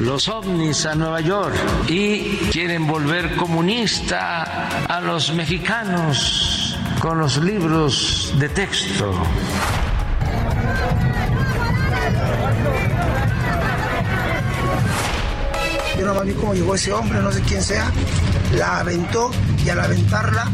los 0.00 0.28
ovnis 0.28 0.86
a 0.86 0.94
Nueva 0.94 1.20
York 1.20 1.54
y 1.88 2.36
quieren 2.52 2.86
volver 2.86 3.34
comunista 3.36 4.68
a 4.86 5.00
los 5.00 5.32
mexicanos 5.32 6.76
con 7.00 7.18
los 7.18 7.36
libros 7.38 8.32
de 8.38 8.48
texto. 8.48 9.12
Yo 15.98 16.14
no 16.14 16.20
vi 16.22 16.32
cómo 16.34 16.54
llegó 16.54 16.74
ese 16.74 16.92
hombre, 16.92 17.20
no 17.20 17.32
sé 17.32 17.42
quién 17.42 17.62
sea, 17.62 17.90
la 18.54 18.80
aventó 18.80 19.30
y 19.64 19.68
al 19.68 19.80
aventarla, 19.80 20.48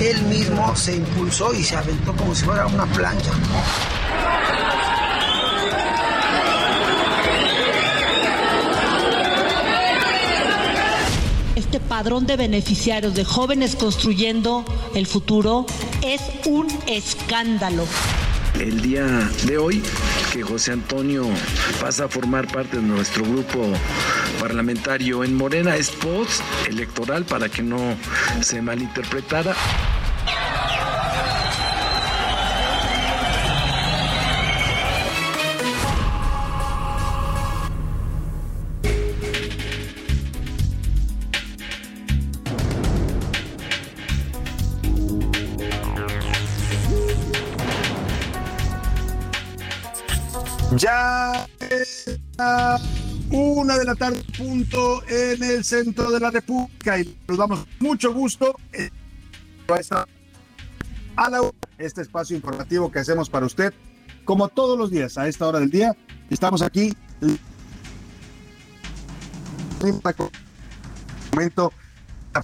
él 0.00 0.22
mismo 0.22 0.74
se 0.74 0.96
impulsó 0.96 1.52
y 1.54 1.62
se 1.62 1.76
aventó 1.76 2.14
como 2.16 2.34
si 2.34 2.44
fuera 2.44 2.66
una 2.66 2.86
plancha. 2.86 3.30
Este 11.70 11.86
padrón 11.86 12.26
de 12.26 12.36
beneficiarios 12.36 13.14
de 13.14 13.24
jóvenes 13.24 13.76
construyendo 13.76 14.64
el 14.96 15.06
futuro 15.06 15.66
es 16.04 16.20
un 16.44 16.66
escándalo. 16.88 17.86
El 18.58 18.82
día 18.82 19.06
de 19.46 19.56
hoy 19.56 19.80
que 20.32 20.42
José 20.42 20.72
Antonio 20.72 21.24
pasa 21.80 22.06
a 22.06 22.08
formar 22.08 22.50
parte 22.50 22.78
de 22.78 22.82
nuestro 22.82 23.22
grupo 23.22 23.68
parlamentario 24.40 25.22
en 25.22 25.36
Morena 25.36 25.76
es 25.76 25.92
post 25.92 26.42
electoral 26.68 27.24
para 27.24 27.48
que 27.48 27.62
no 27.62 27.94
se 28.40 28.60
malinterpretara. 28.60 29.54
Una 53.30 53.78
de 53.78 53.84
la 53.84 53.94
tarde, 53.94 54.22
punto 54.36 55.02
en 55.08 55.42
el 55.42 55.64
centro 55.64 56.10
de 56.10 56.18
la 56.18 56.30
República 56.30 56.98
y 56.98 57.16
nos 57.28 57.38
damos 57.38 57.66
mucho 57.78 58.12
gusto 58.12 58.56
eh, 58.72 58.90
a 61.16 61.30
la 61.30 61.40
este 61.78 62.02
espacio 62.02 62.36
informativo 62.36 62.90
que 62.90 62.98
hacemos 62.98 63.30
para 63.30 63.46
usted, 63.46 63.72
como 64.24 64.48
todos 64.48 64.76
los 64.76 64.90
días 64.90 65.16
a 65.16 65.28
esta 65.28 65.46
hora 65.46 65.60
del 65.60 65.70
día. 65.70 65.96
Estamos 66.28 66.60
aquí. 66.60 66.92
Momento, 71.32 71.72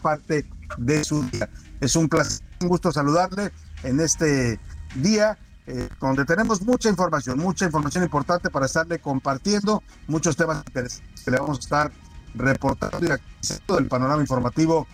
parte 0.02 0.46
de 0.78 1.04
su 1.04 1.22
día. 1.30 1.50
Es 1.80 1.96
un 1.96 2.08
placer, 2.08 2.46
un 2.60 2.68
gusto 2.68 2.92
saludarle 2.92 3.50
en 3.82 4.00
este 4.00 4.58
día 4.94 5.36
eh, 5.66 5.88
donde 6.00 6.24
tenemos 6.24 6.62
mucha 6.62 6.88
información, 6.88 7.38
mucha 7.38 7.64
información 7.64 8.04
importante 8.04 8.50
para 8.50 8.66
estarle 8.66 9.00
compartiendo, 9.00 9.82
muchos 10.06 10.36
temas 10.36 10.62
interesantes 10.66 11.24
que 11.24 11.30
le 11.30 11.38
vamos 11.38 11.58
a 11.58 11.60
estar 11.60 11.92
reportando 12.34 12.98
y 13.04 13.10
actualizando 13.10 13.76
del 13.76 13.88
panorama 13.88 14.20
informativo 14.20 14.86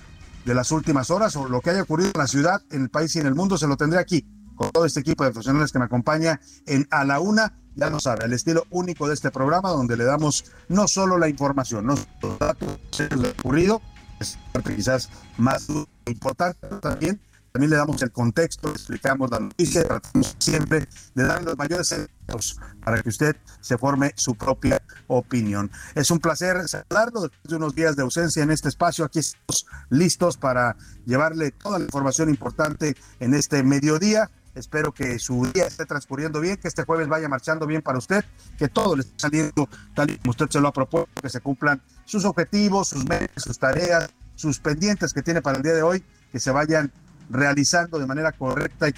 de 0.44 0.55
las 0.55 0.72
últimas 0.72 1.10
horas 1.10 1.37
o 1.37 1.49
lo 1.49 1.60
que 1.60 1.71
haya 1.71 1.83
ocurrido 1.83 2.10
en 2.15 2.19
la 2.19 2.27
ciudad, 2.27 2.62
en 2.71 2.83
el 2.83 2.91
país 2.91 3.15
y 3.16 3.21
en 3.21 3.27
el 3.27 3.34
mundo, 3.34 3.59
se 3.59 3.66
lo 3.66 3.77
tendré 3.77 3.99
aquí 3.99 4.27
con 4.56 4.71
todo 4.71 4.84
este 4.84 5.00
equipo 5.00 5.25
de 5.25 5.31
profesionales 5.31 5.72
que 5.72 5.78
me 5.78 5.84
acompaña 5.84 6.41
en 6.66 6.87
A 6.91 7.04
la 7.04 7.21
Una. 7.21 7.59
Ya 7.75 7.89
lo 7.89 8.00
sabe, 8.00 8.27
el 8.27 8.33
estilo 8.34 8.65
único 8.71 9.09
de 9.09 9.15
este 9.15 9.31
programa 9.31 9.71
donde 9.71 9.97
le 9.97 10.04
damos 10.04 10.44
no 10.69 10.87
solo 10.89 11.19
la 11.19 11.28
información, 11.28 11.87
no 11.87 11.97
solo 11.97 12.09
los 12.22 12.39
datos 12.39 12.78
lo 13.16 13.31
ocurrido, 13.31 13.81
es 14.21 14.39
quizás 14.77 15.09
más 15.39 15.69
importante 16.06 16.66
también 16.81 17.21
también 17.52 17.70
le 17.70 17.76
damos 17.76 18.00
el 18.02 18.10
contexto, 18.10 18.68
le 18.68 18.74
explicamos 18.74 19.30
la 19.30 19.38
noticia, 19.38 19.84
tratamos 19.84 20.34
siempre 20.38 20.88
de 21.14 21.24
dar 21.24 21.42
los 21.42 21.56
mayores 21.56 21.92
ejemplos 21.92 22.58
para 22.82 23.02
que 23.02 23.10
usted 23.10 23.36
se 23.60 23.76
forme 23.76 24.12
su 24.16 24.34
propia 24.34 24.82
opinión. 25.06 25.70
Es 25.94 26.10
un 26.10 26.18
placer 26.18 26.66
saludarlo 26.66 27.22
después 27.22 27.50
de 27.50 27.56
unos 27.56 27.74
días 27.74 27.94
de 27.94 28.02
ausencia 28.02 28.42
en 28.42 28.50
este 28.50 28.70
espacio. 28.70 29.04
Aquí 29.04 29.18
estamos 29.18 29.66
listos 29.91 30.38
para 30.38 30.76
llevarle 31.04 31.50
toda 31.50 31.78
la 31.78 31.84
información 31.84 32.30
importante 32.30 32.96
en 33.20 33.34
este 33.34 33.62
mediodía. 33.62 34.30
Espero 34.54 34.92
que 34.92 35.18
su 35.18 35.46
día 35.52 35.66
esté 35.66 35.84
transcurriendo 35.84 36.41
bien, 36.41 36.56
que 36.56 36.68
este 36.68 36.84
jueves 36.84 37.08
vaya 37.08 37.28
marchando 37.28 37.66
bien 37.66 37.82
para 37.82 37.98
usted, 37.98 38.24
que 38.58 38.68
todo 38.68 38.96
le 38.96 39.02
esté 39.02 39.14
saliendo 39.18 39.68
tal 39.94 40.10
y 40.10 40.16
como 40.18 40.30
usted 40.30 40.48
se 40.48 40.60
lo 40.60 40.68
ha 40.68 40.72
propuesto, 40.72 41.20
que 41.20 41.28
se 41.28 41.41
cumplan 41.41 41.82
sus 42.06 42.24
objetivos, 42.24 42.88
sus 42.88 43.06
metas, 43.06 43.42
sus 43.42 43.58
tareas, 43.58 44.10
sus 44.34 44.58
pendientes 44.58 45.12
que 45.12 45.22
tiene 45.22 45.42
para 45.42 45.58
el 45.58 45.62
día 45.62 45.74
de 45.74 45.82
hoy, 45.82 46.04
que 46.30 46.41
se 46.41 46.50
vayan 46.50 46.92
realizando 47.32 47.98
de 47.98 48.06
manera 48.06 48.32
correcta 48.32 48.88
y 48.88 48.93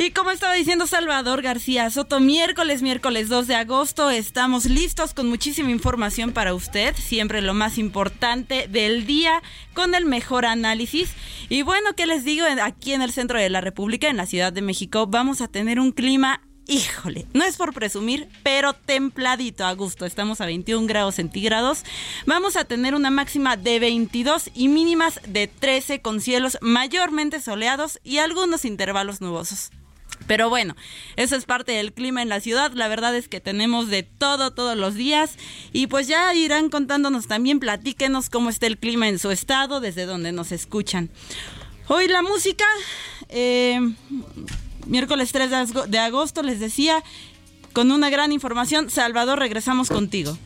Y 0.00 0.12
como 0.12 0.30
estaba 0.30 0.54
diciendo 0.54 0.86
Salvador 0.86 1.42
García 1.42 1.90
Soto, 1.90 2.20
miércoles, 2.20 2.82
miércoles 2.82 3.28
2 3.28 3.48
de 3.48 3.56
agosto, 3.56 4.10
estamos 4.10 4.66
listos 4.66 5.12
con 5.12 5.28
muchísima 5.28 5.72
información 5.72 6.30
para 6.30 6.54
usted, 6.54 6.94
siempre 6.94 7.42
lo 7.42 7.52
más 7.52 7.78
importante 7.78 8.68
del 8.68 9.06
día, 9.06 9.42
con 9.74 9.96
el 9.96 10.06
mejor 10.06 10.46
análisis. 10.46 11.14
Y 11.48 11.62
bueno, 11.62 11.94
¿qué 11.96 12.06
les 12.06 12.24
digo? 12.24 12.46
Aquí 12.62 12.92
en 12.92 13.02
el 13.02 13.10
centro 13.10 13.40
de 13.40 13.50
la 13.50 13.60
República, 13.60 14.08
en 14.08 14.16
la 14.16 14.26
Ciudad 14.26 14.52
de 14.52 14.62
México, 14.62 15.08
vamos 15.08 15.40
a 15.40 15.48
tener 15.48 15.80
un 15.80 15.90
clima 15.90 16.42
híjole, 16.68 17.26
no 17.32 17.44
es 17.44 17.56
por 17.56 17.72
presumir, 17.72 18.28
pero 18.44 18.74
templadito 18.74 19.64
a 19.64 19.72
gusto. 19.72 20.06
Estamos 20.06 20.40
a 20.40 20.46
21 20.46 20.86
grados 20.86 21.16
centígrados. 21.16 21.82
Vamos 22.26 22.56
a 22.56 22.64
tener 22.64 22.94
una 22.94 23.10
máxima 23.10 23.56
de 23.56 23.80
22 23.80 24.50
y 24.54 24.68
mínimas 24.68 25.20
de 25.26 25.48
13 25.48 26.00
con 26.00 26.20
cielos 26.20 26.58
mayormente 26.60 27.40
soleados 27.40 27.98
y 28.04 28.18
algunos 28.18 28.64
intervalos 28.64 29.20
nubosos. 29.20 29.70
Pero 30.26 30.50
bueno, 30.50 30.76
eso 31.16 31.36
es 31.36 31.46
parte 31.46 31.72
del 31.72 31.92
clima 31.92 32.22
en 32.22 32.28
la 32.28 32.40
ciudad. 32.40 32.72
La 32.72 32.88
verdad 32.88 33.16
es 33.16 33.28
que 33.28 33.40
tenemos 33.40 33.88
de 33.88 34.02
todo 34.02 34.52
todos 34.52 34.76
los 34.76 34.94
días. 34.94 35.36
Y 35.72 35.86
pues 35.86 36.06
ya 36.06 36.34
irán 36.34 36.68
contándonos 36.68 37.28
también, 37.28 37.60
platíquenos 37.60 38.28
cómo 38.28 38.50
está 38.50 38.66
el 38.66 38.78
clima 38.78 39.08
en 39.08 39.18
su 39.18 39.30
estado, 39.30 39.80
desde 39.80 40.04
donde 40.04 40.32
nos 40.32 40.52
escuchan. 40.52 41.08
Hoy 41.86 42.08
la 42.08 42.20
música, 42.20 42.66
eh, 43.30 43.80
miércoles 44.88 45.30
3 45.32 45.50
de 45.88 45.98
agosto, 45.98 46.42
les 46.42 46.60
decía, 46.60 47.02
con 47.72 47.92
una 47.92 48.10
gran 48.10 48.32
información. 48.32 48.90
Salvador, 48.90 49.38
regresamos 49.38 49.88
contigo. 49.88 50.36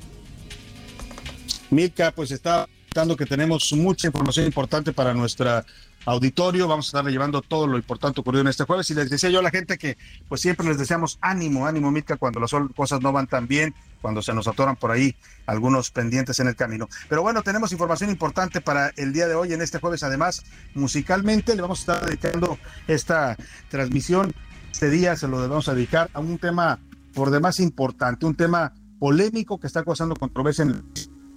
Milka, 1.71 2.13
pues 2.13 2.31
está 2.31 2.69
dando 2.95 3.17
que 3.17 3.25
tenemos 3.25 3.73
mucha 3.73 4.07
información 4.07 4.45
importante 4.45 4.93
para 4.93 5.15
nuestra 5.15 5.65
auditorio. 6.05 6.69
Vamos 6.69 6.87
a 6.87 6.89
estarle 6.89 7.11
llevando 7.11 7.43
todo 7.43 7.67
lo 7.67 7.77
importante 7.77 8.21
ocurrido 8.21 8.43
en 8.43 8.49
este 8.49 8.65
jueves. 8.65 8.91
Y 8.91 8.95
les 8.95 9.11
decía 9.11 9.31
yo 9.31 9.41
a 9.41 9.43
la 9.43 9.51
gente 9.51 9.79
que 9.79 9.97
pues 10.29 10.41
siempre 10.41 10.67
les 10.67 10.79
deseamos 10.79 11.19
ánimo, 11.21 11.67
ánimo, 11.67 11.91
Mitka, 11.91 12.17
cuando 12.17 12.41
las 12.41 12.51
cosas 12.75 13.01
no 13.01 13.13
van 13.13 13.27
tan 13.27 13.47
bien, 13.47 13.75
cuando 14.01 14.23
se 14.23 14.35
nos 14.35 14.49
atoran 14.49 14.77
por 14.77 14.91
ahí 14.91 15.15
algunos 15.47 15.91
pendientes 15.91 16.39
en 16.41 16.49
el 16.49 16.57
camino. 16.57 16.89
Pero 17.09 17.23
bueno, 17.23 17.43
tenemos 17.43 17.73
información 17.73 18.11
importante 18.11 18.61
para 18.61 18.93
el 18.97 19.13
día 19.13 19.29
de 19.29 19.35
hoy, 19.35 19.53
en 19.53 19.63
este 19.63 19.79
jueves. 19.79 20.03
Además, 20.03 20.45
musicalmente 20.75 21.55
le 21.55 21.63
vamos 21.63 21.79
a 21.79 21.83
estar 21.93 22.07
dedicando 22.07 22.59
esta 22.87 23.37
transmisión. 23.69 24.33
Este 24.71 24.91
día 24.91 25.17
se 25.17 25.29
lo 25.29 25.41
debemos 25.41 25.67
dedicar 25.67 26.11
a 26.13 26.21
un 26.21 26.39
tema 26.39 26.79
por 27.15 27.31
demás 27.31 27.61
importante, 27.61 28.25
un 28.27 28.35
tema 28.35 28.73
polémico 28.99 29.61
que 29.61 29.67
está 29.67 29.85
causando 29.85 30.17
controversia 30.17 30.63
en 30.63 30.83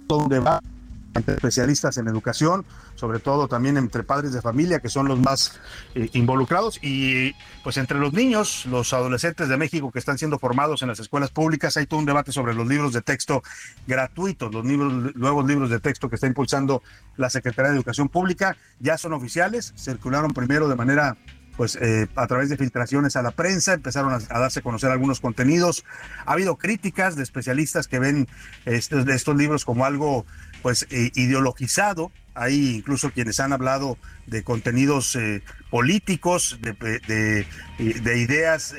todo 0.06 0.20
un 0.20 0.28
debate 0.28 0.75
entre 1.16 1.34
especialistas 1.34 1.96
en 1.98 2.08
educación, 2.08 2.64
sobre 2.94 3.18
todo 3.18 3.48
también 3.48 3.76
entre 3.76 4.02
padres 4.02 4.32
de 4.32 4.42
familia, 4.42 4.80
que 4.80 4.88
son 4.88 5.08
los 5.08 5.18
más 5.18 5.58
eh, 5.94 6.08
involucrados, 6.12 6.78
y 6.82 7.34
pues 7.62 7.76
entre 7.76 7.98
los 7.98 8.12
niños, 8.12 8.66
los 8.66 8.92
adolescentes 8.92 9.48
de 9.48 9.56
México 9.56 9.90
que 9.90 9.98
están 9.98 10.18
siendo 10.18 10.38
formados 10.38 10.82
en 10.82 10.88
las 10.88 11.00
escuelas 11.00 11.30
públicas, 11.30 11.76
hay 11.76 11.86
todo 11.86 12.00
un 12.00 12.06
debate 12.06 12.32
sobre 12.32 12.54
los 12.54 12.66
libros 12.66 12.92
de 12.92 13.02
texto 13.02 13.42
gratuitos, 13.86 14.52
los 14.52 14.64
nuevos 14.64 15.46
libros 15.46 15.70
de 15.70 15.80
texto 15.80 16.08
que 16.08 16.16
está 16.16 16.26
impulsando 16.26 16.82
la 17.16 17.30
Secretaría 17.30 17.70
de 17.70 17.76
Educación 17.76 18.08
Pública, 18.08 18.56
ya 18.80 18.98
son 18.98 19.12
oficiales, 19.12 19.72
circularon 19.76 20.32
primero 20.32 20.68
de 20.68 20.76
manera 20.76 21.16
pues 21.56 21.76
eh, 21.76 22.06
a 22.16 22.26
través 22.26 22.50
de 22.50 22.56
filtraciones 22.56 23.16
a 23.16 23.22
la 23.22 23.30
prensa 23.30 23.74
empezaron 23.74 24.12
a, 24.12 24.18
darse 24.18 24.60
a 24.60 24.62
conocer 24.62 24.90
algunos 24.90 25.20
contenidos. 25.20 25.84
Ha 26.26 26.32
habido 26.32 26.56
críticas 26.56 27.16
de 27.16 27.22
especialistas 27.22 27.88
que 27.88 27.98
ven 27.98 28.28
estos 28.66 29.36
libros 29.36 29.64
como 29.64 29.84
algo 29.84 30.26
pues 30.62 30.86
eh, 30.90 31.10
ideologizado. 31.14 32.10
Hay 32.34 32.76
incluso 32.76 33.10
quienes 33.10 33.40
han 33.40 33.52
hablado 33.52 33.96
de 34.26 34.42
contenidos 34.42 35.16
eh, 35.16 35.42
políticos, 35.70 36.58
de, 36.60 37.46
de, 37.78 38.18
ideas 38.18 38.74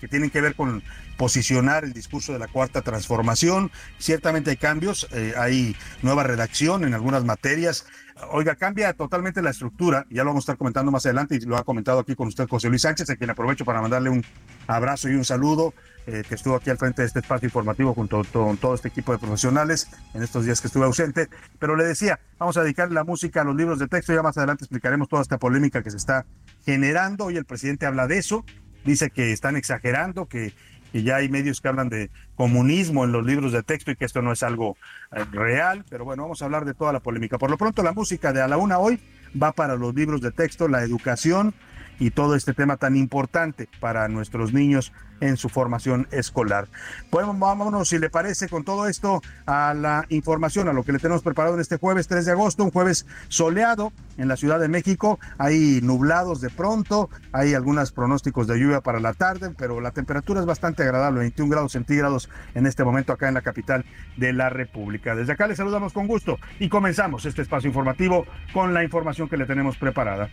que 0.00 0.08
tienen 0.08 0.30
que 0.30 0.40
ver 0.40 0.56
con 0.56 0.82
posicionar 1.16 1.84
el 1.84 1.92
discurso 1.92 2.32
de 2.32 2.40
la 2.40 2.48
cuarta 2.48 2.82
transformación. 2.82 3.70
Ciertamente 3.98 4.50
hay 4.50 4.56
cambios, 4.56 5.06
hay 5.38 5.76
nueva 6.02 6.24
redacción 6.24 6.84
en 6.84 6.94
algunas 6.94 7.24
materias 7.24 7.86
Oiga, 8.30 8.54
cambia 8.54 8.94
totalmente 8.94 9.42
la 9.42 9.50
estructura, 9.50 10.06
ya 10.08 10.24
lo 10.24 10.30
vamos 10.30 10.42
a 10.42 10.44
estar 10.44 10.56
comentando 10.56 10.90
más 10.90 11.04
adelante 11.04 11.34
y 11.36 11.40
lo 11.40 11.58
ha 11.58 11.64
comentado 11.64 11.98
aquí 11.98 12.14
con 12.14 12.28
usted 12.28 12.48
José 12.48 12.70
Luis 12.70 12.80
Sánchez, 12.82 13.10
a 13.10 13.16
quien 13.16 13.28
aprovecho 13.28 13.66
para 13.66 13.82
mandarle 13.82 14.08
un 14.08 14.24
abrazo 14.66 15.10
y 15.10 15.14
un 15.14 15.24
saludo, 15.24 15.74
eh, 16.06 16.22
que 16.28 16.34
estuvo 16.34 16.54
aquí 16.54 16.70
al 16.70 16.78
frente 16.78 17.02
de 17.02 17.08
este 17.08 17.18
espacio 17.20 17.46
informativo 17.46 17.94
junto 17.94 18.22
con 18.32 18.56
todo 18.56 18.74
este 18.74 18.88
equipo 18.88 19.12
de 19.12 19.18
profesionales 19.18 19.88
en 20.14 20.22
estos 20.22 20.44
días 20.44 20.60
que 20.60 20.68
estuve 20.68 20.84
ausente. 20.84 21.28
Pero 21.58 21.76
le 21.76 21.84
decía, 21.84 22.20
vamos 22.38 22.56
a 22.56 22.62
dedicar 22.62 22.92
la 22.92 23.04
música 23.04 23.42
a 23.42 23.44
los 23.44 23.56
libros 23.56 23.78
de 23.78 23.88
texto, 23.88 24.14
ya 24.14 24.22
más 24.22 24.36
adelante 24.38 24.64
explicaremos 24.64 25.08
toda 25.08 25.22
esta 25.22 25.38
polémica 25.38 25.82
que 25.82 25.90
se 25.90 25.96
está 25.96 26.24
generando. 26.64 27.26
Hoy 27.26 27.36
el 27.36 27.44
presidente 27.44 27.86
habla 27.86 28.06
de 28.06 28.18
eso, 28.18 28.44
dice 28.84 29.10
que 29.10 29.32
están 29.32 29.56
exagerando, 29.56 30.26
que 30.26 30.52
y 30.92 31.02
ya 31.02 31.16
hay 31.16 31.28
medios 31.28 31.60
que 31.60 31.68
hablan 31.68 31.88
de 31.88 32.10
comunismo 32.36 33.04
en 33.04 33.12
los 33.12 33.24
libros 33.24 33.52
de 33.52 33.62
texto 33.62 33.90
y 33.90 33.96
que 33.96 34.04
esto 34.04 34.22
no 34.22 34.32
es 34.32 34.42
algo 34.42 34.76
eh, 35.12 35.24
real, 35.30 35.84
pero 35.90 36.04
bueno, 36.04 36.22
vamos 36.22 36.40
a 36.40 36.46
hablar 36.46 36.64
de 36.64 36.74
toda 36.74 36.92
la 36.92 37.00
polémica. 37.00 37.38
Por 37.38 37.50
lo 37.50 37.58
pronto, 37.58 37.82
la 37.82 37.92
música 37.92 38.32
de 38.32 38.40
A 38.40 38.48
la 38.48 38.56
Una 38.56 38.78
hoy 38.78 39.00
va 39.40 39.52
para 39.52 39.76
los 39.76 39.94
libros 39.94 40.20
de 40.20 40.30
texto, 40.30 40.68
la 40.68 40.82
educación 40.82 41.54
y 41.98 42.10
todo 42.10 42.34
este 42.34 42.54
tema 42.54 42.76
tan 42.76 42.96
importante 42.96 43.68
para 43.80 44.08
nuestros 44.08 44.52
niños 44.52 44.92
en 45.20 45.36
su 45.36 45.48
formación 45.48 46.06
escolar. 46.10 46.68
Bueno, 47.10 47.34
vámonos, 47.34 47.88
si 47.88 47.98
le 47.98 48.10
parece, 48.10 48.48
con 48.48 48.64
todo 48.64 48.86
esto 48.88 49.22
a 49.46 49.74
la 49.74 50.04
información, 50.08 50.68
a 50.68 50.72
lo 50.72 50.82
que 50.82 50.92
le 50.92 50.98
tenemos 50.98 51.22
preparado 51.22 51.54
en 51.54 51.60
este 51.60 51.78
jueves 51.78 52.08
3 52.08 52.26
de 52.26 52.32
agosto, 52.32 52.64
un 52.64 52.70
jueves 52.70 53.06
soleado 53.28 53.92
en 54.18 54.28
la 54.28 54.36
Ciudad 54.36 54.60
de 54.60 54.68
México. 54.68 55.18
Hay 55.38 55.80
nublados 55.82 56.40
de 56.40 56.50
pronto, 56.50 57.08
hay 57.32 57.54
algunos 57.54 57.92
pronósticos 57.92 58.46
de 58.46 58.58
lluvia 58.58 58.80
para 58.80 59.00
la 59.00 59.14
tarde, 59.14 59.50
pero 59.56 59.80
la 59.80 59.90
temperatura 59.90 60.40
es 60.40 60.46
bastante 60.46 60.82
agradable, 60.82 61.20
21 61.20 61.50
grados 61.50 61.72
centígrados 61.72 62.28
en 62.54 62.66
este 62.66 62.84
momento 62.84 63.12
acá 63.12 63.28
en 63.28 63.34
la 63.34 63.42
capital 63.42 63.84
de 64.16 64.32
la 64.32 64.50
República. 64.50 65.14
Desde 65.14 65.32
acá 65.32 65.46
le 65.46 65.56
saludamos 65.56 65.92
con 65.92 66.06
gusto 66.06 66.38
y 66.58 66.68
comenzamos 66.68 67.24
este 67.24 67.42
espacio 67.42 67.68
informativo 67.68 68.26
con 68.52 68.74
la 68.74 68.84
información 68.84 69.28
que 69.28 69.36
le 69.36 69.46
tenemos 69.46 69.76
preparada. 69.76 70.28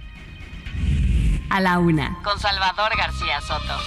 A 1.54 1.62
la 1.62 1.78
una, 1.78 2.18
con 2.24 2.40
Salvador 2.40 2.98
García 2.98 3.40
Soto. 3.42 3.78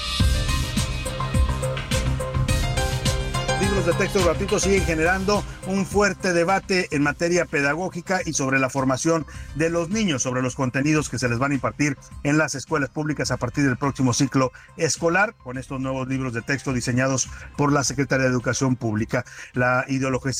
libros 3.61 3.87
de 3.87 3.93
texto 3.95 4.23
gratuitos 4.25 4.63
siguen 4.63 4.85
generando 4.85 5.43
un 5.67 5.85
fuerte 5.85 6.33
debate 6.33 6.87
en 6.93 7.03
materia 7.03 7.45
pedagógica 7.45 8.21
y 8.25 8.35
sobre 8.35 8.61
la 8.61 8.71
formación 8.71 9.27
de 9.57 9.69
los 9.69 9.89
niños, 9.89 10.23
sobre 10.23 10.43
los 10.43 10.55
contenidos 10.55 11.09
que 11.09 11.19
se 11.19 11.29
les 11.29 11.41
van 11.41 11.51
a 11.51 11.55
impartir 11.55 11.99
en 12.23 12.39
las 12.39 12.55
escuelas 12.55 12.91
públicas 12.91 13.33
a 13.33 13.37
partir 13.37 13.65
del 13.65 13.77
próximo 13.77 14.13
ciclo 14.13 14.53
escolar, 14.77 15.35
con 15.35 15.59
estos 15.59 15.81
nuevos 15.81 16.07
libros 16.07 16.35
de 16.35 16.43
texto 16.43 16.73
diseñados 16.73 17.29
por 17.57 17.73
la 17.73 17.83
Secretaría 17.83 18.27
de 18.27 18.31
Educación 18.31 18.77
Pública. 18.77 19.25
La 19.55 19.85
ideología, 19.89 20.33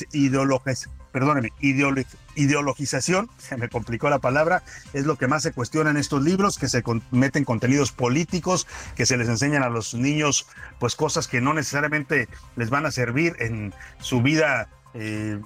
perdóneme, 1.11 1.53
ideologización, 2.37 3.29
se 3.39 3.57
me 3.57 3.69
complicó 3.69 4.09
la 4.09 4.21
palabra, 4.21 4.63
es 4.93 5.07
lo 5.07 5.17
que 5.17 5.27
más 5.27 5.43
se 5.43 5.53
cuestiona 5.53 5.91
en 5.91 5.97
estos 5.97 6.23
libros, 6.23 6.59
que 6.59 6.69
se 6.69 6.85
meten 7.11 7.45
contenidos 7.45 7.93
políticos, 7.93 8.67
que 8.95 9.07
se 9.07 9.17
les 9.17 9.29
enseñan 9.29 9.63
a 9.63 9.69
los 9.69 9.95
niños 9.95 10.47
pues 10.79 10.95
cosas 10.95 11.27
que 11.27 11.41
no 11.41 11.55
necesariamente 11.55 12.29
les 12.55 12.71
van 12.71 12.87
a 12.87 12.91
servir 12.91 13.35
en 13.41 13.75
su 13.99 14.23
vida 14.23 14.69
eh, 14.95 15.41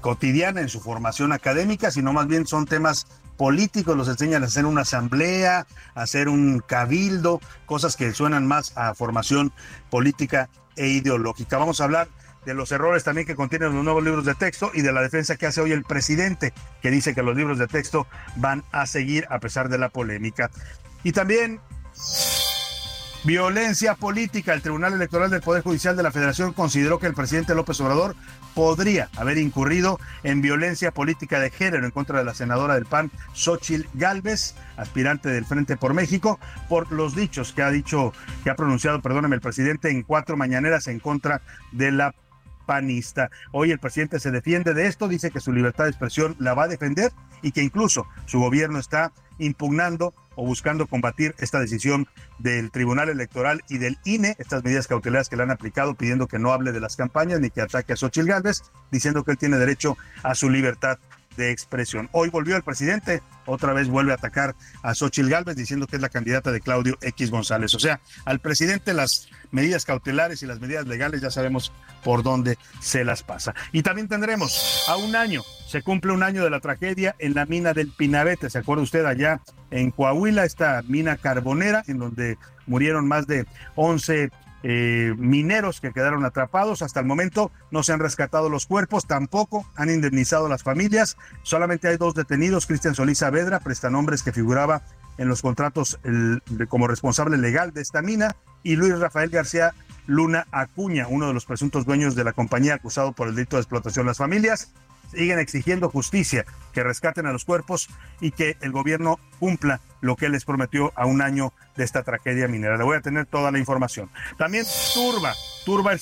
cotidiana, 0.00 0.60
en 0.60 0.68
su 0.68 0.80
formación 0.80 1.32
académica, 1.32 1.90
sino 1.90 2.12
más 2.12 2.26
bien 2.26 2.46
son 2.46 2.66
temas 2.66 3.06
políticos, 3.36 3.96
los 3.96 4.08
enseñan 4.08 4.42
a 4.42 4.46
hacer 4.46 4.64
una 4.64 4.82
asamblea, 4.82 5.66
a 5.94 6.02
hacer 6.02 6.28
un 6.28 6.60
cabildo, 6.60 7.40
cosas 7.66 7.96
que 7.96 8.12
suenan 8.12 8.46
más 8.46 8.72
a 8.76 8.94
formación 8.94 9.52
política 9.90 10.48
e 10.76 10.88
ideológica. 10.88 11.58
Vamos 11.58 11.80
a 11.80 11.84
hablar 11.84 12.08
de 12.46 12.54
los 12.54 12.72
errores 12.72 13.04
también 13.04 13.26
que 13.26 13.34
contienen 13.34 13.74
los 13.74 13.84
nuevos 13.84 14.02
libros 14.02 14.24
de 14.24 14.34
texto 14.34 14.70
y 14.72 14.80
de 14.80 14.92
la 14.92 15.02
defensa 15.02 15.36
que 15.36 15.46
hace 15.46 15.60
hoy 15.60 15.72
el 15.72 15.84
presidente, 15.84 16.54
que 16.80 16.90
dice 16.90 17.14
que 17.14 17.22
los 17.22 17.36
libros 17.36 17.58
de 17.58 17.66
texto 17.66 18.06
van 18.36 18.64
a 18.72 18.86
seguir 18.86 19.26
a 19.28 19.40
pesar 19.40 19.68
de 19.68 19.78
la 19.78 19.90
polémica. 19.90 20.50
Y 21.02 21.12
también 21.12 21.60
violencia 23.24 23.96
política. 23.96 24.54
El 24.54 24.62
Tribunal 24.62 24.92
Electoral 24.92 25.28
del 25.28 25.40
Poder 25.40 25.64
Judicial 25.64 25.96
de 25.96 26.04
la 26.04 26.12
Federación 26.12 26.52
consideró 26.52 27.00
que 27.00 27.08
el 27.08 27.14
presidente 27.14 27.56
López 27.56 27.80
Obrador 27.80 28.14
podría 28.54 29.08
haber 29.16 29.38
incurrido 29.38 29.98
en 30.22 30.40
violencia 30.40 30.92
política 30.92 31.40
de 31.40 31.50
género 31.50 31.84
en 31.84 31.90
contra 31.90 32.20
de 32.20 32.24
la 32.24 32.34
senadora 32.34 32.74
del 32.74 32.86
PAN, 32.86 33.10
Xochil 33.34 33.88
Gálvez, 33.94 34.54
aspirante 34.76 35.28
del 35.28 35.44
Frente 35.44 35.76
por 35.76 35.92
México, 35.92 36.38
por 36.68 36.92
los 36.92 37.16
dichos 37.16 37.52
que 37.52 37.62
ha 37.62 37.70
dicho, 37.70 38.12
que 38.44 38.50
ha 38.50 38.54
pronunciado, 38.54 39.02
perdóneme, 39.02 39.34
el 39.34 39.42
presidente 39.42 39.90
en 39.90 40.04
cuatro 40.04 40.36
mañaneras 40.36 40.86
en 40.86 41.00
contra 41.00 41.42
de 41.72 41.90
la 41.90 42.14
panista. 42.66 43.30
Hoy 43.52 43.70
el 43.70 43.78
presidente 43.78 44.20
se 44.20 44.30
defiende 44.30 44.74
de 44.74 44.86
esto, 44.86 45.08
dice 45.08 45.30
que 45.30 45.40
su 45.40 45.52
libertad 45.52 45.84
de 45.84 45.90
expresión 45.90 46.36
la 46.38 46.54
va 46.54 46.64
a 46.64 46.68
defender 46.68 47.12
y 47.42 47.52
que 47.52 47.62
incluso 47.62 48.06
su 48.26 48.40
gobierno 48.40 48.78
está 48.78 49.12
impugnando 49.38 50.14
o 50.34 50.44
buscando 50.44 50.86
combatir 50.86 51.34
esta 51.38 51.60
decisión 51.60 52.06
del 52.38 52.70
Tribunal 52.70 53.08
Electoral 53.08 53.62
y 53.68 53.78
del 53.78 53.98
INE, 54.04 54.36
estas 54.38 54.62
medidas 54.62 54.86
cautelares 54.86 55.28
que 55.28 55.36
le 55.36 55.42
han 55.42 55.50
aplicado 55.50 55.94
pidiendo 55.94 56.26
que 56.26 56.38
no 56.38 56.52
hable 56.52 56.72
de 56.72 56.80
las 56.80 56.96
campañas 56.96 57.40
ni 57.40 57.50
que 57.50 57.62
ataque 57.62 57.94
a 57.94 57.96
Xochitl 57.96 58.28
Gálvez, 58.28 58.62
diciendo 58.90 59.24
que 59.24 59.32
él 59.32 59.38
tiene 59.38 59.56
derecho 59.56 59.96
a 60.22 60.34
su 60.34 60.50
libertad 60.50 60.98
de 61.36 61.50
expresión. 61.50 62.08
Hoy 62.12 62.28
volvió 62.30 62.56
el 62.56 62.62
presidente, 62.62 63.22
otra 63.46 63.72
vez 63.72 63.88
vuelve 63.88 64.12
a 64.12 64.16
atacar 64.16 64.54
a 64.82 64.94
Xochitl 64.94 65.28
Gálvez 65.28 65.56
diciendo 65.56 65.86
que 65.86 65.96
es 65.96 66.02
la 66.02 66.08
candidata 66.08 66.52
de 66.52 66.60
Claudio 66.60 66.98
X 67.00 67.30
González. 67.30 67.74
O 67.74 67.78
sea, 67.78 68.00
al 68.24 68.40
presidente 68.40 68.94
las 68.94 69.28
medidas 69.50 69.84
cautelares 69.84 70.42
y 70.42 70.46
las 70.46 70.60
medidas 70.60 70.86
legales 70.86 71.20
ya 71.20 71.30
sabemos 71.30 71.72
por 72.02 72.22
dónde 72.22 72.58
se 72.80 73.04
las 73.04 73.22
pasa. 73.22 73.54
Y 73.72 73.82
también 73.82 74.08
tendremos 74.08 74.84
a 74.88 74.96
un 74.96 75.16
año, 75.16 75.42
se 75.68 75.82
cumple 75.82 76.12
un 76.12 76.22
año 76.22 76.44
de 76.44 76.50
la 76.50 76.60
tragedia 76.60 77.14
en 77.18 77.34
la 77.34 77.46
mina 77.46 77.72
del 77.72 77.92
Pinabete. 77.92 78.50
¿Se 78.50 78.58
acuerda 78.58 78.82
usted 78.82 79.04
allá 79.04 79.40
en 79.70 79.90
Coahuila, 79.90 80.44
esta 80.44 80.82
mina 80.86 81.16
carbonera 81.16 81.82
en 81.86 81.98
donde 81.98 82.38
murieron 82.66 83.06
más 83.06 83.26
de 83.26 83.46
11 83.74 84.30
eh, 84.62 85.14
mineros 85.16 85.80
que 85.80 85.92
quedaron 85.92 86.24
atrapados. 86.24 86.82
Hasta 86.82 87.00
el 87.00 87.06
momento 87.06 87.50
no 87.70 87.82
se 87.82 87.92
han 87.92 88.00
rescatado 88.00 88.48
los 88.48 88.66
cuerpos, 88.66 89.06
tampoco 89.06 89.66
han 89.76 89.90
indemnizado 89.90 90.48
las 90.48 90.62
familias. 90.62 91.16
Solamente 91.42 91.88
hay 91.88 91.96
dos 91.96 92.14
detenidos, 92.14 92.66
Cristian 92.66 92.94
Solís 92.94 93.18
Saavedra, 93.18 93.60
prestanombres 93.60 94.22
que 94.22 94.32
figuraba 94.32 94.82
en 95.18 95.28
los 95.28 95.40
contratos 95.40 95.98
como 96.68 96.88
responsable 96.88 97.38
legal 97.38 97.72
de 97.72 97.80
esta 97.80 98.02
mina, 98.02 98.36
y 98.62 98.76
Luis 98.76 98.98
Rafael 98.98 99.30
García 99.30 99.72
Luna 100.06 100.46
Acuña, 100.50 101.06
uno 101.08 101.28
de 101.28 101.34
los 101.34 101.46
presuntos 101.46 101.84
dueños 101.84 102.14
de 102.14 102.24
la 102.24 102.32
compañía 102.32 102.74
acusado 102.74 103.12
por 103.12 103.28
el 103.28 103.34
delito 103.34 103.56
de 103.56 103.62
explotación. 103.62 104.06
Las 104.06 104.18
familias 104.18 104.72
siguen 105.10 105.38
exigiendo 105.38 105.88
justicia, 105.88 106.44
que 106.72 106.82
rescaten 106.82 107.26
a 107.26 107.32
los 107.32 107.44
cuerpos 107.44 107.88
y 108.20 108.32
que 108.32 108.56
el 108.60 108.72
gobierno 108.72 109.18
cumpla 109.38 109.80
lo 110.00 110.16
que 110.16 110.28
les 110.28 110.44
prometió 110.44 110.92
a 110.94 111.06
un 111.06 111.22
año 111.22 111.52
de 111.76 111.84
esta 111.84 112.02
tragedia 112.02 112.48
minera. 112.48 112.76
Le 112.76 112.84
voy 112.84 112.96
a 112.96 113.00
tener 113.00 113.26
toda 113.26 113.50
la 113.50 113.58
información. 113.58 114.10
También 114.36 114.64
turba, 114.94 115.34
turba 115.64 115.92
el 115.92 116.00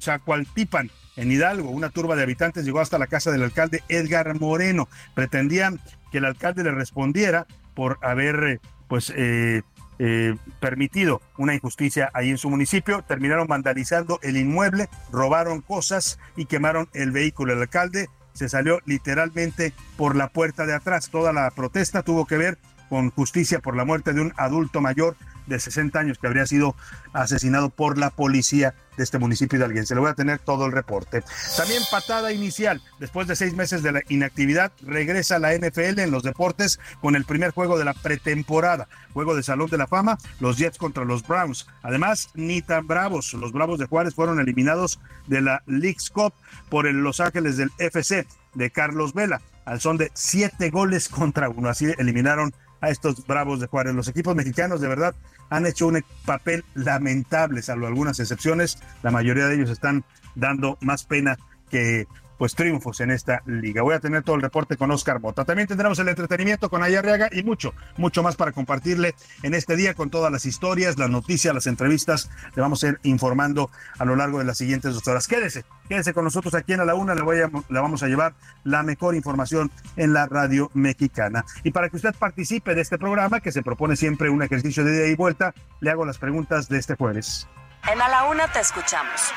Zacualtipan 0.00 0.90
en 1.16 1.32
Hidalgo. 1.32 1.70
Una 1.70 1.90
turba 1.90 2.16
de 2.16 2.22
habitantes 2.22 2.64
llegó 2.64 2.80
hasta 2.80 2.98
la 2.98 3.06
casa 3.06 3.30
del 3.30 3.42
alcalde 3.42 3.82
Edgar 3.88 4.38
Moreno. 4.40 4.88
Pretendían 5.14 5.80
que 6.10 6.18
el 6.18 6.24
alcalde 6.24 6.64
le 6.64 6.72
respondiera 6.72 7.46
por 7.74 7.98
haber 8.02 8.60
pues 8.88 9.12
eh, 9.14 9.62
eh, 9.98 10.36
permitido 10.60 11.20
una 11.36 11.54
injusticia 11.54 12.10
ahí 12.14 12.30
en 12.30 12.38
su 12.38 12.48
municipio. 12.50 13.02
Terminaron 13.02 13.48
vandalizando 13.48 14.20
el 14.22 14.36
inmueble, 14.36 14.88
robaron 15.12 15.60
cosas 15.60 16.18
y 16.36 16.46
quemaron 16.46 16.88
el 16.92 17.10
vehículo. 17.10 17.52
El 17.52 17.60
alcalde 17.60 18.08
se 18.38 18.48
salió 18.48 18.80
literalmente 18.86 19.74
por 19.96 20.14
la 20.14 20.28
puerta 20.28 20.64
de 20.64 20.72
atrás. 20.74 21.10
Toda 21.10 21.32
la 21.32 21.50
protesta 21.50 22.04
tuvo 22.04 22.24
que 22.24 22.36
ver 22.36 22.56
con 22.88 23.10
justicia 23.10 23.58
por 23.58 23.76
la 23.76 23.84
muerte 23.84 24.12
de 24.12 24.20
un 24.20 24.32
adulto 24.36 24.80
mayor 24.80 25.16
de 25.48 25.58
60 25.58 25.98
años 25.98 26.18
que 26.18 26.26
habría 26.26 26.46
sido 26.46 26.76
asesinado 27.12 27.70
por 27.70 27.98
la 27.98 28.10
policía 28.10 28.74
de 28.98 29.04
este 29.04 29.18
municipio 29.18 29.58
de 29.58 29.64
alguien. 29.64 29.86
Se 29.86 29.94
le 29.94 30.00
voy 30.00 30.10
a 30.10 30.14
tener 30.14 30.40
todo 30.40 30.66
el 30.66 30.72
reporte. 30.72 31.22
También 31.56 31.82
patada 31.90 32.32
inicial. 32.32 32.82
Después 32.98 33.26
de 33.28 33.36
seis 33.36 33.54
meses 33.54 33.82
de 33.82 33.92
la 33.92 34.02
inactividad, 34.08 34.72
regresa 34.82 35.38
la 35.38 35.54
NFL 35.54 36.00
en 36.00 36.10
los 36.10 36.24
deportes 36.24 36.78
con 37.00 37.16
el 37.16 37.24
primer 37.24 37.52
juego 37.52 37.78
de 37.78 37.84
la 37.84 37.94
pretemporada. 37.94 38.88
Juego 39.14 39.34
de 39.34 39.42
Salón 39.42 39.70
de 39.70 39.78
la 39.78 39.86
Fama, 39.86 40.18
los 40.40 40.58
Jets 40.58 40.78
contra 40.78 41.04
los 41.04 41.26
Browns. 41.26 41.66
Además, 41.82 42.30
ni 42.34 42.60
tan 42.60 42.86
bravos. 42.86 43.32
Los 43.34 43.52
Bravos 43.52 43.78
de 43.78 43.86
Juárez 43.86 44.14
fueron 44.14 44.40
eliminados 44.40 45.00
de 45.26 45.40
la 45.40 45.62
League's 45.66 46.10
Cup 46.10 46.34
por 46.68 46.86
el 46.86 46.96
Los 46.96 47.20
Ángeles 47.20 47.56
del 47.56 47.70
FC 47.78 48.26
de 48.54 48.70
Carlos 48.70 49.14
Vela. 49.14 49.40
Al 49.64 49.80
son 49.80 49.96
de 49.96 50.10
siete 50.14 50.70
goles 50.70 51.08
contra 51.08 51.48
uno. 51.48 51.68
Así 51.68 51.86
eliminaron 51.98 52.52
a 52.80 52.90
estos 52.90 53.26
Bravos 53.26 53.60
de 53.60 53.66
Juárez. 53.66 53.94
Los 53.94 54.08
equipos 54.08 54.34
mexicanos 54.34 54.80
de 54.80 54.88
verdad 54.88 55.14
han 55.50 55.66
hecho 55.66 55.86
un 55.86 56.04
papel 56.24 56.64
lamentable, 56.74 57.62
salvo 57.62 57.86
algunas 57.86 58.20
excepciones. 58.20 58.78
La 59.02 59.10
mayoría 59.10 59.46
de 59.46 59.56
ellos 59.56 59.70
están 59.70 60.04
dando 60.34 60.78
más 60.80 61.04
pena 61.04 61.38
que 61.70 62.06
pues 62.38 62.54
triunfos 62.54 63.00
en 63.00 63.10
esta 63.10 63.42
liga. 63.44 63.82
Voy 63.82 63.94
a 63.94 64.00
tener 64.00 64.22
todo 64.22 64.36
el 64.36 64.42
reporte 64.42 64.76
con 64.76 64.90
Oscar 64.90 65.20
Mota. 65.20 65.44
También 65.44 65.68
tendremos 65.68 65.98
el 65.98 66.08
entretenimiento 66.08 66.70
con 66.70 66.82
Ayarriaga 66.82 67.28
y 67.32 67.42
mucho, 67.42 67.74
mucho 67.96 68.22
más 68.22 68.36
para 68.36 68.52
compartirle 68.52 69.14
en 69.42 69.54
este 69.54 69.76
día 69.76 69.94
con 69.94 70.08
todas 70.08 70.32
las 70.32 70.46
historias, 70.46 70.96
las 70.96 71.10
noticias, 71.10 71.52
las 71.52 71.66
entrevistas. 71.66 72.30
Le 72.54 72.62
vamos 72.62 72.82
a 72.84 72.88
ir 72.88 73.00
informando 73.02 73.70
a 73.98 74.04
lo 74.04 74.16
largo 74.16 74.38
de 74.38 74.44
las 74.44 74.56
siguientes 74.56 74.94
dos 74.94 75.06
horas. 75.08 75.26
Quédese, 75.26 75.64
quédese 75.88 76.14
con 76.14 76.24
nosotros 76.24 76.54
aquí 76.54 76.72
en 76.72 76.80
a 76.80 76.84
la 76.84 76.94
una. 76.94 77.14
Le, 77.14 77.22
voy 77.22 77.40
a, 77.40 77.50
le 77.68 77.80
vamos 77.80 78.02
a 78.02 78.06
llevar 78.06 78.34
la 78.64 78.82
mejor 78.82 79.14
información 79.14 79.70
en 79.96 80.12
la 80.12 80.26
radio 80.26 80.70
mexicana. 80.74 81.44
Y 81.64 81.72
para 81.72 81.88
que 81.88 81.96
usted 81.96 82.14
participe 82.14 82.74
de 82.74 82.82
este 82.82 82.98
programa, 82.98 83.40
que 83.40 83.52
se 83.52 83.62
propone 83.62 83.96
siempre 83.96 84.30
un 84.30 84.42
ejercicio 84.42 84.84
de 84.84 84.96
ida 84.96 85.06
y 85.08 85.16
vuelta, 85.16 85.54
le 85.80 85.90
hago 85.90 86.04
las 86.04 86.18
preguntas 86.18 86.68
de 86.68 86.78
este 86.78 86.94
jueves. 86.94 87.48
En 87.90 88.00
A 88.00 88.08
la 88.08 88.24
Una 88.24 88.46
te 88.52 88.60
escuchamos. 88.60 89.32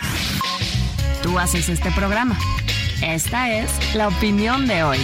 Haces 1.39 1.69
este 1.69 1.91
programa. 1.91 2.37
Esta 3.01 3.51
es 3.51 3.95
la 3.95 4.09
opinión 4.09 4.67
de 4.67 4.83
hoy. 4.83 4.99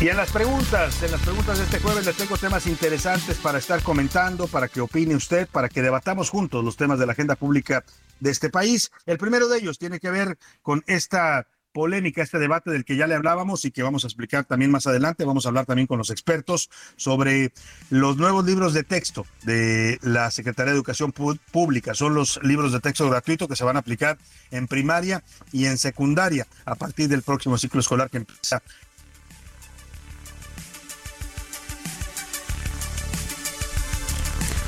Y 0.00 0.08
en 0.08 0.16
las 0.16 0.30
preguntas, 0.30 1.02
en 1.02 1.10
las 1.10 1.20
preguntas 1.20 1.58
de 1.58 1.64
este 1.64 1.78
jueves 1.80 2.06
les 2.06 2.16
tengo 2.16 2.38
temas 2.38 2.66
interesantes 2.66 3.36
para 3.38 3.58
estar 3.58 3.82
comentando, 3.82 4.46
para 4.46 4.68
que 4.68 4.80
opine 4.80 5.14
usted, 5.14 5.46
para 5.48 5.68
que 5.68 5.82
debatamos 5.82 6.30
juntos 6.30 6.64
los 6.64 6.76
temas 6.76 6.98
de 6.98 7.04
la 7.04 7.12
agenda 7.12 7.36
pública 7.36 7.84
de 8.18 8.30
este 8.30 8.48
país. 8.48 8.90
El 9.04 9.18
primero 9.18 9.48
de 9.48 9.58
ellos 9.58 9.78
tiene 9.78 10.00
que 10.00 10.10
ver 10.10 10.38
con 10.62 10.82
esta 10.86 11.46
polémica, 11.72 12.22
este 12.22 12.38
debate 12.38 12.70
del 12.70 12.84
que 12.84 12.96
ya 12.96 13.06
le 13.06 13.14
hablábamos 13.14 13.64
y 13.64 13.70
que 13.70 13.82
vamos 13.82 14.04
a 14.04 14.06
explicar 14.06 14.44
también 14.44 14.70
más 14.70 14.86
adelante. 14.86 15.24
Vamos 15.24 15.46
a 15.46 15.48
hablar 15.48 15.66
también 15.66 15.86
con 15.86 15.98
los 15.98 16.10
expertos 16.10 16.70
sobre 16.96 17.52
los 17.90 18.16
nuevos 18.16 18.44
libros 18.44 18.74
de 18.74 18.82
texto 18.82 19.26
de 19.42 19.98
la 20.02 20.30
Secretaría 20.30 20.72
de 20.72 20.76
Educación 20.76 21.12
Pública. 21.12 21.94
Son 21.94 22.14
los 22.14 22.40
libros 22.42 22.72
de 22.72 22.80
texto 22.80 23.08
gratuito 23.08 23.48
que 23.48 23.56
se 23.56 23.64
van 23.64 23.76
a 23.76 23.80
aplicar 23.80 24.18
en 24.50 24.66
primaria 24.66 25.22
y 25.52 25.66
en 25.66 25.78
secundaria 25.78 26.46
a 26.64 26.74
partir 26.74 27.08
del 27.08 27.22
próximo 27.22 27.58
ciclo 27.58 27.80
escolar 27.80 28.10
que 28.10 28.18
empieza 28.18 28.62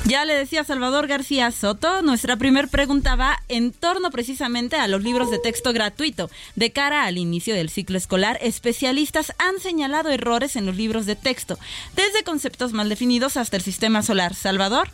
Ya 0.05 0.25
le 0.25 0.35
decía 0.35 0.65
Salvador 0.65 1.07
García 1.07 1.49
Soto, 1.51 2.01
nuestra 2.01 2.35
primer 2.35 2.67
pregunta 2.67 3.15
va 3.15 3.41
en 3.47 3.71
torno 3.71 4.11
precisamente 4.11 4.75
a 4.75 4.89
los 4.89 5.01
libros 5.01 5.31
de 5.31 5.39
texto 5.39 5.71
gratuito. 5.71 6.29
De 6.57 6.73
cara 6.73 7.05
al 7.05 7.17
inicio 7.17 7.55
del 7.55 7.69
ciclo 7.69 7.97
escolar, 7.97 8.37
especialistas 8.41 9.33
han 9.37 9.61
señalado 9.61 10.09
errores 10.09 10.57
en 10.57 10.65
los 10.65 10.75
libros 10.75 11.05
de 11.05 11.15
texto, 11.15 11.57
desde 11.95 12.23
conceptos 12.23 12.73
mal 12.73 12.89
definidos 12.89 13.37
hasta 13.37 13.55
el 13.55 13.63
sistema 13.63 14.03
solar. 14.03 14.35
Salvador. 14.35 14.89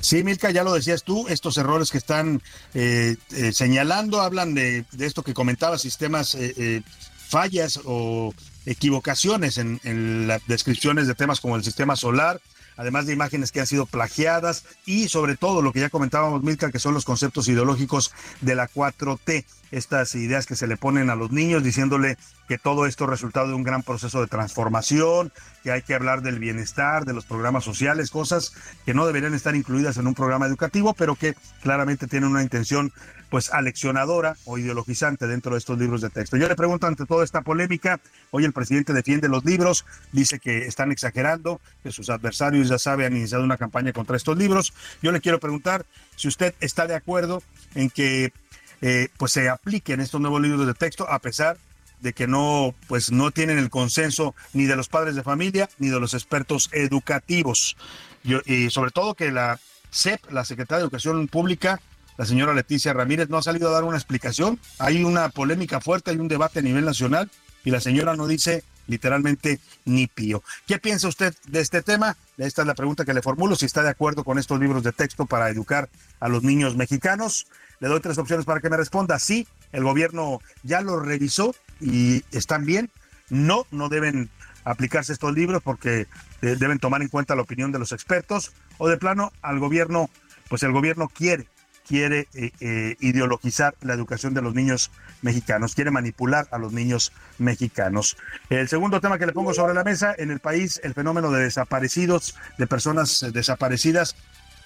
Sí, 0.00 0.24
Milka, 0.24 0.50
ya 0.50 0.64
lo 0.64 0.72
decías 0.72 1.04
tú, 1.04 1.28
estos 1.28 1.56
errores 1.56 1.92
que 1.92 1.98
están 1.98 2.42
eh, 2.74 3.16
eh, 3.30 3.52
señalando 3.52 4.20
hablan 4.20 4.52
de, 4.52 4.84
esto 4.98 5.22
que 5.22 5.34
comentaba, 5.34 5.78
sistemas, 5.78 6.34
eh, 6.34 6.82
fallas 7.28 7.78
o 7.84 8.34
equivocaciones 8.66 9.58
en 9.58 10.26
las 10.26 10.44
descripciones 10.48 11.06
de 11.06 11.14
temas 11.14 11.40
como 11.40 11.54
el 11.54 11.62
sistema 11.62 11.94
solar, 11.94 12.40
además 12.78 13.04
de 13.04 13.12
imágenes 13.12 13.52
que 13.52 13.60
han 13.60 13.66
sido 13.66 13.84
plagiadas 13.84 14.64
y 14.86 15.08
sobre 15.08 15.36
todo 15.36 15.60
lo 15.60 15.72
que 15.72 15.80
ya 15.80 15.90
comentábamos, 15.90 16.42
Milka, 16.42 16.70
que 16.72 16.78
son 16.78 16.94
los 16.94 17.04
conceptos 17.04 17.48
ideológicos 17.48 18.12
de 18.40 18.54
la 18.54 18.68
4T, 18.68 19.44
estas 19.70 20.14
ideas 20.14 20.46
que 20.46 20.56
se 20.56 20.66
le 20.66 20.78
ponen 20.78 21.10
a 21.10 21.16
los 21.16 21.30
niños 21.30 21.62
diciéndole 21.62 22.16
que 22.48 22.56
todo 22.56 22.86
esto 22.86 23.04
es 23.04 23.10
resultado 23.10 23.48
de 23.48 23.54
un 23.54 23.64
gran 23.64 23.82
proceso 23.82 24.20
de 24.20 24.28
transformación, 24.28 25.32
que 25.62 25.72
hay 25.72 25.82
que 25.82 25.94
hablar 25.94 26.22
del 26.22 26.38
bienestar, 26.38 27.04
de 27.04 27.12
los 27.12 27.26
programas 27.26 27.64
sociales, 27.64 28.10
cosas 28.10 28.52
que 28.86 28.94
no 28.94 29.06
deberían 29.06 29.34
estar 29.34 29.54
incluidas 29.54 29.98
en 29.98 30.06
un 30.06 30.14
programa 30.14 30.46
educativo, 30.46 30.94
pero 30.94 31.16
que 31.16 31.34
claramente 31.60 32.06
tienen 32.06 32.30
una 32.30 32.42
intención 32.42 32.92
pues 33.30 33.50
aleccionadora 33.52 34.36
o 34.44 34.58
ideologizante 34.58 35.26
dentro 35.26 35.52
de 35.52 35.58
estos 35.58 35.78
libros 35.78 36.00
de 36.00 36.10
texto. 36.10 36.36
Yo 36.36 36.48
le 36.48 36.54
pregunto 36.54 36.86
ante 36.86 37.06
toda 37.06 37.24
esta 37.24 37.42
polémica, 37.42 38.00
hoy 38.30 38.44
el 38.44 38.52
presidente 38.52 38.92
defiende 38.92 39.28
los 39.28 39.44
libros, 39.44 39.84
dice 40.12 40.38
que 40.38 40.66
están 40.66 40.92
exagerando, 40.92 41.60
que 41.82 41.92
sus 41.92 42.10
adversarios 42.10 42.68
ya 42.68 42.78
saben 42.78 43.06
han 43.06 43.16
iniciado 43.16 43.44
una 43.44 43.56
campaña 43.56 43.92
contra 43.92 44.16
estos 44.16 44.36
libros. 44.36 44.72
Yo 45.02 45.12
le 45.12 45.20
quiero 45.20 45.40
preguntar 45.40 45.84
si 46.16 46.28
usted 46.28 46.54
está 46.60 46.86
de 46.86 46.94
acuerdo 46.94 47.42
en 47.74 47.90
que 47.90 48.32
eh, 48.80 49.08
pues 49.16 49.32
se 49.32 49.48
apliquen 49.48 50.00
estos 50.00 50.20
nuevos 50.20 50.40
libros 50.40 50.66
de 50.66 50.74
texto 50.74 51.08
a 51.08 51.18
pesar 51.18 51.58
de 52.00 52.12
que 52.12 52.28
no, 52.28 52.74
pues 52.86 53.10
no 53.10 53.30
tienen 53.32 53.58
el 53.58 53.70
consenso 53.70 54.34
ni 54.52 54.66
de 54.66 54.76
los 54.76 54.88
padres 54.88 55.16
de 55.16 55.22
familia 55.22 55.68
ni 55.78 55.88
de 55.88 55.98
los 55.98 56.14
expertos 56.14 56.70
educativos. 56.72 57.76
y 58.22 58.70
sobre 58.70 58.90
todo 58.90 59.14
que 59.14 59.32
la 59.32 59.58
SEP, 59.90 60.30
la 60.30 60.44
Secretaría 60.44 60.78
de 60.78 60.84
Educación 60.84 61.28
Pública, 61.28 61.80
la 62.18 62.26
señora 62.26 62.52
Leticia 62.52 62.92
Ramírez, 62.92 63.30
no 63.30 63.38
ha 63.38 63.42
salido 63.42 63.68
a 63.68 63.72
dar 63.72 63.84
una 63.84 63.96
explicación. 63.96 64.58
Hay 64.80 65.04
una 65.04 65.28
polémica 65.28 65.80
fuerte, 65.80 66.10
hay 66.10 66.18
un 66.18 66.26
debate 66.26 66.58
a 66.58 66.62
nivel 66.62 66.84
nacional 66.84 67.30
y 67.64 67.70
la 67.70 67.80
señora 67.80 68.16
no 68.16 68.26
dice 68.26 68.64
literalmente 68.88 69.60
ni 69.84 70.08
pío. 70.08 70.42
¿Qué 70.66 70.78
piensa 70.78 71.06
usted 71.06 71.32
de 71.46 71.60
este 71.60 71.80
tema? 71.80 72.16
Esta 72.36 72.62
es 72.62 72.66
la 72.66 72.74
pregunta 72.74 73.04
que 73.04 73.14
le 73.14 73.22
formulo, 73.22 73.54
si 73.54 73.66
está 73.66 73.84
de 73.84 73.90
acuerdo 73.90 74.24
con 74.24 74.36
estos 74.36 74.58
libros 74.58 74.82
de 74.82 74.90
texto 74.90 75.26
para 75.26 75.48
educar 75.48 75.88
a 76.18 76.28
los 76.28 76.42
niños 76.42 76.76
mexicanos. 76.76 77.46
Le 77.78 77.86
doy 77.86 78.00
tres 78.00 78.18
opciones 78.18 78.44
para 78.44 78.60
que 78.60 78.68
me 78.68 78.76
responda. 78.76 79.20
Sí, 79.20 79.46
el 79.70 79.84
gobierno 79.84 80.40
ya 80.64 80.80
lo 80.80 80.98
revisó 80.98 81.54
y 81.80 82.24
están 82.32 82.66
bien. 82.66 82.90
No, 83.30 83.64
no 83.70 83.88
deben 83.88 84.28
aplicarse 84.64 85.12
estos 85.12 85.32
libros 85.34 85.62
porque 85.62 86.08
eh, 86.42 86.56
deben 86.58 86.80
tomar 86.80 87.00
en 87.00 87.08
cuenta 87.08 87.36
la 87.36 87.42
opinión 87.42 87.70
de 87.70 87.78
los 87.78 87.92
expertos. 87.92 88.50
O 88.78 88.88
de 88.88 88.96
plano, 88.96 89.32
al 89.40 89.60
gobierno, 89.60 90.10
pues 90.48 90.64
el 90.64 90.72
gobierno 90.72 91.08
quiere 91.08 91.46
quiere 91.88 92.28
eh, 92.34 92.52
eh, 92.60 92.96
ideologizar 93.00 93.74
la 93.80 93.94
educación 93.94 94.34
de 94.34 94.42
los 94.42 94.54
niños 94.54 94.90
mexicanos, 95.22 95.74
quiere 95.74 95.90
manipular 95.90 96.46
a 96.50 96.58
los 96.58 96.72
niños 96.72 97.12
mexicanos. 97.38 98.16
El 98.50 98.68
segundo 98.68 99.00
tema 99.00 99.18
que 99.18 99.26
le 99.26 99.32
pongo 99.32 99.54
sobre 99.54 99.74
la 99.74 99.84
mesa, 99.84 100.14
en 100.16 100.30
el 100.30 100.38
país 100.38 100.80
el 100.84 100.94
fenómeno 100.94 101.30
de 101.30 101.44
desaparecidos, 101.44 102.36
de 102.58 102.66
personas 102.66 103.26
desaparecidas, 103.32 104.14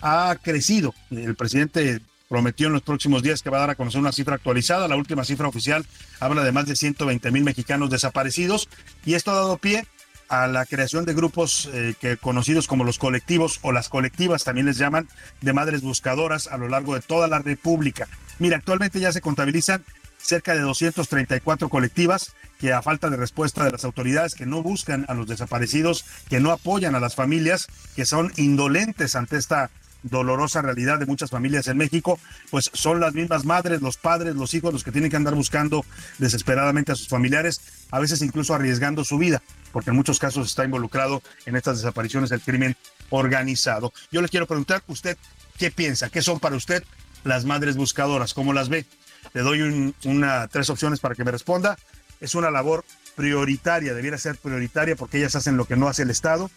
ha 0.00 0.36
crecido. 0.42 0.94
El 1.10 1.36
presidente 1.36 2.00
prometió 2.28 2.66
en 2.66 2.72
los 2.72 2.82
próximos 2.82 3.22
días 3.22 3.42
que 3.42 3.50
va 3.50 3.58
a 3.58 3.60
dar 3.60 3.70
a 3.70 3.74
conocer 3.74 4.00
una 4.00 4.10
cifra 4.10 4.34
actualizada. 4.34 4.88
La 4.88 4.96
última 4.96 5.22
cifra 5.22 5.48
oficial 5.48 5.86
habla 6.18 6.42
de 6.42 6.50
más 6.50 6.66
de 6.66 6.74
120 6.74 7.30
mil 7.30 7.44
mexicanos 7.44 7.90
desaparecidos 7.90 8.68
y 9.04 9.14
esto 9.14 9.30
ha 9.30 9.34
dado 9.34 9.58
pie 9.58 9.84
a 10.32 10.46
la 10.46 10.64
creación 10.64 11.04
de 11.04 11.12
grupos 11.12 11.68
eh, 11.74 11.94
que 12.00 12.16
conocidos 12.16 12.66
como 12.66 12.84
los 12.84 12.98
colectivos 12.98 13.58
o 13.60 13.70
las 13.70 13.90
colectivas 13.90 14.44
también 14.44 14.64
les 14.64 14.78
llaman 14.78 15.06
de 15.42 15.52
madres 15.52 15.82
buscadoras 15.82 16.46
a 16.46 16.56
lo 16.56 16.70
largo 16.70 16.94
de 16.94 17.02
toda 17.02 17.28
la 17.28 17.40
República. 17.40 18.08
Mira, 18.38 18.56
actualmente 18.56 18.98
ya 18.98 19.12
se 19.12 19.20
contabilizan 19.20 19.84
cerca 20.16 20.54
de 20.54 20.60
234 20.60 21.68
colectivas 21.68 22.32
que 22.58 22.72
a 22.72 22.80
falta 22.80 23.10
de 23.10 23.18
respuesta 23.18 23.62
de 23.62 23.72
las 23.72 23.84
autoridades 23.84 24.34
que 24.34 24.46
no 24.46 24.62
buscan 24.62 25.04
a 25.08 25.12
los 25.12 25.26
desaparecidos, 25.26 26.06
que 26.30 26.40
no 26.40 26.50
apoyan 26.50 26.94
a 26.94 27.00
las 27.00 27.14
familias, 27.14 27.66
que 27.94 28.06
son 28.06 28.32
indolentes 28.36 29.16
ante 29.16 29.36
esta 29.36 29.70
dolorosa 30.02 30.62
realidad 30.62 30.98
de 30.98 31.06
muchas 31.06 31.28
familias 31.28 31.66
en 31.68 31.76
México, 31.76 32.18
pues 32.50 32.70
son 32.72 33.00
las 33.00 33.12
mismas 33.12 33.44
madres, 33.44 33.82
los 33.82 33.98
padres, 33.98 34.34
los 34.34 34.54
hijos 34.54 34.72
los 34.72 34.82
que 34.82 34.92
tienen 34.92 35.10
que 35.10 35.16
andar 35.16 35.34
buscando 35.34 35.84
desesperadamente 36.16 36.92
a 36.92 36.94
sus 36.94 37.08
familiares, 37.08 37.60
a 37.90 38.00
veces 38.00 38.22
incluso 38.22 38.54
arriesgando 38.54 39.04
su 39.04 39.18
vida, 39.18 39.42
porque 39.72 39.90
en 39.90 39.96
muchos 39.96 40.18
casos 40.18 40.46
está 40.46 40.64
involucrado 40.64 41.22
en 41.46 41.56
estas 41.56 41.78
desapariciones 41.78 42.30
el 42.30 42.40
crimen 42.40 42.76
organizado. 43.10 43.92
Yo 44.10 44.22
le 44.22 44.28
quiero 44.28 44.46
preguntar, 44.46 44.82
¿usted 44.86 45.16
¿Qué 45.58 45.70
piensa? 45.70 46.10
¿Qué 46.10 46.22
son 46.22 46.40
para 46.40 46.56
usted 46.56 46.82
las 47.24 47.44
madres 47.44 47.76
buscadoras? 47.76 48.34
¿Cómo 48.34 48.52
las 48.52 48.68
ve? 48.68 48.86
Le 49.32 49.42
doy 49.42 49.94
una, 50.04 50.48
tres 50.48 50.70
opciones 50.70 51.00
para 51.00 51.14
que 51.14 51.24
me 51.24 51.30
responda. 51.30 51.78
Es 52.20 52.34
una 52.34 52.50
labor 52.50 52.84
prioritaria, 53.14 53.94
debiera 53.94 54.18
ser 54.18 54.36
prioritaria 54.36 54.96
porque 54.96 55.18
ellas 55.18 55.36
hacen 55.36 55.56
lo 55.56 55.64
que 55.64 55.76
no 55.76 55.88
hace 55.88 56.02
el 56.02 56.10
Estado. 56.10 56.50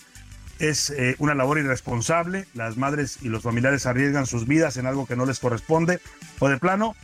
Es 0.59 0.89
eh, 0.89 1.15
una 1.19 1.35
labor 1.35 1.59
irresponsable. 1.59 2.47
Las 2.53 2.77
madres 2.77 3.19
y 3.21 3.29
los 3.29 3.43
familiares 3.43 3.85
arriesgan 3.85 4.25
sus 4.25 4.47
vidas 4.47 4.77
en 4.77 4.87
algo 4.87 5.05
que 5.05 5.15
no 5.15 5.25
les 5.25 5.39
corresponde. 5.39 5.99
O 6.39 6.49
de 6.49 6.57
plano, 6.57 6.95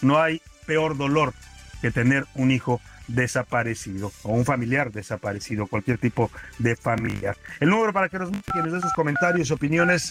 no 0.00 0.20
hay 0.20 0.42
peor 0.66 0.96
dolor 0.96 1.34
que 1.82 1.90
tener 1.90 2.26
un 2.34 2.50
hijo 2.50 2.80
desaparecido 3.08 4.12
o 4.22 4.32
un 4.32 4.44
familiar 4.44 4.92
desaparecido, 4.92 5.66
cualquier 5.66 5.98
tipo 5.98 6.30
de 6.58 6.76
familiar. 6.76 7.36
El 7.60 7.70
número 7.70 7.92
para 7.92 8.08
que 8.08 8.18
nos, 8.18 8.30
que 8.30 8.58
nos 8.62 8.72
dé 8.72 8.80
sus 8.80 8.92
comentarios, 8.92 9.50
opiniones 9.50 10.10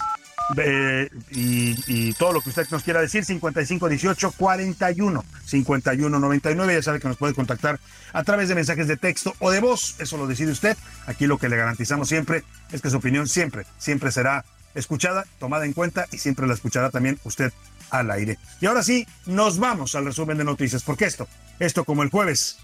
eh, 0.57 1.09
y, 1.31 2.13
todo 2.13 2.31
lo 2.31 2.41
que 2.41 2.49
usted 2.49 2.67
nos 2.71 2.83
quiera 2.83 3.01
decir, 3.01 3.25
5518 3.25 4.31
41 4.31 5.25
51 5.45 6.19
99. 6.19 6.73
Ya 6.73 6.81
sabe 6.81 6.99
que 6.99 7.07
nos 7.07 7.17
puede 7.17 7.33
contactar 7.33 7.79
a 8.13 8.23
través 8.23 8.49
de 8.49 8.55
mensajes 8.55 8.87
de 8.87 8.97
texto 8.97 9.33
o 9.39 9.51
de 9.51 9.59
voz. 9.59 9.95
Eso 9.99 10.17
lo 10.17 10.27
decide 10.27 10.51
usted. 10.51 10.77
Aquí 11.05 11.27
lo 11.27 11.37
que 11.37 11.49
le 11.49 11.57
garantizamos 11.57 12.07
siempre 12.07 12.43
es 12.71 12.81
que 12.81 12.89
su 12.89 12.97
opinión 12.97 13.27
siempre, 13.27 13.65
siempre 13.77 14.11
será 14.11 14.45
escuchada, 14.73 15.25
tomada 15.39 15.65
en 15.65 15.73
cuenta 15.73 16.05
y 16.11 16.17
siempre 16.17 16.47
la 16.47 16.53
escuchará 16.53 16.89
también 16.89 17.19
usted 17.23 17.51
al 17.89 18.11
aire. 18.11 18.37
Y 18.61 18.67
ahora 18.67 18.83
sí, 18.83 19.07
nos 19.25 19.59
vamos 19.59 19.95
al 19.95 20.05
resumen 20.05 20.37
de 20.37 20.43
noticias, 20.43 20.83
porque 20.83 21.05
esto, 21.05 21.27
esto 21.59 21.83
como 21.83 22.03
el 22.03 22.09
jueves 22.09 22.59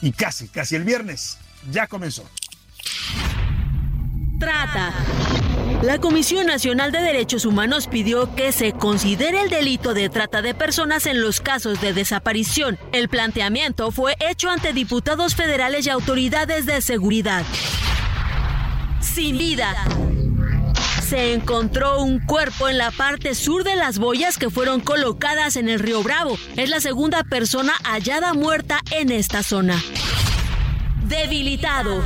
y 0.00 0.12
casi, 0.12 0.48
casi 0.48 0.76
el 0.76 0.84
viernes, 0.84 1.38
ya 1.70 1.86
comenzó. 1.86 2.28
Trata. 4.38 4.92
La 5.82 5.98
Comisión 5.98 6.46
Nacional 6.46 6.92
de 6.92 7.00
Derechos 7.00 7.44
Humanos 7.44 7.86
pidió 7.86 8.34
que 8.34 8.52
se 8.52 8.72
considere 8.72 9.42
el 9.42 9.50
delito 9.50 9.94
de 9.94 10.08
trata 10.08 10.42
de 10.42 10.54
personas 10.54 11.06
en 11.06 11.20
los 11.20 11.40
casos 11.40 11.80
de 11.80 11.92
desaparición. 11.92 12.78
El 12.92 13.08
planteamiento 13.08 13.90
fue 13.90 14.16
hecho 14.20 14.50
ante 14.50 14.72
diputados 14.72 15.34
federales 15.34 15.86
y 15.86 15.90
autoridades 15.90 16.66
de 16.66 16.80
seguridad. 16.80 17.44
Sin 19.00 19.38
vida 19.38 19.74
se 21.06 21.32
encontró 21.34 22.02
un 22.02 22.18
cuerpo 22.18 22.68
en 22.68 22.78
la 22.78 22.90
parte 22.90 23.36
sur 23.36 23.62
de 23.62 23.76
las 23.76 24.00
boyas 24.00 24.38
que 24.38 24.50
fueron 24.50 24.80
colocadas 24.80 25.54
en 25.54 25.68
el 25.68 25.78
río 25.78 26.02
Bravo. 26.02 26.36
Es 26.56 26.68
la 26.68 26.80
segunda 26.80 27.22
persona 27.22 27.72
hallada 27.84 28.34
muerta 28.34 28.80
en 28.90 29.12
esta 29.12 29.44
zona. 29.44 29.80
Debilitado. 31.04 32.02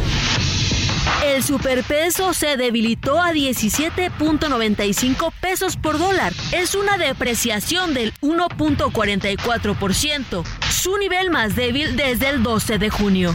El 1.24 1.42
superpeso 1.42 2.34
se 2.34 2.58
debilitó 2.58 3.22
a 3.22 3.32
17.95 3.32 5.32
pesos 5.40 5.78
por 5.78 5.98
dólar. 5.98 6.34
Es 6.52 6.74
una 6.74 6.98
depreciación 6.98 7.94
del 7.94 8.12
1.44%, 8.20 10.44
su 10.70 10.98
nivel 10.98 11.30
más 11.30 11.56
débil 11.56 11.96
desde 11.96 12.28
el 12.28 12.42
12 12.42 12.76
de 12.76 12.90
junio. 12.90 13.34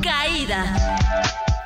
Caída. 0.00 0.96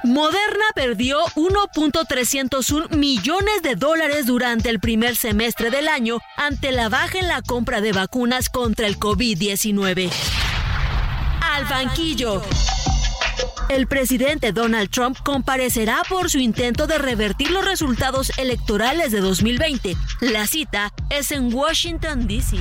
Moderna 0.03 0.65
perdió 0.75 1.19
1.301 1.35 2.97
millones 2.97 3.63
de 3.63 3.75
dólares 3.75 4.25
durante 4.25 4.71
el 4.71 4.81
primer 4.81 5.15
semestre 5.15 5.71
del 5.71 5.89
año 5.89 6.21
ante 6.37 6.73
la 6.73 6.89
baja 6.89 7.19
en 7.19 7.29
la 7.29 7.43
compra 7.43 7.83
de 7.83 7.93
vacunas 7.93 8.49
contra 8.49 8.87
el 8.87 8.99
COVID-19. 8.99 10.11
Al 11.43 11.65
banquillo. 11.67 12.43
El 13.69 13.87
presidente 13.87 14.53
Donald 14.53 14.91
Trump 14.91 15.19
comparecerá 15.23 16.03
por 16.09 16.31
su 16.31 16.39
intento 16.39 16.87
de 16.87 16.99
revertir 16.99 17.51
los 17.51 17.65
resultados 17.65 18.33
electorales 18.39 19.13
de 19.13 19.21
2020. 19.21 19.97
La 20.21 20.47
cita 20.47 20.93
es 21.11 21.31
en 21.31 21.53
Washington, 21.53 22.27
D.C. 22.27 22.57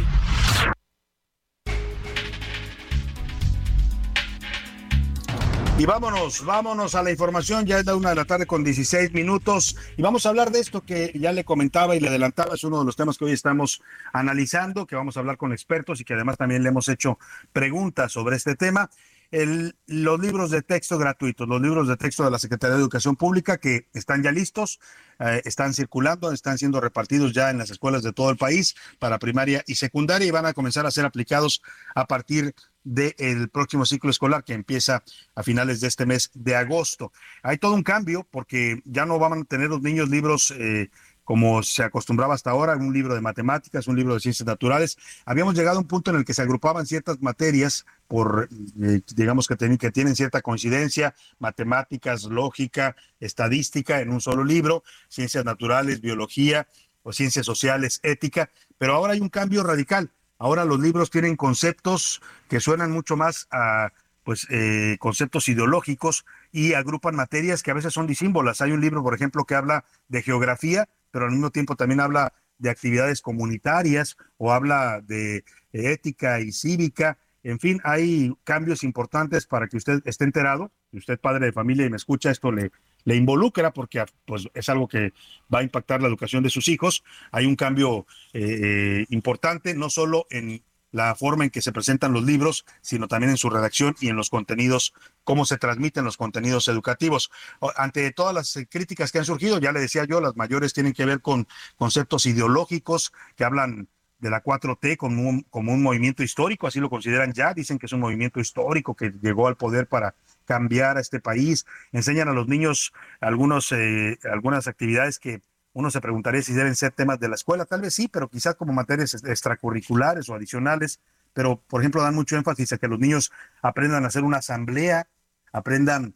Y 5.80 5.86
vámonos, 5.86 6.44
vámonos 6.44 6.94
a 6.94 7.04
la 7.04 7.10
información. 7.10 7.66
Ya 7.66 7.80
es 7.80 7.86
la 7.86 7.96
una 7.96 8.10
de 8.10 8.16
la 8.16 8.26
tarde 8.26 8.46
con 8.46 8.66
16 8.66 9.14
minutos. 9.14 9.78
Y 9.96 10.02
vamos 10.02 10.26
a 10.26 10.30
hablar 10.30 10.52
de 10.52 10.60
esto 10.60 10.82
que 10.82 11.14
ya 11.16 11.32
le 11.32 11.46
comentaba 11.46 11.96
y 11.96 12.02
le 12.02 12.10
adelantaba. 12.10 12.56
Es 12.56 12.66
uno 12.66 12.80
de 12.80 12.86
los 12.86 12.98
temas 12.98 13.18
que 13.18 13.24
hoy 13.24 13.32
estamos 13.32 13.82
analizando, 14.12 14.86
que 14.86 14.98
vamos 14.98 15.16
a 15.16 15.22
hablar 15.22 15.38
con 15.38 15.54
expertos 15.54 16.02
y 16.02 16.04
que 16.04 16.16
además 16.16 16.36
también 16.36 16.64
le 16.64 16.70
hemos 16.70 16.90
hecho 16.90 17.18
preguntas 17.54 18.12
sobre 18.12 18.36
este 18.36 18.58
tema. 18.58 18.90
Los 19.32 20.20
libros 20.20 20.52
de 20.52 20.64
texto 20.64 20.98
gratuitos, 20.98 21.48
los 21.48 21.62
libros 21.62 21.88
de 21.88 21.96
texto 21.96 22.26
de 22.26 22.32
la 22.32 22.40
Secretaría 22.40 22.76
de 22.76 22.82
Educación 22.82 23.16
Pública 23.16 23.58
que 23.58 23.88
están 23.94 24.22
ya 24.22 24.34
listos, 24.34 24.82
eh, 25.20 25.44
están 25.46 25.74
circulando, 25.74 26.34
están 26.34 26.58
siendo 26.58 26.82
repartidos 26.82 27.32
ya 27.32 27.52
en 27.52 27.60
las 27.60 27.70
escuelas 27.70 28.04
de 28.04 28.12
todo 28.12 28.32
el 28.32 28.38
país 28.38 28.76
para 28.98 29.20
primaria 29.20 29.64
y 29.66 29.76
secundaria 29.76 30.28
y 30.28 30.32
van 30.32 30.48
a 30.48 30.54
comenzar 30.54 30.86
a 30.88 30.92
ser 30.92 31.06
aplicados 31.06 31.62
a 31.96 32.06
partir 32.06 32.54
del 32.84 33.50
próximo 33.50 33.86
ciclo 33.86 34.10
escolar 34.10 34.44
que 34.44 34.54
empieza 34.54 35.04
a 35.36 35.44
finales 35.44 35.82
de 35.82 35.88
este 35.88 36.06
mes 36.06 36.32
de 36.34 36.56
agosto. 36.56 37.12
Hay 37.44 37.58
todo 37.58 37.74
un 37.74 37.84
cambio 37.84 38.28
porque 38.30 38.82
ya 38.86 39.06
no 39.06 39.20
van 39.20 39.34
a 39.34 39.44
tener 39.44 39.70
los 39.70 39.82
niños 39.82 40.10
libros 40.10 40.54
eh, 40.58 40.90
como 41.30 41.62
se 41.62 41.84
acostumbraba 41.84 42.34
hasta 42.34 42.50
ahora, 42.50 42.76
un 42.76 42.92
libro 42.92 43.14
de 43.14 43.22
matemáticas, 43.22 43.88
un 43.88 43.96
libro 43.96 44.16
de 44.16 44.20
ciencias 44.20 44.48
naturales. 44.48 44.98
Habíamos 45.26 45.54
llegado 45.54 45.78
a 45.78 45.82
un 45.82 45.88
punto 45.88 46.10
en 46.10 46.18
el 46.18 46.26
que 46.26 46.34
se 46.34 46.42
agrupaban 46.42 46.88
ciertas 46.88 47.22
materias 47.22 47.86
por, 48.08 48.50
eh, 48.82 49.02
digamos 49.14 49.48
que, 49.48 49.56
que 49.78 49.92
tienen 49.92 50.16
cierta 50.16 50.42
coincidencia, 50.42 51.14
matemáticas, 51.38 52.24
lógica, 52.24 52.96
estadística 53.20 54.02
en 54.02 54.10
un 54.10 54.22
solo 54.22 54.44
libro, 54.44 54.84
ciencias 55.08 55.46
naturales, 55.46 56.02
biología 56.02 56.68
o 57.04 57.14
ciencias 57.14 57.46
sociales, 57.46 58.00
ética, 58.02 58.50
pero 58.80 58.96
ahora 58.96 59.14
hay 59.14 59.20
un 59.20 59.30
cambio 59.30 59.62
radical 59.62 60.12
Ahora 60.40 60.66
los 60.66 60.80
libros 60.80 61.12
tienen 61.12 61.36
conceptos 61.36 62.22
que 62.48 62.60
suenan 62.60 62.92
mucho 62.92 63.18
más 63.18 63.48
a 63.52 63.92
pues 64.24 64.48
eh, 64.50 64.98
conceptos 65.00 65.50
ideológicos 65.50 66.26
y 66.52 66.74
agrupan 66.74 67.16
materias 67.16 67.62
que 67.62 67.72
a 67.72 67.74
veces 67.74 67.94
son 67.94 68.08
disímbolas. 68.08 68.62
Hay 68.62 68.72
un 68.72 68.82
libro, 68.82 69.04
por 69.04 69.14
ejemplo, 69.14 69.44
que 69.44 69.56
habla 69.56 69.86
de 70.08 70.22
geografía, 70.22 70.88
pero 71.12 71.26
al 71.26 71.32
mismo 71.32 71.50
tiempo 71.50 71.76
también 71.76 72.00
habla 72.00 72.34
de 72.58 72.70
actividades 72.70 73.22
comunitarias 73.22 74.18
o 74.38 74.54
habla 74.54 75.02
de 75.02 75.44
ética 75.74 76.40
y 76.40 76.52
cívica. 76.52 77.18
En 77.50 77.60
fin, 77.60 77.82
hay 77.84 78.32
cambios 78.44 78.84
importantes 78.84 79.48
para 79.48 79.68
que 79.68 79.78
usted 79.78 80.02
esté 80.06 80.24
enterado. 80.24 80.72
Y 80.92 81.00
usted, 81.00 81.20
padre 81.20 81.48
de 81.48 81.52
familia 81.52 81.86
y 81.86 81.90
me 81.90 81.98
escucha, 81.98 82.30
esto 82.30 82.52
le, 82.52 82.72
le 83.06 83.16
involucra 83.16 83.74
porque 83.74 84.06
pues, 84.26 84.48
es 84.54 84.70
algo 84.70 84.88
que 84.88 85.14
va 85.54 85.60
a 85.60 85.64
impactar 85.64 86.02
la 86.02 86.08
educación 86.08 86.44
de 86.44 86.50
sus 86.50 86.68
hijos. 86.68 87.04
Hay 87.32 87.46
un 87.46 87.56
cambio 87.56 88.06
eh, 88.34 88.60
eh, 89.02 89.06
importante, 89.10 89.74
no 89.74 89.90
solo 89.90 90.28
en 90.30 90.64
la 90.92 91.16
forma 91.16 91.44
en 91.44 91.50
que 91.50 91.62
se 91.62 91.72
presentan 91.72 92.14
los 92.14 92.24
libros, 92.24 92.66
sino 92.82 93.08
también 93.08 93.32
en 93.32 93.38
su 93.38 93.50
redacción 93.50 93.96
y 94.00 94.10
en 94.10 94.16
los 94.16 94.30
contenidos, 94.30 94.94
cómo 95.24 95.46
se 95.46 95.58
transmiten 95.58 96.04
los 96.04 96.18
contenidos 96.18 96.68
educativos. 96.68 97.32
Ante 97.78 98.12
todas 98.12 98.34
las 98.34 98.56
eh, 98.56 98.68
críticas 98.68 99.12
que 99.12 99.20
han 99.20 99.26
surgido, 99.26 99.60
ya 99.60 99.72
le 99.72 99.80
decía 99.80 100.06
yo, 100.06 100.22
las 100.22 100.36
mayores 100.36 100.74
tienen 100.74 100.94
que 100.94 101.06
ver 101.06 101.22
con 101.22 101.48
conceptos 101.78 102.26
ideológicos 102.26 103.12
que 103.36 103.44
hablan 103.44 103.88
de 104.20 104.30
la 104.30 104.44
4T 104.44 104.98
como 104.98 105.30
un, 105.30 105.42
como 105.50 105.74
un 105.74 105.82
movimiento 105.82 106.24
histórico, 106.24 106.68
así 106.68 106.80
lo 106.80 106.90
consideran 106.90 107.34
ya, 107.34 107.54
dicen 107.54 107.80
que 107.80 107.86
es 107.86 107.94
un 107.94 108.02
movimiento 108.02 108.40
histórico 108.40 108.96
que 108.96 109.12
llegó 109.22 109.48
al 109.48 109.56
poder 109.56 109.88
para 109.88 110.16
cambiar 110.46 110.98
a 110.98 111.02
este 111.02 111.20
país, 111.20 111.66
enseñan 111.92 112.28
a 112.28 112.34
los 112.34 112.48
niños 112.48 112.92
algunos, 113.22 113.72
eh, 113.72 114.18
algunas 114.32 114.68
actividades 114.68 115.20
que 115.20 115.42
uno 115.74 115.92
se 115.92 116.02
preguntaría 116.02 116.42
si 116.42 116.54
deben 116.54 116.76
ser 116.76 116.92
temas 116.92 117.20
de 117.20 117.30
la 117.30 117.36
escuela, 117.36 117.66
tal 117.66 117.82
vez 117.82 117.94
sí, 117.94 118.08
pero 118.08 118.28
quizás 118.28 118.56
como 118.56 118.74
materias 118.74 119.14
extracurriculares 119.24 120.28
o 120.30 120.36
adicionales, 120.36 121.00
pero 121.34 121.62
por 121.68 121.82
ejemplo 121.82 122.02
dan 122.02 122.16
mucho 122.16 122.36
énfasis 122.36 122.74
a 122.74 122.78
que 122.78 122.88
los 122.88 123.00
niños 123.00 123.32
aprendan 123.62 124.04
a 124.04 124.08
hacer 124.08 124.24
una 124.24 124.38
asamblea, 124.38 125.08
aprendan 125.52 126.16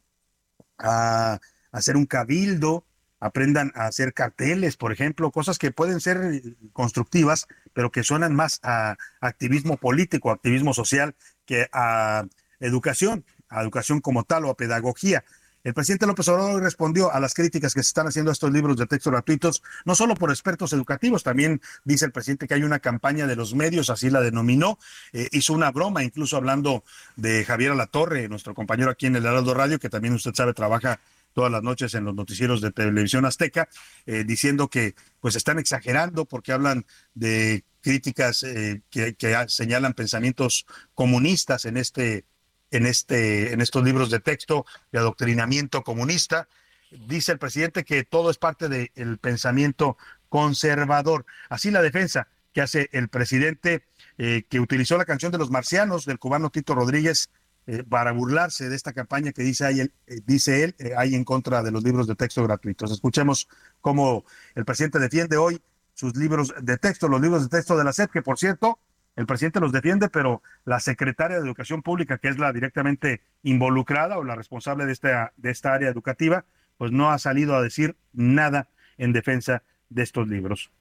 a, 0.78 1.40
hacer 1.72 1.98
un 1.98 2.06
cabildo, 2.06 2.86
aprendan 3.24 3.72
a 3.76 3.86
hacer 3.86 4.14
carteles, 4.14 4.76
por 4.76 4.92
ejemplo, 4.92 5.32
cosas 5.32 5.58
que 5.58 5.72
pueden 5.72 6.02
ser 6.02 6.42
constructivas, 6.74 7.48
pero 7.74 7.92
que 7.92 8.04
suenan 8.04 8.36
más 8.36 8.60
a 8.64 8.98
activismo 9.22 9.78
político, 9.78 10.30
activismo 10.30 10.74
social, 10.74 11.16
que 11.46 11.68
a 11.72 12.26
educación 12.60 13.26
a 13.54 13.62
educación 13.62 14.02
como 14.02 14.24
tal 14.24 14.46
o 14.46 14.50
a 14.50 14.58
pedagogía. 14.58 15.24
El 15.64 15.74
presidente 15.74 16.06
López 16.06 16.28
Obrador 16.28 16.62
respondió 16.62 17.14
a 17.14 17.22
las 17.22 17.34
críticas 17.34 17.74
que 17.74 17.82
se 17.82 17.88
están 17.88 18.08
haciendo 18.08 18.32
a 18.32 18.34
estos 18.34 18.52
libros 18.52 18.76
de 18.76 18.86
texto 18.86 19.12
gratuitos, 19.12 19.64
no 19.86 19.96
solo 19.96 20.14
por 20.16 20.30
expertos 20.30 20.74
educativos, 20.74 21.24
también 21.24 21.62
dice 21.86 22.06
el 22.06 22.12
presidente 22.12 22.50
que 22.50 22.56
hay 22.56 22.64
una 22.64 22.80
campaña 22.80 23.28
de 23.28 23.38
los 23.38 23.56
medios, 23.56 23.90
así 23.90 24.10
la 24.10 24.20
denominó, 24.20 24.78
eh, 25.14 25.30
hizo 25.32 25.54
una 25.54 25.72
broma, 25.72 26.04
incluso 26.04 26.36
hablando 26.36 26.84
de 27.16 27.46
Javier 27.46 27.72
Alatorre, 27.72 28.28
nuestro 28.28 28.54
compañero 28.54 28.92
aquí 28.92 29.06
en 29.06 29.16
el 29.16 29.26
Heraldo 29.26 29.54
Radio, 29.54 29.80
que 29.80 29.90
también 29.90 30.14
usted 30.14 30.34
sabe 30.34 30.54
trabaja 30.54 31.00
todas 31.34 31.52
las 31.52 31.64
noches 31.64 31.94
en 31.96 32.06
los 32.06 32.16
noticieros 32.16 32.62
de 32.62 32.72
televisión 32.72 33.26
azteca, 33.26 33.68
eh, 34.06 34.24
diciendo 34.26 34.70
que 34.70 34.96
pues 35.20 35.36
están 35.36 35.60
exagerando 35.60 36.26
porque 36.26 36.52
hablan 36.52 36.86
de 37.14 37.64
críticas 37.82 38.44
eh, 38.44 38.82
que, 38.90 39.16
que 39.16 39.36
señalan 39.48 39.94
pensamientos 39.94 40.66
comunistas 40.94 41.66
en 41.66 41.78
este 41.78 42.26
en, 42.74 42.88
este, 42.88 43.54
en 43.54 43.62
estos 43.62 43.84
libros 43.84 44.10
de 44.10 44.20
texto 44.20 44.66
de 44.92 45.00
adoctrinamiento 45.00 45.84
comunista. 45.84 46.48
Dice 47.08 47.32
el 47.32 47.40
presidente 47.40 47.84
que 47.84 48.04
todo 48.04 48.30
es 48.30 48.38
parte 48.38 48.68
del 48.68 49.18
pensamiento 49.20 49.98
conservador. 50.28 51.26
Así 51.50 51.72
la 51.72 51.82
defensa 51.82 52.28
que 52.52 52.62
hace 52.62 52.90
el 52.92 53.10
presidente 53.10 53.84
eh, 54.18 54.44
que 54.50 54.60
utilizó 54.60 54.98
la 54.98 55.06
canción 55.06 55.32
de 55.32 55.38
los 55.38 55.50
marcianos 55.50 56.06
del 56.06 56.20
cubano 56.20 56.50
Tito 56.50 56.76
Rodríguez 56.76 57.30
eh, 57.66 57.84
para 57.84 58.12
burlarse 58.12 58.70
de 58.70 58.76
esta 58.76 58.94
campaña 58.94 59.32
que 59.32 59.44
dice, 59.44 59.66
hay, 59.66 59.82
eh, 59.82 59.90
dice 60.26 60.64
él 60.64 60.76
hay 60.98 61.16
en 61.16 61.24
contra 61.24 61.64
de 61.64 61.72
los 61.72 61.84
libros 61.84 62.08
de 62.08 62.16
texto 62.16 62.44
gratuitos. 62.44 62.92
Escuchemos 62.92 63.48
cómo 63.82 64.26
el 64.56 64.66
presidente 64.66 65.00
defiende 65.00 65.38
hoy 65.38 65.62
sus 65.94 66.16
libros 66.16 66.54
de 66.62 66.78
texto, 66.78 67.08
los 67.08 67.22
libros 67.22 67.44
de 67.44 67.58
texto 67.58 67.78
de 67.78 67.84
la 67.84 67.94
SEP, 67.94 68.12
que 68.12 68.22
por 68.22 68.38
cierto, 68.38 68.80
el 69.16 69.26
presidente 69.26 69.60
los 69.60 69.72
defiende, 69.72 70.10
pero 70.10 70.42
la 70.66 70.80
secretaria 70.80 71.38
de 71.38 71.46
Educación 71.46 71.84
Pública, 71.84 72.18
que 72.18 72.30
es 72.30 72.40
la 72.40 72.52
directamente 72.52 73.22
involucrada 73.44 74.18
o 74.18 74.24
la 74.24 74.36
responsable 74.36 74.86
de 74.86 74.94
esta, 74.94 75.34
de 75.38 75.52
esta 75.52 75.74
área 75.74 75.90
educativa, 75.90 76.46
pues 76.78 76.92
no 76.92 77.12
ha 77.12 77.20
salido 77.20 77.56
a 77.56 77.62
decir 77.62 77.96
nada 78.12 78.70
en 78.98 79.14
defensa 79.14 79.64
de 79.90 80.04
estos 80.04 80.28
libros 80.28 80.72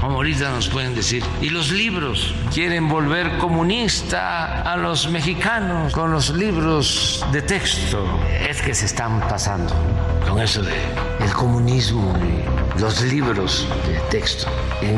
como 0.00 0.16
ahorita 0.16 0.50
nos 0.50 0.68
pueden 0.68 0.94
decir. 0.94 1.24
Y 1.40 1.50
los 1.50 1.70
libros, 1.70 2.34
quieren 2.52 2.88
volver 2.88 3.38
comunista 3.38 4.62
a 4.62 4.76
los 4.76 5.10
mexicanos 5.10 5.92
con 5.92 6.10
los 6.10 6.30
libros 6.30 7.24
de 7.32 7.42
texto. 7.42 8.20
Es 8.48 8.60
que 8.62 8.74
se 8.74 8.86
están 8.86 9.20
pasando 9.20 9.74
con 10.26 10.40
eso 10.40 10.62
de 10.62 10.74
el 11.20 11.32
comunismo 11.32 12.12
los 12.78 13.02
libros 13.02 13.66
de 13.86 13.98
texto. 14.10 14.46
En 14.82 14.96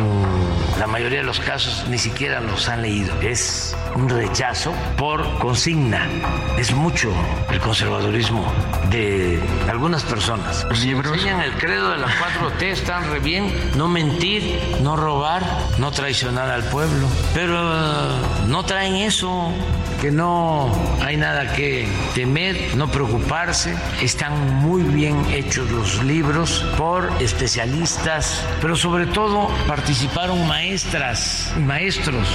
la 0.78 0.86
mayoría 0.86 1.18
de 1.18 1.24
los 1.24 1.40
casos 1.40 1.86
ni 1.88 1.98
siquiera 1.98 2.40
los 2.40 2.68
han 2.68 2.82
leído. 2.82 3.20
Es 3.20 3.76
un 3.94 4.08
rechazo 4.08 4.72
por 4.96 5.38
consigna. 5.38 6.08
Es 6.58 6.72
mucho 6.72 7.12
el 7.50 7.60
conservadurismo 7.60 8.44
de 8.90 9.40
algunas 9.68 10.02
personas. 10.04 10.66
Los 10.68 10.84
libros 10.84 11.12
enseñan 11.14 11.40
el 11.40 11.52
credo 11.52 11.90
de 11.90 11.98
las 11.98 12.10
4T, 12.10 12.62
están 12.62 13.10
re 13.10 13.20
bien, 13.20 13.52
no 13.76 13.88
mentir, 13.88 14.60
no 14.82 14.96
robar, 14.96 15.42
no 15.78 15.90
traicionar 15.90 16.50
al 16.50 16.64
pueblo. 16.64 17.06
Pero 17.34 17.58
no 18.46 18.64
traen 18.64 18.96
eso, 18.96 19.52
que 20.00 20.10
no 20.10 20.72
hay 21.02 21.16
nada 21.16 21.52
que 21.54 21.88
temer, 22.14 22.76
no 22.76 22.90
preocuparse. 22.90 23.76
Están 24.00 24.60
muy 24.60 24.82
bien 24.82 25.24
hechos 25.32 25.70
los 25.70 26.02
libros 26.04 26.64
por 26.76 27.10
especialistas, 27.20 27.67
pero 28.62 28.76
sobre 28.76 29.07
todo 29.07 29.48
participaron 29.66 30.46
maestras 30.46 31.52
y 31.57 31.61
maestros. 31.61 32.26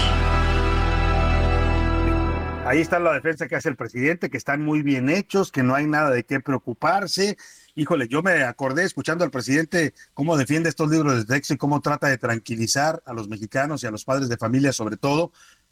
Ahí 2.65 2.79
está 2.79 2.99
la 2.99 3.13
defensa 3.13 3.47
que 3.47 3.55
hace 3.55 3.69
el 3.69 3.75
presidente, 3.75 4.29
que 4.29 4.37
están 4.37 4.63
muy 4.63 4.83
bien 4.83 5.09
hechos, 5.09 5.51
que 5.51 5.63
no 5.63 5.75
hay 5.75 5.85
nada 5.85 6.11
de 6.11 6.23
qué 6.23 6.39
preocuparse. 6.39 7.37
Híjole, 7.75 8.07
yo 8.07 8.21
me 8.21 8.43
acordé 8.43 8.83
escuchando 8.83 9.23
al 9.23 9.31
presidente 9.31 9.93
cómo 10.13 10.37
defiende 10.37 10.69
estos 10.69 10.89
libros 10.89 11.15
de 11.17 11.25
texto 11.25 11.53
y 11.53 11.57
cómo 11.57 11.81
trata 11.81 12.07
de 12.07 12.17
tranquilizar 12.17 13.01
a 13.05 13.13
los 13.13 13.27
mexicanos 13.27 13.83
y 13.83 13.87
a 13.87 13.91
los 13.91 14.05
padres 14.05 14.29
de 14.29 14.37
familia, 14.37 14.71
sobre 14.71 14.97
todo, 14.97 15.31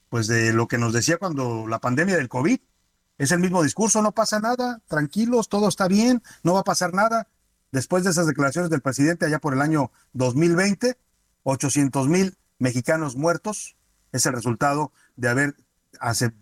pues 0.09 0.27
de 0.27 0.53
lo 0.53 0.67
que 0.67 0.77
nos 0.77 0.91
decía 0.91 1.17
cuando 1.17 1.67
la 1.67 1.79
pandemia 1.79 2.17
del 2.17 2.29
COVID. 2.29 2.59
Es 3.17 3.31
el 3.31 3.39
mismo 3.39 3.63
discurso, 3.63 4.01
no 4.01 4.11
pasa 4.11 4.39
nada, 4.39 4.81
tranquilos, 4.87 5.47
todo 5.47 5.69
está 5.69 5.87
bien, 5.87 6.23
no 6.43 6.53
va 6.53 6.61
a 6.61 6.65
pasar 6.65 6.93
nada. 6.93 7.27
Después 7.71 8.03
de 8.03 8.09
esas 8.09 8.27
declaraciones 8.27 8.69
del 8.69 8.81
presidente 8.81 9.25
allá 9.25 9.39
por 9.39 9.53
el 9.53 9.61
año 9.61 9.91
2020, 10.13 10.97
800 11.43 12.07
mil 12.07 12.37
mexicanos 12.59 13.15
muertos 13.15 13.77
es 14.11 14.25
el 14.25 14.33
resultado 14.33 14.91
de 15.15 15.29
haber 15.29 15.55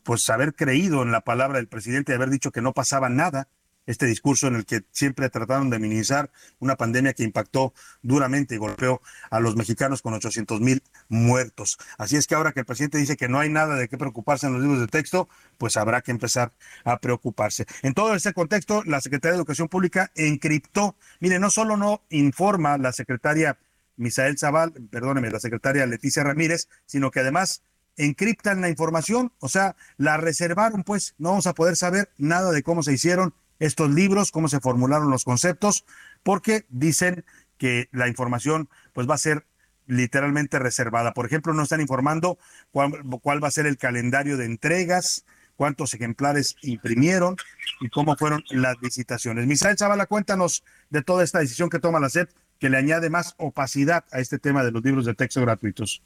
pues 0.03 0.29
haber 0.29 0.55
creído 0.55 1.01
en 1.01 1.11
la 1.11 1.21
palabra 1.21 1.57
del 1.57 1.67
presidente 1.67 2.11
y 2.11 2.15
haber 2.15 2.29
dicho 2.29 2.51
que 2.51 2.61
no 2.61 2.73
pasaba 2.73 3.09
nada, 3.09 3.47
este 3.89 4.05
discurso 4.05 4.45
en 4.47 4.55
el 4.55 4.65
que 4.65 4.83
siempre 4.91 5.29
trataron 5.31 5.71
de 5.71 5.79
minimizar 5.79 6.29
una 6.59 6.75
pandemia 6.75 7.13
que 7.13 7.23
impactó 7.23 7.73
duramente 8.03 8.53
y 8.53 8.59
golpeó 8.59 9.01
a 9.31 9.39
los 9.39 9.55
mexicanos 9.55 10.03
con 10.03 10.13
800 10.13 10.61
mil 10.61 10.83
muertos. 11.07 11.79
Así 11.97 12.15
es 12.15 12.27
que 12.27 12.35
ahora 12.35 12.51
que 12.51 12.59
el 12.59 12.67
presidente 12.67 12.99
dice 12.99 13.17
que 13.17 13.27
no 13.27 13.39
hay 13.39 13.49
nada 13.49 13.75
de 13.75 13.89
qué 13.89 13.97
preocuparse 13.97 14.45
en 14.45 14.53
los 14.53 14.61
libros 14.61 14.79
de 14.79 14.85
texto, 14.85 15.27
pues 15.57 15.75
habrá 15.75 16.01
que 16.01 16.11
empezar 16.11 16.51
a 16.83 16.99
preocuparse. 16.99 17.65
En 17.81 17.95
todo 17.95 18.13
ese 18.13 18.31
contexto, 18.31 18.83
la 18.83 19.01
Secretaría 19.01 19.31
de 19.33 19.37
Educación 19.37 19.69
Pública 19.69 20.11
encriptó, 20.13 20.95
mire, 21.19 21.39
no 21.39 21.49
solo 21.49 21.75
no 21.75 22.03
informa 22.11 22.77
la 22.77 22.93
secretaria 22.93 23.57
Misael 23.97 24.37
Zaval, 24.37 24.71
perdóneme, 24.91 25.31
la 25.31 25.39
secretaria 25.39 25.87
Leticia 25.87 26.23
Ramírez, 26.23 26.67
sino 26.85 27.09
que 27.09 27.21
además 27.21 27.63
encriptan 27.97 28.61
la 28.61 28.69
información, 28.69 29.33
o 29.39 29.49
sea, 29.49 29.75
la 29.97 30.17
reservaron, 30.17 30.83
pues 30.83 31.15
no 31.17 31.29
vamos 31.29 31.47
a 31.47 31.55
poder 31.55 31.75
saber 31.75 32.11
nada 32.19 32.51
de 32.51 32.61
cómo 32.61 32.83
se 32.83 32.93
hicieron 32.93 33.33
estos 33.59 33.91
libros, 33.91 34.31
cómo 34.31 34.47
se 34.47 34.59
formularon 34.59 35.09
los 35.09 35.25
conceptos, 35.25 35.85
porque 36.23 36.65
dicen 36.69 37.25
que 37.57 37.89
la 37.91 38.07
información 38.07 38.69
pues 38.93 39.07
va 39.09 39.15
a 39.15 39.19
ser 39.19 39.45
literalmente 39.85 40.59
reservada. 40.59 41.13
Por 41.13 41.25
ejemplo, 41.25 41.53
no 41.53 41.63
están 41.63 41.81
informando 41.81 42.37
cuál, 42.71 43.43
va 43.43 43.47
a 43.47 43.51
ser 43.51 43.65
el 43.65 43.77
calendario 43.77 44.37
de 44.37 44.45
entregas, 44.45 45.25
cuántos 45.55 45.93
ejemplares 45.93 46.55
imprimieron 46.61 47.35
y 47.81 47.89
cómo 47.89 48.15
fueron 48.15 48.43
las 48.49 48.79
visitaciones. 48.79 49.45
Misael 49.45 49.77
Zavala, 49.77 50.05
cuéntanos 50.05 50.63
de 50.89 51.01
toda 51.01 51.23
esta 51.23 51.39
decisión 51.39 51.69
que 51.69 51.79
toma 51.79 51.99
la 51.99 52.09
SEP 52.09 52.29
que 52.59 52.69
le 52.69 52.77
añade 52.77 53.09
más 53.09 53.35
opacidad 53.37 54.05
a 54.11 54.19
este 54.19 54.37
tema 54.37 54.63
de 54.63 54.71
los 54.71 54.83
libros 54.83 55.05
de 55.05 55.15
texto 55.15 55.41
gratuitos. 55.41 56.01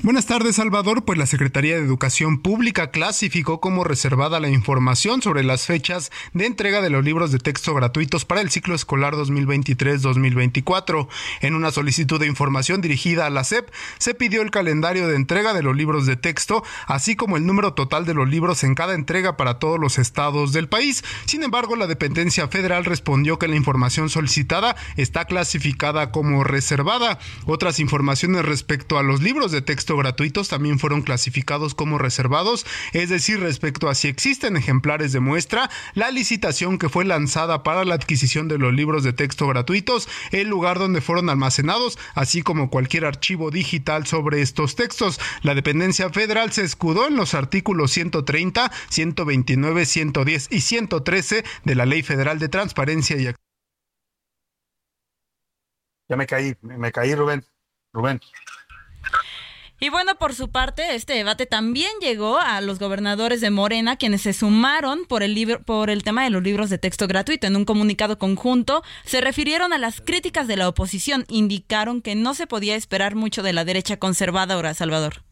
Buenas 0.00 0.26
tardes, 0.26 0.54
Salvador. 0.54 1.04
Pues 1.04 1.18
la 1.18 1.26
Secretaría 1.26 1.74
de 1.74 1.82
Educación 1.82 2.38
Pública 2.40 2.92
clasificó 2.92 3.60
como 3.60 3.82
reservada 3.82 4.38
la 4.38 4.48
información 4.48 5.22
sobre 5.22 5.42
las 5.42 5.66
fechas 5.66 6.12
de 6.32 6.46
entrega 6.46 6.80
de 6.80 6.88
los 6.88 7.04
libros 7.04 7.32
de 7.32 7.40
texto 7.40 7.74
gratuitos 7.74 8.24
para 8.24 8.40
el 8.40 8.48
ciclo 8.48 8.76
escolar 8.76 9.14
2023-2024. 9.14 11.08
En 11.40 11.56
una 11.56 11.72
solicitud 11.72 12.20
de 12.20 12.28
información 12.28 12.80
dirigida 12.80 13.26
a 13.26 13.30
la 13.30 13.42
SEP, 13.42 13.70
se 13.98 14.14
pidió 14.14 14.42
el 14.42 14.52
calendario 14.52 15.08
de 15.08 15.16
entrega 15.16 15.52
de 15.52 15.64
los 15.64 15.74
libros 15.74 16.06
de 16.06 16.14
texto, 16.14 16.62
así 16.86 17.16
como 17.16 17.36
el 17.36 17.44
número 17.44 17.74
total 17.74 18.06
de 18.06 18.14
los 18.14 18.28
libros 18.28 18.62
en 18.62 18.76
cada 18.76 18.94
entrega 18.94 19.36
para 19.36 19.58
todos 19.58 19.80
los 19.80 19.98
estados 19.98 20.52
del 20.52 20.68
país. 20.68 21.02
Sin 21.24 21.42
embargo, 21.42 21.74
la 21.74 21.88
dependencia 21.88 22.46
federal 22.46 22.84
respondió 22.84 23.40
que 23.40 23.48
la 23.48 23.56
información 23.56 24.10
solicitada 24.10 24.76
está 24.96 25.24
clasificada 25.24 26.12
como 26.12 26.44
reservada. 26.44 27.18
Otras 27.46 27.80
informaciones 27.80 28.44
respecto 28.44 28.96
a 28.96 29.02
los 29.02 29.20
libros 29.22 29.50
de 29.50 29.60
texto 29.60 29.87
gratuitos 29.96 30.48
también 30.48 30.78
fueron 30.78 31.02
clasificados 31.02 31.74
como 31.74 31.98
reservados, 31.98 32.66
es 32.92 33.08
decir, 33.08 33.40
respecto 33.40 33.88
a 33.88 33.94
si 33.94 34.08
existen 34.08 34.56
ejemplares 34.56 35.12
de 35.12 35.20
muestra, 35.20 35.70
la 35.94 36.10
licitación 36.10 36.78
que 36.78 36.88
fue 36.88 37.04
lanzada 37.04 37.62
para 37.62 37.84
la 37.84 37.94
adquisición 37.94 38.48
de 38.48 38.58
los 38.58 38.72
libros 38.74 39.04
de 39.04 39.12
texto 39.12 39.46
gratuitos, 39.46 40.08
el 40.32 40.48
lugar 40.48 40.78
donde 40.78 41.00
fueron 41.00 41.30
almacenados, 41.30 41.98
así 42.14 42.42
como 42.42 42.70
cualquier 42.70 43.04
archivo 43.04 43.50
digital 43.50 44.06
sobre 44.06 44.42
estos 44.42 44.76
textos. 44.76 45.20
La 45.42 45.54
dependencia 45.54 46.10
federal 46.10 46.52
se 46.52 46.64
escudó 46.64 47.06
en 47.06 47.16
los 47.16 47.34
artículos 47.34 47.90
130, 47.92 48.70
129, 48.88 49.86
110 49.86 50.48
y 50.50 50.60
113 50.60 51.44
de 51.64 51.74
la 51.74 51.86
Ley 51.86 52.02
Federal 52.02 52.38
de 52.38 52.48
Transparencia 52.48 53.16
y 53.16 53.24
Ya 56.08 56.16
me 56.16 56.26
caí, 56.26 56.56
me 56.62 56.90
caí, 56.90 57.14
Rubén. 57.14 57.44
Rubén. 57.92 58.20
Y 59.80 59.90
bueno, 59.90 60.16
por 60.18 60.34
su 60.34 60.50
parte, 60.50 60.96
este 60.96 61.12
debate 61.12 61.46
también 61.46 61.90
llegó 62.00 62.38
a 62.38 62.60
los 62.60 62.80
gobernadores 62.80 63.40
de 63.40 63.50
Morena, 63.50 63.96
quienes 63.96 64.22
se 64.22 64.32
sumaron 64.32 65.04
por 65.06 65.22
el, 65.22 65.34
libro, 65.34 65.62
por 65.62 65.88
el 65.88 66.02
tema 66.02 66.24
de 66.24 66.30
los 66.30 66.42
libros 66.42 66.68
de 66.68 66.78
texto 66.78 67.06
gratuito. 67.06 67.46
En 67.46 67.54
un 67.54 67.64
comunicado 67.64 68.18
conjunto, 68.18 68.82
se 69.04 69.20
refirieron 69.20 69.72
a 69.72 69.78
las 69.78 70.00
críticas 70.00 70.48
de 70.48 70.56
la 70.56 70.68
oposición. 70.68 71.24
Indicaron 71.28 72.02
que 72.02 72.16
no 72.16 72.34
se 72.34 72.48
podía 72.48 72.74
esperar 72.74 73.14
mucho 73.14 73.44
de 73.44 73.52
la 73.52 73.64
derecha 73.64 73.98
conservadora, 73.98 74.74
Salvador. 74.74 75.22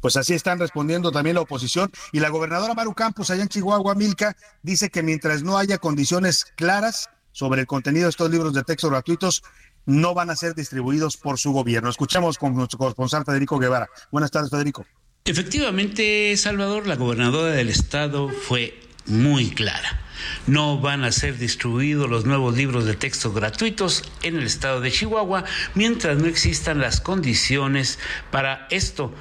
Pues 0.00 0.16
así 0.16 0.34
están 0.34 0.60
respondiendo 0.60 1.10
también 1.10 1.34
la 1.34 1.40
oposición. 1.40 1.90
Y 2.12 2.20
la 2.20 2.28
gobernadora 2.28 2.74
Maru 2.74 2.94
Campos, 2.94 3.30
allá 3.30 3.42
en 3.42 3.48
Chihuahua, 3.48 3.96
Milka, 3.96 4.36
dice 4.62 4.88
que 4.88 5.02
mientras 5.02 5.42
no 5.42 5.58
haya 5.58 5.78
condiciones 5.78 6.44
claras 6.56 7.10
sobre 7.32 7.62
el 7.62 7.66
contenido 7.66 8.04
de 8.04 8.10
estos 8.10 8.30
libros 8.30 8.52
de 8.52 8.62
texto 8.62 8.88
gratuitos, 8.88 9.42
no 9.86 10.14
van 10.14 10.30
a 10.30 10.36
ser 10.36 10.54
distribuidos 10.54 11.16
por 11.16 11.38
su 11.38 11.52
gobierno. 11.52 11.90
Escuchamos 11.90 12.38
con 12.38 12.54
nuestro 12.54 12.78
corresponsal 12.78 13.24
Federico 13.24 13.58
Guevara. 13.58 13.88
Buenas 14.10 14.30
tardes, 14.30 14.50
Federico. 14.50 14.86
Efectivamente, 15.24 16.36
Salvador, 16.36 16.86
la 16.86 16.96
gobernadora 16.96 17.52
del 17.52 17.70
estado 17.70 18.28
fue 18.28 18.78
muy 19.06 19.50
clara. 19.50 20.00
No 20.46 20.78
van 20.80 21.04
a 21.04 21.12
ser 21.12 21.38
distribuidos 21.38 22.08
los 22.08 22.24
nuevos 22.24 22.56
libros 22.56 22.84
de 22.84 22.94
texto 22.94 23.32
gratuitos 23.32 24.02
en 24.22 24.36
el 24.36 24.44
estado 24.44 24.80
de 24.80 24.90
Chihuahua 24.90 25.44
mientras 25.74 26.18
no 26.18 26.26
existan 26.26 26.78
las 26.78 27.00
condiciones 27.00 27.98
para 28.30 28.66
esto. 28.70 29.12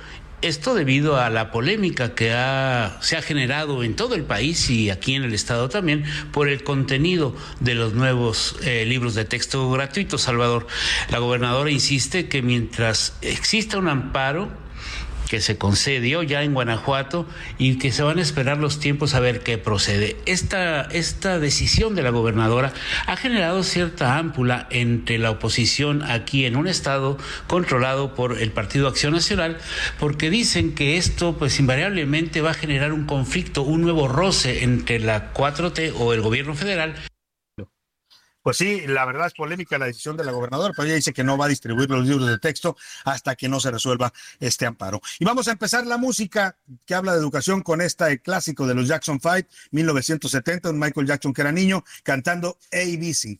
Esto 0.43 0.75
debido 0.75 1.15
a 1.15 1.29
la 1.29 1.51
polémica 1.51 2.15
que 2.15 2.25
se 2.99 3.15
ha 3.15 3.21
generado 3.21 3.81
en 3.81 3.95
todo 3.95 4.13
el 4.15 4.23
país 4.23 4.69
y 4.69 4.89
aquí 4.89 5.15
en 5.15 5.23
el 5.23 5.33
Estado 5.33 5.69
también 5.69 6.03
por 6.33 6.49
el 6.49 6.65
contenido 6.65 7.33
de 7.61 7.75
los 7.75 7.93
nuevos 7.93 8.57
eh, 8.61 8.85
libros 8.85 9.15
de 9.15 9.23
texto 9.23 9.71
gratuitos, 9.71 10.23
Salvador. 10.23 10.67
La 11.09 11.19
gobernadora 11.19 11.71
insiste 11.71 12.27
que 12.27 12.41
mientras 12.41 13.15
exista 13.21 13.77
un 13.77 13.87
amparo, 13.87 14.51
que 15.29 15.41
se 15.41 15.57
concedió 15.57 16.23
ya 16.23 16.43
en 16.43 16.53
Guanajuato 16.53 17.27
y 17.57 17.77
que 17.77 17.91
se 17.91 18.03
van 18.03 18.19
a 18.19 18.21
esperar 18.21 18.57
los 18.57 18.79
tiempos 18.79 19.15
a 19.15 19.19
ver 19.19 19.41
qué 19.41 19.57
procede. 19.57 20.17
Esta, 20.25 20.81
esta 20.83 21.39
decisión 21.39 21.95
de 21.95 22.03
la 22.03 22.09
gobernadora 22.09 22.73
ha 23.07 23.15
generado 23.15 23.63
cierta 23.63 24.17
ámpula 24.17 24.67
entre 24.69 25.17
la 25.17 25.31
oposición 25.31 26.03
aquí 26.03 26.45
en 26.45 26.55
un 26.55 26.67
estado 26.67 27.17
controlado 27.47 28.15
por 28.15 28.41
el 28.41 28.51
Partido 28.51 28.87
Acción 28.87 29.13
Nacional, 29.13 29.57
porque 29.99 30.29
dicen 30.29 30.75
que 30.75 30.97
esto 30.97 31.37
pues 31.37 31.59
invariablemente 31.59 32.41
va 32.41 32.51
a 32.51 32.55
generar 32.55 32.93
un 32.93 33.05
conflicto, 33.05 33.63
un 33.63 33.81
nuevo 33.81 34.07
roce 34.07 34.63
entre 34.63 34.99
la 34.99 35.33
4T 35.33 35.93
o 35.97 36.13
el 36.13 36.21
gobierno 36.21 36.55
federal 36.55 36.95
pues 38.43 38.57
sí, 38.57 38.85
la 38.85 39.05
verdad 39.05 39.27
es 39.27 39.33
polémica 39.33 39.77
la 39.77 39.85
decisión 39.85 40.17
de 40.17 40.23
la 40.23 40.31
gobernadora, 40.31 40.73
pero 40.75 40.85
ella 40.85 40.95
dice 40.95 41.13
que 41.13 41.23
no 41.23 41.37
va 41.37 41.45
a 41.45 41.49
distribuir 41.49 41.89
los 41.89 42.05
libros 42.05 42.27
de 42.27 42.37
texto 42.37 42.75
hasta 43.05 43.35
que 43.35 43.49
no 43.49 43.59
se 43.59 43.71
resuelva 43.71 44.13
este 44.39 44.65
amparo. 44.65 45.01
Y 45.19 45.25
vamos 45.25 45.47
a 45.47 45.51
empezar 45.51 45.87
la 45.87 45.97
música 45.97 46.57
que 46.85 46.93
habla 46.93 47.13
de 47.13 47.19
educación 47.19 47.61
con 47.61 47.81
este 47.81 48.19
clásico 48.19 48.67
de 48.67 48.75
los 48.75 48.87
Jackson 48.87 49.19
Five, 49.19 49.47
1970, 49.71 50.69
un 50.69 50.79
Michael 50.79 51.07
Jackson 51.07 51.33
que 51.33 51.41
era 51.41 51.51
niño, 51.51 51.83
cantando 52.03 52.57
ABC. 52.71 53.39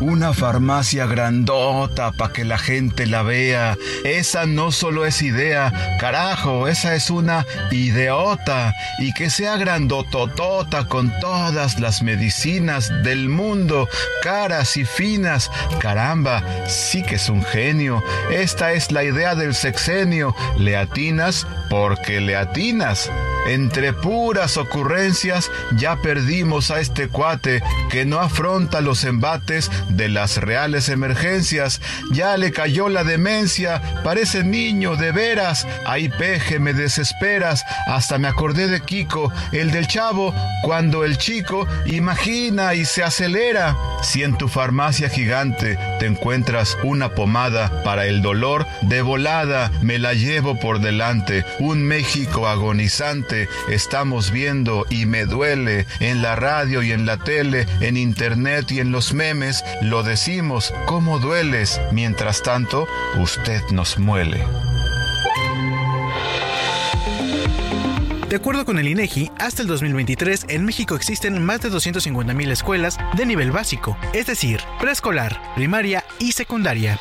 Una 0.00 0.32
farmacia 0.32 1.06
grandota 1.06 2.12
para 2.12 2.32
que 2.32 2.44
la 2.44 2.58
gente 2.58 3.06
la 3.06 3.22
vea. 3.22 3.76
Esa 4.04 4.46
no 4.46 4.70
solo 4.70 5.04
es 5.04 5.22
idea, 5.22 5.72
carajo, 5.98 6.68
esa 6.68 6.94
es 6.94 7.10
una 7.10 7.44
ideota. 7.70 8.72
Y 9.00 9.12
que 9.12 9.28
sea 9.28 9.56
grandototota 9.56 10.84
con 10.86 11.12
todas 11.20 11.80
las 11.80 12.02
medicinas 12.02 12.90
del 13.02 13.28
mundo, 13.28 13.88
caras 14.22 14.76
y 14.76 14.84
finas. 14.84 15.50
Caramba, 15.80 16.44
sí 16.66 17.02
que 17.02 17.16
es 17.16 17.28
un 17.28 17.42
genio. 17.42 18.02
Esta 18.30 18.72
es 18.72 18.92
la 18.92 19.02
idea 19.02 19.34
del 19.34 19.54
sexenio. 19.54 20.34
Le 20.56 20.76
atinas 20.76 21.46
porque 21.68 22.20
le 22.20 22.36
atinas. 22.36 23.10
Entre 23.48 23.94
puras 23.94 24.58
ocurrencias 24.58 25.50
ya 25.74 25.96
perdimos 26.02 26.70
a 26.70 26.80
este 26.80 27.08
cuate 27.08 27.62
que 27.88 28.04
no 28.04 28.20
afronta 28.20 28.82
los 28.82 29.04
embates 29.04 29.70
de 29.88 30.10
las 30.10 30.36
reales 30.36 30.90
emergencias. 30.90 31.80
Ya 32.12 32.36
le 32.36 32.52
cayó 32.52 32.90
la 32.90 33.04
demencia, 33.04 34.02
parece 34.04 34.44
niño 34.44 34.96
de 34.96 35.12
veras. 35.12 35.66
Ay, 35.86 36.10
peje, 36.10 36.58
me 36.58 36.74
desesperas. 36.74 37.64
Hasta 37.86 38.18
me 38.18 38.28
acordé 38.28 38.68
de 38.68 38.82
Kiko, 38.82 39.32
el 39.52 39.70
del 39.70 39.86
chavo, 39.86 40.34
cuando 40.62 41.04
el 41.04 41.16
chico 41.16 41.66
imagina 41.86 42.74
y 42.74 42.84
se 42.84 43.02
acelera. 43.02 43.74
Si 44.02 44.22
en 44.24 44.36
tu 44.36 44.48
farmacia 44.48 45.08
gigante 45.08 45.78
te 45.98 46.04
encuentras 46.04 46.76
una 46.84 47.14
pomada 47.14 47.82
para 47.82 48.04
el 48.04 48.20
dolor, 48.20 48.66
de 48.82 49.00
volada 49.00 49.72
me 49.80 49.98
la 49.98 50.12
llevo 50.12 50.60
por 50.60 50.80
delante. 50.80 51.46
Un 51.60 51.82
México 51.82 52.46
agonizante 52.46 53.37
estamos 53.68 54.30
viendo 54.30 54.86
y 54.88 55.06
me 55.06 55.26
duele 55.26 55.86
en 56.00 56.22
la 56.22 56.34
radio 56.34 56.82
y 56.82 56.92
en 56.92 57.06
la 57.06 57.18
tele, 57.18 57.66
en 57.80 57.96
internet 57.96 58.70
y 58.72 58.80
en 58.80 58.90
los 58.90 59.12
memes. 59.12 59.62
Lo 59.82 60.02
decimos, 60.02 60.72
¿cómo 60.86 61.18
dueles? 61.18 61.80
Mientras 61.92 62.42
tanto, 62.42 62.86
usted 63.18 63.62
nos 63.70 63.98
muele. 63.98 64.44
De 68.28 68.36
acuerdo 68.36 68.66
con 68.66 68.78
el 68.78 68.86
INEGI, 68.88 69.30
hasta 69.38 69.62
el 69.62 69.68
2023 69.68 70.46
en 70.48 70.66
México 70.66 70.94
existen 70.94 71.42
más 71.42 71.62
de 71.62 71.70
250.000 71.70 72.50
escuelas 72.50 72.98
de 73.16 73.24
nivel 73.24 73.52
básico, 73.52 73.96
es 74.12 74.26
decir, 74.26 74.60
preescolar, 74.78 75.40
primaria 75.54 76.04
y 76.18 76.32
secundaria. 76.32 76.98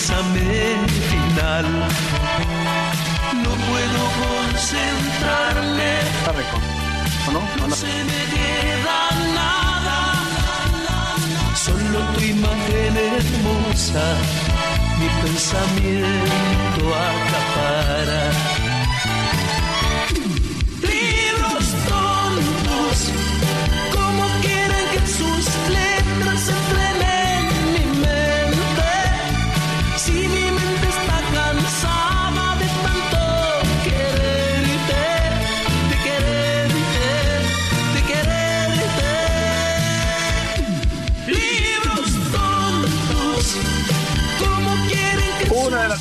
Examen 0.00 0.88
final. 1.10 1.66
No 3.44 3.52
puedo 3.68 4.00
concentrarme. 4.24 5.92
¿No? 7.34 7.40
No 7.68 7.74
se 7.76 7.92
me 8.08 8.20
queda 8.34 8.98
nada. 9.38 9.98
Solo 11.54 11.98
tu 12.14 12.20
imagen 12.24 12.94
hermosa, 12.96 14.04
mi 14.98 15.08
pensamiento 15.22 16.82
acapara. 17.08 18.59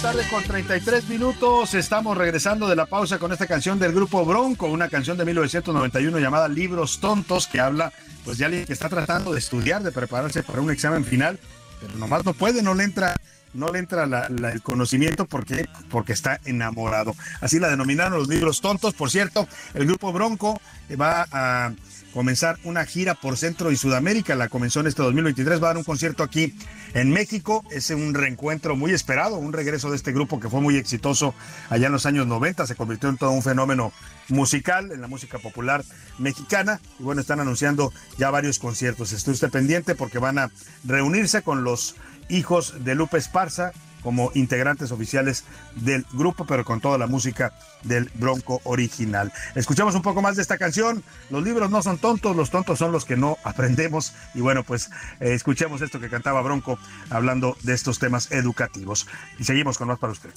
Tarde 0.01 0.23
con 0.29 0.43
33 0.43 1.09
minutos. 1.09 1.73
Estamos 1.73 2.17
regresando 2.17 2.69
de 2.69 2.75
la 2.75 2.85
pausa 2.85 3.19
con 3.19 3.33
esta 3.33 3.47
canción 3.47 3.79
del 3.79 3.91
grupo 3.91 4.23
Bronco, 4.23 4.67
una 4.67 4.87
canción 4.87 5.17
de 5.17 5.25
1991 5.25 6.19
llamada 6.19 6.47
Libros 6.47 6.99
Tontos, 6.99 7.47
que 7.47 7.59
habla 7.59 7.91
pues 8.23 8.37
de 8.37 8.45
alguien 8.45 8.65
que 8.65 8.71
está 8.71 8.87
tratando 8.87 9.33
de 9.33 9.39
estudiar, 9.39 9.83
de 9.83 9.91
prepararse 9.91 10.41
para 10.41 10.61
un 10.61 10.71
examen 10.71 11.03
final, 11.03 11.37
pero 11.81 11.97
nomás 11.97 12.23
no 12.23 12.33
puede, 12.33 12.61
no 12.61 12.75
le 12.75 12.85
entra 12.85 13.15
no 13.53 13.71
le 13.71 13.79
entra 13.79 14.03
el 14.03 14.61
conocimiento 14.61 15.25
porque, 15.25 15.67
porque 15.89 16.13
está 16.13 16.39
enamorado. 16.45 17.15
Así 17.41 17.59
la 17.59 17.69
denominaron 17.69 18.17
los 18.17 18.27
libros 18.27 18.61
tontos. 18.61 18.93
Por 18.93 19.09
cierto, 19.09 19.47
el 19.73 19.85
grupo 19.85 20.11
Bronco 20.13 20.59
va 20.99 21.27
a 21.31 21.73
comenzar 22.13 22.57
una 22.63 22.85
gira 22.85 23.15
por 23.15 23.37
Centro 23.37 23.71
y 23.71 23.75
Sudamérica. 23.75 24.35
La 24.35 24.49
comenzó 24.49 24.79
en 24.79 24.87
este 24.87 25.01
2023. 25.01 25.61
Va 25.61 25.67
a 25.67 25.69
dar 25.69 25.77
un 25.77 25.83
concierto 25.83 26.23
aquí 26.23 26.55
en 26.93 27.11
México. 27.11 27.63
Es 27.71 27.89
un 27.89 28.13
reencuentro 28.13 28.75
muy 28.75 28.91
esperado, 28.91 29.37
un 29.37 29.53
regreso 29.53 29.89
de 29.89 29.95
este 29.95 30.11
grupo 30.11 30.39
que 30.39 30.49
fue 30.49 30.61
muy 30.61 30.77
exitoso 30.77 31.33
allá 31.69 31.87
en 31.87 31.93
los 31.93 32.05
años 32.05 32.27
90. 32.27 32.67
Se 32.67 32.75
convirtió 32.75 33.09
en 33.09 33.17
todo 33.17 33.31
un 33.31 33.43
fenómeno 33.43 33.91
musical 34.29 34.91
en 34.91 35.01
la 35.01 35.07
música 35.07 35.39
popular 35.39 35.83
mexicana. 36.17 36.79
Y 36.99 37.03
bueno, 37.03 37.21
están 37.21 37.39
anunciando 37.39 37.93
ya 38.17 38.29
varios 38.31 38.59
conciertos. 38.59 39.11
Esté 39.11 39.31
usted 39.31 39.49
pendiente 39.49 39.95
porque 39.95 40.19
van 40.19 40.39
a 40.39 40.51
reunirse 40.83 41.41
con 41.41 41.63
los 41.63 41.95
hijos 42.29 42.83
de 42.83 42.95
Lupe 42.95 43.17
Esparza 43.17 43.71
como 44.01 44.31
integrantes 44.33 44.91
oficiales 44.91 45.43
del 45.75 46.05
grupo, 46.13 46.45
pero 46.45 46.63
con 46.63 46.79
toda 46.79 46.97
la 46.97 47.07
música 47.07 47.53
del 47.83 48.09
Bronco 48.13 48.61
original. 48.63 49.31
Escuchamos 49.55 49.95
un 49.95 50.01
poco 50.01 50.21
más 50.21 50.35
de 50.35 50.41
esta 50.41 50.57
canción. 50.57 51.03
Los 51.29 51.43
libros 51.43 51.69
no 51.69 51.81
son 51.81 51.97
tontos, 51.97 52.35
los 52.35 52.49
tontos 52.49 52.79
son 52.79 52.91
los 52.91 53.05
que 53.05 53.17
no 53.17 53.37
aprendemos. 53.43 54.13
Y 54.33 54.41
bueno, 54.41 54.63
pues 54.63 54.89
eh, 55.19 55.33
escuchemos 55.33 55.81
esto 55.81 55.99
que 55.99 56.09
cantaba 56.09 56.41
Bronco 56.41 56.79
hablando 57.09 57.57
de 57.63 57.73
estos 57.73 57.99
temas 57.99 58.31
educativos. 58.31 59.07
Y 59.37 59.43
seguimos 59.43 59.77
con 59.77 59.87
más 59.87 59.99
para 59.99 60.13
usted. 60.13 60.31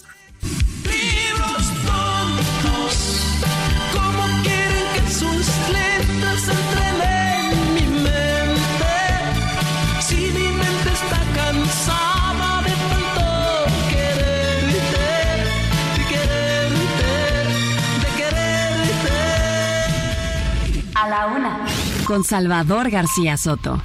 Con 22.12 22.24
Salvador 22.24 22.90
García 22.90 23.38
Soto. 23.38 23.82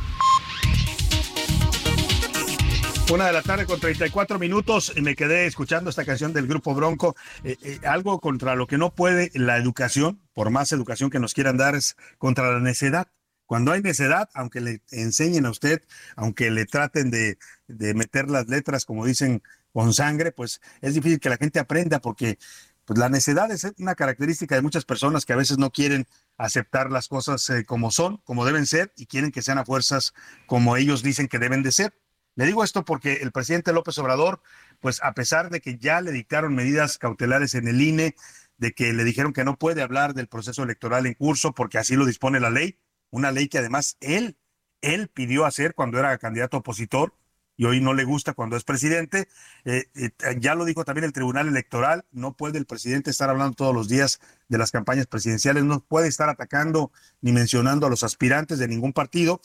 Una 3.10 3.28
de 3.28 3.32
la 3.32 3.42
tarde 3.42 3.66
con 3.66 3.80
34 3.80 4.38
minutos 4.38 4.92
y 4.98 5.02
me 5.02 5.16
quedé 5.16 5.46
escuchando 5.46 5.90
esta 5.90 6.04
canción 6.04 6.34
del 6.34 6.46
grupo 6.46 6.76
Bronco. 6.76 7.16
Eh, 7.46 7.56
eh, 7.62 7.80
algo 7.88 8.20
contra 8.20 8.56
lo 8.56 8.68
que 8.68 8.78
no 8.78 8.94
puede 8.94 9.32
la 9.34 9.56
educación, 9.56 10.20
por 10.34 10.50
más 10.50 10.74
educación 10.74 11.10
que 11.10 11.20
nos 11.20 11.34
quieran 11.34 11.56
dar, 11.56 11.76
es 11.76 11.96
contra 12.18 12.52
la 12.52 12.60
necedad. 12.60 13.08
Cuando 13.46 13.72
hay 13.72 13.82
necedad, 13.82 14.28
aunque 14.34 14.60
le 14.60 14.82
enseñen 14.92 15.46
a 15.46 15.50
usted, 15.50 15.82
aunque 16.18 16.52
le 16.52 16.66
traten 16.66 17.10
de, 17.10 17.38
de 17.70 17.94
meter 17.94 18.30
las 18.30 18.50
letras, 18.50 18.84
como 18.84 19.06
dicen, 19.06 19.42
con 19.72 19.94
sangre, 19.94 20.34
pues 20.34 20.60
es 20.82 20.96
difícil 20.96 21.22
que 21.22 21.30
la 21.30 21.38
gente 21.38 21.60
aprenda 21.60 22.02
porque 22.02 22.38
pues 22.84 23.00
la 23.00 23.08
necedad 23.10 23.52
es 23.52 23.68
una 23.78 23.96
característica 23.96 24.56
de 24.56 24.62
muchas 24.62 24.86
personas 24.86 25.26
que 25.26 25.34
a 25.34 25.38
veces 25.38 25.58
no 25.58 25.72
quieren 25.72 26.08
aceptar 26.38 26.92
las 26.92 27.08
cosas 27.08 27.50
eh, 27.50 27.66
como 27.66 27.92
son, 27.92 28.18
como 28.24 28.46
deben 28.46 28.66
ser, 28.66 28.94
y 28.96 29.08
quieren 29.08 29.32
que 29.32 29.42
sean 29.42 29.58
a 29.58 29.66
fuerzas 29.66 30.14
como 30.46 30.78
ellos 30.78 31.04
dicen 31.04 31.28
que 31.28 31.40
deben 31.40 31.64
de 31.64 31.72
ser. 31.72 31.94
Le 32.36 32.46
digo 32.46 32.64
esto 32.64 32.86
porque 32.86 33.14
el 33.14 33.32
presidente 33.32 33.74
López 33.74 33.98
Obrador, 33.98 34.42
pues 34.80 35.02
a 35.02 35.14
pesar 35.14 35.50
de 35.50 35.60
que 35.60 35.78
ya 35.78 36.02
le 36.02 36.12
dictaron 36.12 36.54
medidas 36.54 37.00
cautelares 37.00 37.56
en 37.56 37.68
el 37.68 37.82
INE, 37.82 38.16
de 38.58 38.74
que 38.74 38.94
le 38.94 39.04
dijeron 39.04 39.34
que 39.34 39.44
no 39.44 39.58
puede 39.58 39.82
hablar 39.82 40.14
del 40.14 40.28
proceso 40.28 40.64
electoral 40.64 41.06
en 41.06 41.16
curso 41.16 41.54
porque 41.54 41.78
así 41.78 41.96
lo 41.96 42.06
dispone 42.06 42.40
la 42.40 42.50
ley, 42.50 42.78
una 43.10 43.32
ley 43.32 43.48
que 43.48 43.58
además 43.58 43.98
él, 44.02 44.38
él 44.82 45.08
pidió 45.08 45.46
hacer 45.46 45.74
cuando 45.74 45.98
era 46.00 46.18
candidato 46.18 46.58
opositor 46.58 47.14
y 47.58 47.66
hoy 47.66 47.82
no 47.82 47.94
le 47.94 48.06
gusta 48.06 48.34
cuando 48.34 48.56
es 48.56 48.64
presidente. 48.64 49.28
Eh, 49.66 49.86
eh, 49.96 50.12
ya 50.40 50.56
lo 50.56 50.64
dijo 50.64 50.86
también 50.86 51.06
el 51.06 51.12
Tribunal 51.12 51.48
Electoral, 51.48 52.06
no 52.12 52.38
puede 52.38 52.60
el 52.60 52.66
presidente 52.66 53.10
estar 53.10 53.30
hablando 53.30 53.56
todos 53.56 53.74
los 53.74 53.90
días 53.90 54.22
de 54.48 54.58
las 54.58 54.72
campañas 54.72 55.08
presidenciales, 55.08 55.64
no 55.64 55.82
puede 55.82 56.08
estar 56.08 56.30
atacando 56.30 56.92
ni 57.20 57.32
mencionando 57.34 57.88
a 57.88 57.90
los 57.90 58.04
aspirantes 58.04 58.60
de 58.60 58.68
ningún 58.68 58.94
partido. 58.94 59.42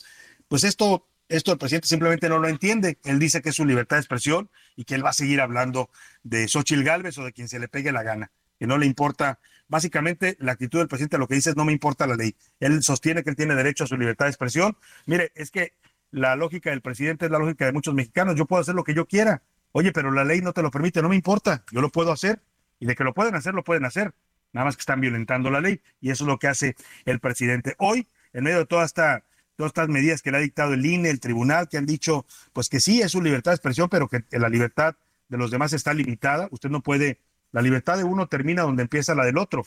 Pues 0.47 0.63
esto 0.63 1.09
esto 1.29 1.53
el 1.53 1.59
presidente 1.59 1.89
simplemente 1.89 2.29
no 2.29 2.39
lo 2.39 2.47
entiende. 2.47 2.99
Él 3.05 3.19
dice 3.19 3.41
que 3.41 3.49
es 3.49 3.55
su 3.55 3.65
libertad 3.65 3.97
de 3.97 4.01
expresión 4.01 4.51
y 4.77 4.85
que 4.85 4.95
él 4.95 5.05
va 5.05 5.11
a 5.11 5.15
seguir 5.15 5.41
hablando 5.41 5.89
de 6.23 6.47
Xochil 6.47 6.85
Gálvez 6.85 7.17
o 7.17 7.25
de 7.25 7.33
quien 7.33 7.49
se 7.49 7.59
le 7.59 7.69
pegue 7.69 7.91
la 7.91 8.03
gana, 8.03 8.31
que 8.59 8.67
no 8.67 8.77
le 8.77 8.85
importa. 8.85 9.39
Básicamente, 9.67 10.37
la 10.41 10.53
actitud 10.53 10.81
del 10.81 10.89
presidente 10.89 11.17
lo 11.17 11.27
que 11.27 11.37
dice 11.37 11.51
es 11.51 11.57
no 11.57 11.65
me 11.65 11.73
importa 11.73 12.07
la 12.07 12.17
ley. 12.17 12.37
Él 12.61 12.83
sostiene 12.83 13.25
que 13.25 13.31
él 13.31 13.37
tiene 13.37 13.55
derecho 13.55 13.85
a 13.85 13.87
su 13.87 13.97
libertad 13.97 14.27
de 14.27 14.31
expresión. 14.31 14.77
Mire, 15.07 15.33
es 15.35 15.51
que 15.51 15.73
la 16.13 16.37
lógica 16.37 16.71
del 16.71 16.83
presidente 16.83 17.25
es 17.25 17.33
la 17.33 17.39
lógica 17.39 17.67
de 17.67 17.73
muchos 17.73 17.95
mexicanos. 17.95 18.37
Yo 18.37 18.47
puedo 18.47 18.63
hacer 18.63 18.75
lo 18.75 18.85
que 18.85 18.95
yo 18.95 19.07
quiera. 19.07 19.43
Oye, 19.73 19.93
pero 19.93 20.13
la 20.13 20.25
ley 20.25 20.41
no 20.41 20.53
te 20.53 20.63
lo 20.63 20.71
permite, 20.71 21.03
no 21.03 21.09
me 21.09 21.17
importa. 21.17 21.65
Yo 21.73 21.81
lo 21.81 21.89
puedo 21.89 22.13
hacer. 22.13 22.41
Y 22.79 22.87
de 22.87 22.95
que 22.95 23.03
lo 23.03 23.15
pueden 23.15 23.35
hacer, 23.35 23.55
lo 23.55 23.65
pueden 23.65 23.85
hacer. 23.85 24.15
Nada 24.53 24.67
más 24.67 24.77
que 24.77 24.81
están 24.81 25.01
violentando 25.01 25.51
la 25.51 25.61
ley. 25.61 25.81
Y 26.01 26.11
eso 26.11 26.25
es 26.25 26.29
lo 26.29 26.39
que 26.39 26.49
hace 26.49 26.77
el 27.07 27.19
presidente. 27.19 27.75
Hoy, 27.79 28.07
en 28.33 28.45
medio 28.45 28.59
de 28.59 28.67
toda 28.67 28.85
esta 28.85 29.25
todas 29.57 29.71
estas 29.71 29.89
medidas 29.89 30.23
que 30.23 30.31
le 30.31 30.39
ha 30.39 30.41
dictado 30.41 30.73
el 30.75 30.85
INE, 30.85 31.11
el 31.11 31.21
tribunal, 31.21 31.69
que 31.69 31.77
han 31.77 31.87
dicho, 31.87 32.27
pues 32.53 32.69
que 32.69 32.81
sí, 32.81 33.03
es 33.03 33.13
su 33.13 33.23
libertad 33.23 33.53
de 33.53 33.57
expresión, 33.57 33.89
pero 33.89 34.09
que 34.09 34.25
la 34.31 34.49
libertad 34.49 34.97
de 35.29 35.39
los 35.39 35.51
demás 35.51 35.73
está 35.73 35.95
limitada. 35.95 36.49
Usted 36.51 36.71
no 36.71 36.83
puede, 36.83 37.21
la 37.53 37.63
libertad 37.63 37.97
de 37.97 38.05
uno 38.05 38.27
termina 38.27 38.63
donde 38.63 38.83
empieza 38.83 39.15
la 39.15 39.25
del 39.25 39.39
otro. 39.39 39.65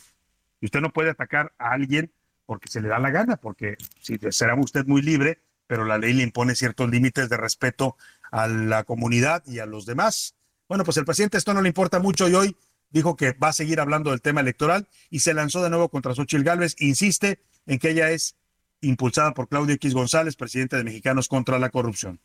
Y 0.60 0.66
usted 0.66 0.80
no 0.80 0.92
puede 0.92 1.10
atacar 1.10 1.52
a 1.58 1.70
alguien 1.70 2.12
porque 2.46 2.68
se 2.68 2.80
le 2.80 2.88
da 2.88 2.98
la 2.98 3.10
gana, 3.10 3.36
porque 3.36 3.76
sí, 4.00 4.18
será 4.30 4.54
usted 4.54 4.86
muy 4.86 5.02
libre, 5.02 5.40
pero 5.66 5.84
la 5.84 5.98
ley 5.98 6.12
le 6.12 6.22
impone 6.22 6.54
ciertos 6.54 6.90
límites 6.90 7.28
de 7.28 7.36
respeto 7.36 7.96
a 8.30 8.46
la 8.48 8.84
comunidad 8.84 9.42
y 9.46 9.58
a 9.58 9.66
los 9.66 9.86
demás. 9.86 10.34
Bueno, 10.68 10.84
pues 10.84 10.96
el 10.96 11.04
presidente 11.04 11.38
esto 11.38 11.54
no 11.54 11.62
le 11.62 11.68
importa 11.68 11.98
mucho 11.98 12.28
y 12.28 12.34
hoy 12.34 12.56
dijo 12.90 13.16
que 13.16 13.32
va 13.32 13.48
a 13.48 13.52
seguir 13.52 13.80
hablando 13.80 14.10
del 14.10 14.22
tema 14.22 14.40
electoral 14.40 14.88
y 15.10 15.20
se 15.20 15.34
lanzó 15.34 15.62
de 15.62 15.70
nuevo 15.70 15.88
contra 15.88 16.14
Xochitl 16.14 16.44
Gálvez. 16.44 16.74
Insiste 16.78 17.40
en 17.66 17.78
que 17.78 17.90
ella 17.90 18.10
es 18.10 18.36
impulsada 18.80 19.32
por 19.34 19.48
Claudio 19.48 19.74
X 19.74 19.94
González, 19.94 20.36
presidente 20.36 20.76
de 20.76 20.84
Mexicanos 20.84 21.28
contra 21.28 21.58
la 21.58 21.70
Corrupción. 21.70 22.20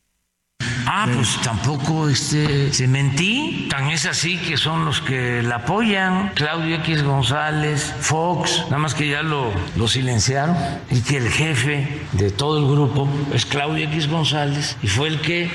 Ah, 0.86 1.08
pues 1.14 1.38
tampoco 1.44 2.10
este, 2.10 2.74
se 2.74 2.88
mentí. 2.88 3.68
Tan 3.70 3.90
es 3.90 4.06
así 4.06 4.38
que 4.38 4.58
son 4.58 4.86
los 4.86 5.02
que 5.02 5.42
la 5.44 5.58
apoyan. 5.58 6.32
Claudio 6.36 6.78
X 6.78 7.04
González, 7.04 7.94
Fox, 8.00 8.64
nada 8.66 8.78
más 8.78 8.94
que 8.94 9.08
ya 9.08 9.24
lo, 9.24 9.52
lo 9.76 9.88
silenciaron. 9.88 10.56
Y 10.90 11.02
que 11.02 11.18
el 11.18 11.30
jefe 11.30 12.02
de 12.14 12.32
todo 12.32 12.60
el 12.60 12.66
grupo 12.66 13.08
es 13.34 13.46
Claudio 13.46 13.86
X 13.86 14.08
González. 14.10 14.78
Y 14.82 14.88
fue 14.88 15.08
el 15.08 15.22
que 15.22 15.50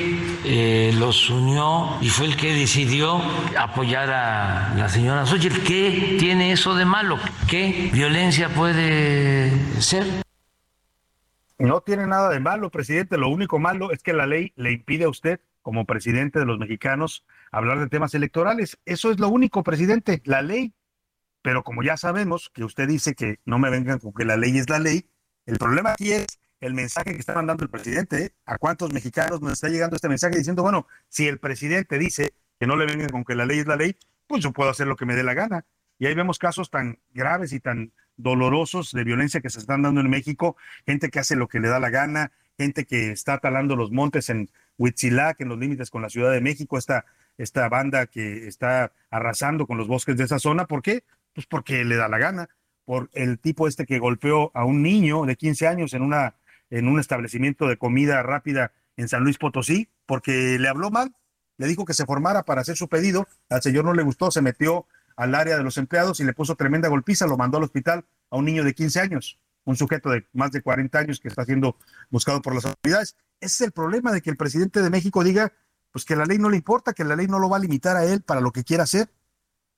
eh, 0.45 0.95
los 0.99 1.31
unió 1.31 1.97
y 2.01 2.09
fue 2.09 2.27
el 2.27 2.37
que 2.37 2.55
decidió 2.55 3.21
apoyar 3.59 4.11
a 4.11 4.75
la 4.77 4.89
señora 4.89 5.27
Xochitl. 5.27 5.61
¿Qué 5.61 6.17
tiene 6.19 6.53
eso 6.53 6.75
de 6.75 6.85
malo? 6.85 7.19
¿Qué 7.47 7.91
violencia 7.93 8.49
puede 8.49 9.53
ser? 9.81 10.26
No 11.59 11.81
tiene 11.81 12.07
nada 12.07 12.29
de 12.29 12.41
malo, 12.41 12.71
presidente. 12.71 13.17
Lo 13.17 13.29
único 13.29 13.59
malo 13.59 13.91
es 13.91 14.03
que 14.03 14.13
la 14.13 14.27
ley 14.27 14.53
le 14.57 14.73
impide 14.73 15.05
a 15.05 15.09
usted, 15.09 15.41
como 15.63 15.87
presidente 15.87 16.39
de 16.39 16.45
los 16.45 16.59
mexicanos, 16.59 17.25
hablar 17.51 17.81
de 17.81 17.89
temas 17.89 18.15
electorales. 18.15 18.79
Eso 18.85 19.11
es 19.11 19.19
lo 19.19 19.29
único, 19.29 19.63
presidente, 19.63 20.23
la 20.25 20.43
ley. 20.43 20.75
Pero 21.43 21.65
como 21.65 21.83
ya 21.83 21.97
sabemos 21.97 22.51
que 22.53 22.65
usted 22.65 22.87
dice 22.89 23.15
que 23.15 23.41
no 23.45 23.59
me 23.59 23.71
vengan 23.71 23.99
con 23.99 24.13
que 24.13 24.25
la 24.25 24.37
ley 24.37 24.59
es 24.59 24.69
la 24.69 24.79
ley, 24.79 25.09
el 25.47 25.59
problema 25.59 25.93
aquí 25.93 26.13
es 26.13 26.27
el 26.61 26.75
mensaje 26.75 27.13
que 27.13 27.19
está 27.19 27.35
mandando 27.35 27.65
el 27.65 27.71
presidente. 27.71 28.25
¿eh? 28.25 28.35
¿A 28.45 28.59
cuántos 28.59 28.93
mexicanos 28.93 29.41
nos 29.41 29.53
está 29.53 29.69
llegando 29.69 29.97
este 29.97 30.09
mensaje 30.09 30.37
diciendo, 30.37 30.63
bueno, 30.63 30.87
si 31.09 31.27
el 31.27 31.39
presidente 31.39 31.99
dice 31.99 32.35
que 32.59 32.67
no 32.67 32.77
le 32.77 32.87
vengan 32.87 33.09
con 33.09 33.25
que 33.25 33.35
la 33.35 33.47
ley 33.47 33.61
es 33.61 33.67
la 33.67 33.77
ley, 33.77 33.97
pues 34.27 34.43
yo 34.43 34.53
puedo 34.53 34.71
hacer 34.71 34.87
lo 34.87 34.97
que 34.97 35.07
me 35.07 35.15
dé 35.15 35.23
la 35.23 35.35
gana? 35.35 35.65
Y 35.99 36.07
ahí 36.07 36.15
vemos 36.15 36.39
casos 36.39 36.71
tan 36.71 36.99
graves 37.13 37.53
y 37.53 37.61
tan 37.61 37.93
dolorosos 38.17 38.93
de 38.93 39.05
violencia 39.05 39.41
que 39.41 39.51
se 39.51 39.59
están 39.59 39.83
dando 39.83 40.01
en 40.01 40.11
México, 40.11 40.57
gente 40.87 41.11
que 41.11 41.19
hace 41.19 41.37
lo 41.37 41.49
que 41.49 41.61
le 41.61 41.69
da 41.69 41.79
la 41.79 41.91
gana, 41.91 42.33
gente 42.57 42.87
que 42.87 43.11
está 43.11 43.39
talando 43.39 43.77
los 43.77 43.91
montes 43.91 44.31
en 44.31 44.51
Huitzilac, 44.79 45.41
en 45.41 45.49
los 45.49 45.59
límites 45.59 45.91
con 45.91 46.03
la 46.03 46.11
Ciudad 46.11 46.33
de 46.33 46.41
México, 46.41 46.79
esta, 46.79 47.05
esta 47.39 47.69
banda 47.69 48.07
que 48.07 48.47
está 48.47 48.93
arrasando 49.11 49.67
con 49.67 49.79
los 49.79 49.89
bosques 49.89 50.17
de 50.17 50.25
esa 50.25 50.39
zona. 50.39 50.67
¿Por 50.67 50.83
qué? 50.83 51.05
Pues 51.35 51.47
porque 51.47 51.85
le 51.85 51.97
da 51.97 52.09
la 52.09 52.19
gana, 52.19 52.49
por 52.85 53.11
el 53.13 53.39
tipo 53.39 53.69
este 53.69 53.85
que 53.85 53.99
golpeó 53.99 54.51
a 54.55 54.65
un 54.65 54.83
niño 54.83 55.27
de 55.27 55.37
15 55.37 55.67
años 55.67 55.93
en, 55.93 56.03
una, 56.03 56.35
en 56.71 56.89
un 56.89 56.99
establecimiento 56.99 57.67
de 57.67 57.77
comida 57.77 58.23
rápida 58.23 58.73
en 58.97 59.09
San 59.09 59.23
Luis 59.23 59.39
Potosí, 59.39 59.89
porque 60.07 60.59
le 60.59 60.69
habló 60.69 60.91
mal, 60.91 61.13
le 61.59 61.67
dijo 61.67 61.85
que 61.85 61.95
se 61.95 62.07
formara 62.07 62.45
para 62.45 62.61
hacer 62.61 62.77
su 62.77 62.89
pedido, 62.89 63.27
al 63.51 63.63
señor 63.63 63.85
no 63.85 63.93
le 63.93 64.03
gustó, 64.03 64.31
se 64.31 64.43
metió 64.43 64.87
al 65.17 65.35
área 65.35 65.57
de 65.57 65.65
los 65.65 65.79
empleados 65.79 66.21
y 66.21 66.25
le 66.25 66.33
puso 66.33 66.55
tremenda 66.55 66.89
golpiza, 66.89 67.27
lo 67.27 67.37
mandó 67.37 67.59
al 67.59 67.65
hospital 67.65 68.05
a 68.31 68.37
un 68.37 68.45
niño 68.45 68.65
de 68.65 68.75
15 68.75 69.01
años, 69.01 69.39
un 69.65 69.77
sujeto 69.77 70.11
de 70.11 70.27
más 70.33 70.53
de 70.53 70.63
40 70.63 70.99
años 70.99 71.21
que 71.21 71.29
está 71.29 71.45
siendo 71.45 71.77
buscado 72.11 72.43
por 72.43 72.55
las 72.55 72.67
autoridades. 72.67 73.17
Ese 73.41 73.55
es 73.55 73.61
el 73.63 73.73
problema 73.73 74.13
de 74.13 74.23
que 74.23 74.31
el 74.31 74.37
presidente 74.37 74.83
de 74.83 74.91
México 74.91 75.25
diga 75.25 75.53
pues 75.91 76.05
que 76.05 76.17
la 76.17 76.27
ley 76.27 76.39
no 76.39 76.51
le 76.51 76.57
importa, 76.57 76.93
que 76.93 77.05
la 77.05 77.17
ley 77.17 77.27
no 77.27 77.39
lo 77.39 77.49
va 77.49 77.57
a 77.57 77.61
limitar 77.61 77.97
a 77.97 78.05
él 78.05 78.21
para 78.21 78.41
lo 78.41 78.53
que 78.53 78.65
quiera 78.65 78.83
hacer. 78.83 79.11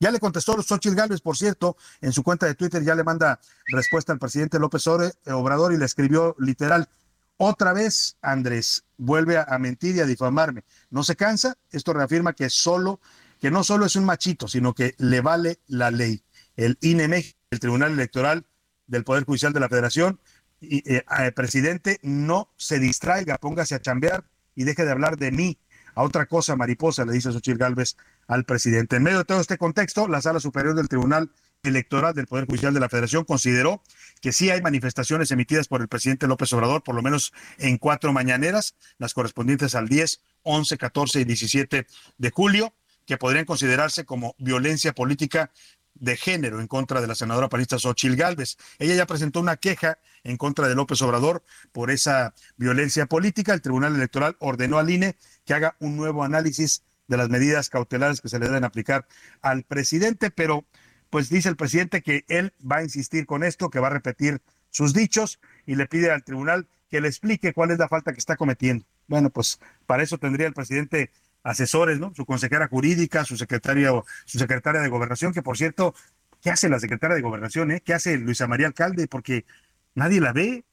Ya 0.01 0.11
le 0.11 0.20
contestó 0.20 0.61
Xochitl 0.61 0.96
Gálvez, 0.96 1.20
por 1.20 1.37
cierto, 1.37 1.77
en 2.01 2.12
su 2.12 2.22
cuenta 2.22 2.46
de 2.46 2.55
Twitter 2.55 2.83
ya 2.83 2.94
le 2.94 3.05
manda 3.05 3.40
respuesta 3.66 4.12
al 4.12 4.18
presidente 4.18 4.59
López 4.59 4.87
Obrador 4.87 5.72
y 5.72 5.77
le 5.77 5.85
escribió 5.85 6.37
literal, 6.38 6.88
otra 7.37 7.72
vez 7.72 8.16
Andrés 8.20 8.85
vuelve 8.96 9.38
a 9.38 9.59
mentir 9.59 9.94
y 9.94 10.01
a 10.01 10.07
difamarme. 10.07 10.64
¿No 10.90 11.05
se 11.05 11.14
cansa? 11.14 11.57
Esto 11.70 11.92
reafirma 11.92 12.33
que 12.33 12.51
solo 12.51 13.01
que 13.40 13.51
no 13.51 13.64
solo 13.64 13.87
es 13.87 13.96
un 13.96 14.05
machito, 14.05 14.48
sino 14.48 14.74
que 14.74 14.94
le 14.98 15.20
vale 15.20 15.61
la 15.66 15.90
ley. 15.90 16.22
El 16.57 16.79
INE 16.81 17.37
el 17.51 17.61
Tribunal 17.61 17.92
Electoral 17.92 18.46
del 18.87 19.05
Poder 19.05 19.24
Judicial 19.24 19.53
de 19.53 19.61
la 19.61 19.68
Federación, 19.68 20.20
y, 20.61 20.79
eh, 20.92 21.05
eh, 21.20 21.33
presidente, 21.33 22.01
no 22.03 22.53
se 22.57 22.79
distraiga, 22.79 23.38
póngase 23.38 23.74
a 23.74 23.81
chambear 23.81 24.24
y 24.55 24.64
deje 24.64 24.85
de 24.85 24.90
hablar 24.90 25.16
de 25.16 25.31
mí. 25.31 25.59
A 25.94 26.03
otra 26.03 26.27
cosa, 26.27 26.57
mariposa, 26.57 27.05
le 27.05 27.12
dice 27.12 27.33
Xochitl 27.33 27.59
Gálvez 27.59 27.96
al 28.27 28.44
presidente. 28.44 28.96
En 28.96 29.03
medio 29.03 29.18
de 29.18 29.24
todo 29.24 29.40
este 29.40 29.59
contexto, 29.59 30.07
la 30.09 30.20
Sala 30.20 30.40
Superior 30.40 30.74
del 30.74 30.88
Tribunal 30.88 31.31
Electoral 31.63 32.15
del 32.15 32.27
Poder 32.27 32.46
Judicial 32.46 32.73
de 32.73 32.81
la 32.81 32.88
Federación 32.88 33.25
consideró 33.25 33.83
que 34.21 34.33
sí 34.33 34.50
hay 34.50 34.63
manifestaciones 34.63 35.31
emitidas 35.33 35.67
por 35.67 35.81
el 35.81 35.88
presidente 35.88 36.29
López 36.29 36.52
Obrador, 36.52 36.85
por 36.85 36.94
lo 36.94 37.02
menos 37.02 37.33
en 37.58 37.79
cuatro 37.79 38.13
mañaneras, 38.13 38.77
las 38.98 39.13
correspondientes 39.13 39.75
al 39.75 39.88
10, 39.88 40.21
11, 40.42 40.79
14 40.79 41.21
y 41.21 41.25
17 41.25 41.87
de 42.17 42.31
julio 42.31 42.75
que 43.09 43.17
podrían 43.17 43.46
considerarse 43.46 44.04
como 44.04 44.37
violencia 44.38 44.92
política 44.92 45.50
de 45.94 46.19
género 46.19 46.61
en 46.61 46.67
contra 46.67 47.00
de 47.00 47.06
la 47.06 47.15
senadora 47.15 47.48
panista 47.48 47.79
Xochil 47.79 48.17
Gálvez. 48.17 48.59
Ella 48.79 48.94
ya 48.94 49.06
presentó 49.06 49.40
una 49.40 49.56
queja 49.56 49.98
en 50.25 50.37
contra 50.37 50.69
de 50.69 50.75
López 50.75 51.00
Obrador 51.00 51.42
por 51.73 51.90
esa 51.90 52.35
violencia 52.59 53.06
política. 53.06 53.54
El 53.54 53.63
Tribunal 53.63 53.96
Electoral 53.96 54.37
ordenó 54.40 54.79
al 54.79 54.90
INE 54.90 55.17
que 55.46 55.54
haga 55.54 55.75
un 55.81 55.96
nuevo 55.96 56.23
análisis 56.23 56.83
de 57.06 57.17
las 57.17 57.31
medidas 57.31 57.71
cautelares 57.71 58.21
que 58.21 58.29
se 58.29 58.38
le 58.38 58.46
deben 58.46 58.65
aplicar 58.65 59.06
al 59.40 59.63
presidente, 59.63 60.31
pero 60.31 60.67
pues 61.09 61.31
dice 61.31 61.48
el 61.48 61.56
presidente 61.56 62.02
que 62.02 62.27
él 62.29 62.52
va 62.61 62.77
a 62.77 62.83
insistir 62.83 63.25
con 63.25 63.42
esto, 63.42 63.71
que 63.71 63.81
va 63.81 63.87
a 63.87 63.92
repetir 63.92 64.42
sus 64.69 64.92
dichos 64.92 65.40
y 65.65 65.77
le 65.77 65.87
pide 65.87 66.11
al 66.11 66.25
tribunal 66.25 66.69
que 66.90 67.00
le 67.00 67.09
explique 67.09 67.54
cuál 67.54 67.71
es 67.71 67.79
la 67.79 67.88
falta 67.88 68.13
que 68.13 68.19
está 68.19 68.37
cometiendo. 68.37 68.85
Bueno, 69.06 69.31
pues 69.31 69.59
para 69.87 70.02
eso 70.02 70.19
tendría 70.19 70.46
el 70.46 70.52
presidente 70.52 71.11
asesores, 71.49 71.99
¿no? 71.99 72.13
Su 72.15 72.27
consejera 72.27 72.69
jurídica, 72.69 73.25
su 73.25 73.37
secretaria, 73.37 73.90
su 74.27 74.38
secretaria 74.38 74.81
de 74.81 74.88
gobernación, 74.88 75.33
que 75.33 75.42
por 75.42 75.57
cierto, 75.57 75.94
¿qué 76.42 76.51
hace 76.51 76.69
la 76.69 76.79
secretaria 76.79 77.17
de 77.17 77.23
gobernación, 77.23 77.71
eh? 77.71 77.81
¿Qué 77.85 77.94
hace 77.94 78.19
Luisa 78.19 78.46
María 78.46 78.67
Alcalde? 78.67 79.09
Porque 79.09 79.46
nadie 79.94 80.21
la 80.21 80.33
ve, 80.33 80.65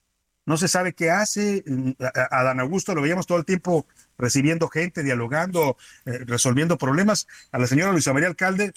no 0.45 0.57
se 0.57 0.67
sabe 0.67 0.93
qué 0.93 1.11
hace. 1.11 1.63
A, 1.99 2.43
Dan 2.43 2.59
Augusto 2.59 2.93
lo 2.93 3.01
veíamos 3.01 3.25
todo 3.25 3.37
el 3.37 3.45
tiempo 3.45 3.87
recibiendo 4.17 4.67
gente, 4.67 5.01
dialogando, 5.01 5.77
eh, 6.05 6.19
resolviendo 6.25 6.77
problemas. 6.77 7.27
A 7.51 7.57
la 7.57 7.67
señora 7.67 7.91
Luisa 7.91 8.13
María 8.13 8.27
Alcalde, 8.27 8.73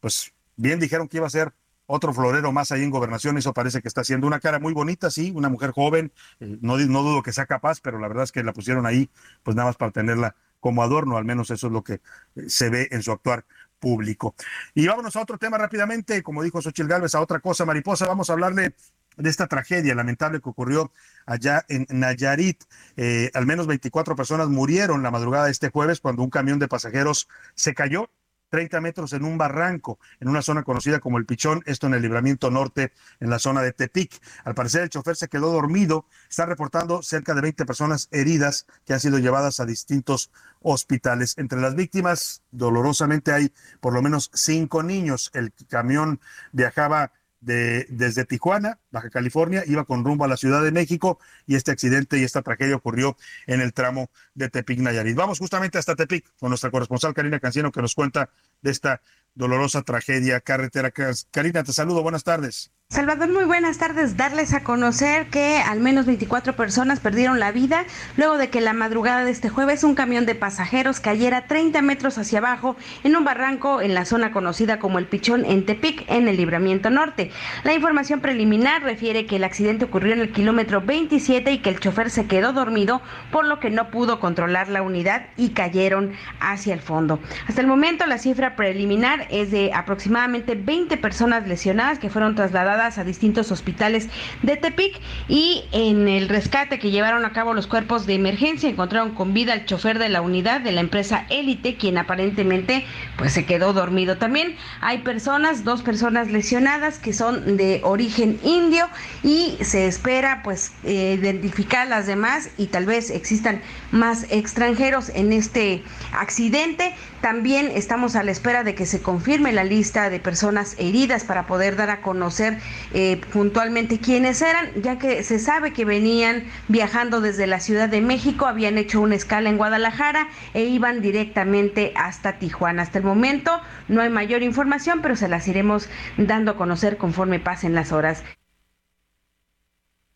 pues 0.00 0.32
bien 0.56 0.80
dijeron 0.80 1.06
que 1.06 1.18
iba 1.18 1.26
a 1.26 1.30
ser 1.30 1.52
otro 1.86 2.14
florero 2.14 2.52
más 2.52 2.72
ahí 2.72 2.82
en 2.82 2.90
gobernación, 2.90 3.36
eso 3.36 3.52
parece 3.52 3.82
que 3.82 3.88
está 3.88 4.00
haciendo 4.00 4.26
una 4.26 4.40
cara 4.40 4.58
muy 4.58 4.72
bonita, 4.72 5.10
sí, 5.10 5.32
una 5.34 5.50
mujer 5.50 5.72
joven, 5.72 6.12
eh, 6.40 6.56
no, 6.62 6.78
no 6.78 7.02
dudo 7.02 7.22
que 7.22 7.32
sea 7.32 7.44
capaz, 7.44 7.80
pero 7.82 7.98
la 7.98 8.08
verdad 8.08 8.24
es 8.24 8.32
que 8.32 8.42
la 8.42 8.54
pusieron 8.54 8.86
ahí, 8.86 9.10
pues 9.42 9.56
nada 9.56 9.68
más 9.68 9.76
para 9.76 9.92
tenerla 9.92 10.34
como 10.62 10.84
adorno, 10.84 11.16
al 11.16 11.24
menos 11.24 11.50
eso 11.50 11.66
es 11.66 11.72
lo 11.72 11.82
que 11.82 11.94
eh, 11.94 12.00
se 12.46 12.70
ve 12.70 12.88
en 12.92 13.02
su 13.02 13.10
actuar 13.10 13.44
público. 13.80 14.36
Y 14.74 14.86
vámonos 14.86 15.16
a 15.16 15.20
otro 15.20 15.36
tema 15.38 15.58
rápidamente, 15.58 16.22
como 16.22 16.44
dijo 16.44 16.62
Xochitl 16.62 16.88
Gálvez, 16.88 17.16
a 17.16 17.20
otra 17.20 17.40
cosa, 17.40 17.64
mariposa, 17.64 18.06
vamos 18.06 18.30
a 18.30 18.34
hablarle 18.34 18.76
de 19.16 19.28
esta 19.28 19.48
tragedia 19.48 19.96
lamentable 19.96 20.40
que 20.40 20.48
ocurrió 20.48 20.92
allá 21.26 21.64
en 21.68 21.86
Nayarit. 21.90 22.62
Eh, 22.96 23.32
al 23.34 23.44
menos 23.44 23.66
24 23.66 24.14
personas 24.14 24.48
murieron 24.48 25.02
la 25.02 25.10
madrugada 25.10 25.46
de 25.46 25.50
este 25.50 25.70
jueves 25.70 26.00
cuando 26.00 26.22
un 26.22 26.30
camión 26.30 26.60
de 26.60 26.68
pasajeros 26.68 27.28
se 27.56 27.74
cayó 27.74 28.08
30 28.52 28.82
metros 28.82 29.14
en 29.14 29.24
un 29.24 29.38
barranco, 29.38 29.98
en 30.20 30.28
una 30.28 30.42
zona 30.42 30.62
conocida 30.62 31.00
como 31.00 31.16
el 31.16 31.24
Pichón, 31.24 31.62
esto 31.64 31.86
en 31.86 31.94
el 31.94 32.02
libramiento 32.02 32.50
norte, 32.50 32.92
en 33.18 33.30
la 33.30 33.38
zona 33.38 33.62
de 33.62 33.72
Tepic. 33.72 34.20
Al 34.44 34.54
parecer 34.54 34.82
el 34.82 34.90
chofer 34.90 35.16
se 35.16 35.28
quedó 35.28 35.50
dormido, 35.50 36.04
está 36.28 36.44
reportando 36.44 37.02
cerca 37.02 37.34
de 37.34 37.40
20 37.40 37.64
personas 37.64 38.08
heridas 38.10 38.66
que 38.84 38.92
han 38.92 39.00
sido 39.00 39.18
llevadas 39.18 39.58
a 39.58 39.64
distintos 39.64 40.30
hospitales. 40.60 41.38
Entre 41.38 41.62
las 41.62 41.74
víctimas, 41.74 42.42
dolorosamente 42.50 43.32
hay 43.32 43.54
por 43.80 43.94
lo 43.94 44.02
menos 44.02 44.30
cinco 44.34 44.82
niños. 44.82 45.30
El 45.32 45.54
camión 45.70 46.20
viajaba 46.52 47.12
de, 47.42 47.86
desde 47.90 48.24
Tijuana, 48.24 48.78
Baja 48.90 49.10
California, 49.10 49.64
iba 49.66 49.84
con 49.84 50.04
rumbo 50.04 50.24
a 50.24 50.28
la 50.28 50.36
Ciudad 50.36 50.62
de 50.62 50.72
México 50.72 51.18
y 51.46 51.56
este 51.56 51.72
accidente 51.72 52.18
y 52.18 52.22
esta 52.22 52.40
tragedia 52.42 52.76
ocurrió 52.76 53.16
en 53.46 53.60
el 53.60 53.72
tramo 53.74 54.10
de 54.34 54.48
Tepic 54.48 54.78
Nayarit. 54.78 55.16
Vamos 55.16 55.38
justamente 55.38 55.76
hasta 55.76 55.96
Tepic 55.96 56.24
con 56.38 56.48
nuestra 56.48 56.70
corresponsal 56.70 57.12
Karina 57.12 57.40
Canciano 57.40 57.72
que 57.72 57.82
nos 57.82 57.94
cuenta 57.94 58.30
de 58.62 58.70
esta 58.70 59.00
dolorosa 59.34 59.82
tragedia 59.82 60.40
carretera. 60.40 60.92
Karina, 61.30 61.64
te 61.64 61.72
saludo, 61.72 62.02
buenas 62.02 62.24
tardes. 62.24 62.72
Salvador, 62.92 63.30
muy 63.30 63.44
buenas 63.44 63.78
tardes. 63.78 64.18
Darles 64.18 64.52
a 64.52 64.64
conocer 64.64 65.28
que 65.28 65.56
al 65.56 65.80
menos 65.80 66.04
24 66.04 66.54
personas 66.56 67.00
perdieron 67.00 67.40
la 67.40 67.50
vida 67.50 67.86
luego 68.18 68.36
de 68.36 68.50
que 68.50 68.60
la 68.60 68.74
madrugada 68.74 69.24
de 69.24 69.30
este 69.30 69.48
jueves 69.48 69.82
un 69.82 69.94
camión 69.94 70.26
de 70.26 70.34
pasajeros 70.34 71.00
cayera 71.00 71.46
30 71.46 71.80
metros 71.80 72.18
hacia 72.18 72.40
abajo 72.40 72.76
en 73.02 73.16
un 73.16 73.24
barranco 73.24 73.80
en 73.80 73.94
la 73.94 74.04
zona 74.04 74.30
conocida 74.30 74.78
como 74.78 74.98
el 74.98 75.06
Pichón 75.06 75.46
en 75.46 75.64
Tepic, 75.64 76.04
en 76.06 76.28
el 76.28 76.36
Libramiento 76.36 76.90
Norte. 76.90 77.30
La 77.64 77.72
información 77.72 78.20
preliminar 78.20 78.82
refiere 78.82 79.24
que 79.24 79.36
el 79.36 79.44
accidente 79.44 79.86
ocurrió 79.86 80.12
en 80.12 80.20
el 80.20 80.30
kilómetro 80.30 80.82
27 80.82 81.50
y 81.50 81.62
que 81.62 81.70
el 81.70 81.80
chofer 81.80 82.10
se 82.10 82.26
quedó 82.26 82.52
dormido, 82.52 83.00
por 83.30 83.46
lo 83.46 83.58
que 83.58 83.70
no 83.70 83.90
pudo 83.90 84.20
controlar 84.20 84.68
la 84.68 84.82
unidad 84.82 85.28
y 85.38 85.54
cayeron 85.54 86.12
hacia 86.40 86.74
el 86.74 86.80
fondo. 86.82 87.20
Hasta 87.48 87.62
el 87.62 87.66
momento 87.66 88.04
la 88.04 88.18
cifra 88.18 88.51
preliminar 88.56 89.26
es 89.30 89.50
de 89.50 89.72
aproximadamente 89.72 90.54
20 90.54 90.96
personas 90.96 91.46
lesionadas 91.46 91.98
que 91.98 92.10
fueron 92.10 92.34
trasladadas 92.34 92.98
a 92.98 93.04
distintos 93.04 93.50
hospitales 93.52 94.08
de 94.42 94.56
Tepic 94.56 95.00
y 95.28 95.64
en 95.72 96.08
el 96.08 96.28
rescate 96.28 96.78
que 96.78 96.90
llevaron 96.90 97.24
a 97.24 97.32
cabo 97.32 97.54
los 97.54 97.66
cuerpos 97.66 98.06
de 98.06 98.14
emergencia 98.14 98.68
encontraron 98.68 99.14
con 99.14 99.34
vida 99.34 99.52
al 99.52 99.64
chofer 99.66 99.98
de 99.98 100.08
la 100.08 100.20
unidad 100.20 100.60
de 100.60 100.72
la 100.72 100.80
empresa 100.80 101.26
Élite, 101.30 101.76
quien 101.76 101.98
aparentemente 101.98 102.84
pues 103.16 103.32
se 103.32 103.44
quedó 103.44 103.72
dormido. 103.72 104.18
También 104.18 104.56
hay 104.80 104.98
personas, 104.98 105.64
dos 105.64 105.82
personas 105.82 106.30
lesionadas 106.30 106.98
que 106.98 107.12
son 107.12 107.56
de 107.56 107.80
origen 107.84 108.38
indio 108.42 108.88
y 109.22 109.56
se 109.62 109.86
espera 109.86 110.42
pues 110.42 110.72
eh, 110.84 111.18
identificar 111.20 111.88
las 111.88 112.06
demás 112.06 112.50
y 112.56 112.66
tal 112.66 112.86
vez 112.86 113.10
existan 113.10 113.62
más 113.90 114.26
extranjeros 114.30 115.10
en 115.14 115.32
este 115.32 115.82
accidente. 116.12 116.94
También 117.22 117.70
estamos 117.72 118.16
a 118.16 118.24
la 118.24 118.32
espera 118.32 118.64
de 118.64 118.74
que 118.74 118.84
se 118.84 119.00
confirme 119.00 119.52
la 119.52 119.62
lista 119.62 120.10
de 120.10 120.18
personas 120.18 120.74
heridas 120.76 121.22
para 121.22 121.46
poder 121.46 121.76
dar 121.76 121.88
a 121.88 122.02
conocer 122.02 122.58
eh, 122.94 123.20
puntualmente 123.32 124.00
quiénes 124.00 124.42
eran, 124.42 124.72
ya 124.82 124.98
que 124.98 125.22
se 125.22 125.38
sabe 125.38 125.72
que 125.72 125.84
venían 125.84 126.42
viajando 126.66 127.20
desde 127.20 127.46
la 127.46 127.60
Ciudad 127.60 127.88
de 127.88 128.00
México, 128.00 128.46
habían 128.46 128.76
hecho 128.76 129.00
una 129.00 129.14
escala 129.14 129.48
en 129.50 129.56
Guadalajara 129.56 130.30
e 130.52 130.64
iban 130.64 131.00
directamente 131.00 131.92
hasta 131.94 132.40
Tijuana. 132.40 132.82
Hasta 132.82 132.98
el 132.98 133.04
momento 133.04 133.60
no 133.86 134.00
hay 134.00 134.10
mayor 134.10 134.42
información, 134.42 135.00
pero 135.00 135.14
se 135.14 135.28
las 135.28 135.46
iremos 135.46 135.88
dando 136.16 136.50
a 136.50 136.56
conocer 136.56 136.96
conforme 136.96 137.38
pasen 137.38 137.72
las 137.72 137.92
horas. 137.92 138.24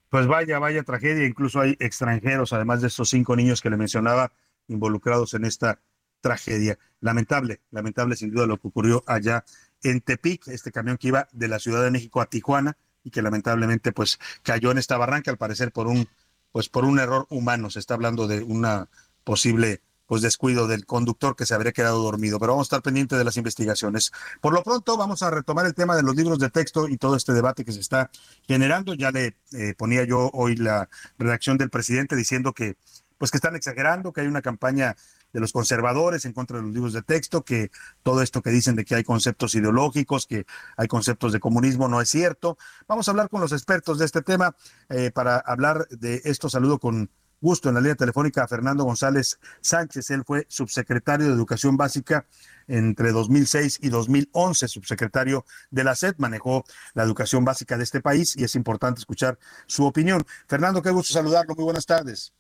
Pues 0.09 0.27
vaya, 0.27 0.59
vaya 0.59 0.83
tragedia, 0.83 1.25
incluso 1.25 1.61
hay 1.61 1.77
extranjeros, 1.79 2.53
además 2.53 2.81
de 2.81 2.89
estos 2.89 3.11
cinco 3.11 3.37
niños 3.37 3.63
que 3.63 3.71
le 3.71 3.77
mencionaba, 3.77 4.33
involucrados 4.67 5.35
en 5.35 5.45
esta 5.45 5.79
tragedia. 6.21 6.79
Lamentable, 7.07 7.61
lamentable 7.71 8.17
sin 8.17 8.33
duda 8.33 8.49
lo 8.49 8.59
que 8.59 8.67
ocurrió 8.67 9.05
allá 9.07 9.45
en 9.85 10.01
Tepic, 10.01 10.49
este 10.49 10.73
camión 10.73 10.97
que 10.97 11.07
iba 11.07 11.29
de 11.31 11.47
la 11.47 11.61
Ciudad 11.61 11.85
de 11.85 11.93
México 11.93 12.21
a 12.21 12.27
Tijuana 12.27 12.77
y 13.05 13.13
que 13.13 13.23
lamentablemente 13.23 13.93
pues 13.93 14.19
cayó 14.43 14.73
en 14.73 14.79
esta 14.79 14.97
barranca 14.97 15.31
al 15.31 15.37
parecer 15.37 15.71
por 15.71 15.87
un 15.87 16.09
pues 16.51 16.69
por 16.69 16.85
un 16.85 16.99
error 16.99 17.29
humano. 17.31 17.71
Se 17.71 17.79
está 17.79 17.95
hablando 17.95 18.27
de 18.27 18.43
una 18.43 18.89
posible 19.23 19.83
pues 20.07 20.21
descuido 20.21 20.67
del 20.67 20.85
conductor 20.85 21.37
que 21.37 21.47
se 21.47 21.55
habría 21.55 21.71
quedado 21.71 22.03
dormido, 22.03 22.41
pero 22.41 22.55
vamos 22.55 22.65
a 22.65 22.71
estar 22.71 22.83
pendientes 22.83 23.17
de 23.17 23.25
las 23.25 23.37
investigaciones. 23.37 24.11
Por 24.41 24.53
lo 24.53 24.65
pronto 24.65 24.97
vamos 24.97 25.23
a 25.23 25.31
retomar 25.31 25.65
el 25.65 25.75
tema 25.75 25.95
de 25.95 26.03
los 26.03 26.17
libros 26.17 26.41
de 26.41 26.51
texto 26.51 26.89
y 26.89 26.97
todo 26.97 27.15
este 27.15 27.33
debate 27.33 27.65
que 27.65 27.71
se 27.71 27.79
está 27.79 28.11
generando. 28.49 28.95
Ya 28.95 29.13
le 29.13 29.37
eh, 29.53 29.75
ponía 29.79 30.03
yo 30.03 30.29
hoy 30.33 30.57
la 30.57 30.89
redacción 31.19 31.57
del 31.57 31.71
presidente 31.71 32.17
diciendo 32.17 32.53
que 32.53 32.77
pues 33.17 33.31
que 33.31 33.37
están 33.37 33.55
exagerando, 33.55 34.13
que 34.13 34.23
hay 34.23 34.27
una 34.27 34.43
campaña 34.43 34.97
de 35.37 35.41
los 35.41 35.53
conservadores 35.53 36.25
en 36.25 36.33
contra 36.33 36.57
de 36.57 36.63
los 36.63 36.73
libros 36.73 36.95
de 36.95 37.03
texto, 37.03 37.45
que 37.45 37.71
todo 38.03 38.23
esto 38.23 38.41
que 38.41 38.49
dicen 38.49 38.75
de 38.75 38.87
que 38.87 38.95
hay 38.95 39.05
conceptos 39.05 39.55
ideológicos, 39.55 40.27
que 40.27 40.47
hay 40.79 40.89
conceptos 40.89 41.31
de 41.31 41.41
comunismo, 41.41 41.89
no 41.89 42.01
es 42.01 42.09
cierto. 42.09 42.57
Vamos 42.89 43.07
a 43.07 43.11
hablar 43.11 43.29
con 43.29 43.43
los 43.43 43.53
expertos 43.53 43.99
de 43.99 44.07
este 44.07 44.23
tema 44.23 44.57
eh, 44.89 45.11
para 45.11 45.37
hablar 45.37 45.89
de 45.91 46.23
esto. 46.25 46.49
Saludo 46.49 46.79
con 46.79 47.11
gusto 47.39 47.69
en 47.69 47.75
la 47.75 47.83
línea 47.83 47.97
telefónica 47.97 48.45
a 48.45 48.49
Fernando 48.49 48.85
González 48.85 49.39
Sánchez. 49.61 50.09
Él 50.09 50.25
fue 50.27 50.47
subsecretario 50.49 51.27
de 51.27 51.35
Educación 51.35 51.77
Básica 51.77 52.25
entre 52.67 53.13
2006 53.13 53.81
y 53.83 53.91
2011, 53.91 54.69
subsecretario 54.69 55.45
de 55.71 55.85
la 55.85 55.95
SED, 55.95 56.15
manejó 56.17 56.65
la 56.95 57.03
educación 57.03 57.45
básica 57.45 57.77
de 57.77 57.85
este 57.85 58.01
país 58.01 58.35
y 58.39 58.45
es 58.45 58.55
importante 58.55 59.01
escuchar 59.01 59.39
su 59.67 59.85
opinión. 59.85 60.25
Fernando, 60.49 60.81
qué 60.81 60.93
gusto 60.93 61.13
saludarlo. 61.13 61.55
Muy 61.55 61.65
buenas 61.65 61.85
tardes. 61.85 62.33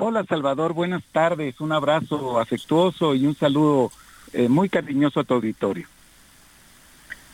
Hola 0.00 0.24
Salvador, 0.28 0.74
buenas 0.74 1.02
tardes, 1.10 1.60
un 1.60 1.72
abrazo 1.72 2.38
afectuoso 2.38 3.16
y 3.16 3.26
un 3.26 3.34
saludo 3.34 3.90
eh, 4.32 4.48
muy 4.48 4.68
cariñoso 4.68 5.18
a 5.18 5.24
tu 5.24 5.34
auditorio. 5.34 5.88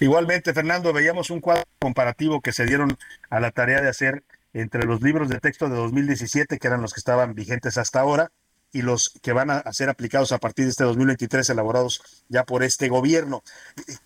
Igualmente, 0.00 0.54
Fernando, 0.54 0.90
veíamos 0.94 1.28
un 1.28 1.40
cuadro 1.40 1.64
comparativo 1.78 2.40
que 2.40 2.54
se 2.54 2.64
dieron 2.64 2.96
a 3.28 3.38
la 3.38 3.50
tarea 3.50 3.82
de 3.82 3.90
hacer 3.90 4.22
entre 4.54 4.84
los 4.86 5.02
libros 5.02 5.28
de 5.28 5.40
texto 5.40 5.68
de 5.68 5.76
2017, 5.76 6.58
que 6.58 6.66
eran 6.66 6.80
los 6.80 6.94
que 6.94 7.00
estaban 7.00 7.34
vigentes 7.34 7.76
hasta 7.76 8.00
ahora, 8.00 8.30
y 8.72 8.80
los 8.80 9.10
que 9.22 9.34
van 9.34 9.50
a 9.50 9.62
ser 9.74 9.90
aplicados 9.90 10.32
a 10.32 10.38
partir 10.38 10.64
de 10.64 10.70
este 10.70 10.84
2023, 10.84 11.50
elaborados 11.50 12.24
ya 12.30 12.44
por 12.44 12.62
este 12.62 12.88
gobierno. 12.88 13.42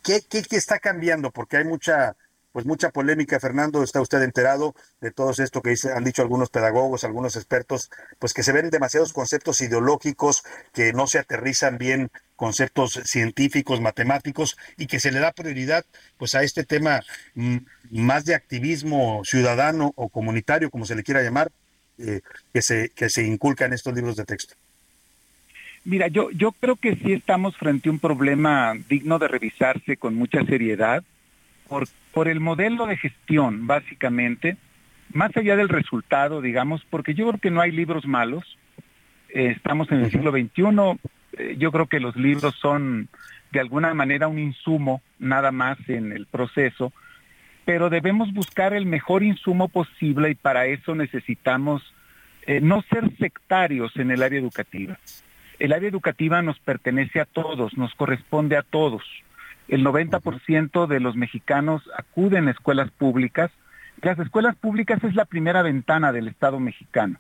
¿Qué, 0.03 0.21
qué, 0.29 0.43
qué 0.43 0.57
está 0.57 0.81
cambiando? 0.81 1.31
Porque 1.31 1.59
hay 1.59 1.65
mucha 1.65 2.17
pues 2.59 2.67
mucha 2.67 2.91
polémica, 2.91 3.39
Fernando, 3.39 3.85
está 3.85 4.01
usted 4.01 4.21
enterado 4.21 4.75
de 5.01 5.13
todo 5.13 5.31
esto 5.31 5.63
que 5.63 5.77
han 5.95 6.03
dicho 6.03 6.23
algunos 6.23 6.51
pedagogos, 6.51 7.05
algunos 7.05 7.37
expertos, 7.37 7.89
pues 8.19 8.35
que 8.35 8.43
se 8.43 8.51
ven 8.51 8.69
demasiados 8.69 9.13
conceptos 9.13 9.61
ideológicos, 9.61 10.43
que 10.75 10.93
no 10.93 11.07
se 11.07 11.21
aterrizan 11.21 11.79
bien 11.79 12.11
conceptos 12.35 13.01
científicos, 13.05 13.81
matemáticos, 13.81 14.57
y 14.77 14.89
que 14.89 14.99
se 14.99 15.13
le 15.13 15.21
da 15.21 15.31
prioridad 15.31 15.85
pues 16.17 16.35
a 16.35 16.43
este 16.43 16.65
tema 16.65 17.05
mm, 17.37 17.59
más 17.93 18.25
de 18.25 18.35
activismo 18.35 19.23
ciudadano 19.25 19.93
o 19.95 20.09
comunitario, 20.09 20.69
como 20.69 20.85
se 20.85 20.97
le 20.97 21.05
quiera 21.05 21.23
llamar, 21.23 21.53
eh, 21.99 22.23
que, 22.53 22.61
se, 22.61 22.89
que 22.89 23.09
se 23.09 23.25
inculca 23.25 23.67
en 23.67 23.73
estos 23.73 23.95
libros 23.95 24.17
de 24.17 24.25
texto. 24.25 24.57
Mira, 25.85 26.09
yo, 26.09 26.33
yo 26.33 26.51
creo 26.51 26.75
que 26.75 26.97
sí 26.97 27.13
estamos 27.13 27.57
frente 27.57 27.89
a 27.89 27.93
un 27.93 28.01
problema 28.01 28.75
digno 28.89 29.21
de 29.21 29.29
revisarse 29.29 29.97
con 29.97 30.17
mucha 30.17 30.45
seriedad 30.45 31.05
por, 31.69 31.87
por 32.19 32.27
el 32.27 32.41
modelo 32.41 32.87
de 32.87 32.97
gestión, 32.97 33.69
básicamente, 33.69 34.57
más 35.13 35.31
allá 35.37 35.55
del 35.55 35.69
resultado, 35.69 36.41
digamos, 36.41 36.85
porque 36.91 37.15
yo 37.15 37.29
creo 37.29 37.41
que 37.41 37.53
no 37.53 37.61
hay 37.61 37.71
libros 37.71 38.09
malos. 38.09 38.43
Eh, 39.29 39.55
estamos 39.57 39.89
en 39.93 40.01
el 40.01 40.11
siglo 40.11 40.33
XXI, 40.33 40.99
eh, 41.35 41.55
yo 41.61 41.71
creo 41.71 41.87
que 41.87 42.01
los 42.01 42.17
libros 42.17 42.57
son 42.61 43.09
de 43.53 43.61
alguna 43.61 43.95
manera 43.95 44.27
un 44.27 44.41
insumo, 44.41 45.01
nada 45.21 45.53
más 45.53 45.79
en 45.89 46.11
el 46.11 46.27
proceso, 46.27 46.93
pero 47.65 47.89
debemos 47.89 48.35
buscar 48.35 48.75
el 48.75 48.85
mejor 48.85 49.23
insumo 49.23 49.69
posible 49.69 50.31
y 50.31 50.35
para 50.35 50.67
eso 50.67 50.97
necesitamos 50.97 51.85
eh, 52.49 52.61
no 52.61 52.83
ser 52.91 53.17
sectarios 53.19 53.97
en 53.97 54.11
el 54.11 54.25
área 54.25 54.41
educativa. 54.41 54.99
El 55.61 55.73
área 55.73 55.89
educativa 55.89 56.43
nos 56.43 56.59
pertenece 56.59 57.21
a 57.21 57.27
todos, 57.27 57.79
nos 57.79 57.95
corresponde 57.95 58.57
a 58.57 58.63
todos. 58.63 59.05
El 59.69 59.85
90% 59.85 60.87
de 60.87 61.01
los 61.01 61.15
mexicanos 61.15 61.83
acuden 61.97 62.49
a 62.49 62.53
escuelas 62.53 62.91
públicas. 62.91 63.51
Las 64.01 64.19
escuelas 64.19 64.57
públicas 64.57 65.05
es 65.05 65.15
la 65.15 65.27
primera 65.27 65.63
ventana 65.63 66.11
del 66.11 66.29
Estado 66.29 66.59
mexicano. 66.59 67.19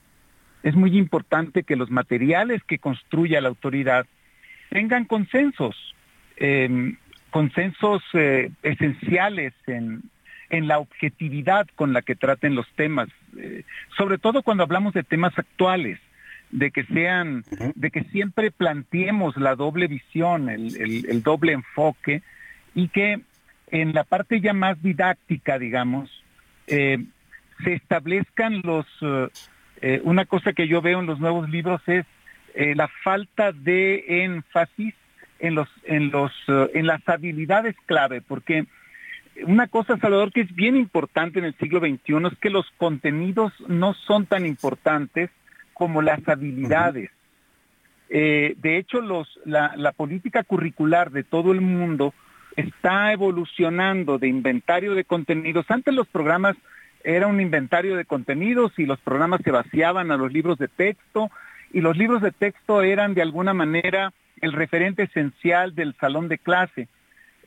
Es 0.63 0.75
muy 0.75 0.97
importante 0.97 1.63
que 1.63 1.77
los 1.77 1.91
materiales 1.91 2.63
que 2.65 2.79
construya 2.79 3.41
la 3.41 3.49
autoridad 3.49 4.07
tengan 4.71 5.05
consensos, 5.05 5.77
eh, 6.37 6.95
consensos 7.31 8.03
eh, 8.15 8.51
esenciales 8.63 9.53
en, 9.67 10.03
en 10.51 10.69
la 10.69 10.79
objetividad 10.79 11.67
con 11.77 11.93
la 11.93 12.03
que 12.03 12.17
traten 12.17 12.55
los 12.55 12.67
temas, 12.75 13.09
eh, 13.37 13.65
sobre 13.97 14.19
todo 14.19 14.43
cuando 14.43 14.65
hablamos 14.65 14.95
de 14.95 15.05
temas 15.05 15.39
actuales, 15.39 15.99
de 16.51 16.71
que 16.71 16.85
sean, 16.85 17.45
de 17.75 17.91
que 17.91 18.05
siempre 18.05 18.51
planteemos 18.51 19.37
la 19.37 19.55
doble 19.55 19.87
visión, 19.87 20.49
el, 20.49 20.75
el, 20.81 21.07
el 21.07 21.23
doble 21.23 21.53
enfoque 21.53 22.23
y 22.75 22.89
que 22.89 23.21
en 23.71 23.93
la 23.93 24.05
parte 24.05 24.41
ya 24.41 24.53
más 24.53 24.81
didáctica, 24.83 25.59
digamos, 25.59 26.11
eh, 26.67 27.05
se 27.65 27.75
establezcan 27.75 28.63
los, 28.63 28.87
eh, 29.03 29.29
eh, 29.81 30.01
una 30.05 30.25
cosa 30.25 30.53
que 30.53 30.69
yo 30.69 30.81
veo 30.81 31.01
en 31.01 31.07
los 31.07 31.21
nuevos 31.21 31.49
libros 31.49 31.81
es 31.87 32.07
eh, 32.55 32.75
la 32.75 32.89
falta 32.89 33.53
de 33.53 34.25
énfasis 34.25 34.95
en 35.39 35.55
los, 35.55 35.69
en 35.85 36.11
los, 36.11 36.33
en 36.49 36.87
las 36.87 37.07
habilidades 37.09 37.77
clave, 37.87 38.21
porque 38.21 38.67
una 39.47 39.69
cosa, 39.69 39.97
Salvador, 39.99 40.33
que 40.33 40.41
es 40.41 40.55
bien 40.55 40.77
importante 40.77 41.39
en 41.39 41.45
el 41.45 41.55
siglo 41.59 41.79
XXI 41.79 42.27
es 42.33 42.39
que 42.41 42.51
los 42.51 42.67
contenidos 42.77 43.53
no 43.69 43.95
son 43.95 44.27
tan 44.27 44.47
importantes 44.47 45.31
como 45.75 46.03
las 46.03 46.27
habilidades. 46.29 47.11
Eh, 48.09 48.57
de 48.59 48.79
hecho, 48.79 49.01
los, 49.01 49.39
la, 49.45 49.75
la 49.77 49.93
política 49.93 50.43
curricular 50.43 51.11
de 51.13 51.23
todo 51.23 51.53
el 51.53 51.61
mundo 51.61 52.15
está 52.59 53.13
evolucionando 53.13 54.19
de 54.19 54.27
inventario 54.27 54.95
de 54.95 55.05
contenidos. 55.05 55.67
Antes 55.69 55.95
los 55.95 56.09
programas 56.09 56.57
era 57.05 57.29
un 57.29 57.41
inventario 57.41 57.97
de 57.97 58.05
contenidos 58.05 58.73
y 58.79 58.85
los 58.85 58.99
programas 58.99 59.43
se 59.45 59.53
vaciaban 59.53 60.11
a 60.11 60.17
los 60.17 60.33
libros 60.33 60.59
de 60.59 60.67
texto 60.67 61.31
y 61.73 61.81
los 61.81 61.97
libros 61.97 62.21
de 62.21 62.33
texto 62.33 62.83
eran 62.83 63.15
de 63.15 63.23
alguna 63.23 63.55
manera 63.55 64.13
el 64.41 64.53
referente 64.53 65.05
esencial 65.05 65.77
del 65.77 65.95
salón 66.01 66.27
de 66.27 66.39
clase. 66.39 66.89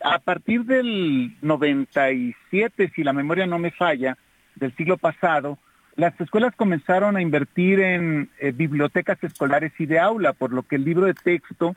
A 0.02 0.20
partir 0.20 0.64
del 0.64 1.36
97, 1.42 2.92
si 2.96 3.04
la 3.04 3.12
memoria 3.12 3.46
no 3.46 3.60
me 3.60 3.72
falla, 3.72 4.18
del 4.56 4.74
siglo 4.76 4.98
pasado, 4.98 5.58
las 5.96 6.20
escuelas 6.22 6.56
comenzaron 6.56 7.18
a 7.18 7.22
invertir 7.22 7.82
en 7.82 8.30
eh, 8.40 8.54
bibliotecas 8.54 9.22
escolares 9.24 9.74
y 9.78 9.86
de 9.86 10.00
aula, 10.00 10.32
por 10.32 10.54
lo 10.54 10.64
que 10.64 10.78
el 10.78 10.86
libro 10.86 11.06
de 11.06 11.14
texto 11.14 11.76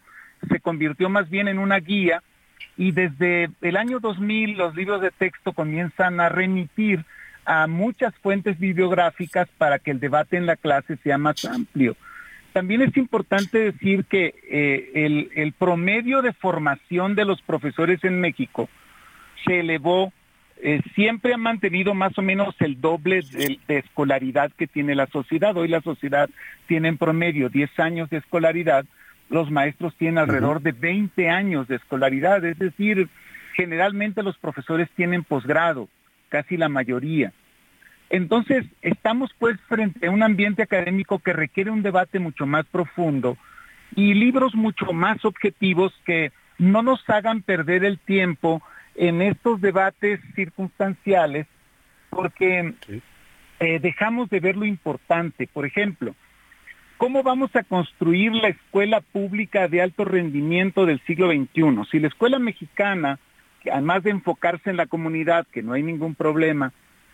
se 0.48 0.60
convirtió 0.60 1.08
más 1.08 1.28
bien 1.28 1.48
en 1.48 1.58
una 1.58 1.78
guía 1.78 2.22
y 2.76 2.92
desde 2.92 3.50
el 3.62 3.76
año 3.76 4.00
2000 4.00 4.56
los 4.56 4.74
libros 4.74 5.00
de 5.00 5.10
texto 5.10 5.52
comienzan 5.52 6.20
a 6.20 6.28
remitir 6.28 7.04
a 7.44 7.66
muchas 7.66 8.14
fuentes 8.16 8.58
bibliográficas 8.58 9.48
para 9.58 9.78
que 9.78 9.90
el 9.90 10.00
debate 10.00 10.36
en 10.36 10.46
la 10.46 10.56
clase 10.56 10.96
sea 11.02 11.18
más 11.18 11.44
amplio. 11.44 11.96
También 12.52 12.82
es 12.82 12.96
importante 12.96 13.58
decir 13.58 14.04
que 14.04 14.34
eh, 14.48 15.28
el, 15.34 15.52
promedio 15.52 16.22
de 16.22 16.32
formación 16.32 17.16
de 17.16 17.24
los 17.24 17.42
profesores 17.42 18.02
en 18.04 18.20
México 18.20 18.68
se 19.44 19.60
elevó 19.60 20.12
eh, 20.62 20.80
siempre 20.94 21.34
ha 21.34 21.36
mantenido 21.36 21.94
más 21.94 22.16
o 22.16 22.22
menos 22.22 22.54
el 22.60 22.80
doble 22.80 23.22
de, 23.22 23.58
de, 23.66 23.78
escolaridad 23.78 24.52
que 24.52 24.68
tiene 24.68 24.94
la 24.94 25.08
sociedad. 25.08 25.56
Hoy 25.56 25.66
la 25.66 25.80
sociedad 25.80 26.30
tiene 26.68 26.88
en 26.88 26.96
promedio 26.96 27.48
10 27.48 27.78
años 27.80 28.08
de 28.08 28.18
escolaridad, 28.18 28.86
los 29.30 29.50
maestros 29.50 29.94
tienen 29.96 30.18
alrededor 30.18 30.58
uh 30.58 30.60
-huh. 30.60 30.64
de 30.64 30.72
20 30.72 31.30
años 31.30 31.68
de 31.68 31.76
escolaridad, 31.76 32.44
es 32.44 32.58
decir, 32.58 33.08
generalmente 33.54 34.22
los 34.22 34.36
profesores 34.38 34.88
tienen 34.96 35.24
posgrado, 35.24 35.88
casi 36.28 36.56
la 36.56 36.68
mayoría. 36.68 37.32
Entonces, 38.10 38.66
estamos 38.82 39.30
pues 39.38 39.58
frente 39.68 40.06
a 40.06 40.10
un 40.10 40.22
ambiente 40.22 40.62
académico 40.62 41.18
que 41.18 41.32
requiere 41.32 41.70
un 41.70 41.82
debate 41.82 42.18
mucho 42.18 42.46
más 42.46 42.66
profundo 42.66 43.36
y 43.96 44.14
libros 44.14 44.54
mucho 44.54 44.92
más 44.92 45.24
objetivos 45.24 45.92
que 46.04 46.32
no 46.58 46.82
nos 46.82 47.08
hagan 47.08 47.42
perder 47.42 47.84
el 47.84 47.98
tiempo 47.98 48.62
en 48.94 49.22
estos 49.22 49.60
debates 49.60 50.20
circunstanciales 50.34 51.46
porque 52.10 52.74
sí. 52.86 53.02
eh, 53.60 53.80
dejamos 53.80 54.30
de 54.30 54.40
ver 54.40 54.56
lo 54.56 54.64
importante. 54.64 55.48
Por 55.52 55.66
ejemplo, 55.66 56.14
¿cómo 56.96 57.22
vamos 57.22 57.54
a 57.54 57.62
construir 57.62 58.32
la 58.32 58.48
escuela 58.48 59.00
pública 59.00 59.68
de 59.68 59.82
alto 59.82 60.04
rendimiento 60.04 60.86
del 60.86 61.00
siglo 61.06 61.30
XXI? 61.30 61.88
Si 61.90 61.98
la 61.98 62.08
escuela 62.08 62.38
mexicana, 62.38 63.18
además 63.70 64.02
de 64.02 64.10
enfocarse 64.10 64.70
en 64.70 64.76
la 64.76 64.86
comunidad, 64.86 65.46
que 65.52 65.62
no 65.62 65.72
hay 65.72 65.82
ningún 65.82 66.14
problema, 66.14 66.72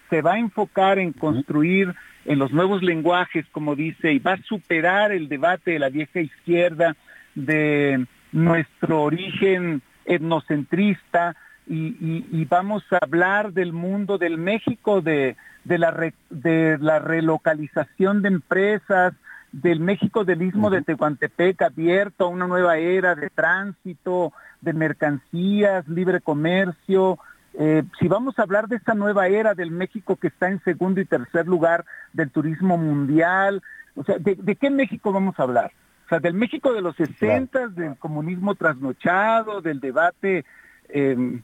se 0.09 0.23
va 0.23 0.35
a 0.35 0.39
enfocar 0.39 0.99
en 0.99 1.13
construir 1.13 1.95
en 2.25 2.39
los 2.39 2.53
nuevos 2.53 2.83
lenguajes, 2.83 3.47
como 3.53 3.77
dice, 3.77 4.13
y 4.13 4.19
va 4.19 4.35
a 4.35 4.43
superar 4.43 5.13
el 5.13 5.29
debate 5.29 5.73
de 5.73 5.79
la 5.79 5.89
vieja 5.89 6.21
izquierda, 6.21 6.97
de 7.35 8.05
nuestro 8.33 9.03
origen 9.03 9.83
etnocentrista, 10.05 11.37
y, 11.67 11.97
y, 12.01 12.27
y, 12.33 12.45
vamos 12.47 12.83
a 12.91 12.99
hablar 13.01 13.53
del 13.53 13.73
mundo 13.73 14.19
del 14.19 14.39
México, 14.39 15.01
de, 15.03 15.37
de, 15.63 15.79
la, 15.79 15.93
re, 15.93 16.15
de 16.29 16.79
la 16.79 16.99
relocalización 16.99 18.23
de 18.23 18.29
empresas, 18.29 19.15
del 19.53 19.81
México 19.81 20.25
del 20.25 20.43
Istmo 20.43 20.69
uh 20.69 20.71
-huh. 20.71 20.75
de 20.75 20.83
Tehuantepec 20.83 21.63
abierto 21.63 22.25
a 22.25 22.29
una 22.29 22.47
nueva 22.47 22.79
era 22.79 23.15
de 23.15 23.31
tránsito, 23.31 24.33
de 24.61 24.73
mercancías, 24.73 25.89
libre 25.89 26.21
comercio. 26.21 27.19
Eh, 27.55 27.83
si 27.99 28.09
vamos 28.09 28.39
a 28.39 28.43
hablar 28.43 28.69
de 28.69 28.77
esta 28.77 28.95
nueva 28.95 29.27
era 29.27 29.55
del 29.55 29.71
México 29.71 30.17
que 30.17 30.29
está 30.29 30.49
en 30.49 30.63
segundo 30.63 31.01
y 31.01 31.05
tercer 31.05 31.47
lugar 31.47 31.85
del 32.13 32.31
turismo 32.31 32.79
mundial, 32.79 33.63
o 33.97 34.05
sea, 34.05 34.19
¿de, 34.19 34.37
de 34.37 34.57
qué 34.57 34.71
México 34.71 35.13
vamos 35.13 35.39
a 35.39 35.43
hablar? 35.43 35.73
O 36.07 36.09
sea, 36.09 36.21
del 36.21 36.35
México 36.35 36.73
de 36.73 36.81
los 36.81 36.97
60, 36.97 37.51
claro. 37.51 37.71
del 37.71 37.97
comunismo 37.97 38.55
trasnochado, 38.55 39.61
del 39.61 39.81
debate 39.81 40.45
eh, 40.89 41.41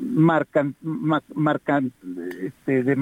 marcan, 0.00 0.74
marcan, 1.34 1.92
este, 2.40 2.82
de, 2.82 2.96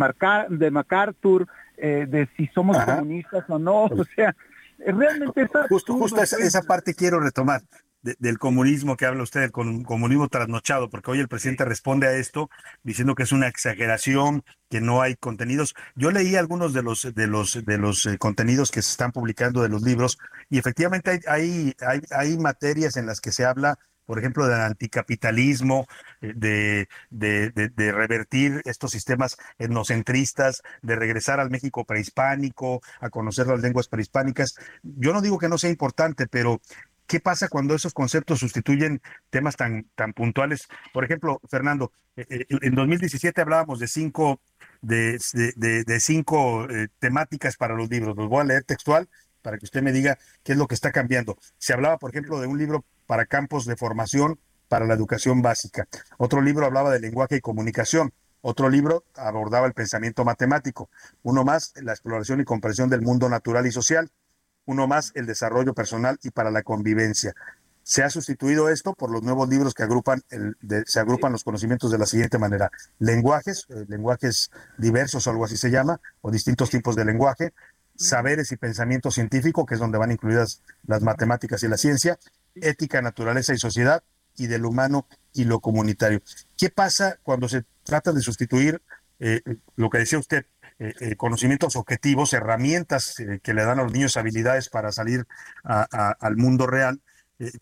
de 0.50 0.70
MacArthur, 0.70 1.46
eh, 1.80 2.06
de 2.08 2.28
si 2.36 2.46
somos 2.48 2.76
Ajá. 2.76 2.96
comunistas 2.96 3.44
o 3.48 3.58
no, 3.58 3.84
o 3.84 4.04
sea, 4.14 4.34
realmente 4.78 5.42
esa, 5.42 5.66
justo, 5.68 5.94
justo 5.94 6.22
esa, 6.22 6.38
esa, 6.38 6.62
parte 6.62 6.94
quiero 6.94 7.20
retomar. 7.20 7.62
De, 8.02 8.16
del 8.18 8.38
comunismo 8.38 8.96
que 8.96 9.04
habla 9.04 9.22
usted, 9.22 9.42
el 9.42 9.52
comunismo 9.52 10.26
trasnochado, 10.28 10.88
porque 10.88 11.10
hoy 11.10 11.20
el 11.20 11.28
presidente 11.28 11.66
responde 11.66 12.06
a 12.06 12.14
esto 12.14 12.48
diciendo 12.82 13.14
que 13.14 13.24
es 13.24 13.32
una 13.32 13.46
exageración, 13.46 14.42
que 14.70 14.80
no 14.80 15.02
hay 15.02 15.16
contenidos. 15.16 15.74
Yo 15.96 16.10
leí 16.10 16.34
algunos 16.34 16.72
de 16.72 16.82
los 16.82 17.14
de 17.14 17.26
los 17.26 17.62
de 17.62 17.76
los 17.76 18.06
eh, 18.06 18.16
contenidos 18.16 18.70
que 18.70 18.80
se 18.80 18.92
están 18.92 19.12
publicando 19.12 19.60
de 19.60 19.68
los 19.68 19.82
libros 19.82 20.16
y 20.48 20.56
efectivamente 20.56 21.10
hay, 21.10 21.18
hay 21.26 21.74
hay 21.86 22.00
hay 22.10 22.38
materias 22.38 22.96
en 22.96 23.04
las 23.04 23.20
que 23.20 23.32
se 23.32 23.44
habla 23.44 23.78
por 24.10 24.18
ejemplo, 24.18 24.48
del 24.48 24.60
anticapitalismo, 24.60 25.86
eh, 26.20 26.32
de, 26.34 26.88
de, 27.10 27.92
revertir 27.92 28.60
estos 28.64 28.90
sistemas 28.90 29.36
etnocentristas, 29.56 30.62
de 30.82 30.96
regresar 30.96 31.38
al 31.38 31.48
México 31.48 31.84
prehispánico, 31.84 32.80
a 32.98 33.08
conocer 33.08 33.46
las 33.46 33.60
lenguas 33.60 33.86
prehispánicas. 33.86 34.56
Yo 34.82 35.12
no 35.12 35.22
digo 35.22 35.38
que 35.38 35.48
no 35.48 35.58
sea 35.58 35.70
importante, 35.70 36.26
pero 36.26 36.60
¿qué 37.06 37.20
pasa 37.20 37.46
cuando 37.46 37.76
esos 37.76 37.94
conceptos 37.94 38.40
sustituyen 38.40 39.00
temas 39.30 39.54
tan, 39.54 39.84
tan 39.94 40.12
puntuales? 40.12 40.66
Por 40.92 41.04
ejemplo, 41.04 41.40
Fernando, 41.48 41.92
eh, 42.16 42.26
eh, 42.30 42.46
en 42.62 42.74
2017 42.74 43.40
hablábamos 43.40 43.78
de 43.78 43.86
cinco, 43.86 44.40
de, 44.82 45.20
de 45.54 46.00
cinco 46.00 46.66
temáticas 46.98 47.56
para 47.56 47.76
los 47.76 47.88
libros. 47.88 48.16
Los 48.16 48.28
voy 48.28 48.40
a 48.40 48.44
leer 48.44 48.64
textual 48.64 49.08
para 49.42 49.58
que 49.58 49.64
usted 49.64 49.82
me 49.82 49.92
diga 49.92 50.18
qué 50.42 50.52
es 50.52 50.58
lo 50.58 50.66
que 50.66 50.74
está 50.74 50.92
cambiando. 50.92 51.38
Se 51.58 51.72
hablaba, 51.72 51.98
por 51.98 52.10
ejemplo, 52.10 52.40
de 52.40 52.46
un 52.46 52.58
libro 52.58 52.84
para 53.06 53.26
campos 53.26 53.64
de 53.66 53.76
formación 53.76 54.38
para 54.68 54.86
la 54.86 54.94
educación 54.94 55.42
básica. 55.42 55.88
Otro 56.16 56.40
libro 56.40 56.64
hablaba 56.64 56.92
de 56.92 57.00
lenguaje 57.00 57.36
y 57.36 57.40
comunicación. 57.40 58.12
Otro 58.40 58.70
libro 58.70 59.04
abordaba 59.16 59.66
el 59.66 59.74
pensamiento 59.74 60.24
matemático. 60.24 60.88
Uno 61.22 61.44
más, 61.44 61.72
la 61.82 61.92
exploración 61.92 62.40
y 62.40 62.44
comprensión 62.44 62.88
del 62.88 63.02
mundo 63.02 63.28
natural 63.28 63.66
y 63.66 63.72
social. 63.72 64.10
uno 64.66 64.86
más, 64.86 65.10
el 65.16 65.26
desarrollo 65.26 65.74
personal 65.74 66.20
y 66.22 66.30
para 66.30 66.52
la 66.52 66.62
convivencia. 66.62 67.34
Se 67.82 68.04
ha 68.04 68.10
sustituido 68.10 68.68
esto 68.68 68.94
por 68.94 69.10
los 69.10 69.22
nuevos 69.22 69.48
libros 69.48 69.74
que 69.74 69.82
agrupan, 69.82 70.22
el, 70.30 70.54
se 70.86 71.00
agrupan 71.00 71.32
los 71.32 71.42
conocimientos 71.42 71.90
de 71.90 71.98
la 71.98 72.06
siguiente 72.06 72.38
manera. 72.38 72.70
Lenguajes, 73.00 73.66
eh, 73.70 73.84
lenguajes 73.88 74.52
diversos 74.78 75.26
o 75.26 75.30
algo 75.30 75.44
así 75.44 75.56
se 75.56 75.70
llama, 75.70 76.00
o 76.20 76.30
distintos 76.30 76.70
tipos 76.70 76.94
de 76.94 77.04
lenguaje, 77.04 77.52
saberes 78.00 78.50
y 78.50 78.56
pensamiento 78.56 79.10
científico, 79.10 79.66
que 79.66 79.74
es 79.74 79.80
donde 79.80 79.98
van 79.98 80.10
incluidas 80.10 80.62
las 80.86 81.02
matemáticas 81.02 81.62
y 81.62 81.68
la 81.68 81.76
ciencia, 81.76 82.18
ética, 82.54 83.02
naturaleza 83.02 83.52
y 83.52 83.58
sociedad, 83.58 84.02
y 84.36 84.46
del 84.46 84.64
humano 84.64 85.06
y 85.34 85.44
lo 85.44 85.60
comunitario. 85.60 86.22
¿Qué 86.56 86.70
pasa 86.70 87.18
cuando 87.22 87.48
se 87.48 87.64
trata 87.84 88.12
de 88.12 88.22
sustituir 88.22 88.80
eh, 89.18 89.42
lo 89.76 89.90
que 89.90 89.98
decía 89.98 90.18
usted, 90.18 90.46
eh, 90.78 90.94
eh, 91.00 91.16
conocimientos 91.16 91.76
objetivos, 91.76 92.32
herramientas 92.32 93.16
que 93.42 93.54
le 93.54 93.64
dan 93.64 93.80
a 93.80 93.82
los 93.82 93.92
niños 93.92 94.16
habilidades 94.16 94.70
para 94.70 94.92
salir 94.92 95.26
al 95.62 96.36
mundo 96.36 96.66
real, 96.66 97.00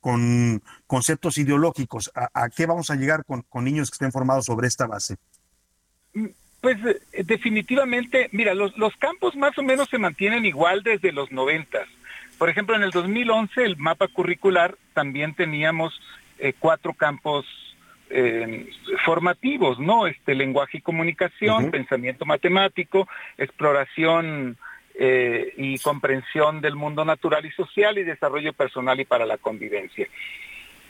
con 0.00 0.62
conceptos 0.86 1.36
ideológicos? 1.38 2.12
¿A, 2.14 2.48
qué 2.48 2.66
vamos 2.66 2.90
a 2.90 2.94
llegar 2.94 3.24
con, 3.24 3.44
niños 3.64 3.90
que 3.90 3.96
estén 3.96 4.12
formados 4.12 4.44
sobre 4.44 4.68
esta 4.68 4.86
base? 4.86 5.16
Pues 6.60 6.76
definitivamente, 7.24 8.28
mira, 8.32 8.54
los, 8.54 8.76
los 8.76 8.96
campos 8.96 9.36
más 9.36 9.56
o 9.58 9.62
menos 9.62 9.88
se 9.88 9.98
mantienen 9.98 10.44
igual 10.44 10.82
desde 10.82 11.12
los 11.12 11.30
noventas. 11.30 11.86
Por 12.36 12.48
ejemplo, 12.48 12.74
en 12.74 12.82
el 12.82 12.90
2011 12.90 13.64
el 13.64 13.76
mapa 13.76 14.08
curricular 14.08 14.76
también 14.94 15.34
teníamos 15.34 16.00
cuatro 16.60 16.92
campos 16.92 17.46
eh, 18.10 18.70
formativos, 19.04 19.78
¿no? 19.78 20.06
Este 20.06 20.34
lenguaje 20.34 20.78
y 20.78 20.80
comunicación, 20.80 21.70
pensamiento 21.70 22.24
matemático, 22.24 23.06
exploración 23.36 24.56
eh, 24.94 25.52
y 25.56 25.78
comprensión 25.78 26.62
del 26.62 26.74
mundo 26.74 27.04
natural 27.04 27.44
y 27.44 27.50
social 27.50 27.98
y 27.98 28.04
desarrollo 28.04 28.54
personal 28.54 28.98
y 28.98 29.04
para 29.04 29.26
la 29.26 29.36
convivencia. 29.36 30.08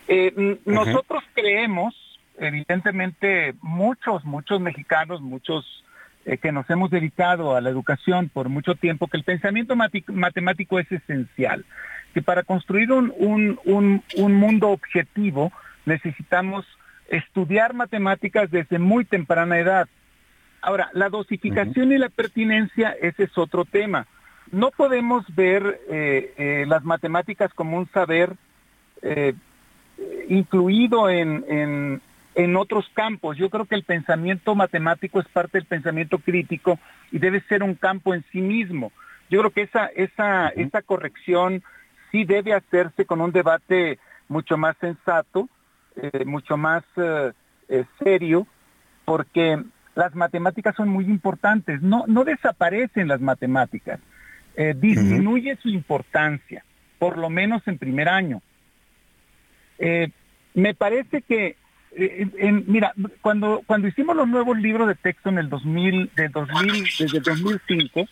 Eh, 0.06 0.56
nosotros 0.64 1.24
creemos, 1.34 1.94
evidentemente, 2.38 3.54
muchos, 3.60 4.24
muchos 4.24 4.60
mexicanos, 4.60 5.20
muchos 5.20 5.84
que 6.42 6.52
nos 6.52 6.68
hemos 6.68 6.90
dedicado 6.90 7.56
a 7.56 7.60
la 7.60 7.70
educación 7.70 8.28
por 8.28 8.48
mucho 8.50 8.74
tiempo, 8.74 9.06
que 9.06 9.16
el 9.16 9.24
pensamiento 9.24 9.74
matemático 9.76 10.78
es 10.78 10.90
esencial, 10.92 11.64
que 12.12 12.20
para 12.20 12.42
construir 12.42 12.92
un, 12.92 13.14
un, 13.16 13.58
un, 13.64 14.02
un 14.16 14.34
mundo 14.34 14.68
objetivo 14.68 15.52
necesitamos 15.86 16.66
estudiar 17.08 17.74
matemáticas 17.74 18.50
desde 18.50 18.78
muy 18.78 19.04
temprana 19.04 19.58
edad. 19.58 19.88
Ahora, 20.60 20.90
la 20.92 21.08
dosificación 21.08 21.92
y 21.92 21.98
la 21.98 22.08
pertinencia, 22.08 22.90
ese 23.00 23.24
es 23.24 23.38
otro 23.38 23.64
tema. 23.64 24.06
No 24.50 24.70
podemos 24.70 25.24
ver 25.34 25.80
eh, 25.88 26.34
eh, 26.36 26.64
las 26.66 26.84
matemáticas 26.84 27.52
como 27.54 27.78
un 27.78 27.88
saber 27.90 28.34
eh, 29.02 29.34
incluido 30.28 31.08
en, 31.08 31.44
en, 31.48 32.00
en, 32.38 32.56
otros 32.56 32.88
campos. 32.94 33.36
Yo 33.36 33.50
creo 33.50 33.66
que 33.66 33.74
el 33.74 33.84
pensamiento 33.84 34.54
matemático 34.54 35.20
es 35.20 35.28
parte 35.28 35.58
del 35.58 35.66
pensamiento 35.66 36.18
crítico 36.18 36.78
y 37.12 37.18
debe 37.18 37.40
ser 37.42 37.62
un 37.62 37.74
campo 37.74 38.14
en 38.14 38.24
sí 38.32 38.40
mismo. 38.40 38.92
Yo 39.30 39.40
creo 39.40 39.50
que 39.50 39.62
esa, 39.62 39.86
esa, 39.86 40.48
esa 40.48 40.82
corrección 40.82 41.62
sí 42.10 42.24
debe 42.24 42.54
hacerse 42.54 43.04
con 43.04 43.20
un 43.20 43.32
debate 43.32 43.98
mucho 44.28 44.56
más 44.56 44.76
sensato 44.78 45.48
eh, 46.00 46.24
mucho 46.24 46.56
más 46.56 46.84
eh, 46.96 47.32
eh, 47.68 47.84
serio, 47.98 48.46
porque 49.04 49.60
las 49.96 50.14
matemáticas 50.14 50.76
son 50.76 50.88
muy 50.88 51.06
importantes. 51.06 51.82
No, 51.82 52.04
no 52.06 52.22
desaparecen 52.22 53.08
las 53.08 53.20
matemáticas, 53.20 54.00
disminuye 54.76 55.56
su 55.62 55.68
importancia, 55.68 56.64
por 56.98 57.16
lo 57.16 57.30
menos 57.30 57.66
en 57.66 57.78
primer 57.78 58.08
año. 58.08 58.42
me 60.54 60.74
parece 60.74 61.22
que, 61.22 61.56
mira, 62.66 62.92
cuando, 63.20 63.62
cuando 63.66 63.88
hicimos 63.88 64.16
los 64.16 64.28
nuevos 64.28 64.58
libros 64.58 64.88
de 64.88 64.94
texto 64.94 65.28
en 65.28 65.38
el 65.38 65.48
2000, 65.48 66.10
de 66.14 66.28
2000 66.28 66.84
desde 66.98 67.18
el 67.18 67.24
2005, 67.24 68.06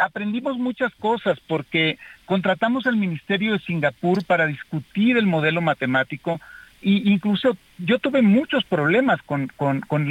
aprendimos 0.00 0.58
muchas 0.58 0.94
cosas 0.94 1.38
porque 1.46 1.98
contratamos 2.26 2.86
al 2.86 2.96
Ministerio 2.96 3.52
de 3.52 3.58
Singapur 3.60 4.24
para 4.24 4.46
discutir 4.46 5.16
el 5.16 5.26
modelo 5.26 5.60
matemático 5.60 6.40
y 6.84 7.10
incluso 7.10 7.56
yo 7.78 7.98
tuve 7.98 8.20
muchos 8.20 8.62
problemas 8.64 9.20
con, 9.22 9.50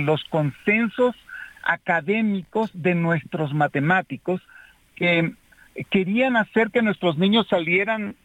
los 0.06 0.24
consensos 0.26 1.16
académicos 1.64 2.72
de 2.74 2.96
nuestros 2.96 3.54
matemáticos 3.54 4.42
que 4.96 5.34
querían 5.92 6.36
hacer 6.36 6.72
que 6.72 6.82
nuestros 6.82 7.18
niños 7.18 7.48
salieran 7.48 8.16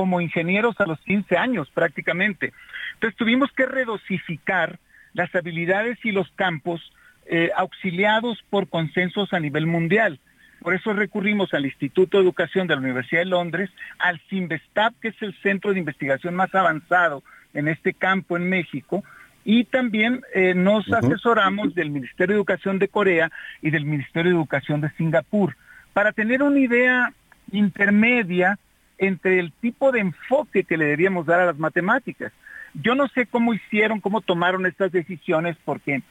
como 0.00 0.22
ingenieros 0.22 0.80
a 0.80 0.86
los 0.86 0.98
15 1.00 1.36
años 1.36 1.68
prácticamente. 1.74 2.54
Entonces 2.94 3.18
tuvimos 3.18 3.52
que 3.52 3.66
redosificar 3.66 4.78
las 5.12 5.34
habilidades 5.34 5.98
y 6.04 6.10
los 6.10 6.30
campos 6.36 6.80
eh, 7.26 7.50
auxiliados 7.54 8.42
por 8.48 8.70
consensos 8.70 9.34
a 9.34 9.40
nivel 9.40 9.66
mundial. 9.66 10.18
Por 10.62 10.72
eso 10.72 10.94
recurrimos 10.94 11.52
al 11.52 11.66
Instituto 11.66 12.16
de 12.16 12.24
Educación 12.24 12.66
de 12.66 12.76
la 12.76 12.80
Universidad 12.80 13.20
de 13.20 13.26
Londres, 13.26 13.68
al 13.98 14.22
CIMBESTAB, 14.30 14.94
que 15.02 15.08
es 15.08 15.20
el 15.20 15.34
centro 15.42 15.74
de 15.74 15.80
investigación 15.80 16.34
más 16.34 16.54
avanzado 16.54 17.22
en 17.52 17.68
este 17.68 17.92
campo 17.92 18.38
en 18.38 18.48
México 18.48 19.04
y 19.44 19.64
también 19.64 20.22
eh, 20.34 20.54
nos 20.54 20.90
asesoramos 20.90 21.74
del 21.74 21.90
Ministerio 21.90 22.36
de 22.36 22.38
Educación 22.38 22.78
de 22.78 22.88
Corea 22.88 23.30
y 23.60 23.68
del 23.68 23.84
Ministerio 23.84 24.30
de 24.30 24.38
Educación 24.38 24.80
de 24.80 24.88
Singapur 24.92 25.58
para 25.92 26.12
tener 26.12 26.42
una 26.42 26.58
idea 26.58 27.12
intermedia 27.52 28.58
entre 29.00 29.40
el 29.40 29.50
tipo 29.50 29.90
de 29.90 30.00
enfoque 30.00 30.64
que 30.64 30.76
le 30.76 30.84
debíamos 30.84 31.26
dar 31.26 31.40
a 31.40 31.46
las 31.46 31.58
matemáticas. 31.58 32.32
Yo 32.74 32.94
no 32.94 33.08
sé 33.08 33.26
cómo 33.26 33.54
hicieron, 33.54 34.00
cómo 34.00 34.20
tomaron 34.20 34.66
estas 34.66 34.92
decisiones, 34.92 35.56
porque 35.64 36.02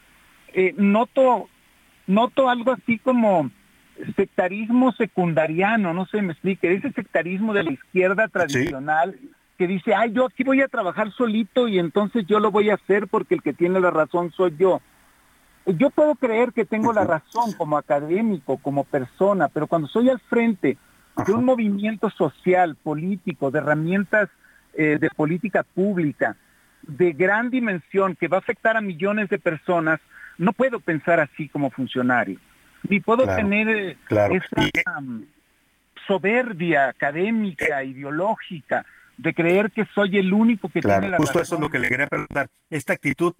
eh, 0.53 0.73
noto, 0.75 1.47
noto 2.07 2.49
algo 2.49 2.73
así 2.73 2.97
como 2.97 3.51
sectarismo 4.15 4.91
secundariano, 4.93 5.93
no 5.93 6.07
sé, 6.07 6.21
me 6.21 6.33
explique, 6.33 6.73
ese 6.73 6.91
sectarismo 6.91 7.53
de 7.53 7.63
la 7.63 7.71
izquierda 7.71 8.27
tradicional 8.27 9.17
que 9.57 9.67
dice, 9.67 9.93
ay, 9.93 10.13
yo 10.13 10.25
aquí 10.25 10.43
voy 10.43 10.61
a 10.61 10.67
trabajar 10.67 11.11
solito 11.11 11.67
y 11.67 11.79
entonces 11.79 12.25
yo 12.25 12.39
lo 12.39 12.49
voy 12.49 12.71
a 12.71 12.75
hacer 12.75 13.07
porque 13.07 13.35
el 13.35 13.43
que 13.43 13.53
tiene 13.53 13.79
la 13.79 13.91
razón 13.91 14.31
soy 14.31 14.55
yo. 14.57 14.81
Yo 15.65 15.91
puedo 15.91 16.15
creer 16.15 16.53
que 16.53 16.65
tengo 16.65 16.91
la 16.91 17.03
razón 17.03 17.53
como 17.53 17.77
académico, 17.77 18.57
como 18.57 18.85
persona, 18.85 19.49
pero 19.49 19.67
cuando 19.67 19.87
soy 19.89 20.09
al 20.09 20.19
frente 20.21 20.77
de 21.25 21.33
un 21.33 21.45
movimiento 21.45 22.09
social, 22.09 22.75
político, 22.75 23.51
de 23.51 23.59
herramientas 23.59 24.29
eh, 24.73 24.97
de 24.99 25.09
política 25.09 25.63
pública, 25.63 26.37
de 26.83 27.11
gran 27.13 27.49
dimensión 27.49 28.15
que 28.15 28.27
va 28.27 28.37
a 28.37 28.39
afectar 28.39 28.77
a 28.77 28.81
millones 28.81 29.29
de 29.29 29.39
personas, 29.39 29.99
no 30.37 30.53
puedo 30.53 30.79
pensar 30.79 31.19
así 31.19 31.49
como 31.49 31.69
funcionario. 31.69 32.39
Ni 32.87 32.99
puedo 32.99 33.25
tener 33.25 33.69
eh, 33.69 33.97
esa 34.09 34.99
um, 34.99 35.25
soberbia 36.07 36.87
académica, 36.87 37.83
ideológica, 37.83 38.85
de 39.17 39.33
creer 39.33 39.71
que 39.71 39.85
soy 39.93 40.17
el 40.17 40.31
único 40.31 40.69
que 40.69 40.81
tiene 40.81 41.09
la 41.09 41.17
justo 41.17 41.41
eso 41.41 41.55
es 41.55 41.61
lo 41.61 41.69
que 41.69 41.79
le 41.79 41.89
quería 41.89 42.07
preguntar. 42.07 42.47
Esta 42.69 42.93
actitud 42.93 43.33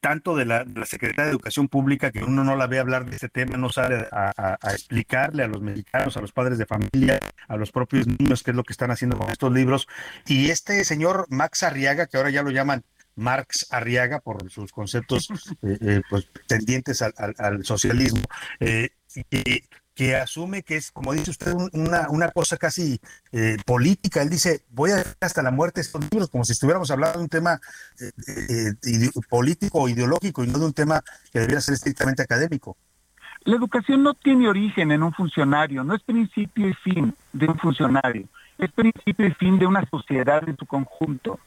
tanto 0.00 0.36
de 0.36 0.44
la, 0.44 0.64
de 0.64 0.80
la, 0.80 0.86
Secretaría 0.86 1.24
de 1.24 1.30
Educación 1.30 1.68
Pública, 1.68 2.10
que 2.10 2.22
uno 2.24 2.44
no 2.44 2.56
la 2.56 2.66
ve 2.66 2.78
hablar 2.78 3.04
de 3.04 3.16
este 3.16 3.28
tema, 3.28 3.56
no 3.56 3.68
sale 3.70 4.06
a, 4.12 4.58
explicarle 4.72 5.42
a 5.42 5.48
los 5.48 5.60
mexicanos, 5.60 6.16
a 6.16 6.20
los 6.20 6.32
padres 6.32 6.58
de 6.58 6.66
familia, 6.66 7.18
a 7.48 7.56
los 7.56 7.72
propios 7.72 8.06
niños 8.06 8.42
qué 8.42 8.52
es 8.52 8.56
lo 8.56 8.64
que 8.64 8.72
están 8.72 8.90
haciendo 8.90 9.18
con 9.18 9.30
estos 9.30 9.52
libros. 9.52 9.88
Y 10.26 10.50
este 10.50 10.84
señor 10.84 11.26
Max 11.30 11.62
Arriaga, 11.62 12.06
que 12.06 12.16
ahora 12.16 12.30
ya 12.30 12.42
lo 12.42 12.50
llaman 12.50 12.84
Marx 13.16 13.66
Arriaga 13.70 14.20
por 14.20 14.50
sus 14.50 14.72
conceptos 14.72 15.28
eh, 15.62 15.78
eh, 15.80 16.02
pues, 16.08 16.28
tendientes 16.46 17.02
al, 17.02 17.12
al, 17.36 17.64
socialismo, 17.64 18.22
eh, 18.60 18.90
y, 19.30 19.62
que 19.98 20.14
asume 20.14 20.62
que 20.62 20.76
es, 20.76 20.92
como 20.92 21.12
dice 21.12 21.32
usted, 21.32 21.52
una, 21.72 22.08
una 22.10 22.30
cosa 22.30 22.56
casi 22.56 23.00
eh, 23.32 23.56
política. 23.66 24.22
Él 24.22 24.30
dice, 24.30 24.62
voy 24.70 24.92
a 24.92 25.02
hasta 25.20 25.42
la 25.42 25.50
muerte 25.50 25.80
estos 25.80 26.00
libros, 26.12 26.30
como 26.30 26.44
si 26.44 26.52
estuviéramos 26.52 26.92
hablando 26.92 27.18
de 27.18 27.24
un 27.24 27.28
tema 27.28 27.58
eh, 28.00 28.74
eh, 28.86 29.10
político 29.28 29.80
o 29.82 29.88
ideológico 29.88 30.44
y 30.44 30.46
no 30.46 30.60
de 30.60 30.66
un 30.66 30.72
tema 30.72 31.02
que 31.32 31.40
debería 31.40 31.60
ser 31.60 31.74
estrictamente 31.74 32.22
académico. 32.22 32.76
La 33.42 33.56
educación 33.56 34.04
no 34.04 34.14
tiene 34.14 34.48
origen 34.48 34.92
en 34.92 35.02
un 35.02 35.12
funcionario, 35.12 35.82
no 35.82 35.96
es 35.96 36.02
principio 36.04 36.68
y 36.68 36.74
fin 36.74 37.12
de 37.32 37.46
un 37.46 37.58
funcionario, 37.58 38.28
es 38.56 38.70
principio 38.70 39.26
y 39.26 39.32
fin 39.32 39.58
de 39.58 39.66
una 39.66 39.84
sociedad 39.90 40.48
en 40.48 40.56
su 40.56 40.66
conjunto. 40.66 41.40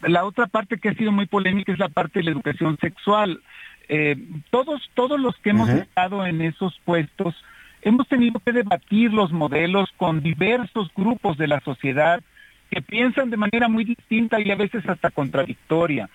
la 0.00 0.24
otra 0.24 0.46
parte 0.46 0.78
que 0.78 0.88
ha 0.88 0.94
sido 0.94 1.12
muy 1.12 1.26
polémica 1.26 1.74
es 1.74 1.78
la 1.78 1.90
parte 1.90 2.20
de 2.20 2.24
la 2.24 2.30
educación 2.30 2.78
sexual. 2.80 3.42
Eh, 3.88 4.16
todos, 4.50 4.90
todos 4.94 5.20
los 5.20 5.36
que 5.38 5.50
hemos 5.50 5.68
estado 5.68 6.26
en 6.26 6.40
esos 6.40 6.78
puestos, 6.84 7.34
hemos 7.82 8.08
tenido 8.08 8.40
que 8.40 8.52
debatir 8.52 9.12
los 9.12 9.32
modelos 9.32 9.90
con 9.96 10.22
diversos 10.22 10.90
grupos 10.96 11.36
de 11.36 11.48
la 11.48 11.60
sociedad 11.60 12.22
que 12.70 12.80
piensan 12.82 13.30
de 13.30 13.36
manera 13.36 13.68
muy 13.68 13.84
distinta 13.84 14.40
y 14.40 14.50
a 14.50 14.56
veces 14.56 14.88
hasta 14.88 15.10
contradictoria. 15.10 16.08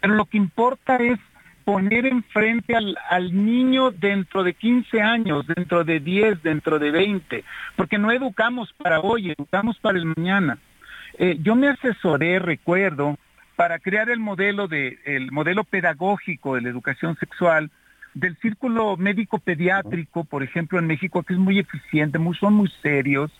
Pero 0.00 0.14
lo 0.14 0.26
que 0.26 0.36
importa 0.36 0.96
es 0.96 1.18
poner 1.64 2.06
enfrente 2.06 2.74
al, 2.74 2.98
al 3.08 3.44
niño 3.44 3.92
dentro 3.92 4.42
de 4.42 4.54
15 4.54 5.00
años, 5.00 5.46
dentro 5.46 5.84
de 5.84 6.00
10, 6.00 6.42
dentro 6.42 6.78
de 6.78 6.90
20, 6.90 7.44
porque 7.76 7.98
no 7.98 8.10
educamos 8.10 8.72
para 8.72 9.00
hoy, 9.00 9.30
educamos 9.30 9.78
para 9.78 9.98
el 9.98 10.06
mañana. 10.06 10.58
Eh, 11.18 11.38
yo 11.40 11.54
me 11.54 11.68
asesoré, 11.68 12.38
recuerdo, 12.38 13.16
para 13.56 13.78
crear 13.78 14.10
el 14.10 14.20
modelo 14.20 14.68
de 14.68 14.98
el 15.04 15.30
modelo 15.30 15.64
pedagógico 15.64 16.54
de 16.54 16.62
la 16.62 16.68
educación 16.68 17.16
sexual 17.16 17.70
del 18.14 18.36
círculo 18.38 18.96
médico 18.96 19.38
pediátrico, 19.38 20.24
por 20.24 20.42
ejemplo, 20.42 20.78
en 20.78 20.86
México, 20.86 21.22
que 21.22 21.32
es 21.32 21.38
muy 21.38 21.58
eficiente, 21.58 22.18
muy, 22.18 22.36
son 22.36 22.54
muy 22.54 22.70
serios, 22.82 23.30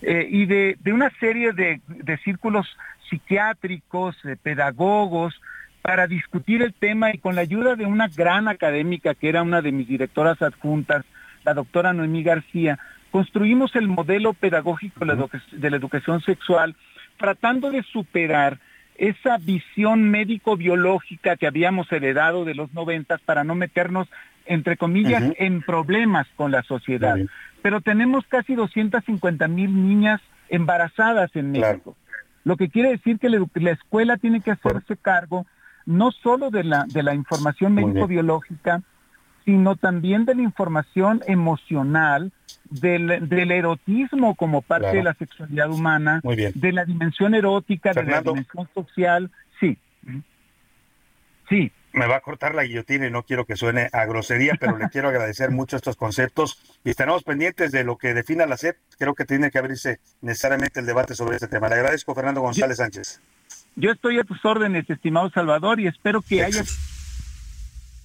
eh, 0.00 0.26
y 0.28 0.46
de, 0.46 0.76
de, 0.80 0.92
una 0.92 1.10
serie 1.20 1.52
de, 1.52 1.80
de 1.86 2.16
círculos 2.18 2.66
psiquiátricos, 3.10 4.16
de 4.22 4.36
pedagogos, 4.36 5.38
para 5.82 6.06
discutir 6.06 6.62
el 6.62 6.72
tema 6.72 7.12
y 7.12 7.18
con 7.18 7.34
la 7.34 7.42
ayuda 7.42 7.74
de 7.74 7.84
una 7.84 8.08
gran 8.08 8.48
académica 8.48 9.14
que 9.14 9.28
era 9.28 9.42
una 9.42 9.60
de 9.60 9.72
mis 9.72 9.88
directoras 9.88 10.40
adjuntas, 10.40 11.04
la 11.44 11.54
doctora 11.54 11.92
Noemí 11.92 12.22
García, 12.22 12.78
construimos 13.10 13.76
el 13.76 13.88
modelo 13.88 14.32
pedagógico 14.32 15.04
de 15.04 15.70
la 15.70 15.76
educación 15.76 16.22
sexual 16.22 16.74
tratando 17.18 17.70
de 17.70 17.82
superar 17.82 18.58
esa 19.02 19.36
visión 19.36 20.10
médico-biológica 20.12 21.36
que 21.36 21.48
habíamos 21.48 21.90
heredado 21.90 22.44
de 22.44 22.54
los 22.54 22.72
noventas 22.72 23.20
para 23.20 23.42
no 23.42 23.56
meternos, 23.56 24.08
entre 24.46 24.76
comillas, 24.76 25.24
en 25.38 25.60
problemas 25.60 26.28
con 26.36 26.52
la 26.52 26.62
sociedad. 26.62 27.16
Pero 27.62 27.80
tenemos 27.80 28.24
casi 28.28 28.54
250 28.54 29.48
mil 29.48 29.88
niñas 29.88 30.20
embarazadas 30.48 31.34
en 31.34 31.50
México. 31.50 31.96
Lo 32.44 32.56
que 32.56 32.68
quiere 32.68 32.90
decir 32.90 33.18
que 33.18 33.28
la, 33.28 33.44
la 33.54 33.72
escuela 33.72 34.18
tiene 34.18 34.40
que 34.40 34.52
hacerse 34.52 34.96
cargo 34.96 35.46
no 35.84 36.12
solo 36.12 36.50
de 36.50 36.62
la, 36.62 36.84
de 36.86 37.02
la 37.02 37.12
información 37.12 37.74
médico-biológica, 37.74 38.82
sino 39.44 39.76
también 39.76 40.24
de 40.24 40.34
la 40.34 40.42
información 40.42 41.22
emocional, 41.26 42.32
del, 42.70 43.28
del 43.28 43.50
erotismo 43.52 44.34
como 44.34 44.62
parte 44.62 44.84
Claro. 44.84 44.98
de 44.98 45.04
la 45.04 45.14
sexualidad 45.14 45.70
humana, 45.70 46.20
Muy 46.24 46.36
bien. 46.36 46.52
de 46.54 46.72
la 46.72 46.84
dimensión 46.84 47.34
erótica, 47.34 47.92
Fernando. 47.92 48.32
de 48.32 48.40
la 48.40 48.46
dimensión 48.48 48.68
social. 48.74 49.30
Sí. 49.60 49.76
Sí. 51.48 51.70
Me 51.92 52.06
va 52.06 52.16
a 52.16 52.20
cortar 52.20 52.54
la 52.54 52.64
guillotina 52.64 53.06
y 53.06 53.10
no 53.10 53.22
quiero 53.24 53.44
que 53.44 53.54
suene 53.56 53.90
a 53.92 54.06
grosería, 54.06 54.54
pero 54.58 54.78
le 54.78 54.88
quiero 54.90 55.08
agradecer 55.10 55.50
mucho 55.50 55.76
estos 55.76 55.96
conceptos 55.96 56.58
y 56.84 56.90
estaremos 56.90 57.22
pendientes 57.22 57.70
de 57.72 57.84
lo 57.84 57.98
que 57.98 58.14
defina 58.14 58.46
la 58.46 58.56
SEP. 58.56 58.76
Creo 58.98 59.14
que 59.14 59.26
tiene 59.26 59.50
que 59.50 59.58
abrirse 59.58 60.00
necesariamente 60.22 60.80
el 60.80 60.86
debate 60.86 61.14
sobre 61.14 61.34
este 61.36 61.48
tema. 61.48 61.68
Le 61.68 61.74
agradezco, 61.74 62.14
Fernando 62.14 62.40
González 62.40 62.78
Sánchez. 62.78 63.20
Yo 63.76 63.90
estoy 63.90 64.18
a 64.18 64.24
tus 64.24 64.42
órdenes, 64.44 64.88
estimado 64.88 65.28
Salvador, 65.30 65.80
y 65.80 65.86
espero 65.86 66.22
que 66.22 66.42
haya... 66.42 66.62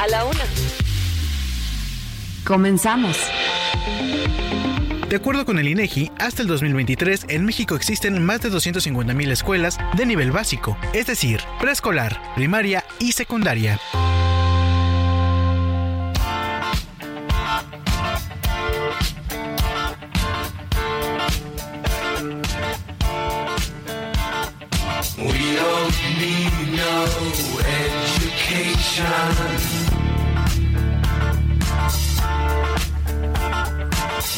A 0.00 0.06
la 0.08 0.24
una. 0.24 0.40
Comenzamos. 2.46 3.18
De 5.10 5.16
acuerdo 5.16 5.44
con 5.44 5.58
el 5.58 5.68
INEGI, 5.68 6.10
hasta 6.18 6.40
el 6.40 6.48
2023 6.48 7.26
en 7.28 7.44
México 7.44 7.74
existen 7.74 8.24
más 8.24 8.40
de 8.40 8.50
250.000 8.50 9.30
escuelas 9.30 9.76
de 9.98 10.06
nivel 10.06 10.32
básico, 10.32 10.78
es 10.94 11.06
decir, 11.06 11.42
preescolar, 11.60 12.18
primaria 12.34 12.82
y 12.98 13.12
secundaria. 13.12 13.78
We 25.18 25.56
don't 25.56 25.94
need 26.18 26.52
no 26.74 27.04
education. 28.48 29.79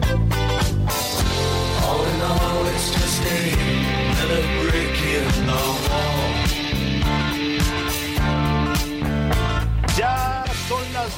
Bye. 0.00 0.27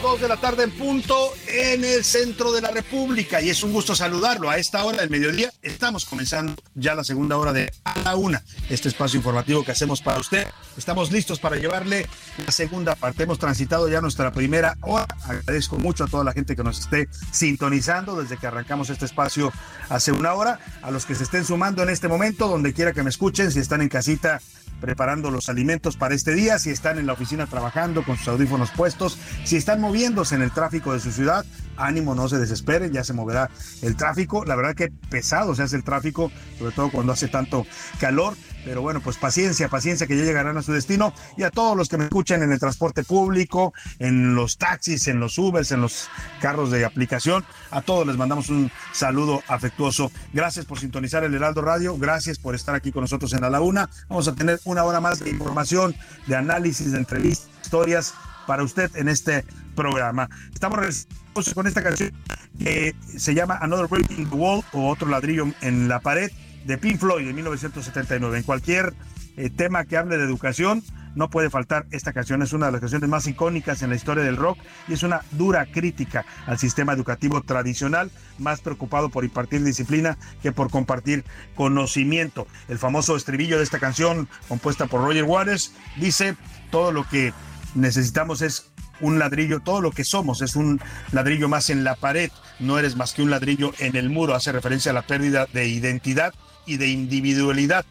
Las 0.00 0.12
2 0.12 0.20
de 0.20 0.28
la 0.28 0.36
tarde 0.36 0.64
en 0.64 0.70
punto 0.70 1.34
en 1.46 1.84
el 1.84 2.04
centro 2.04 2.52
de 2.52 2.60
la 2.60 2.70
República 2.70 3.40
y 3.40 3.50
es 3.50 3.62
un 3.62 3.72
gusto 3.72 3.94
saludarlo. 3.94 4.48
A 4.48 4.56
esta 4.56 4.84
hora 4.84 4.98
del 4.98 5.10
mediodía 5.10 5.52
estamos 5.62 6.04
comenzando 6.04 6.54
ya 6.74 6.94
la 6.94 7.04
segunda 7.04 7.36
hora 7.36 7.52
de 7.52 7.72
A 7.84 7.98
la 8.00 8.16
Una, 8.16 8.42
este 8.68 8.88
espacio 8.88 9.18
informativo 9.18 9.64
que 9.64 9.72
hacemos 9.72 10.00
para 10.00 10.18
usted. 10.18 10.46
Estamos 10.76 11.10
listos 11.10 11.38
para 11.38 11.56
llevarle 11.56 12.06
la 12.44 12.52
segunda 12.52 12.94
parte. 12.94 13.24
Hemos 13.24 13.38
transitado 13.38 13.88
ya 13.88 14.00
nuestra 14.00 14.32
primera 14.32 14.76
hora. 14.82 15.06
Agradezco 15.24 15.78
mucho 15.78 16.04
a 16.04 16.06
toda 16.06 16.24
la 16.24 16.32
gente 16.32 16.56
que 16.56 16.64
nos 16.64 16.80
esté 16.80 17.08
sintonizando 17.30 18.16
desde 18.20 18.38
que 18.38 18.46
arrancamos 18.46 18.90
este 18.90 19.04
espacio 19.04 19.52
hace 19.88 20.12
una 20.12 20.32
hora. 20.34 20.60
A 20.82 20.90
los 20.90 21.04
que 21.04 21.14
se 21.14 21.24
estén 21.24 21.44
sumando 21.44 21.82
en 21.82 21.90
este 21.90 22.08
momento, 22.08 22.48
donde 22.48 22.72
quiera 22.72 22.92
que 22.92 23.02
me 23.02 23.10
escuchen, 23.10 23.50
si 23.50 23.58
están 23.58 23.82
en 23.82 23.88
casita 23.88 24.40
preparando 24.80 25.30
los 25.30 25.48
alimentos 25.48 25.96
para 25.96 26.14
este 26.14 26.34
día, 26.34 26.58
si 26.58 26.70
están 26.70 26.98
en 26.98 27.06
la 27.06 27.12
oficina 27.12 27.46
trabajando 27.46 28.02
con 28.02 28.16
sus 28.16 28.28
audífonos 28.28 28.70
puestos, 28.70 29.18
si 29.44 29.56
están 29.56 29.80
moviéndose 29.80 30.34
en 30.34 30.42
el 30.42 30.50
tráfico 30.50 30.92
de 30.92 31.00
su 31.00 31.12
ciudad, 31.12 31.44
ánimo, 31.84 32.14
no 32.14 32.28
se 32.28 32.38
desesperen, 32.38 32.92
ya 32.92 33.04
se 33.04 33.12
moverá 33.12 33.50
el 33.82 33.96
tráfico. 33.96 34.44
La 34.44 34.56
verdad 34.56 34.74
que 34.74 34.90
pesado 35.10 35.54
se 35.54 35.62
hace 35.62 35.76
el 35.76 35.84
tráfico, 35.84 36.30
sobre 36.58 36.74
todo 36.74 36.90
cuando 36.90 37.12
hace 37.12 37.28
tanto 37.28 37.66
calor. 37.98 38.34
Pero 38.64 38.82
bueno, 38.82 39.00
pues 39.00 39.16
paciencia, 39.16 39.68
paciencia 39.68 40.06
que 40.06 40.16
ya 40.16 40.24
llegarán 40.24 40.58
a 40.58 40.62
su 40.62 40.72
destino. 40.72 41.14
Y 41.36 41.44
a 41.44 41.50
todos 41.50 41.76
los 41.76 41.88
que 41.88 41.96
me 41.96 42.04
escuchan 42.04 42.42
en 42.42 42.52
el 42.52 42.60
transporte 42.60 43.04
público, 43.04 43.72
en 43.98 44.34
los 44.34 44.58
taxis, 44.58 45.08
en 45.08 45.18
los 45.18 45.38
Ubers, 45.38 45.72
en 45.72 45.80
los 45.80 46.08
carros 46.40 46.70
de 46.70 46.84
aplicación, 46.84 47.44
a 47.70 47.80
todos 47.80 48.06
les 48.06 48.16
mandamos 48.16 48.50
un 48.50 48.70
saludo 48.92 49.42
afectuoso. 49.48 50.12
Gracias 50.32 50.66
por 50.66 50.78
sintonizar 50.78 51.24
el 51.24 51.34
Heraldo 51.34 51.62
Radio, 51.62 51.96
gracias 51.96 52.38
por 52.38 52.54
estar 52.54 52.74
aquí 52.74 52.92
con 52.92 53.02
nosotros 53.02 53.32
en 53.32 53.40
la 53.40 53.60
Una. 53.60 53.88
Vamos 54.08 54.28
a 54.28 54.34
tener 54.34 54.60
una 54.64 54.84
hora 54.84 55.00
más 55.00 55.20
de 55.20 55.30
información, 55.30 55.94
de 56.26 56.36
análisis, 56.36 56.92
de 56.92 56.98
entrevistas, 56.98 57.48
historias 57.62 58.14
para 58.46 58.62
usted 58.62 58.90
en 58.96 59.08
este 59.08 59.44
programa. 59.74 60.28
Estamos 60.52 61.06
con 61.54 61.66
esta 61.66 61.82
canción 61.82 62.12
que 62.58 62.94
se 63.16 63.34
llama 63.34 63.58
Another 63.60 63.86
Break 63.86 64.10
in 64.12 64.28
the 64.28 64.36
Wall 64.36 64.64
o 64.72 64.88
Otro 64.88 65.08
ladrillo 65.08 65.46
en 65.60 65.88
la 65.88 66.00
pared 66.00 66.30
de 66.64 66.76
Pink 66.76 66.98
Floyd 66.98 67.26
de 67.26 67.32
1979. 67.32 68.38
En 68.38 68.44
cualquier 68.44 68.94
eh, 69.36 69.48
tema 69.50 69.84
que 69.84 69.96
hable 69.96 70.18
de 70.18 70.24
educación, 70.24 70.82
no 71.14 71.30
puede 71.30 71.50
faltar 71.50 71.86
esta 71.90 72.12
canción. 72.12 72.42
Es 72.42 72.52
una 72.52 72.66
de 72.66 72.72
las 72.72 72.80
canciones 72.80 73.08
más 73.08 73.26
icónicas 73.26 73.82
en 73.82 73.90
la 73.90 73.96
historia 73.96 74.24
del 74.24 74.36
rock 74.36 74.58
y 74.88 74.92
es 74.92 75.02
una 75.02 75.22
dura 75.32 75.66
crítica 75.66 76.24
al 76.46 76.58
sistema 76.58 76.92
educativo 76.92 77.40
tradicional, 77.42 78.10
más 78.38 78.60
preocupado 78.60 79.08
por 79.08 79.24
impartir 79.24 79.62
disciplina 79.64 80.18
que 80.42 80.52
por 80.52 80.70
compartir 80.70 81.24
conocimiento. 81.54 82.46
El 82.68 82.78
famoso 82.78 83.16
estribillo 83.16 83.58
de 83.58 83.64
esta 83.64 83.78
canción, 83.78 84.28
compuesta 84.48 84.86
por 84.86 85.00
Roger 85.02 85.24
Waters, 85.24 85.74
dice: 85.96 86.36
Todo 86.70 86.92
lo 86.92 87.04
que 87.08 87.32
necesitamos 87.74 88.42
es 88.42 88.69
un 89.00 89.18
ladrillo, 89.18 89.60
todo 89.60 89.80
lo 89.80 89.90
que 89.90 90.04
somos 90.04 90.42
es 90.42 90.56
un 90.56 90.80
ladrillo 91.12 91.48
más 91.48 91.70
en 91.70 91.84
la 91.84 91.94
pared, 91.94 92.30
no 92.58 92.78
eres 92.78 92.96
más 92.96 93.12
que 93.12 93.22
un 93.22 93.30
ladrillo 93.30 93.72
en 93.78 93.96
el 93.96 94.10
muro, 94.10 94.34
hace 94.34 94.52
referencia 94.52 94.90
a 94.90 94.94
la 94.94 95.02
pérdida 95.02 95.46
de 95.52 95.68
identidad 95.68 96.34
y 96.66 96.76
de 96.76 96.88
individualidad 96.88 97.84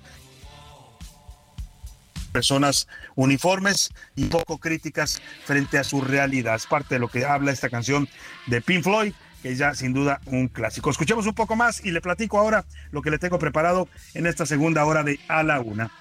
personas 2.31 2.87
uniformes 3.15 3.89
y 4.15 4.25
poco 4.25 4.59
críticas 4.59 5.19
frente 5.45 5.79
a 5.79 5.83
su 5.83 5.99
realidad. 5.99 6.55
Es 6.55 6.67
parte 6.67 6.95
de 6.95 6.99
lo 6.99 7.07
que 7.07 7.25
habla 7.25 7.51
esta 7.51 7.69
canción 7.69 8.07
de 8.45 8.61
Pink 8.61 8.83
Floyd 8.83 9.13
que 9.41 9.51
es 9.51 9.57
ya 9.57 9.73
sin 9.73 9.93
duda 9.93 10.19
un 10.25 10.47
clásico. 10.47 10.89
Escuchemos 10.89 11.25
un 11.25 11.33
poco 11.33 11.55
más 11.55 11.83
y 11.83 11.91
le 11.91 12.01
platico 12.01 12.39
ahora 12.39 12.65
lo 12.91 13.01
que 13.01 13.11
le 13.11 13.19
tengo 13.19 13.39
preparado 13.39 13.87
en 14.13 14.27
esta 14.27 14.45
segunda 14.45 14.85
hora 14.85 15.03
de 15.03 15.19
A 15.27 15.43
la 15.43 15.59
Una. 15.61 15.91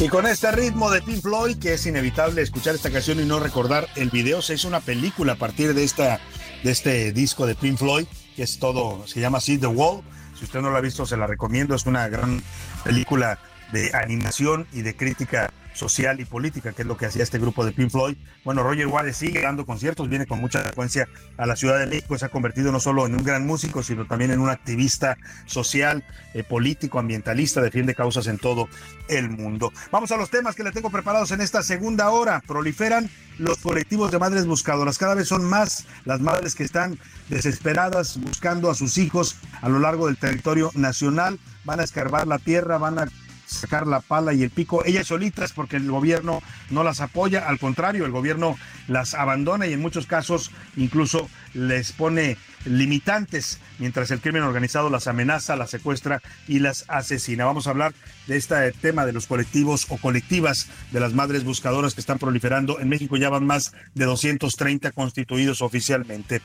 Y 0.00 0.08
con 0.08 0.26
este 0.26 0.50
ritmo 0.50 0.90
de 0.90 1.02
Pink 1.02 1.20
Floyd, 1.20 1.58
que 1.58 1.74
es 1.74 1.84
inevitable 1.84 2.40
escuchar 2.40 2.74
esta 2.74 2.90
canción 2.90 3.20
y 3.20 3.26
no 3.26 3.38
recordar 3.38 3.86
el 3.96 4.08
video, 4.08 4.40
se 4.40 4.54
hizo 4.54 4.66
una 4.66 4.80
película 4.80 5.34
a 5.34 5.36
partir 5.36 5.74
de, 5.74 5.84
esta, 5.84 6.18
de 6.64 6.70
este 6.70 7.12
disco 7.12 7.46
de 7.46 7.54
Pink 7.54 7.76
Floyd, 7.76 8.06
que 8.34 8.42
es 8.42 8.58
todo, 8.58 9.06
se 9.06 9.20
llama 9.20 9.38
así 9.38 9.58
The 9.58 9.66
Wall. 9.66 10.00
Si 10.38 10.44
usted 10.46 10.62
no 10.62 10.70
lo 10.70 10.78
ha 10.78 10.80
visto, 10.80 11.04
se 11.04 11.18
la 11.18 11.26
recomiendo. 11.26 11.74
Es 11.74 11.84
una 11.84 12.08
gran 12.08 12.42
película 12.82 13.38
de 13.72 13.90
animación 13.92 14.66
y 14.72 14.80
de 14.80 14.96
crítica 14.96 15.52
social 15.72 16.20
y 16.20 16.24
política, 16.24 16.72
que 16.72 16.82
es 16.82 16.88
lo 16.88 16.96
que 16.96 17.06
hacía 17.06 17.22
este 17.22 17.38
grupo 17.38 17.64
de 17.64 17.72
Pink 17.72 17.90
Floyd. 17.90 18.16
Bueno, 18.44 18.62
Roger 18.62 18.86
Waters 18.86 19.16
sigue 19.16 19.42
dando 19.42 19.66
conciertos, 19.66 20.08
viene 20.08 20.26
con 20.26 20.40
mucha 20.40 20.60
frecuencia 20.60 21.08
a 21.36 21.46
la 21.46 21.56
Ciudad 21.56 21.78
de 21.78 21.86
México, 21.86 22.18
se 22.18 22.26
ha 22.26 22.28
convertido 22.28 22.72
no 22.72 22.80
solo 22.80 23.06
en 23.06 23.14
un 23.14 23.24
gran 23.24 23.46
músico, 23.46 23.82
sino 23.82 24.06
también 24.06 24.30
en 24.30 24.40
un 24.40 24.50
activista 24.50 25.16
social, 25.46 26.04
eh, 26.34 26.42
político, 26.42 26.98
ambientalista, 26.98 27.60
defiende 27.60 27.94
causas 27.94 28.26
en 28.26 28.38
todo 28.38 28.68
el 29.08 29.30
mundo. 29.30 29.72
Vamos 29.90 30.10
a 30.12 30.16
los 30.16 30.30
temas 30.30 30.54
que 30.54 30.62
le 30.62 30.72
tengo 30.72 30.90
preparados 30.90 31.30
en 31.30 31.40
esta 31.40 31.62
segunda 31.62 32.10
hora. 32.10 32.42
Proliferan 32.46 33.10
los 33.38 33.58
colectivos 33.58 34.10
de 34.10 34.18
madres 34.18 34.46
buscadoras. 34.46 34.98
Cada 34.98 35.14
vez 35.14 35.28
son 35.28 35.44
más 35.44 35.86
las 36.04 36.20
madres 36.20 36.54
que 36.54 36.64
están 36.64 36.98
desesperadas 37.28 38.20
buscando 38.20 38.70
a 38.70 38.74
sus 38.74 38.98
hijos 38.98 39.36
a 39.62 39.68
lo 39.68 39.78
largo 39.78 40.06
del 40.06 40.16
territorio 40.16 40.70
nacional. 40.74 41.38
Van 41.64 41.80
a 41.80 41.84
escarbar 41.84 42.26
la 42.26 42.38
tierra, 42.38 42.78
van 42.78 42.98
a 42.98 43.08
sacar 43.50 43.86
la 43.86 44.00
pala 44.00 44.32
y 44.32 44.42
el 44.42 44.50
pico 44.50 44.84
ellas 44.84 45.08
solitas 45.08 45.52
porque 45.52 45.76
el 45.76 45.90
gobierno 45.90 46.42
no 46.70 46.84
las 46.84 47.00
apoya, 47.00 47.48
al 47.48 47.58
contrario, 47.58 48.04
el 48.06 48.12
gobierno 48.12 48.56
las 48.88 49.14
abandona 49.14 49.66
y 49.66 49.72
en 49.72 49.80
muchos 49.80 50.06
casos 50.06 50.50
incluso 50.76 51.28
les 51.54 51.92
pone 51.92 52.36
limitantes 52.64 53.58
mientras 53.78 54.10
el 54.10 54.20
crimen 54.20 54.42
organizado 54.42 54.90
las 54.90 55.06
amenaza, 55.06 55.56
las 55.56 55.70
secuestra 55.70 56.20
y 56.46 56.58
las 56.58 56.84
asesina. 56.88 57.44
Vamos 57.44 57.66
a 57.66 57.70
hablar 57.70 57.94
de 58.26 58.36
este 58.36 58.72
tema 58.72 59.06
de 59.06 59.12
los 59.12 59.26
colectivos 59.26 59.86
o 59.88 59.96
colectivas 59.96 60.68
de 60.92 61.00
las 61.00 61.14
madres 61.14 61.44
buscadoras 61.44 61.94
que 61.94 62.00
están 62.00 62.18
proliferando. 62.18 62.80
En 62.80 62.88
México 62.88 63.16
ya 63.16 63.30
van 63.30 63.46
más 63.46 63.72
de 63.94 64.04
230 64.04 64.92
constituidos 64.92 65.62
oficialmente. 65.62 66.42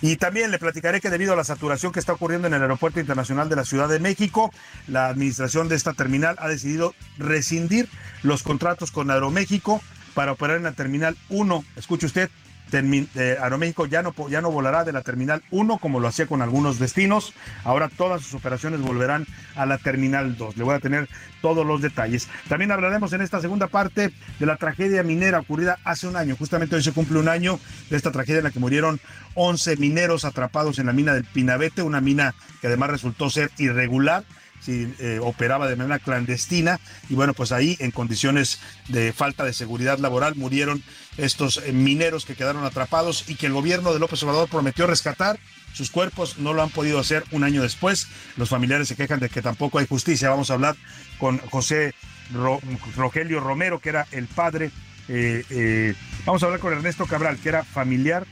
Y 0.00 0.16
también 0.16 0.50
le 0.50 0.58
platicaré 0.58 1.00
que 1.00 1.10
debido 1.10 1.32
a 1.32 1.36
la 1.36 1.44
saturación 1.44 1.92
que 1.92 2.00
está 2.00 2.12
ocurriendo 2.12 2.46
en 2.46 2.54
el 2.54 2.62
Aeropuerto 2.62 3.00
Internacional 3.00 3.48
de 3.48 3.56
la 3.56 3.64
Ciudad 3.64 3.88
de 3.88 4.00
México, 4.00 4.52
la 4.86 5.08
administración 5.08 5.68
de 5.68 5.76
esta 5.76 5.94
terminal 5.94 6.36
ha 6.38 6.48
decidido 6.48 6.94
rescindir 7.16 7.88
los 8.22 8.42
contratos 8.42 8.90
con 8.90 9.10
Aeroméxico 9.10 9.80
para 10.14 10.32
operar 10.32 10.56
en 10.58 10.64
la 10.64 10.72
Terminal 10.72 11.16
1. 11.28 11.64
Escuche 11.76 12.06
usted, 12.06 12.30
eh, 12.72 13.36
Aeroméxico 13.40 13.86
ya 13.86 14.02
no, 14.02 14.14
ya 14.28 14.40
no 14.40 14.50
volará 14.50 14.84
de 14.84 14.92
la 14.92 15.02
Terminal 15.02 15.42
1 15.50 15.78
como 15.78 16.00
lo 16.00 16.08
hacía 16.08 16.26
con 16.26 16.42
algunos 16.42 16.78
destinos. 16.78 17.32
Ahora 17.62 17.88
todas 17.88 18.22
sus 18.22 18.34
operaciones 18.34 18.80
volverán 18.80 19.26
a 19.54 19.66
la 19.66 19.78
Terminal 19.78 20.36
2. 20.36 20.56
Le 20.56 20.64
voy 20.64 20.74
a 20.74 20.80
tener 20.80 21.08
todos 21.40 21.64
los 21.66 21.82
detalles. 21.82 22.28
También 22.48 22.72
hablaremos 22.72 23.12
en 23.12 23.20
esta 23.20 23.40
segunda 23.40 23.68
parte 23.68 24.12
de 24.38 24.46
la 24.46 24.56
tragedia 24.56 25.02
minera 25.02 25.40
ocurrida 25.40 25.78
hace 25.84 26.06
un 26.06 26.16
año. 26.16 26.36
Justamente 26.36 26.76
hoy 26.76 26.82
se 26.82 26.92
cumple 26.92 27.18
un 27.18 27.28
año 27.28 27.60
de 27.90 27.96
esta 27.96 28.10
tragedia 28.10 28.38
en 28.38 28.44
la 28.44 28.50
que 28.50 28.60
murieron 28.60 29.00
11 29.34 29.76
mineros 29.76 30.24
atrapados 30.24 30.78
en 30.78 30.86
la 30.86 30.92
mina 30.92 31.14
del 31.14 31.24
Pinabete, 31.24 31.82
una 31.82 32.00
mina 32.00 32.34
que 32.60 32.68
además 32.68 32.90
resultó 32.90 33.30
ser 33.30 33.50
irregular 33.58 34.24
sí, 34.64 34.92
eh, 34.98 35.18
operaba 35.22 35.68
de 35.68 35.76
manera 35.76 35.98
clandestina 35.98 36.80
y 37.08 37.14
bueno, 37.14 37.34
pues 37.34 37.52
ahí 37.52 37.76
en 37.80 37.90
condiciones 37.90 38.60
de 38.88 39.12
falta 39.12 39.44
de 39.44 39.52
seguridad 39.52 39.98
laboral 39.98 40.34
murieron 40.36 40.82
estos 41.16 41.58
eh, 41.58 41.72
mineros 41.72 42.24
que 42.24 42.34
quedaron 42.34 42.64
atrapados 42.64 43.28
y 43.28 43.34
que 43.36 43.46
el 43.46 43.52
gobierno 43.52 43.92
de 43.92 43.98
López 43.98 44.22
Obrador 44.22 44.48
prometió 44.48 44.86
rescatar. 44.86 45.38
Sus 45.72 45.90
cuerpos 45.90 46.38
no 46.38 46.52
lo 46.52 46.62
han 46.62 46.70
podido 46.70 46.98
hacer 47.00 47.24
un 47.32 47.42
año 47.44 47.62
después. 47.62 48.08
Los 48.36 48.48
familiares 48.48 48.88
se 48.88 48.96
quejan 48.96 49.20
de 49.20 49.28
que 49.28 49.42
tampoco 49.42 49.78
hay 49.78 49.86
justicia. 49.86 50.30
Vamos 50.30 50.50
a 50.50 50.54
hablar 50.54 50.76
con 51.18 51.38
José 51.38 51.94
Ro- 52.32 52.60
Rogelio 52.96 53.40
Romero, 53.40 53.80
que 53.80 53.88
era 53.88 54.06
el 54.12 54.26
padre. 54.26 54.70
eh, 55.08 55.44
eh, 55.50 55.94
vamos 56.24 56.42
a 56.42 56.46
hablar 56.46 56.60
con 56.60 56.72
Ernesto 56.72 57.06
Cabral, 57.06 57.38
que 57.38 57.48
era 57.48 57.64
familiar 57.64 58.24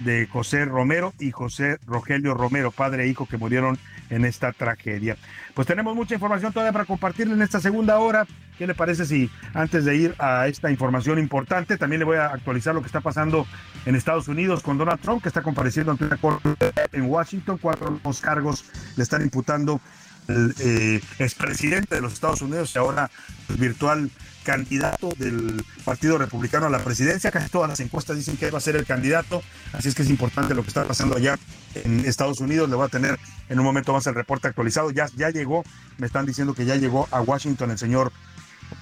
de 0.00 0.26
José 0.26 0.64
Romero 0.64 1.12
y 1.18 1.30
José 1.30 1.78
Rogelio 1.86 2.34
Romero, 2.34 2.70
padre 2.70 3.04
e 3.04 3.08
hijo 3.08 3.26
que 3.26 3.36
murieron 3.36 3.78
en 4.10 4.24
esta 4.24 4.52
tragedia. 4.52 5.16
Pues 5.54 5.66
tenemos 5.66 5.94
mucha 5.94 6.14
información 6.14 6.52
todavía 6.52 6.72
para 6.72 6.84
compartirle 6.84 7.34
en 7.34 7.42
esta 7.42 7.60
segunda 7.60 7.98
hora. 7.98 8.26
¿Qué 8.58 8.66
le 8.66 8.74
parece 8.74 9.06
si 9.06 9.30
antes 9.54 9.84
de 9.86 9.96
ir 9.96 10.14
a 10.18 10.46
esta 10.46 10.70
información 10.70 11.18
importante, 11.18 11.78
también 11.78 12.00
le 12.00 12.04
voy 12.04 12.18
a 12.18 12.26
actualizar 12.26 12.74
lo 12.74 12.82
que 12.82 12.86
está 12.86 13.00
pasando 13.00 13.46
en 13.86 13.94
Estados 13.94 14.28
Unidos 14.28 14.62
con 14.62 14.76
Donald 14.76 15.00
Trump, 15.00 15.22
que 15.22 15.28
está 15.28 15.42
compareciendo 15.42 15.92
ante 15.92 16.04
una 16.04 16.18
corte 16.18 16.54
en 16.92 17.04
Washington? 17.04 17.58
Cuatro 17.58 17.90
nuevos 17.90 18.20
cargos 18.20 18.66
le 18.96 19.02
están 19.02 19.22
imputando 19.22 19.80
el 20.28 20.54
eh, 20.60 21.00
expresidente 21.18 21.94
de 21.94 22.00
los 22.02 22.12
Estados 22.12 22.42
Unidos 22.42 22.72
y 22.74 22.78
ahora 22.78 23.10
virtual 23.48 24.10
candidato 24.42 25.10
del 25.18 25.64
Partido 25.84 26.18
Republicano 26.18 26.66
a 26.66 26.70
la 26.70 26.82
presidencia. 26.82 27.30
Casi 27.30 27.48
todas 27.48 27.68
las 27.68 27.80
encuestas 27.80 28.16
dicen 28.16 28.36
que 28.36 28.50
va 28.50 28.58
a 28.58 28.60
ser 28.60 28.76
el 28.76 28.86
candidato, 28.86 29.42
así 29.72 29.88
es 29.88 29.94
que 29.94 30.02
es 30.02 30.10
importante 30.10 30.54
lo 30.54 30.62
que 30.62 30.68
está 30.68 30.84
pasando 30.84 31.16
allá 31.16 31.38
en 31.74 32.00
Estados 32.00 32.40
Unidos. 32.40 32.68
Le 32.68 32.76
voy 32.76 32.86
a 32.86 32.88
tener 32.88 33.18
en 33.48 33.58
un 33.58 33.64
momento 33.64 33.92
más 33.92 34.06
el 34.06 34.14
reporte 34.14 34.48
actualizado. 34.48 34.90
Ya, 34.90 35.08
ya 35.16 35.30
llegó, 35.30 35.64
me 35.98 36.06
están 36.06 36.26
diciendo 36.26 36.54
que 36.54 36.64
ya 36.64 36.76
llegó 36.76 37.08
a 37.10 37.20
Washington 37.20 37.70
el 37.70 37.78
señor 37.78 38.12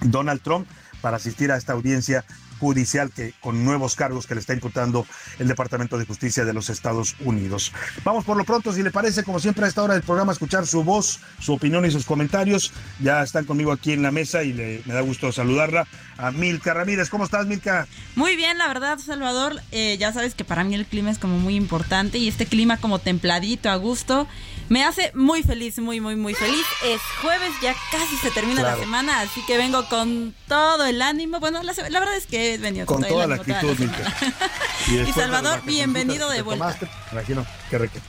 Donald 0.01 0.41
Trump 0.41 0.67
para 1.01 1.17
asistir 1.17 1.51
a 1.51 1.57
esta 1.57 1.73
audiencia 1.73 2.25
judicial 2.59 3.11
que 3.11 3.33
con 3.41 3.63
nuevos 3.65 3.95
cargos 3.95 4.27
que 4.27 4.35
le 4.35 4.41
está 4.41 4.53
imputando 4.53 5.05
el 5.39 5.47
Departamento 5.47 5.97
de 5.97 6.05
Justicia 6.05 6.45
de 6.45 6.53
los 6.53 6.69
Estados 6.69 7.15
Unidos. 7.21 7.71
Vamos 8.03 8.25
por 8.25 8.37
lo 8.37 8.43
pronto, 8.43 8.73
si 8.73 8.83
le 8.83 8.91
parece, 8.91 9.23
como 9.23 9.39
siempre 9.39 9.65
a 9.65 9.67
esta 9.67 9.81
hora 9.81 9.93
del 9.93 10.03
programa, 10.03 10.31
escuchar 10.31 10.67
su 10.67 10.83
voz, 10.83 11.19
su 11.39 11.53
opinión 11.53 11.85
y 11.85 11.91
sus 11.91 12.05
comentarios. 12.05 12.71
Ya 12.99 13.23
están 13.23 13.45
conmigo 13.45 13.71
aquí 13.71 13.93
en 13.93 14.01
la 14.01 14.11
mesa 14.11 14.43
y 14.43 14.53
le, 14.53 14.81
me 14.85 14.93
da 14.93 15.01
gusto 15.01 15.31
saludarla 15.31 15.87
a 16.17 16.31
Milka 16.31 16.73
Ramírez. 16.73 17.09
¿Cómo 17.09 17.23
estás, 17.23 17.47
Milka? 17.47 17.87
Muy 18.15 18.35
bien, 18.35 18.57
la 18.57 18.67
verdad, 18.67 18.99
Salvador. 18.99 19.61
eh, 19.71 19.97
ya 19.97 20.11
sabes 20.11 20.35
que 20.35 20.43
para 20.43 20.63
mí 20.63 20.75
el 20.75 20.85
clima 20.85 21.11
es 21.11 21.17
como 21.19 21.39
muy 21.39 21.55
importante 21.55 22.17
y 22.17 22.27
este 22.27 22.45
clima 22.45 22.77
como 22.77 22.99
templadito, 22.99 23.69
a 23.69 23.75
gusto, 23.75 24.27
me 24.69 24.83
hace 24.85 25.11
muy 25.15 25.43
feliz, 25.43 25.77
muy, 25.79 25.99
muy, 25.99 26.15
muy 26.15 26.33
feliz. 26.33 26.65
Es 26.85 27.01
jueves, 27.21 27.51
ya 27.61 27.75
casi 27.91 28.15
se 28.17 28.31
termina 28.31 28.61
Claro. 28.61 28.77
la 28.77 28.83
semana, 28.83 29.19
así 29.21 29.43
que 29.45 29.57
vengo 29.57 29.87
con 29.89 30.33
todo 30.47 30.85
el 30.85 31.01
ánimo. 31.01 31.39
Bueno, 31.39 31.61
la, 31.63 31.73
la 31.89 31.99
verdad 31.99 32.15
es 32.15 32.25
que 32.27 32.53
he 32.53 32.57
venido 32.57 32.85
con, 32.85 33.01
Con 33.01 33.09
toda 33.09 33.23
el 33.25 33.29
la 33.31 33.35
actitud. 33.37 33.77
Milka. 33.77 34.15
Y, 34.87 34.91
Salvador, 35.11 35.43
vacacioncitas 35.59 35.65
bienvenido 35.65 36.29
de 36.29 36.41
vuelta. 36.41 36.65
tomaste, 36.73 36.89
imagino 37.11 37.45
que 37.69 37.79
reque- 37.79 37.99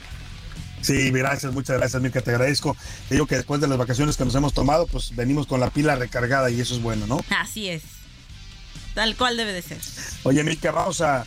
Sí, 0.83 1.11
gracias, 1.11 1.53
muchas 1.53 1.77
gracias, 1.77 2.01
Milka, 2.01 2.23
te 2.23 2.31
agradezco. 2.31 2.75
Te 3.09 3.15
digo 3.17 3.27
que 3.27 3.35
después 3.37 3.61
de 3.61 3.69
las 3.69 3.77
vacaciones 3.77 4.17
que 4.17 4.25
nos 4.25 4.35
hemos 4.35 4.55
tomado, 4.55 4.87
pues 4.87 5.15
venimos 5.15 5.47
con 5.47 5.61
la 5.61 5.69
pila 5.69 5.95
recargada 5.97 6.51
y 6.51 6.59
eso 6.61 6.75
es 6.75 6.81
bueno, 6.81 7.07
¿no? 7.07 7.21
Así 7.39 7.69
es. 7.69 7.83
Tal 8.95 9.15
cual 9.17 9.37
debe 9.37 9.53
de 9.53 9.61
ser. 9.63 9.79
Oye, 10.23 10.43
Milka, 10.43 10.71
vamos 10.73 11.03
a, 11.03 11.27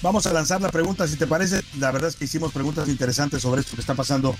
vamos 0.00 0.24
a 0.26 0.32
lanzar 0.32 0.62
la 0.62 0.70
pregunta, 0.70 1.06
si 1.06 1.16
te 1.16 1.26
parece. 1.26 1.62
La 1.78 1.90
verdad 1.90 2.08
es 2.08 2.16
que 2.16 2.24
hicimos 2.24 2.52
preguntas 2.52 2.88
interesantes 2.88 3.42
sobre 3.42 3.60
esto 3.60 3.74
que 3.74 3.82
está 3.82 3.94
pasando 3.94 4.34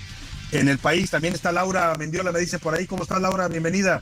en 0.59 0.69
el 0.69 0.77
país. 0.77 1.11
También 1.11 1.33
está 1.33 1.51
Laura 1.51 1.93
Mendiola, 1.95 2.31
me 2.31 2.39
dice 2.39 2.59
por 2.59 2.75
ahí. 2.75 2.85
¿Cómo 2.87 3.03
estás, 3.03 3.21
Laura? 3.21 3.47
Bienvenida. 3.47 4.01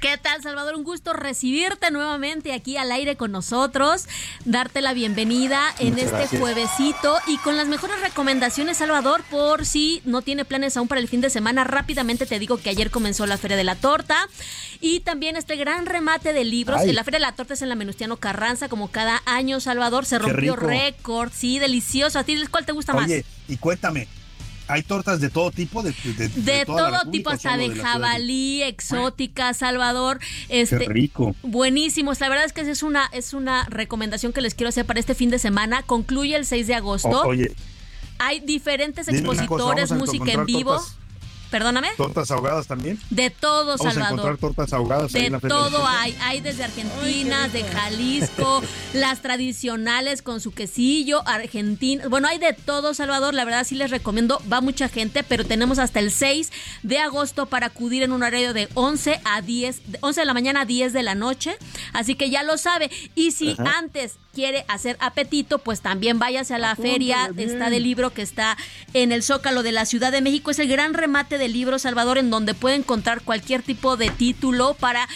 ¿Qué 0.00 0.16
tal, 0.18 0.42
Salvador? 0.42 0.74
Un 0.74 0.84
gusto 0.84 1.12
recibirte 1.12 1.90
nuevamente 1.90 2.52
aquí 2.52 2.76
al 2.76 2.92
aire 2.92 3.16
con 3.16 3.32
nosotros, 3.32 4.06
darte 4.44 4.80
la 4.80 4.92
bienvenida 4.92 5.74
en 5.78 5.98
este 5.98 6.10
gracias. 6.10 6.40
juevesito 6.40 7.18
y 7.26 7.38
con 7.38 7.56
las 7.56 7.68
mejores 7.68 8.00
recomendaciones, 8.00 8.76
Salvador, 8.78 9.22
por 9.30 9.64
si 9.64 10.02
no 10.04 10.22
tiene 10.22 10.44
planes 10.44 10.76
aún 10.76 10.88
para 10.88 11.00
el 11.00 11.08
fin 11.08 11.20
de 11.20 11.30
semana. 11.30 11.64
Rápidamente 11.64 12.26
te 12.26 12.38
digo 12.38 12.58
que 12.58 12.70
ayer 12.70 12.90
comenzó 12.90 13.26
la 13.26 13.38
Feria 13.38 13.56
de 13.56 13.64
la 13.64 13.76
Torta 13.76 14.28
y 14.80 15.00
también 15.00 15.36
este 15.36 15.56
gran 15.56 15.86
remate 15.86 16.32
de 16.32 16.44
libros. 16.44 16.80
Ay. 16.80 16.92
La 16.92 17.04
Feria 17.04 17.18
de 17.18 17.26
la 17.26 17.32
Torta 17.32 17.54
es 17.54 17.62
en 17.62 17.68
la 17.68 17.74
Menustiano 17.74 18.16
Carranza, 18.16 18.68
como 18.68 18.90
cada 18.90 19.22
año, 19.26 19.60
Salvador. 19.60 20.04
Se 20.04 20.18
rompió 20.18 20.56
récord, 20.56 21.32
sí, 21.34 21.58
delicioso. 21.58 22.18
¿A 22.18 22.24
ti 22.24 22.42
cuál 22.50 22.66
te 22.66 22.72
gusta 22.72 22.92
más? 22.92 23.04
Oye, 23.04 23.24
y 23.48 23.56
cuéntame, 23.56 24.08
¿hay 24.68 24.82
tortas 24.82 25.20
de 25.20 25.30
todo 25.30 25.50
tipo? 25.50 25.82
De, 25.82 25.92
todo 26.66 27.10
tipo, 27.10 27.30
hasta 27.30 27.56
de 27.56 27.74
jabalí, 27.74 28.62
exótica, 28.62 29.54
Salvador. 29.54 30.18
Este, 30.48 30.78
Qué 30.78 30.86
rico. 30.86 31.34
Buenísimos. 31.42 32.20
La 32.20 32.28
verdad 32.28 32.44
es 32.44 32.52
que 32.52 32.62
es 32.62 32.82
una, 32.82 33.06
es 33.12 33.32
una 33.32 33.64
recomendación 33.66 34.32
que 34.32 34.40
les 34.40 34.54
quiero 34.54 34.68
hacer 34.68 34.84
para 34.84 35.00
este 35.00 35.14
fin 35.14 35.30
de 35.30 35.38
semana. 35.38 35.82
Concluye 35.82 36.36
el 36.36 36.46
6 36.46 36.66
de 36.66 36.74
agosto. 36.74 37.08
O- 37.08 37.26
oye, 37.28 37.52
Hay 38.18 38.40
diferentes 38.40 39.06
cosa, 39.06 39.18
expositores, 39.18 39.90
¿vamos 39.90 40.08
a 40.08 40.12
música 40.12 40.32
en 40.32 40.46
vivo. 40.46 40.74
tortas? 40.76 40.96
Perdóname. 41.50 41.88
¿tortas 41.96 42.30
ahogadas 42.30 42.66
también? 42.66 42.98
De 43.10 43.30
todo, 43.30 43.76
Vamos 43.76 43.80
a 43.86 43.90
Salvador. 43.92 44.12
encontrar 44.18 44.36
tortas 44.38 44.72
ahogadas 44.72 45.14
ahí 45.14 45.20
De 45.22 45.26
en 45.26 45.32
la 45.32 45.40
Feria 45.40 45.56
de 45.56 45.62
la 45.62 45.68
todo 45.70 45.86
hay, 45.86 46.16
hay 46.22 46.40
desde 46.40 46.64
Argentina, 46.64 47.48
de 47.48 47.62
Jalisco, 47.64 48.62
las 48.94 49.22
tradicionales 49.22 50.22
con 50.22 50.40
su 50.40 50.52
quesillo, 50.52 51.26
Argentina, 51.26 52.04
bueno, 52.08 52.28
hay 52.28 52.38
de 52.38 52.52
todo, 52.52 52.94
Salvador, 52.94 53.34
la 53.34 53.44
verdad 53.44 53.64
sí 53.64 53.74
les 53.74 53.90
recomiendo, 53.90 54.40
va 54.52 54.60
mucha 54.60 54.88
gente, 54.88 55.22
pero 55.22 55.44
tenemos 55.44 55.78
hasta 55.78 56.00
el 56.00 56.10
6 56.10 56.50
de 56.82 56.98
agosto 56.98 57.46
para 57.46 57.66
acudir 57.68 58.02
en 58.02 58.12
un 58.12 58.22
horario 58.22 58.52
de 58.52 58.68
11 58.74 59.20
a 59.24 59.40
10, 59.42 59.92
de 59.92 59.98
11 60.00 60.20
de 60.20 60.26
la 60.26 60.34
mañana 60.34 60.60
a 60.62 60.64
10 60.64 60.92
de 60.92 61.02
la 61.02 61.14
noche, 61.14 61.56
así 61.92 62.14
que 62.14 62.30
ya 62.30 62.42
lo 62.42 62.58
sabe, 62.58 62.90
y 63.14 63.30
si 63.32 63.52
Ajá. 63.52 63.78
antes 63.78 64.16
quiere 64.36 64.66
hacer 64.68 64.98
apetito, 65.00 65.60
pues 65.60 65.80
también 65.80 66.18
váyase 66.18 66.52
a 66.52 66.58
la 66.58 66.76
feria, 66.76 67.30
está 67.38 67.70
de 67.70 67.80
libro 67.80 68.12
que 68.12 68.20
está 68.20 68.58
en 68.92 69.10
el 69.10 69.22
Zócalo 69.22 69.62
de 69.62 69.72
la 69.72 69.86
Ciudad 69.86 70.12
de 70.12 70.20
México, 70.20 70.50
es 70.50 70.58
el 70.58 70.68
gran 70.68 70.92
remate 70.92 71.38
de 71.38 71.48
libros, 71.48 71.82
Salvador, 71.82 72.18
en 72.18 72.28
donde 72.28 72.52
puede 72.52 72.74
encontrar 72.74 73.22
cualquier 73.22 73.62
tipo 73.62 73.96
de 73.96 74.10
título 74.10 74.74
para 74.74 75.08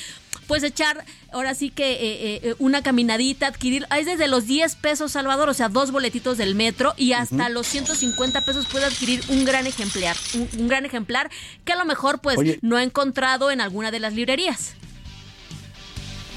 pues 0.47 0.63
echar 0.63 1.05
ahora 1.33 1.55
sí 1.55 1.69
que 1.69 1.93
eh, 1.93 2.41
eh, 2.43 2.55
una 2.59 2.83
caminadita, 2.83 3.47
adquirir, 3.47 3.87
es 3.95 4.07
desde 4.07 4.27
los 4.27 4.47
10 4.47 4.75
pesos 4.77 5.13
Salvador, 5.13 5.51
o 5.51 5.55
sea, 5.55 5.69
dos 5.69 5.91
boletitos 5.91 6.39
del 6.39 6.55
metro 6.55 6.95
y 6.97 7.13
hasta 7.13 7.45
Ujú. 7.45 7.53
los 7.53 7.67
150 7.67 8.41
pesos 8.41 8.67
puede 8.73 8.87
adquirir 8.87 9.23
un 9.29 9.45
gran 9.45 9.67
ejemplar, 9.67 10.17
un, 10.33 10.49
un 10.63 10.67
gran 10.69 10.87
ejemplar 10.87 11.31
que 11.67 11.75
a 11.75 11.77
lo 11.77 11.85
mejor 11.85 12.21
pues 12.21 12.39
Oye. 12.39 12.59
no 12.63 12.79
ha 12.79 12.83
encontrado 12.83 13.51
en 13.51 13.61
alguna 13.61 13.91
de 13.91 14.01
las 14.01 14.15
librerías. 14.15 14.77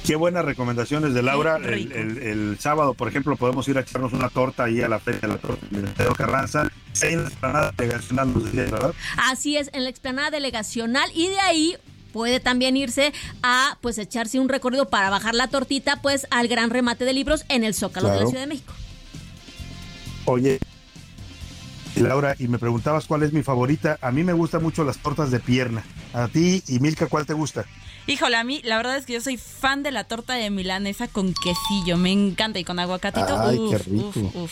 Qué 0.06 0.16
buenas 0.18 0.44
recomendaciones 0.44 1.14
de 1.14 1.22
Laura. 1.22 1.56
El, 1.58 1.92
el- 1.94 2.18
el 2.18 2.58
sábado, 2.60 2.94
por 2.94 3.08
ejemplo, 3.08 3.38
podemos 3.38 3.68
ir 3.70 3.78
a 3.78 3.82
echarnos 3.82 4.12
una 4.12 4.30
torta 4.30 4.66
ahí 4.66 4.82
a 4.82 4.90
la 4.90 5.00
feria 5.00 5.22
de 5.22 5.28
la 5.30 5.38
torta 5.38 5.66
de 5.72 6.14
Carranza. 6.18 6.70
En 7.02 7.24
la 7.24 7.30
explanada 7.30 7.72
delegacional, 7.78 8.34
¿verdad? 8.54 8.94
Así 9.18 9.56
es, 9.58 9.70
en 9.74 9.84
la 9.86 9.90
explanada 9.90 10.30
delegacional 10.30 11.10
y 11.16 11.30
de 11.30 11.40
ahí 11.40 11.76
puede 12.12 12.40
también 12.40 12.76
irse 12.78 13.14
a 13.42 13.78
pues 13.82 13.98
echarse 13.98 14.40
un 14.40 14.50
recorrido 14.50 14.90
para 14.90 15.10
bajar 15.10 15.34
la 15.36 15.48
tortita 15.48 16.02
pues 16.02 16.28
al 16.30 16.48
gran 16.48 16.70
remate 16.70 17.06
de 17.06 17.14
libros 17.14 17.46
en 17.50 17.64
el 17.64 17.74
Zócalo 17.74 18.10
de 18.10 18.20
la. 18.20 18.26
Ciudad 18.28 18.42
de 18.42 18.48
México. 18.48 18.74
Oye, 20.26 20.60
Laura, 21.96 22.36
y 22.40 22.48
me 22.50 22.60
preguntabas 22.60 23.06
cuál 23.06 23.24
es 23.24 23.34
mi 23.34 23.42
favorita. 23.42 23.98
A 24.02 24.12
mí 24.12 24.24
me 24.24 24.34
gustan 24.34 24.62
mucho 24.62 24.84
las 24.84 24.98
tortas 25.00 25.32
de 25.32 25.40
pierna. 25.40 25.84
A 26.14 26.28
ti 26.28 26.62
y 26.68 26.80
Milka, 26.80 27.08
¿cuál 27.08 27.26
te 27.26 27.34
gusta? 27.34 27.66
Híjole, 28.08 28.36
a 28.38 28.44
mí 28.44 28.62
la 28.64 28.78
verdad 28.78 28.98
es 28.98 29.06
que 29.06 29.14
yo 29.14 29.22
soy 29.22 29.38
fan 29.38 29.82
de 29.84 29.92
la 29.92 30.04
torta 30.04 30.34
de 30.34 30.50
milanesa 30.50 31.08
con 31.08 31.34
quesillo, 31.34 31.98
me 31.98 32.12
encanta 32.12 32.60
y 32.60 32.64
con 32.64 32.80
aguacatito. 32.80 33.40
Ay, 33.40 33.58
uf, 33.58 33.72
qué 33.72 33.78
rico. 33.78 34.08
uf, 34.16 34.36
uf. 34.36 34.52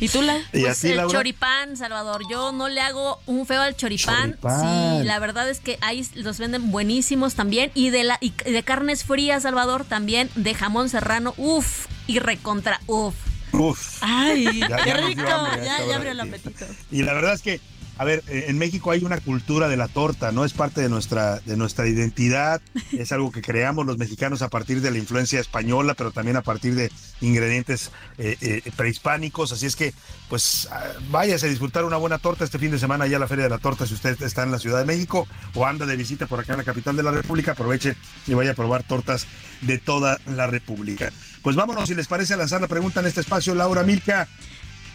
¿Y 0.00 0.08
tú, 0.08 0.22
la? 0.22 0.36
¿Y 0.52 0.60
Pues 0.62 0.80
ti, 0.80 0.88
el 0.90 0.96
Laura? 0.98 1.12
choripán, 1.12 1.76
Salvador. 1.76 2.22
Yo 2.30 2.52
no 2.52 2.68
le 2.68 2.80
hago 2.80 3.20
un 3.26 3.46
feo 3.46 3.60
al 3.62 3.74
choripán. 3.76 4.30
Choripán. 4.40 5.00
Sí, 5.00 5.06
la 5.06 5.18
verdad 5.18 5.48
es 5.50 5.58
que 5.58 5.76
ahí 5.80 6.06
los 6.14 6.38
venden 6.38 6.70
buenísimos 6.70 7.34
también. 7.34 7.72
Y 7.74 7.90
de 7.90 8.04
la 8.04 8.16
y 8.20 8.30
de 8.30 8.62
carnes 8.62 9.02
frías, 9.02 9.42
Salvador, 9.42 9.84
también. 9.84 10.30
De 10.36 10.54
jamón 10.54 10.88
serrano, 10.88 11.34
uff. 11.36 11.86
Y 12.06 12.20
recontra, 12.20 12.80
uff. 12.86 13.14
Uf. 13.52 13.98
Ay, 14.02 14.60
Ya- 14.60 14.76
qué 14.84 14.94
rico. 14.94 15.22
hambre 15.28 15.64
ya, 15.64 15.84
ya 15.84 15.96
abrió 15.96 16.12
el 16.12 16.20
apetito. 16.20 16.64
Y 16.92 17.02
la 17.02 17.12
verdad 17.12 17.34
es 17.34 17.42
que, 17.42 17.60
a 17.98 18.04
ver, 18.04 18.22
eh, 18.28 18.44
en 18.46 18.58
México 18.58 18.92
hay 18.92 19.04
una 19.04 19.18
cultura 19.18 19.68
de 19.68 19.76
la 19.76 19.88
torta, 19.88 20.30
¿no? 20.30 20.44
Es 20.44 20.52
parte 20.52 20.80
de 20.80 20.88
nuestra, 20.88 21.40
de 21.40 21.56
nuestra 21.56 21.88
identidad, 21.88 22.60
es 22.92 23.10
algo 23.10 23.32
que 23.32 23.42
creamos 23.42 23.84
los 23.86 23.98
mexicanos 23.98 24.40
a 24.40 24.48
partir 24.48 24.80
de 24.80 24.92
la 24.92 24.98
influencia 24.98 25.40
española, 25.40 25.94
pero 25.94 26.12
también 26.12 26.36
a 26.36 26.42
partir 26.42 26.76
de 26.76 26.92
ingredientes 27.20 27.90
eh, 28.18 28.36
eh, 28.40 28.72
prehispánicos, 28.76 29.50
así 29.50 29.66
es 29.66 29.74
que, 29.74 29.92
pues, 30.28 30.68
ah, 30.70 30.84
váyase 31.10 31.46
a 31.46 31.48
disfrutar 31.48 31.84
una 31.84 31.96
buena 31.96 32.18
torta 32.18 32.44
este 32.44 32.60
fin 32.60 32.70
de 32.70 32.78
semana 32.78 33.04
allá 33.04 33.16
a 33.16 33.20
la 33.20 33.26
Feria 33.26 33.44
de 33.44 33.50
la 33.50 33.58
Torta, 33.58 33.84
si 33.84 33.94
usted 33.94 34.22
está 34.22 34.44
en 34.44 34.52
la 34.52 34.60
Ciudad 34.60 34.78
de 34.78 34.84
México 34.84 35.26
o 35.54 35.66
anda 35.66 35.84
de 35.84 35.96
visita 35.96 36.26
por 36.26 36.38
acá 36.38 36.52
en 36.52 36.58
la 36.58 36.64
capital 36.64 36.96
de 36.96 37.02
la 37.02 37.10
República, 37.10 37.52
aproveche 37.52 37.96
y 38.28 38.34
vaya 38.34 38.52
a 38.52 38.54
probar 38.54 38.84
tortas 38.84 39.26
de 39.62 39.78
toda 39.78 40.20
la 40.26 40.46
República. 40.46 41.10
Pues 41.42 41.56
vámonos, 41.56 41.88
si 41.88 41.96
les 41.96 42.06
parece, 42.06 42.34
a 42.34 42.36
lanzar 42.36 42.60
la 42.60 42.68
pregunta 42.68 43.00
en 43.00 43.06
este 43.06 43.22
espacio, 43.22 43.56
Laura 43.56 43.82
Milka. 43.82 44.28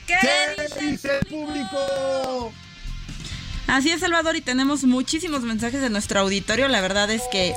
¿Qué, 0.08 0.18
dice 0.80 1.20
el 1.20 1.28
público? 1.28 2.54
Así 3.68 3.89
es, 3.91 4.01
Salvador, 4.01 4.36
y 4.36 4.41
tenemos 4.41 4.84
muchísimos 4.84 5.41
mensajes 5.41 5.82
de 5.82 5.89
nuestro 5.89 6.20
auditorio. 6.20 6.68
La 6.68 6.82
verdad 6.82 7.09
es 7.09 7.24
que 7.32 7.53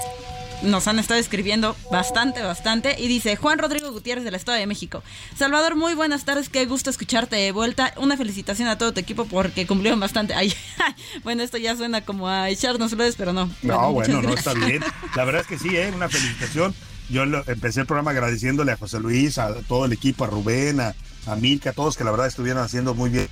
nos 0.62 0.86
han 0.86 0.98
estado 0.98 1.20
escribiendo 1.20 1.76
bastante, 1.90 2.42
bastante. 2.42 2.96
Y 2.98 3.08
dice 3.08 3.36
Juan 3.36 3.58
Rodrigo 3.58 3.92
Gutiérrez 3.92 4.24
del 4.24 4.34
Estado 4.34 4.56
de 4.56 4.66
México. 4.66 5.02
Salvador, 5.36 5.74
muy 5.76 5.94
buenas 5.94 6.24
tardes, 6.24 6.48
qué 6.48 6.64
gusto 6.64 6.88
escucharte 6.88 7.36
de 7.36 7.52
vuelta. 7.52 7.92
Una 7.98 8.16
felicitación 8.16 8.68
a 8.68 8.78
todo 8.78 8.92
tu 8.94 9.00
equipo 9.00 9.26
porque 9.26 9.66
cumplieron 9.66 10.00
bastante. 10.00 10.32
Ay, 10.34 10.54
bueno, 11.24 11.42
esto 11.42 11.58
ya 11.58 11.76
suena 11.76 12.00
como 12.02 12.28
a 12.28 12.48
echarnos 12.48 12.92
flores, 12.92 13.16
pero 13.18 13.32
no. 13.34 13.50
No, 13.62 13.92
bueno, 13.92 14.22
no 14.22 14.32
está 14.32 14.54
bien. 14.54 14.82
La 15.16 15.24
verdad 15.24 15.42
es 15.42 15.46
que 15.48 15.58
sí, 15.58 15.76
¿eh? 15.76 15.92
una 15.94 16.08
felicitación. 16.08 16.74
Yo 17.10 17.26
lo- 17.26 17.44
empecé 17.46 17.80
el 17.80 17.86
programa 17.86 18.12
agradeciéndole 18.12 18.72
a 18.72 18.76
José 18.76 18.98
Luis, 19.00 19.38
a 19.38 19.54
todo 19.68 19.84
el 19.84 19.92
equipo, 19.92 20.24
a 20.24 20.28
Rubén, 20.28 20.80
a, 20.80 20.94
a 21.26 21.36
Milka, 21.36 21.70
a 21.70 21.72
todos 21.72 21.96
que 21.96 22.04
la 22.04 22.10
verdad 22.10 22.26
estuvieron 22.26 22.62
haciendo 22.62 22.94
muy 22.94 23.10
bien 23.10 23.28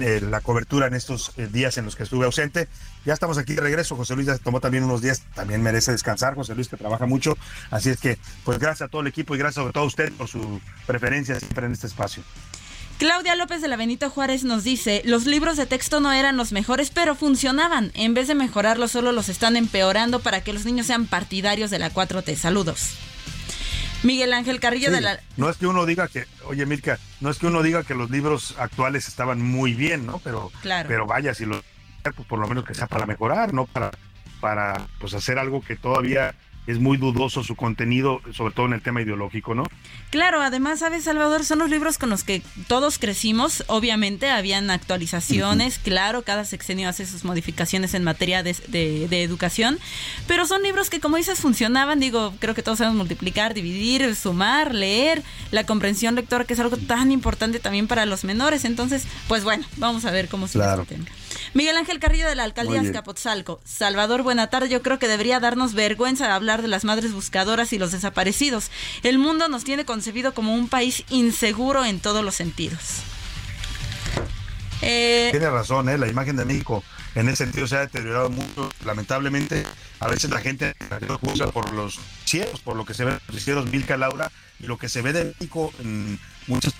eh, 0.00 0.20
la 0.20 0.40
cobertura 0.40 0.86
en 0.86 0.94
estos 0.94 1.32
eh, 1.36 1.48
días 1.50 1.78
en 1.78 1.84
los 1.84 1.96
que 1.96 2.02
estuve 2.02 2.24
ausente. 2.24 2.68
Ya 3.04 3.12
estamos 3.12 3.38
aquí 3.38 3.54
de 3.54 3.60
regreso. 3.60 3.96
José 3.96 4.14
Luis 4.14 4.26
ya 4.26 4.38
tomó 4.38 4.60
también 4.60 4.84
unos 4.84 5.02
días, 5.02 5.22
también 5.34 5.62
merece 5.62 5.92
descansar. 5.92 6.34
José 6.34 6.54
Luis 6.54 6.68
que 6.68 6.76
trabaja 6.76 7.06
mucho. 7.06 7.36
Así 7.70 7.90
es 7.90 7.98
que, 7.98 8.18
pues 8.44 8.58
gracias 8.58 8.88
a 8.88 8.90
todo 8.90 9.02
el 9.02 9.08
equipo 9.08 9.34
y 9.34 9.38
gracias 9.38 9.62
sobre 9.62 9.72
todo 9.72 9.84
a 9.84 9.86
usted 9.86 10.12
por 10.12 10.28
su 10.28 10.60
preferencia 10.86 11.38
siempre 11.38 11.66
en 11.66 11.72
este 11.72 11.86
espacio. 11.86 12.22
Claudia 12.98 13.36
López 13.36 13.60
de 13.60 13.68
la 13.68 13.76
Benito 13.76 14.08
Juárez 14.08 14.42
nos 14.42 14.64
dice, 14.64 15.02
los 15.04 15.26
libros 15.26 15.58
de 15.58 15.66
texto 15.66 16.00
no 16.00 16.12
eran 16.12 16.38
los 16.38 16.52
mejores, 16.52 16.90
pero 16.90 17.14
funcionaban. 17.14 17.92
En 17.94 18.14
vez 18.14 18.26
de 18.26 18.34
mejorarlos, 18.34 18.92
solo 18.92 19.12
los 19.12 19.28
están 19.28 19.56
empeorando 19.56 20.20
para 20.20 20.42
que 20.42 20.54
los 20.54 20.64
niños 20.64 20.86
sean 20.86 21.06
partidarios 21.06 21.70
de 21.70 21.78
la 21.78 21.92
4T. 21.92 22.36
Saludos. 22.36 22.96
Miguel 24.06 24.32
Ángel 24.32 24.60
Carrillo 24.60 24.88
Sí, 24.88 24.94
de 24.94 25.00
la... 25.00 25.20
No 25.36 25.50
es 25.50 25.56
que 25.56 25.66
uno 25.66 25.84
diga 25.84 26.08
que, 26.08 26.26
oye 26.46 26.64
Milka, 26.66 26.98
no 27.20 27.28
es 27.30 27.38
que 27.38 27.46
uno 27.46 27.62
diga 27.62 27.82
que 27.84 27.94
los 27.94 28.10
libros 28.10 28.54
actuales 28.58 29.08
estaban 29.08 29.42
muy 29.42 29.74
bien, 29.74 30.06
¿no? 30.06 30.18
Pero, 30.20 30.50
Claro. 30.62 30.88
pero 30.88 31.06
vaya, 31.06 31.34
si 31.34 31.44
lo 31.44 31.62
pues 32.14 32.28
por 32.28 32.38
lo 32.38 32.46
menos 32.46 32.64
que 32.64 32.72
sea 32.74 32.86
para 32.86 33.04
mejorar, 33.04 33.52
no 33.52 33.66
para, 33.66 33.90
para 34.40 34.86
pues 35.00 35.12
hacer 35.14 35.38
algo 35.40 35.60
que 35.60 35.74
todavía 35.74 36.34
es 36.66 36.78
muy 36.78 36.96
dudoso 36.96 37.44
su 37.44 37.54
contenido, 37.56 38.20
sobre 38.32 38.52
todo 38.54 38.66
en 38.66 38.72
el 38.74 38.82
tema 38.82 39.02
ideológico, 39.02 39.54
¿no? 39.54 39.64
Claro, 40.10 40.40
además, 40.42 40.80
¿sabes, 40.80 41.04
Salvador? 41.04 41.44
Son 41.44 41.58
los 41.58 41.70
libros 41.70 41.98
con 41.98 42.10
los 42.10 42.24
que 42.24 42.42
todos 42.68 42.98
crecimos. 42.98 43.64
Obviamente, 43.68 44.30
habían 44.30 44.70
actualizaciones, 44.70 45.78
claro, 45.78 46.22
cada 46.22 46.44
sexenio 46.44 46.88
hace 46.88 47.06
sus 47.06 47.24
modificaciones 47.24 47.94
en 47.94 48.04
materia 48.04 48.42
de, 48.42 48.54
de- 48.68 49.06
de 49.08 49.22
educación, 49.22 49.78
pero 50.26 50.46
son 50.46 50.62
libros 50.62 50.90
que, 50.90 51.00
como 51.00 51.16
dices, 51.16 51.38
funcionaban. 51.40 52.00
Digo, 52.00 52.34
creo 52.40 52.54
que 52.54 52.62
todos 52.62 52.78
sabemos 52.78 52.96
multiplicar, 52.98 53.54
dividir, 53.54 54.14
sumar, 54.14 54.74
leer, 54.74 55.22
la 55.50 55.64
comprensión 55.64 56.14
lectora, 56.14 56.44
que 56.44 56.54
es 56.54 56.60
algo 56.60 56.76
tan 56.76 57.12
importante 57.12 57.58
también 57.60 57.86
para 57.86 58.06
los 58.06 58.24
menores. 58.24 58.64
Entonces, 58.64 59.04
pues 59.28 59.44
bueno, 59.44 59.64
vamos 59.76 60.04
a 60.04 60.10
ver 60.10 60.28
cómo 60.28 60.48
sigue 60.48 60.64
Claro. 60.64 60.82
este 60.82 60.94
tema. 60.96 61.06
Miguel 61.54 61.76
Ángel 61.76 61.98
Carrillo 61.98 62.28
de 62.28 62.34
la 62.34 62.44
Alcaldía. 62.44 62.80
Azcapotzalco. 62.80 63.60
Salvador, 63.64 64.22
buena 64.22 64.48
tarde. 64.48 64.68
Yo 64.68 64.82
creo 64.82 64.98
que 64.98 65.08
debería 65.08 65.40
darnos 65.40 65.74
vergüenza 65.74 66.34
hablar 66.34 66.62
de 66.62 66.68
las 66.68 66.84
madres 66.84 67.12
buscadoras 67.12 67.72
y 67.72 67.78
los 67.78 67.92
desaparecidos. 67.92 68.70
El 69.02 69.18
mundo 69.18 69.48
nos 69.48 69.64
tiene 69.64 69.84
concebido 69.84 70.34
como 70.34 70.54
un 70.54 70.68
país 70.68 71.04
inseguro 71.10 71.84
en 71.84 72.00
todos 72.00 72.24
los 72.24 72.34
sentidos. 72.34 73.00
Eh, 74.82 75.28
Tiene 75.30 75.50
razón, 75.50 75.88
¿eh? 75.88 75.98
La 75.98 76.06
imagen 76.08 76.36
de 76.36 76.44
México 76.44 76.84
en 77.14 77.28
ese 77.28 77.44
sentido 77.44 77.66
se 77.66 77.76
ha 77.76 77.80
deteriorado 77.80 78.28
mucho. 78.28 78.70
Lamentablemente, 78.84 79.64
a 80.00 80.08
veces 80.08 80.30
la 80.30 80.40
gente 80.40 80.74
lo 81.00 81.18
juzga 81.18 81.50
por 81.50 81.72
los 81.72 81.98
cielos, 82.24 82.60
por 82.60 82.76
lo 82.76 82.84
que 82.84 82.92
se 82.92 83.04
ve 83.04 83.12
en 83.12 83.16
los 83.16 83.28
noticieros 83.28 83.66
Milka 83.70 83.96
Laura 83.96 84.30
y 84.60 84.66
lo 84.66 84.76
que 84.76 84.88
se 84.88 85.00
ve 85.00 85.12
de 85.12 85.24
México 85.24 85.72
en 85.80 86.18
muchas 86.46 86.74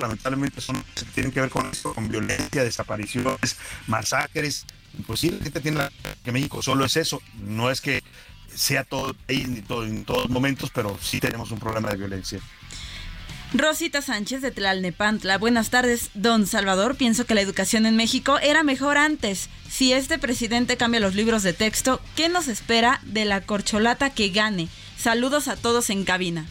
lamentablemente 0.00 0.60
son 0.60 0.82
tienen 1.14 1.32
que 1.32 1.40
ver 1.40 1.50
con 1.50 1.66
esto, 1.70 1.94
con 1.94 2.08
violencia, 2.08 2.64
desapariciones, 2.64 3.56
masacres. 3.86 4.66
Pues 5.06 5.20
sí, 5.20 5.30
la 5.30 5.42
gente 5.42 5.60
tiene 5.60 5.88
que 6.24 6.32
México 6.32 6.62
solo 6.62 6.84
es 6.84 6.96
eso, 6.96 7.22
no 7.40 7.70
es 7.70 7.80
que 7.80 8.02
sea 8.54 8.84
todo 8.84 9.14
en, 9.28 9.62
todo, 9.62 9.84
en 9.84 10.04
todos 10.04 10.28
momentos, 10.28 10.70
pero 10.74 10.98
sí 11.00 11.20
tenemos 11.20 11.50
un 11.50 11.60
problema 11.60 11.90
de 11.90 11.96
violencia. 11.96 12.40
Rosita 13.52 14.00
Sánchez 14.00 14.42
de 14.42 14.52
Tlalnepantla. 14.52 15.36
Buenas 15.36 15.70
tardes, 15.70 16.10
don 16.14 16.46
Salvador. 16.46 16.94
Pienso 16.96 17.26
que 17.26 17.34
la 17.34 17.40
educación 17.40 17.84
en 17.84 17.96
México 17.96 18.38
era 18.38 18.62
mejor 18.62 18.96
antes. 18.96 19.48
Si 19.68 19.92
este 19.92 20.18
presidente 20.18 20.76
cambia 20.76 21.00
los 21.00 21.16
libros 21.16 21.42
de 21.42 21.52
texto, 21.52 22.00
¿qué 22.14 22.28
nos 22.28 22.46
espera 22.46 23.00
de 23.04 23.24
la 23.24 23.40
corcholata 23.40 24.10
que 24.10 24.28
gane? 24.28 24.68
Saludos 24.96 25.48
a 25.48 25.56
todos 25.56 25.90
en 25.90 26.04
cabina. 26.04 26.46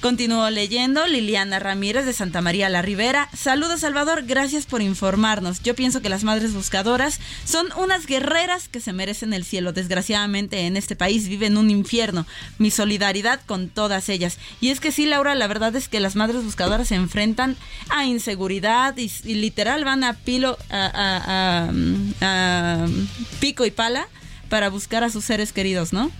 Continúo 0.00 0.50
leyendo 0.50 1.06
Liliana 1.06 1.58
Ramírez 1.58 2.04
de 2.04 2.12
Santa 2.12 2.42
María 2.42 2.68
la 2.68 2.82
Ribera. 2.82 3.28
Saludos 3.36 3.80
Salvador, 3.80 4.24
gracias 4.24 4.66
por 4.66 4.82
informarnos. 4.82 5.62
Yo 5.62 5.74
pienso 5.74 6.02
que 6.02 6.08
las 6.08 6.22
madres 6.22 6.52
buscadoras 6.52 7.18
son 7.44 7.68
unas 7.76 8.06
guerreras 8.06 8.68
que 8.68 8.80
se 8.80 8.92
merecen 8.92 9.32
el 9.32 9.44
cielo. 9.44 9.72
Desgraciadamente 9.72 10.66
en 10.66 10.76
este 10.76 10.96
país 10.96 11.28
viven 11.28 11.56
un 11.56 11.70
infierno. 11.70 12.26
Mi 12.58 12.70
solidaridad 12.70 13.40
con 13.46 13.68
todas 13.68 14.08
ellas. 14.08 14.38
Y 14.60 14.68
es 14.68 14.80
que 14.80 14.92
sí, 14.92 15.06
Laura, 15.06 15.34
la 15.34 15.46
verdad 15.46 15.74
es 15.74 15.88
que 15.88 15.98
las 15.98 16.14
madres 16.14 16.44
buscadoras 16.44 16.88
se 16.88 16.94
enfrentan 16.94 17.56
a 17.88 18.04
inseguridad 18.04 18.96
y, 18.98 19.10
literal 19.24 19.84
van 19.84 20.04
a 20.04 20.12
pilo 20.12 20.58
a 20.70 21.70
pico 23.40 23.64
y 23.64 23.70
pala 23.70 24.08
para 24.48 24.68
buscar 24.68 25.04
a 25.04 25.10
sus 25.10 25.24
seres 25.24 25.52
queridos, 25.52 25.92
¿no? 25.92 26.12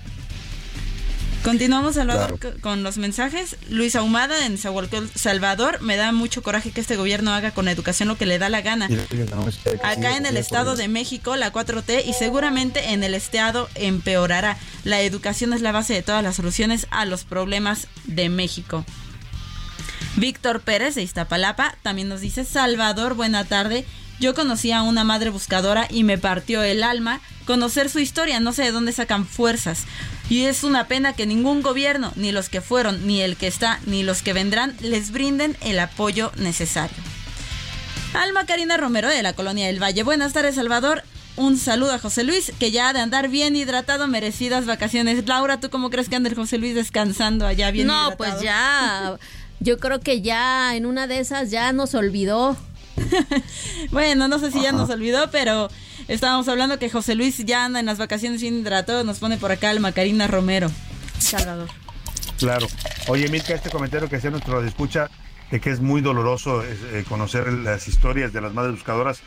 Continuamos, 1.51 1.95
Salvador, 1.95 2.39
co- 2.41 2.61
con 2.61 2.83
los 2.83 2.99
mensajes. 2.99 3.57
Luis 3.71 3.95
Ahumada 3.95 4.47
en 4.47 4.59
Salvador. 4.59 5.81
Me 5.81 5.97
da 5.97 6.11
mucho 6.13 6.43
coraje 6.43 6.73
que 6.73 6.81
este 6.81 6.97
gobierno 6.97 7.33
haga 7.33 7.53
con 7.53 7.65
la 7.67 7.71
educación 7.71 8.09
lo 8.09 8.19
que 8.19 8.27
le 8.27 8.39
da 8.39 8.49
la 8.49 8.63
gana. 8.63 8.89
Acá 9.85 10.17
en 10.17 10.27
el 10.27 10.37
Estado 10.37 10.75
de 10.77 10.89
México, 10.89 11.37
la 11.37 11.53
4T, 11.53 12.05
y 12.05 12.13
seguramente 12.15 12.91
en 12.93 13.05
el 13.05 13.15
Estado 13.15 13.69
empeorará. 13.77 14.59
La 14.85 15.01
educación 15.03 15.53
es 15.53 15.61
la 15.63 15.71
base 15.73 15.95
de 15.95 16.03
todas 16.03 16.23
las 16.23 16.35
soluciones 16.37 16.87
a 16.91 17.05
los 17.05 17.25
problemas 17.25 17.87
de 18.05 18.29
México. 18.29 18.85
Víctor 20.17 20.61
Pérez 20.63 20.95
de 20.95 21.03
Iztapalapa 21.03 21.77
también 21.83 22.09
nos 22.09 22.21
dice, 22.23 22.45
Salvador, 22.45 23.15
buena 23.15 23.45
tarde. 23.45 23.85
Yo 24.19 24.35
conocí 24.35 24.73
a 24.73 24.83
una 24.83 25.05
madre 25.05 25.31
buscadora 25.31 25.87
y 25.91 26.05
me 26.05 26.17
partió 26.17 26.63
el 26.63 26.83
alma 26.83 27.21
conocer 27.47 27.91
su 27.91 27.99
historia, 27.99 28.41
no 28.41 28.53
sé 28.53 28.63
de 28.63 28.73
dónde 28.73 28.93
sacan 28.93 29.27
fuerzas. 29.27 29.85
Y 30.29 30.45
es 30.47 30.65
una 30.65 30.89
pena 30.89 31.13
que 31.13 31.27
ningún 31.27 31.63
gobierno, 31.63 32.13
ni 32.17 32.33
los 32.33 32.49
que 32.49 32.61
fueron, 32.61 33.07
ni 33.07 33.21
el 33.21 33.37
que 33.37 33.47
está, 33.47 33.79
ni 33.87 34.03
los 34.03 34.23
que 34.23 34.33
vendrán, 34.33 34.75
les 34.81 35.13
brinden 35.13 35.57
el 35.61 35.79
apoyo 35.79 36.33
necesario. 36.37 36.97
Alma 38.15 38.47
Karina 38.47 38.77
Romero 38.77 39.09
de 39.09 39.23
la 39.23 39.35
Colonia 39.35 39.67
del 39.67 39.83
Valle. 39.83 40.03
Buenas 40.03 40.33
tardes, 40.33 40.55
Salvador. 40.55 41.05
Un 41.37 41.59
saludo 41.59 41.93
a 41.93 41.99
José 41.99 42.25
Luis, 42.25 42.51
que 42.59 42.71
ya 42.71 42.89
ha 42.89 42.93
de 42.95 43.01
andar 43.01 43.29
bien 43.29 43.55
hidratado, 43.55 44.09
merecidas 44.09 44.65
vacaciones. 44.65 45.27
Laura, 45.29 45.61
¿tú 45.61 45.69
cómo 45.69 45.91
crees 45.91 46.09
que 46.09 46.17
anda 46.17 46.31
el 46.31 46.35
José 46.35 46.57
Luis 46.57 46.75
descansando 46.75 47.47
allá 47.47 47.71
bien 47.71 47.87
no, 47.87 48.09
hidratado? 48.09 48.17
pues 48.17 48.43
ya. 48.43 49.19
Yo 49.61 49.79
creo 49.79 50.01
que 50.01 50.23
ya 50.23 50.75
en 50.77 50.87
una 50.87 51.07
de 51.07 51.19
esas 51.19 51.51
ya 51.51 51.73
nos 51.73 51.95
olvidó. 51.95 52.57
Bueno, 53.91 54.29
no 54.29 54.39
sé 54.39 54.51
si 54.51 54.61
ya 54.63 54.73
nos 54.73 54.91
olvidó, 54.91 55.31
pero 55.31 55.69
estábamos 56.09 56.49
hablando 56.49 56.79
que 56.79 56.91
José 56.91 57.15
Luis 57.15 57.39
ya 57.39 57.65
anda 57.65 57.81
en 57.81 57.87
las 57.87 57.99
vacaciones 57.99 58.41
bien 58.41 58.59
hidratado. 58.59 59.05
Nos 59.05 59.19
pone 59.19 59.37
por 59.37 59.53
acá 59.53 59.71
Alma 59.71 59.93
Karina 59.93 60.27
Romero. 60.27 60.71
Salvador. 61.19 61.69
Claro. 62.39 62.67
Oye, 63.09 63.29
Milka, 63.29 63.55
este 63.55 63.71
comentario 63.71 64.09
que 64.09 64.17
hacía 64.17 64.31
nuestro 64.31 64.63
escucha 64.65 65.11
de 65.51 65.61
que 65.61 65.71
es 65.71 65.81
muy 65.81 66.01
doloroso 66.01 66.63
eh, 66.63 67.05
conocer 67.09 67.53
las 67.53 67.89
historias 67.89 68.33
de 68.33 68.41
las 68.41 68.53
madres 68.53 68.75
buscadoras. 68.75 69.21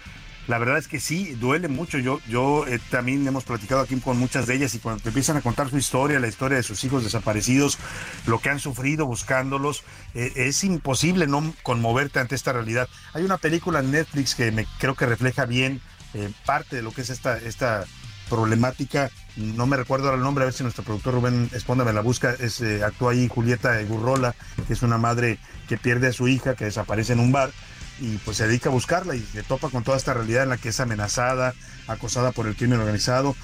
La 0.50 0.58
verdad 0.58 0.80
es 0.80 0.88
que 0.88 1.00
sí, 1.00 1.36
duele 1.36 1.68
mucho. 1.68 2.00
Yo, 2.00 2.20
yo 2.28 2.66
eh, 2.66 2.80
también 2.90 3.26
hemos 3.28 3.44
platicado 3.44 3.82
aquí 3.82 3.96
con 4.00 4.18
muchas 4.18 4.48
de 4.48 4.56
ellas 4.56 4.74
y 4.74 4.80
cuando 4.80 5.04
te 5.04 5.10
empiezan 5.10 5.38
a 5.38 5.42
contar 5.42 5.70
su 5.70 5.78
historia, 5.78 6.20
la 6.20 6.28
historia 6.28 6.58
de 6.58 6.64
sus 6.64 6.84
hijos 6.84 7.04
desaparecidos, 7.04 7.78
lo 8.26 8.40
que 8.40 8.50
han 8.50 8.58
sufrido 8.58 9.06
buscándolos, 9.06 9.84
eh, 10.16 10.34
es 10.36 10.64
imposible 10.64 11.28
no 11.28 11.54
conmoverte 11.62 12.20
ante 12.20 12.34
esta 12.34 12.52
realidad. 12.52 12.90
Hay 13.14 13.22
una 13.22 13.38
película 13.38 13.82
en 13.82 13.92
Netflix 13.92 14.34
que 14.34 14.52
me 14.52 14.66
creo 14.80 14.96
que 14.96 15.06
refleja 15.06 15.46
bien 15.46 15.82
eh, 16.16 16.32
parte 16.48 16.78
de 16.78 16.82
lo 16.82 16.94
que 16.94 17.02
es 17.02 17.12
esta, 17.12 17.38
esta 17.38 17.86
problemática. 18.28 19.12
No 19.36 19.68
me 19.68 19.78
recuerdo 19.78 20.06
ahora 20.06 20.18
el 20.18 20.24
nombre, 20.24 20.46
a 20.46 20.46
ver 20.46 20.54
si 20.56 20.64
nuestro 20.64 20.84
productor 20.84 21.14
Rubén 21.14 21.48
Esponda 21.54 21.86
me 21.86 21.94
la 21.94 22.02
busca. 22.02 22.36
Es, 22.40 22.60
actúa 22.84 23.12
ahí 23.12 23.28
Julieta 23.28 23.80
Gurrola, 23.84 24.34
que 24.66 24.74
es 24.74 24.82
una 24.82 24.98
madre 24.98 25.38
que 25.68 25.78
pierde 25.78 26.08
a 26.08 26.12
su 26.12 26.28
hija, 26.28 26.56
que 26.56 26.66
desaparece 26.66 27.14
en 27.14 27.20
un 27.20 27.32
bar 27.32 27.52
y 28.00 28.18
pues 28.20 28.38
se 28.38 28.48
dedica 28.48 28.70
a 28.70 28.72
buscarla 28.72 29.16
y 29.16 29.22
se 29.22 29.44
topa 29.44 29.70
con 29.70 29.84
toda 29.84 29.98
esta 29.98 30.14
realidad 30.14 30.44
en 30.44 30.50
la 30.50 30.58
que 30.58 30.70
es 30.70 30.80
amenazada, 30.80 31.54
acosada 31.88 32.32
por 32.32 32.48
el 32.48 32.56
crimen 32.56 32.80
organizado. 32.80 33.36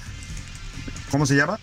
¿Cómo 1.10 1.26
se 1.26 1.36
llama? 1.36 1.58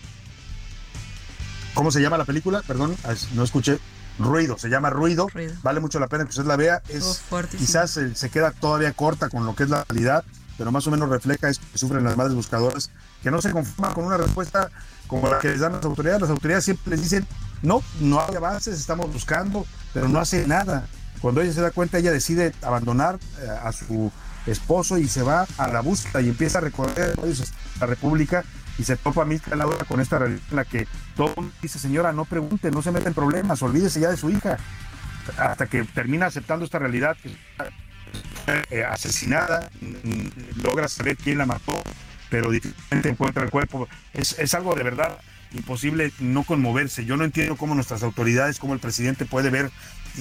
¿Cómo 1.74 1.90
se 1.90 2.00
llama 2.00 2.18
la 2.18 2.24
película? 2.24 2.62
Perdón, 2.66 2.96
no 3.34 3.44
escuché. 3.44 3.78
Ruido, 4.18 4.56
se 4.58 4.68
llama 4.68 4.90
Ruido. 4.90 5.26
Vale 5.62 5.80
mucho 5.80 5.98
la 5.98 6.06
pena 6.06 6.24
que 6.24 6.30
usted 6.30 6.44
la 6.44 6.56
vea. 6.56 6.82
Es, 6.88 7.22
quizás 7.58 7.96
eh, 7.96 8.14
se 8.14 8.30
queda 8.30 8.52
todavía 8.52 8.92
corta 8.92 9.28
con 9.28 9.44
lo 9.44 9.56
que 9.56 9.64
es 9.64 9.70
la 9.70 9.84
realidad, 9.88 10.24
pero 10.56 10.70
más 10.70 10.86
o 10.86 10.92
menos 10.92 11.08
refleja 11.08 11.48
eso 11.48 11.60
que 11.72 11.78
sufren 11.78 12.04
las 12.04 12.16
madres 12.16 12.34
buscadoras, 12.34 12.90
que 13.22 13.30
no 13.32 13.42
se 13.42 13.50
conforman 13.50 13.92
con 13.92 14.04
una 14.04 14.16
respuesta 14.16 14.70
como 15.08 15.28
la 15.28 15.40
que 15.40 15.48
les 15.48 15.60
dan 15.60 15.72
las 15.72 15.84
autoridades. 15.84 16.20
Las 16.22 16.30
autoridades 16.30 16.64
siempre 16.64 16.92
les 16.92 17.02
dicen, 17.02 17.26
no, 17.62 17.82
no 18.00 18.20
hay 18.20 18.36
avances, 18.36 18.78
estamos 18.78 19.12
buscando, 19.12 19.66
pero 19.92 20.08
no 20.08 20.20
hace 20.20 20.46
nada. 20.46 20.86
Cuando 21.24 21.40
ella 21.40 21.54
se 21.54 21.62
da 21.62 21.70
cuenta, 21.70 21.96
ella 21.96 22.12
decide 22.12 22.52
abandonar 22.60 23.18
eh, 23.40 23.48
a 23.48 23.72
su 23.72 24.12
esposo 24.46 24.98
y 24.98 25.08
se 25.08 25.22
va 25.22 25.46
a 25.56 25.68
la 25.68 25.80
búsqueda 25.80 26.20
y 26.20 26.28
empieza 26.28 26.58
a 26.58 26.60
recorrer 26.60 27.14
la 27.80 27.86
República 27.86 28.44
y 28.76 28.84
se 28.84 28.98
topa 28.98 29.22
a 29.22 29.24
Milka 29.24 29.56
Laura 29.56 29.86
con 29.86 30.02
esta 30.02 30.18
realidad 30.18 30.42
en 30.50 30.56
la 30.56 30.66
que 30.66 30.86
todo 31.16 31.34
dice, 31.62 31.78
señora, 31.78 32.12
no 32.12 32.26
pregunte, 32.26 32.70
no 32.70 32.82
se 32.82 32.92
meta 32.92 33.08
en 33.08 33.14
problemas, 33.14 33.62
olvídese 33.62 34.00
ya 34.00 34.10
de 34.10 34.18
su 34.18 34.28
hija. 34.28 34.58
Hasta 35.38 35.64
que 35.64 35.84
termina 35.84 36.26
aceptando 36.26 36.66
esta 36.66 36.78
realidad, 36.78 37.16
que 37.22 37.34
eh, 38.68 38.84
asesinada, 38.84 39.70
mm, 39.80 40.60
logra 40.62 40.88
saber 40.88 41.16
quién 41.16 41.38
la 41.38 41.46
mató, 41.46 41.82
pero 42.28 42.50
difícilmente 42.50 43.08
encuentra 43.08 43.44
el 43.44 43.50
cuerpo. 43.50 43.88
Es, 44.12 44.38
es 44.38 44.52
algo 44.52 44.74
de 44.74 44.82
verdad 44.82 45.16
imposible 45.54 46.12
no 46.18 46.42
conmoverse. 46.42 47.06
Yo 47.06 47.16
no 47.16 47.24
entiendo 47.24 47.56
cómo 47.56 47.74
nuestras 47.74 48.02
autoridades, 48.02 48.58
cómo 48.58 48.74
el 48.74 48.80
presidente 48.80 49.24
puede 49.24 49.48
ver 49.48 49.70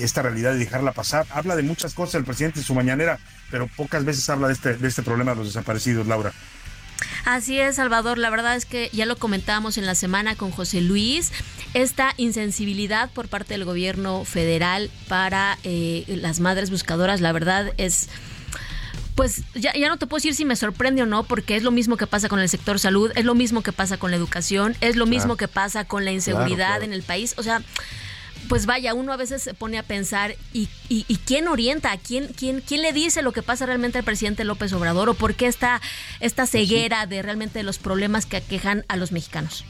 esta 0.01 0.21
realidad 0.21 0.55
y 0.55 0.59
dejarla 0.59 0.91
pasar. 0.93 1.25
Habla 1.29 1.55
de 1.55 1.63
muchas 1.63 1.93
cosas 1.93 2.15
el 2.15 2.23
presidente 2.25 2.59
en 2.59 2.65
su 2.65 2.73
mañanera, 2.73 3.19
pero 3.51 3.67
pocas 3.67 4.03
veces 4.05 4.27
habla 4.29 4.47
de 4.47 4.53
este, 4.53 4.75
de 4.75 4.87
este 4.87 5.03
problema 5.03 5.31
de 5.31 5.37
los 5.37 5.47
desaparecidos, 5.47 6.07
Laura. 6.07 6.33
Así 7.25 7.59
es, 7.59 7.75
Salvador. 7.75 8.17
La 8.17 8.29
verdad 8.29 8.55
es 8.55 8.65
que 8.65 8.89
ya 8.93 9.05
lo 9.05 9.17
comentábamos 9.17 9.77
en 9.77 9.85
la 9.85 9.95
semana 9.95 10.35
con 10.35 10.51
José 10.51 10.81
Luis. 10.81 11.31
Esta 11.73 12.13
insensibilidad 12.17 13.09
por 13.11 13.27
parte 13.27 13.53
del 13.53 13.65
gobierno 13.65 14.25
federal 14.25 14.89
para 15.07 15.57
eh, 15.63 16.03
las 16.07 16.39
madres 16.39 16.69
buscadoras, 16.69 17.21
la 17.21 17.31
verdad 17.31 17.73
es 17.77 18.09
pues 19.15 19.43
ya, 19.53 19.71
ya 19.73 19.89
no 19.89 19.97
te 19.97 20.07
puedo 20.07 20.17
decir 20.17 20.33
si 20.33 20.43
me 20.43 20.55
sorprende 20.55 21.03
o 21.03 21.05
no, 21.05 21.23
porque 21.23 21.55
es 21.55 21.61
lo 21.61 21.69
mismo 21.69 21.97
que 21.97 22.07
pasa 22.07 22.29
con 22.29 22.39
el 22.39 22.49
sector 22.49 22.79
salud, 22.79 23.11
es 23.15 23.25
lo 23.25 23.35
mismo 23.35 23.61
que 23.61 23.71
pasa 23.71 23.97
con 23.97 24.09
la 24.09 24.17
educación, 24.17 24.75
es 24.81 24.95
lo 24.95 25.05
mismo 25.05 25.35
Claro. 25.35 25.37
que 25.37 25.47
pasa 25.47 25.85
con 25.85 26.03
la 26.03 26.11
inseguridad 26.11 26.55
Claro, 26.55 26.71
claro. 26.71 26.83
en 26.85 26.93
el 26.93 27.03
país. 27.03 27.35
O 27.37 27.43
sea, 27.43 27.61
pues 28.49 28.65
vaya, 28.65 28.93
uno 28.93 29.13
a 29.13 29.17
veces 29.17 29.41
se 29.41 29.53
pone 29.53 29.77
a 29.77 29.83
pensar, 29.83 30.35
¿y, 30.53 30.69
y, 30.89 31.05
y 31.07 31.17
quién 31.17 31.47
orienta? 31.47 31.91
¿A 31.91 31.97
quién, 31.97 32.27
quién, 32.27 32.61
¿Quién 32.61 32.81
le 32.81 32.93
dice 32.93 33.21
lo 33.21 33.31
que 33.31 33.41
pasa 33.41 33.65
realmente 33.65 33.97
al 33.97 34.03
presidente 34.03 34.43
López 34.43 34.73
Obrador? 34.73 35.09
¿O 35.09 35.13
por 35.13 35.35
qué 35.35 35.47
esta, 35.47 35.81
esta 36.19 36.45
ceguera 36.47 37.05
de 37.05 37.21
realmente 37.21 37.63
los 37.63 37.77
problemas 37.77 38.25
que 38.25 38.37
aquejan 38.37 38.85
a 38.87 38.97
los 38.97 39.11
mexicanos? 39.11 39.65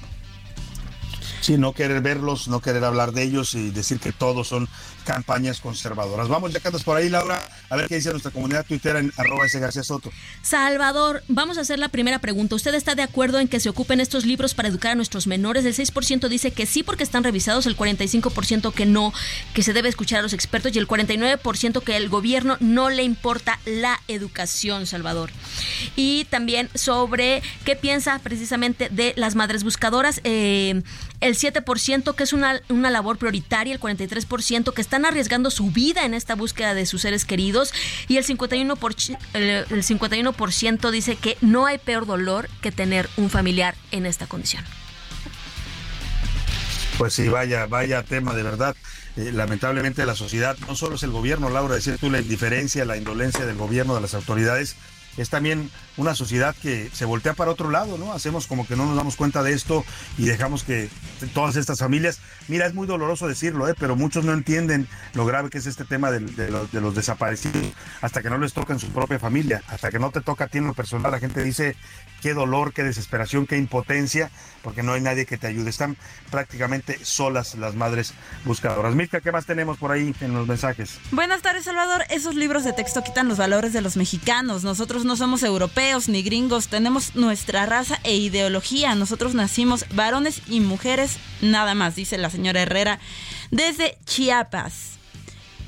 Sí, 1.42 1.58
no 1.58 1.74
querer 1.74 2.02
verlos, 2.02 2.48
no 2.48 2.62
querer 2.62 2.86
hablar 2.86 3.12
de 3.12 3.24
ellos 3.24 3.54
y 3.54 3.70
decir 3.70 4.00
que 4.00 4.14
todos 4.14 4.48
son 4.48 4.70
campañas 5.04 5.60
conservadoras. 5.60 6.28
Vamos, 6.28 6.52
ya 6.54 6.60
que 6.60 6.68
andas 6.68 6.84
por 6.84 6.98
ahí, 6.98 7.10
Laura, 7.10 7.42
a 7.70 7.76
ver 7.76 7.88
qué 7.88 7.96
dice 7.96 8.12
nuestra 8.12 8.32
comunidad 8.32 8.66
tuitera 8.66 9.00
en 9.00 9.12
arroba 9.18 9.46
ese 9.46 9.60
García 9.60 9.84
Soto. 9.84 10.12
Salvador, 10.42 11.24
vamos 11.28 11.58
a 11.58 11.62
hacer 11.62 11.80
la 11.80 11.90
primera 11.90 12.20
pregunta. 12.20 12.56
¿Usted 12.56 12.74
está 12.76 12.96
de 12.96 13.04
acuerdo 13.04 13.40
en 13.40 13.48
que 13.48 13.60
se 13.60 13.70
ocupen 13.70 14.00
estos 14.00 14.26
libros 14.26 14.54
para 14.54 14.70
educar 14.70 14.94
a 14.94 14.96
nuestros 14.96 15.28
menores? 15.28 15.66
El 15.66 15.76
6% 15.76 16.28
dice 16.28 16.52
que 16.52 16.66
sí 16.66 16.84
porque 16.84 17.04
están 17.04 17.24
revisados, 17.24 17.66
el 17.66 17.78
45% 17.78 18.74
que 18.74 18.86
no, 18.86 19.14
que 19.54 19.64
se 19.64 19.74
debe 19.74 19.90
escuchar 19.90 20.20
a 20.20 20.22
los 20.22 20.34
expertos 20.34 20.76
y 20.76 20.80
el 20.80 20.88
49% 20.88 21.84
que 21.84 21.98
el 21.98 22.10
gobierno 22.10 22.58
no 22.60 22.90
le 22.90 23.04
importa 23.04 23.60
la 23.66 24.00
educación, 24.08 24.86
Salvador. 24.86 25.32
Y 25.96 26.26
también 26.26 26.70
sobre 26.74 27.42
qué 27.66 27.76
piensa 27.76 28.20
precisamente 28.20 28.90
de 28.90 29.14
las 29.18 29.36
madres 29.36 29.64
buscadoras. 29.64 30.22
Eh, 30.24 30.84
el 31.22 31.36
7% 31.36 32.16
que 32.16 32.24
es 32.24 32.34
una, 32.34 32.62
una 32.70 32.90
labor 32.90 33.18
prioritaria, 33.18 33.74
el 33.74 33.80
43% 33.80 34.74
que 34.74 34.82
están 34.94 35.06
arriesgando 35.08 35.50
su 35.50 35.72
vida 35.72 36.06
en 36.06 36.14
esta 36.14 36.36
búsqueda 36.36 36.76
de 36.76 36.86
sus 36.86 37.02
seres 37.02 37.26
queridos 37.26 37.74
y 38.08 38.18
el 38.18 38.26
51%, 38.28 38.78
por, 38.78 38.94
el, 39.34 39.66
el 39.68 39.84
51% 39.84 40.92
dice 40.92 41.16
que 41.16 41.36
no 41.42 41.66
hay 41.66 41.80
peor 41.80 42.06
dolor 42.06 42.48
que 42.62 42.72
tener 42.72 43.10
un 43.18 43.32
familiar 43.32 43.74
en 43.90 44.06
esta 44.06 44.28
condición. 44.28 44.64
Pues 47.00 47.16
sí, 47.16 47.28
vaya, 47.28 47.66
vaya 47.66 48.04
tema 48.04 48.36
de 48.36 48.44
verdad. 48.44 48.76
Eh, 49.18 49.32
lamentablemente 49.34 50.06
la 50.06 50.14
sociedad, 50.14 50.56
no 50.68 50.76
solo 50.76 50.98
es 50.98 51.02
el 51.02 51.10
gobierno, 51.10 51.50
Laura, 51.50 51.74
decir 51.74 51.98
tú 51.98 52.12
la 52.12 52.22
indiferencia, 52.22 52.86
la 52.86 52.96
indolencia 52.96 53.48
del 53.48 53.58
gobierno, 53.58 53.96
de 53.96 54.02
las 54.02 54.14
autoridades, 54.14 54.76
es 55.18 55.30
también 55.30 55.72
una 55.98 56.16
sociedad 56.16 56.56
que 56.62 56.90
se 56.94 57.06
voltea 57.06 57.34
para 57.34 57.52
otro 57.52 57.70
lado, 57.70 57.98
¿no? 57.98 58.14
Hacemos 58.14 58.48
como 58.48 58.66
que 58.66 58.76
no 58.76 58.86
nos 58.86 58.96
damos 58.96 59.16
cuenta 59.16 59.44
de 59.44 59.54
esto 59.54 59.86
y 60.18 60.26
dejamos 60.26 60.64
que 60.64 60.90
todas 61.34 61.56
estas 61.56 61.80
familias, 61.80 62.20
mira, 62.48 62.66
es 62.66 62.74
muy 62.74 62.88
doloroso 62.88 63.28
decirlo, 63.28 63.68
¿eh? 63.68 63.76
pero 63.78 63.96
muchos 63.96 64.26
no 64.26 64.34
entienden 64.34 64.88
lo 65.14 65.26
grave 65.26 65.50
que 65.50 65.60
es 65.60 65.68
este 65.68 65.86
tema 65.86 66.10
de, 66.12 66.22
los, 66.50 66.72
de 66.72 66.82
los 66.82 66.96
desaparecidos 66.96 67.74
hasta 68.02 68.22
que 68.22 68.30
no 68.30 68.38
les 68.38 68.54
toca 68.54 68.74
en 68.74 68.80
su 68.80 68.90
propia 68.90 69.20
familia, 69.20 69.62
hasta 69.68 69.92
que 69.92 70.00
no 70.00 70.12
te 70.12 70.22
toca 70.22 70.46
a 70.46 70.48
ti 70.48 70.58
en 70.58 70.68
lo 70.68 70.74
personal, 70.74 71.12
la 71.12 71.20
gente 71.20 71.44
dice 71.44 71.76
qué 72.22 72.34
dolor, 72.34 72.74
qué 72.74 72.84
desesperación, 72.84 73.46
qué 73.46 73.58
impotencia, 73.58 74.32
porque 74.64 74.82
no 74.82 74.94
hay 74.94 75.02
nadie 75.02 75.26
que 75.26 75.38
te 75.38 75.48
ayude. 75.48 75.70
Están 75.70 75.98
prácticamente 76.32 76.98
solas 77.04 77.56
las 77.56 77.76
madres 77.76 78.14
buscadoras. 78.46 78.96
Mirka, 78.96 79.20
¿qué 79.20 79.32
más 79.32 79.46
tenemos 79.46 79.78
por 79.78 79.92
ahí 79.92 80.16
en 80.22 80.34
los 80.34 80.48
mensajes? 80.48 81.00
Buenas 81.12 81.42
tardes, 81.42 81.66
Salvador. 81.66 82.06
Esos 82.10 82.36
libros 82.36 82.64
de 82.64 82.72
texto 82.72 83.04
quitan 83.04 83.28
los 83.28 83.38
valores 83.38 83.74
de 83.74 83.82
los 83.82 83.98
mexicanos. 83.98 84.64
Nosotros 84.64 85.04
no 85.04 85.18
somos 85.18 85.44
europeos 85.44 85.83
ni 86.08 86.24
gringos, 86.24 86.70
tenemos 86.70 87.14
nuestra 87.16 87.66
raza 87.66 88.00
e 88.04 88.16
ideología. 88.16 88.96
Nosotros 88.96 89.34
nacimos 89.34 89.86
varones 89.94 90.42
y 90.48 90.62
mujeres, 90.62 91.18
nada 91.42 91.76
más, 91.76 91.96
dice 91.96 92.18
la 92.18 92.30
señora 92.30 92.62
Herrera, 92.62 93.00
desde 93.52 93.98
Chiapas. 94.06 94.92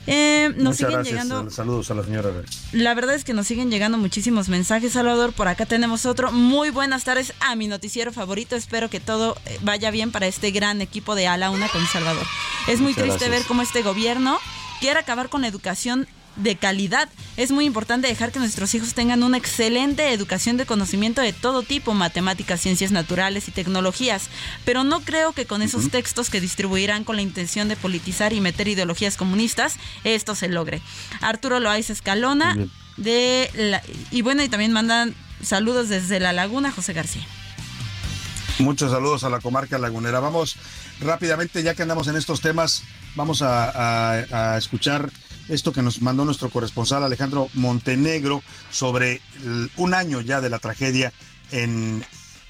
Eh, 0.07 0.53
nos 0.55 0.77
siguen 0.77 1.03
llegando. 1.03 1.49
Saludos 1.49 1.91
a 1.91 1.95
la 1.95 2.03
señora. 2.03 2.29
La 2.71 2.93
verdad 2.93 3.13
es 3.15 3.25
que 3.25 3.33
nos 3.33 3.47
siguen 3.47 3.69
llegando 3.69 3.97
muchísimos 3.97 4.47
mensajes, 4.47 4.93
Salvador. 4.93 5.33
Por 5.33 5.49
acá 5.49 5.65
tenemos 5.65 6.05
otro. 6.05 6.31
Muy 6.31 6.69
buenas 6.69 7.03
tardes 7.03 7.33
a 7.41 7.55
mi 7.55 7.67
noticiero 7.67 8.13
favorito. 8.13 8.55
Espero 8.55 8.89
que 8.89 9.01
todo 9.01 9.35
eh, 9.45 9.59
vaya 9.63 9.91
bien 9.91 10.11
para 10.11 10.27
este 10.27 10.51
gran 10.51 10.81
equipo 10.81 11.15
de 11.15 11.27
A 11.27 11.37
la 11.37 11.49
Una 11.49 11.67
con 11.67 11.85
Salvador. 11.87 12.25
Es 12.67 12.79
muy 12.79 12.93
triste 12.93 13.27
ver 13.29 13.43
cómo 13.47 13.63
este 13.63 13.81
gobierno 13.81 14.39
quiere 14.79 14.99
acabar 14.99 15.27
con 15.27 15.41
la 15.41 15.47
educación 15.47 16.07
de 16.35 16.55
calidad. 16.55 17.09
Es 17.37 17.51
muy 17.51 17.65
importante 17.65 18.07
dejar 18.07 18.31
que 18.31 18.39
nuestros 18.39 18.73
hijos 18.75 18.93
tengan 18.93 19.23
una 19.23 19.37
excelente 19.37 20.11
educación 20.11 20.57
de 20.57 20.65
conocimiento 20.65 21.21
de 21.21 21.33
todo 21.33 21.63
tipo, 21.63 21.93
matemáticas, 21.93 22.61
ciencias 22.61 22.91
naturales 22.91 23.47
y 23.47 23.51
tecnologías, 23.51 24.29
pero 24.63 24.83
no 24.83 25.01
creo 25.01 25.33
que 25.33 25.45
con 25.45 25.61
esos 25.61 25.89
textos 25.89 26.29
que 26.29 26.41
distribuirán 26.41 27.03
con 27.03 27.15
la 27.15 27.21
intención 27.21 27.67
de 27.67 27.75
politizar 27.75 28.33
y 28.33 28.41
meter 28.41 28.67
ideologías 28.67 29.17
comunistas, 29.17 29.75
esto 30.03 30.35
se 30.35 30.47
logre. 30.47 30.81
Arturo 31.21 31.59
Loaiza 31.59 31.93
Escalona 31.93 32.57
de 32.97 33.49
la, 33.55 33.81
y 34.11 34.21
bueno, 34.21 34.43
y 34.43 34.49
también 34.49 34.71
mandan 34.71 35.15
saludos 35.41 35.89
desde 35.89 36.19
La 36.19 36.33
Laguna, 36.33 36.71
José 36.71 36.93
García. 36.93 37.25
Muchos 38.59 38.91
saludos 38.91 39.25
a 39.25 39.29
la 39.29 39.41
comarca 39.41 39.77
lagunera. 39.77 40.21
Vamos 40.21 40.55
rápidamente, 41.01 41.61
ya 41.61 41.75
que 41.75 41.81
andamos 41.81 42.07
en 42.07 42.15
estos 42.15 42.39
temas, 42.39 42.83
vamos 43.15 43.41
a 43.41 44.55
escuchar 44.57 45.11
esto 45.49 45.72
que 45.72 45.81
nos 45.81 46.01
mandó 46.01 46.26
nuestro 46.26 46.49
corresponsal 46.49 47.03
Alejandro 47.03 47.49
Montenegro 47.53 48.41
sobre 48.72 49.22
un 49.77 49.93
año 49.93 50.22
ya 50.22 50.41
de 50.41 50.49
la 50.49 50.59
tragedia 50.59 51.13
en, 51.51 52.03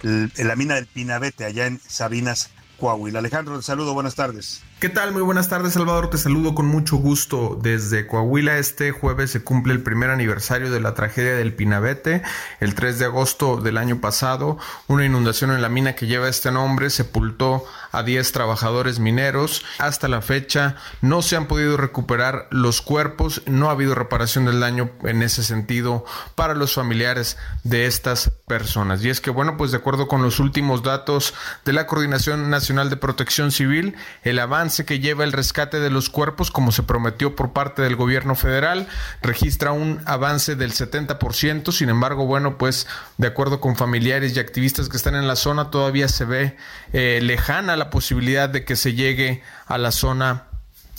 la 0.04 0.56
mina 0.56 0.76
del 0.76 0.88
Pinabete, 0.88 1.46
allá 1.46 1.68
en 1.68 1.80
Sabinas, 1.86 2.52
Coahuila. 2.80 3.20
Alejandro, 3.20 3.58
te 3.58 3.64
saludo, 3.64 3.94
buenas 3.94 4.16
tardes. 4.16 4.62
¿Qué 4.86 4.90
tal? 4.90 5.14
Muy 5.14 5.24
buenas 5.24 5.50
tardes, 5.50 5.74
Salvador. 5.74 6.12
Te 6.12 6.20
saludo 6.20 6.54
con 6.54 6.68
mucho 6.68 6.98
gusto 6.98 7.58
desde 7.60 8.06
Coahuila. 8.06 8.60
Este 8.60 8.92
jueves 8.92 9.32
se 9.32 9.44
cumple 9.44 9.74
el 9.74 9.82
primer 9.82 10.12
aniversario 10.12 10.70
de 10.70 10.80
la 10.80 10.94
tragedia 10.94 11.34
del 11.34 11.56
Pinabete. 11.56 12.22
El 12.60 12.76
3 12.76 13.00
de 13.00 13.06
agosto 13.06 13.58
del 13.58 13.80
año 13.80 14.00
pasado, 14.00 14.60
una 14.86 15.04
inundación 15.04 15.50
en 15.50 15.64
la 15.64 15.70
mina 15.70 15.96
que 15.96 16.06
lleva 16.06 16.30
este 16.30 16.52
nombre 16.52 16.92
sepultó 16.92 17.66
a 17.92 18.04
10 18.04 18.32
trabajadores 18.32 19.00
mineros. 19.00 19.66
Hasta 19.80 20.08
la 20.08 20.22
fecha 20.22 20.76
no 21.02 21.24
se 21.24 21.36
han 21.36 21.48
podido 21.48 21.78
recuperar 21.78 22.48
los 22.52 22.84
cuerpos. 22.84 23.42
No 23.48 23.70
ha 23.70 23.72
habido 23.72 23.96
reparación 23.96 24.46
del 24.46 24.60
daño 24.60 24.92
en 25.02 25.24
ese 25.24 25.42
sentido 25.42 26.06
para 26.36 26.54
los 26.54 26.76
familiares 26.76 27.38
de 27.64 27.88
estas 27.88 28.30
personas. 28.48 29.04
Y 29.04 29.10
es 29.10 29.20
que, 29.20 29.32
bueno, 29.32 29.58
pues 29.58 29.72
de 29.72 29.78
acuerdo 29.78 30.08
con 30.08 30.22
los 30.22 30.40
últimos 30.40 30.84
datos 30.84 31.34
de 31.64 31.74
la 31.74 31.88
Coordinación 31.88 32.52
Nacional 32.52 32.92
de 32.92 32.98
Protección 32.98 33.52
Civil, 33.52 33.96
el 34.22 34.38
avance 34.38 34.75
que 34.84 35.00
lleva 35.00 35.24
el 35.24 35.32
rescate 35.32 35.80
de 35.80 35.90
los 35.90 36.10
cuerpos, 36.10 36.52
como 36.52 36.72
se 36.72 36.84
prometió 36.84 37.36
por 37.36 37.54
parte 37.54 37.82
del 37.82 37.96
gobierno 37.96 38.36
federal, 38.36 38.88
registra 39.22 39.72
un 39.72 40.02
avance 40.06 40.56
del 40.56 40.74
70%. 40.74 41.72
Sin 41.72 41.90
embargo, 41.90 42.26
bueno, 42.26 42.58
pues 42.58 42.88
de 43.18 43.28
acuerdo 43.28 43.62
con 43.62 43.76
familiares 43.76 44.36
y 44.36 44.40
activistas 44.40 44.90
que 44.90 44.98
están 44.98 45.16
en 45.16 45.28
la 45.28 45.38
zona, 45.38 45.70
todavía 45.72 46.10
se 46.10 46.26
ve 46.26 46.58
eh, 46.92 47.20
lejana 47.22 47.78
la 47.78 47.90
posibilidad 47.90 48.50
de 48.50 48.66
que 48.66 48.76
se 48.76 48.94
llegue 48.94 49.44
a 49.68 49.78
la 49.78 49.92
zona 49.92 50.48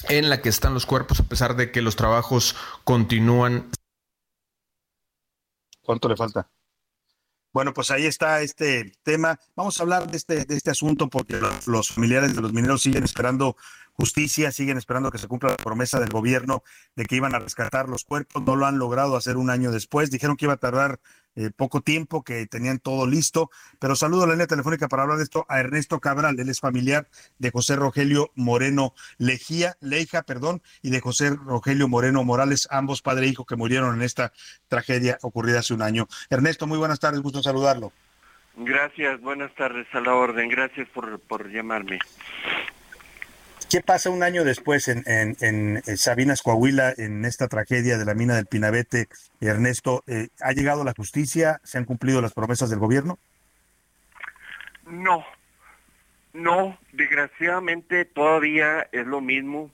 en 0.08 0.30
la 0.30 0.40
que 0.40 0.48
están 0.48 0.72
los 0.72 0.86
cuerpos, 0.86 1.20
a 1.20 1.24
pesar 1.24 1.56
de 1.56 1.70
que 1.70 1.82
los 1.82 1.96
trabajos 1.96 2.56
continúan. 2.84 3.70
¿Cuánto 5.82 6.08
le 6.08 6.16
falta? 6.16 6.48
Bueno, 7.56 7.72
pues 7.72 7.90
ahí 7.90 8.04
está 8.04 8.42
este 8.42 8.92
tema. 9.02 9.40
Vamos 9.54 9.80
a 9.80 9.82
hablar 9.82 10.10
de 10.10 10.18
este, 10.18 10.44
de 10.44 10.54
este 10.54 10.70
asunto 10.70 11.08
porque 11.08 11.40
los, 11.64 11.88
familiares 11.88 12.36
de 12.36 12.42
los 12.42 12.52
mineros 12.52 12.82
siguen 12.82 13.02
esperando 13.02 13.56
justicia, 13.94 14.52
siguen 14.52 14.76
esperando 14.76 15.10
que 15.10 15.16
se 15.16 15.26
cumpla 15.26 15.52
la 15.52 15.56
promesa 15.56 15.98
del 15.98 16.10
gobierno 16.10 16.62
de 16.96 17.06
que 17.06 17.16
iban 17.16 17.34
a 17.34 17.38
rescatar 17.38 17.88
los 17.88 18.04
cuerpos. 18.04 18.42
No 18.42 18.56
lo 18.56 18.66
han 18.66 18.78
logrado 18.78 19.16
hacer 19.16 19.38
un 19.38 19.48
año 19.48 19.70
después. 19.70 20.10
Dijeron 20.10 20.36
que 20.36 20.44
iba 20.44 20.52
a 20.52 20.58
tardar 20.58 21.00
eh, 21.36 21.50
poco 21.54 21.80
tiempo, 21.80 22.22
que 22.22 22.46
tenían 22.46 22.78
todo 22.78 23.06
listo. 23.06 23.50
Pero 23.78 23.94
saludo 23.94 24.24
a 24.24 24.26
la 24.26 24.32
línea 24.32 24.46
telefónica 24.46 24.88
para 24.88 25.02
hablar 25.02 25.18
de 25.18 25.24
esto 25.24 25.46
a 25.48 25.60
Ernesto 25.60 26.00
Cabral, 26.00 26.40
él 26.40 26.48
es 26.48 26.60
familiar 26.60 27.08
de 27.38 27.50
José 27.50 27.76
Rogelio 27.76 28.30
Moreno 28.34 28.94
Lejía, 29.18 29.76
Leija, 29.80 30.22
perdón, 30.22 30.62
y 30.82 30.90
de 30.90 31.00
José 31.00 31.30
Rogelio 31.30 31.88
Moreno 31.88 32.24
Morales, 32.24 32.68
ambos 32.70 33.02
padre 33.02 33.26
e 33.26 33.28
hijo 33.30 33.44
que 33.44 33.56
murieron 33.56 33.94
en 33.94 34.02
esta 34.02 34.32
tragedia 34.68 35.18
ocurrida 35.22 35.60
hace 35.60 35.74
un 35.74 35.82
año. 35.82 36.08
Ernesto, 36.30 36.66
muy 36.66 36.78
buenas 36.78 37.00
tardes, 37.00 37.20
gusto 37.20 37.42
saludarlo. 37.42 37.92
Gracias, 38.56 39.20
buenas 39.20 39.54
tardes 39.54 39.86
a 39.92 40.00
la 40.00 40.14
orden, 40.14 40.48
gracias 40.48 40.88
por, 40.88 41.20
por 41.20 41.50
llamarme. 41.50 41.98
¿Qué 43.68 43.80
pasa 43.80 44.10
un 44.10 44.22
año 44.22 44.44
después 44.44 44.86
en, 44.86 45.02
en, 45.06 45.82
Sabinas, 45.96 46.42
Coahuila, 46.42 46.94
en 46.96 47.24
esta 47.24 47.48
tragedia 47.48 47.98
de 47.98 48.04
la 48.04 48.14
mina 48.14 48.36
del 48.36 48.46
Pinabete? 48.46 49.08
Ernesto, 49.40 50.04
eh, 50.06 50.28
¿ha 50.40 50.52
llegado 50.52 50.84
la 50.84 50.94
justicia? 50.96 51.60
¿Se 51.64 51.76
han 51.76 51.84
cumplido 51.84 52.22
las 52.22 52.32
promesas 52.32 52.70
del 52.70 52.78
gobierno? 52.78 53.18
No, 54.86 55.24
no, 56.32 56.78
desgraciadamente 56.92 58.04
todavía 58.04 58.86
es 58.92 59.04
lo 59.04 59.20
mismo. 59.20 59.70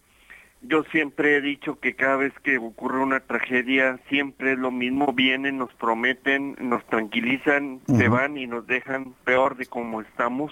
Yo 0.63 0.85
siempre 0.85 1.37
he 1.37 1.41
dicho 1.43 1.79
que 1.79 1.95
cada 1.95 2.17
vez 2.17 2.33
que 2.43 2.57
ocurre 2.57 3.01
una 3.01 3.21
tragedia, 3.21 3.99
siempre 4.09 4.53
es 4.53 4.59
lo 4.59 4.71
mismo. 4.71 5.13
Vienen, 5.13 5.59
nos 5.59 5.75
prometen, 5.75 6.57
nos 6.61 6.83
tranquilizan, 6.87 7.83
se 7.87 8.09
van 8.09 8.39
y 8.39 8.47
nos 8.47 8.67
dejan 8.67 9.13
peor 9.25 9.57
de 9.57 9.67
como 9.67 10.01
estamos. 10.01 10.51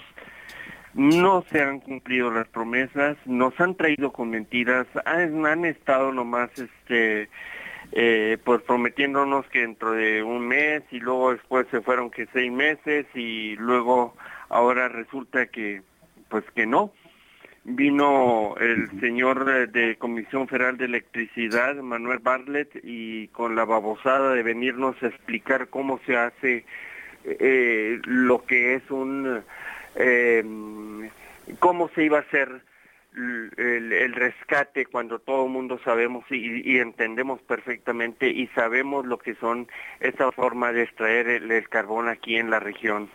No 0.93 1.43
se 1.49 1.61
han 1.61 1.79
cumplido 1.79 2.31
las 2.31 2.47
promesas, 2.47 3.17
nos 3.25 3.59
han 3.61 3.75
traído 3.75 4.11
con 4.11 4.29
mentiras, 4.29 4.87
han, 5.05 5.45
han 5.45 5.65
estado 5.65 6.11
nomás 6.11 6.49
este 6.57 7.29
eh, 7.93 8.37
pues 8.43 8.61
prometiéndonos 8.61 9.45
que 9.47 9.61
dentro 9.61 9.91
de 9.91 10.23
un 10.23 10.47
mes 10.47 10.83
y 10.91 10.99
luego 10.99 11.33
después 11.33 11.67
se 11.71 11.81
fueron 11.81 12.09
que 12.09 12.27
seis 12.31 12.51
meses 12.51 13.05
y 13.13 13.55
luego 13.57 14.15
ahora 14.49 14.87
resulta 14.87 15.47
que 15.47 15.81
pues 16.29 16.43
que 16.55 16.65
no. 16.65 16.91
Vino 17.63 18.55
el 18.59 18.89
señor 18.99 19.69
de 19.69 19.95
Comisión 19.97 20.47
Federal 20.47 20.77
de 20.77 20.85
Electricidad, 20.85 21.75
Manuel 21.75 22.17
Bartlett, 22.17 22.71
y 22.83 23.27
con 23.27 23.55
la 23.55 23.65
babosada 23.65 24.33
de 24.33 24.41
venirnos 24.41 24.95
a 25.03 25.07
explicar 25.07 25.67
cómo 25.67 25.99
se 26.07 26.17
hace 26.17 26.65
eh, 27.23 27.99
lo 28.05 28.45
que 28.45 28.73
es 28.73 28.89
un 28.89 29.43
eh, 29.95 30.43
cómo 31.59 31.89
se 31.89 32.03
iba 32.03 32.19
a 32.19 32.21
hacer 32.21 32.61
el, 33.13 34.13
rescate 34.13 34.85
cuando 34.85 35.19
todo 35.19 35.45
el 35.45 35.51
mundo 35.51 35.79
sabemos 35.83 36.23
y, 36.29 36.77
entendemos 36.77 37.41
perfectamente 37.41 38.29
y 38.29 38.47
sabemos 38.47 39.05
lo 39.05 39.17
que 39.17 39.35
son 39.35 39.67
esa 39.99 40.31
forma 40.31 40.71
de 40.71 40.83
extraer 40.83 41.27
el, 41.27 41.69
carbón 41.69 42.07
aquí 42.07 42.37
en 42.37 42.49
la 42.49 42.59
región. 42.59 43.09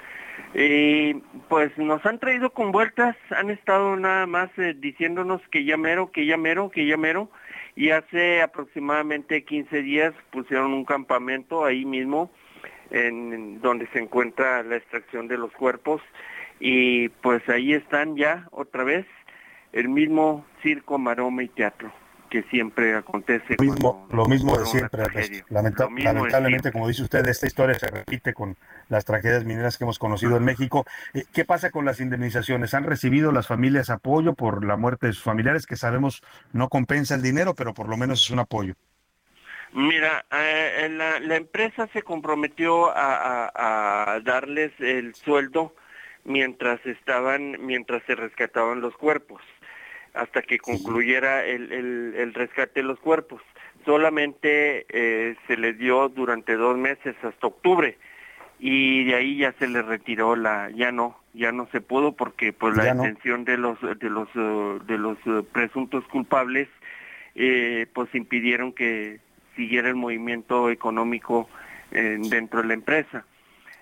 Y 0.54 1.14
pues 1.48 1.76
nos 1.78 2.04
han 2.04 2.18
traído 2.18 2.50
con 2.50 2.70
vueltas, 2.70 3.16
han 3.30 3.48
estado 3.48 3.96
nada 3.96 4.26
más 4.26 4.50
eh, 4.58 4.74
diciéndonos 4.78 5.40
que 5.48 5.64
ya 5.64 5.78
mero, 5.78 6.12
que 6.12 6.26
ya 6.26 6.36
mero, 6.36 6.70
que 6.70 6.86
ya 6.86 6.98
mero, 6.98 7.30
y 7.74 7.90
hace 7.90 8.42
aproximadamente 8.42 9.44
15 9.44 9.82
días 9.82 10.12
pusieron 10.30 10.74
un 10.74 10.84
campamento 10.84 11.64
ahí 11.64 11.86
mismo, 11.86 12.30
en 12.90 13.60
donde 13.62 13.86
se 13.88 13.98
encuentra 13.98 14.62
la 14.62 14.76
extracción 14.76 15.26
de 15.26 15.38
los 15.38 15.52
cuerpos, 15.52 16.02
y 16.60 17.08
pues 17.08 17.46
ahí 17.48 17.72
están 17.74 18.16
ya 18.16 18.46
otra 18.50 18.84
vez 18.84 19.06
el 19.72 19.88
mismo 19.88 20.44
circo, 20.62 20.98
maroma 20.98 21.42
y 21.42 21.48
teatro. 21.48 21.92
que 22.28 22.42
siempre 22.50 22.92
acontece. 22.96 23.54
Lo 23.56 23.64
mismo, 23.64 24.08
lo 24.10 24.26
mismo 24.26 24.58
de 24.58 24.66
siempre. 24.66 25.04
Lamenta- 25.48 25.88
mismo 25.88 26.12
lamentablemente, 26.12 26.72
como 26.72 26.88
dice 26.88 27.04
usted, 27.04 27.24
esta 27.28 27.46
historia 27.46 27.78
se 27.78 27.86
repite 27.86 28.34
con 28.34 28.56
las 28.88 29.04
tragedias 29.04 29.44
mineras 29.44 29.78
que 29.78 29.84
hemos 29.84 30.00
conocido 30.00 30.36
en 30.36 30.44
México. 30.44 30.84
Eh, 31.14 31.22
¿Qué 31.32 31.44
pasa 31.44 31.70
con 31.70 31.84
las 31.84 32.00
indemnizaciones? 32.00 32.74
¿Han 32.74 32.82
recibido 32.82 33.30
las 33.30 33.46
familias 33.46 33.90
apoyo 33.90 34.34
por 34.34 34.64
la 34.64 34.76
muerte 34.76 35.06
de 35.06 35.12
sus 35.12 35.22
familiares, 35.22 35.66
que 35.66 35.76
sabemos 35.76 36.20
no 36.52 36.68
compensa 36.68 37.14
el 37.14 37.22
dinero, 37.22 37.54
pero 37.54 37.72
por 37.74 37.88
lo 37.88 37.96
menos 37.96 38.22
es 38.24 38.30
un 38.30 38.40
apoyo? 38.40 38.74
Mira, 39.72 40.26
eh, 40.32 40.88
la, 40.90 41.20
la 41.20 41.36
empresa 41.36 41.86
se 41.92 42.02
comprometió 42.02 42.90
a, 42.90 43.46
a- 43.54 44.14
a 44.14 44.20
darles 44.20 44.72
el 44.80 45.14
sueldo 45.14 45.76
mientras 46.26 46.84
estaban, 46.84 47.56
mientras 47.64 48.02
se 48.04 48.14
rescataban 48.14 48.80
los 48.80 48.94
cuerpos, 48.96 49.40
hasta 50.14 50.42
que 50.42 50.58
concluyera 50.58 51.44
el, 51.44 51.72
el- 51.72 52.14
el 52.16 52.34
rescate 52.34 52.80
de 52.80 52.86
los 52.86 52.98
cuerpos. 53.00 53.40
Solamente 53.84 54.86
eh, 54.88 55.36
se 55.46 55.56
les 55.56 55.78
dio 55.78 56.08
durante 56.08 56.56
dos 56.56 56.76
meses 56.76 57.14
hasta 57.22 57.46
octubre 57.46 57.96
y 58.58 59.04
de 59.04 59.14
ahí 59.14 59.36
ya 59.38 59.52
se 59.58 59.68
les 59.68 59.84
retiró 59.84 60.34
la, 60.34 60.70
ya 60.70 60.90
no, 60.90 61.18
ya 61.34 61.52
no 61.52 61.68
se 61.70 61.80
pudo 61.80 62.12
porque 62.12 62.52
pues 62.52 62.74
la 62.76 62.94
no. 62.94 63.02
detención 63.04 63.44
de 63.44 63.58
los 63.58 63.78
de 63.80 64.10
los 64.10 64.28
eh, 64.34 64.78
de 64.86 64.98
los 64.98 65.18
eh, 65.26 65.42
presuntos 65.52 66.04
culpables 66.08 66.68
eh, 67.34 67.86
pues 67.94 68.12
impidieron 68.14 68.72
que 68.72 69.20
siguiera 69.54 69.88
el 69.88 69.94
movimiento 69.94 70.70
económico 70.70 71.48
eh, 71.92 72.16
dentro 72.18 72.62
de 72.62 72.68
la 72.68 72.74
empresa. 72.74 73.24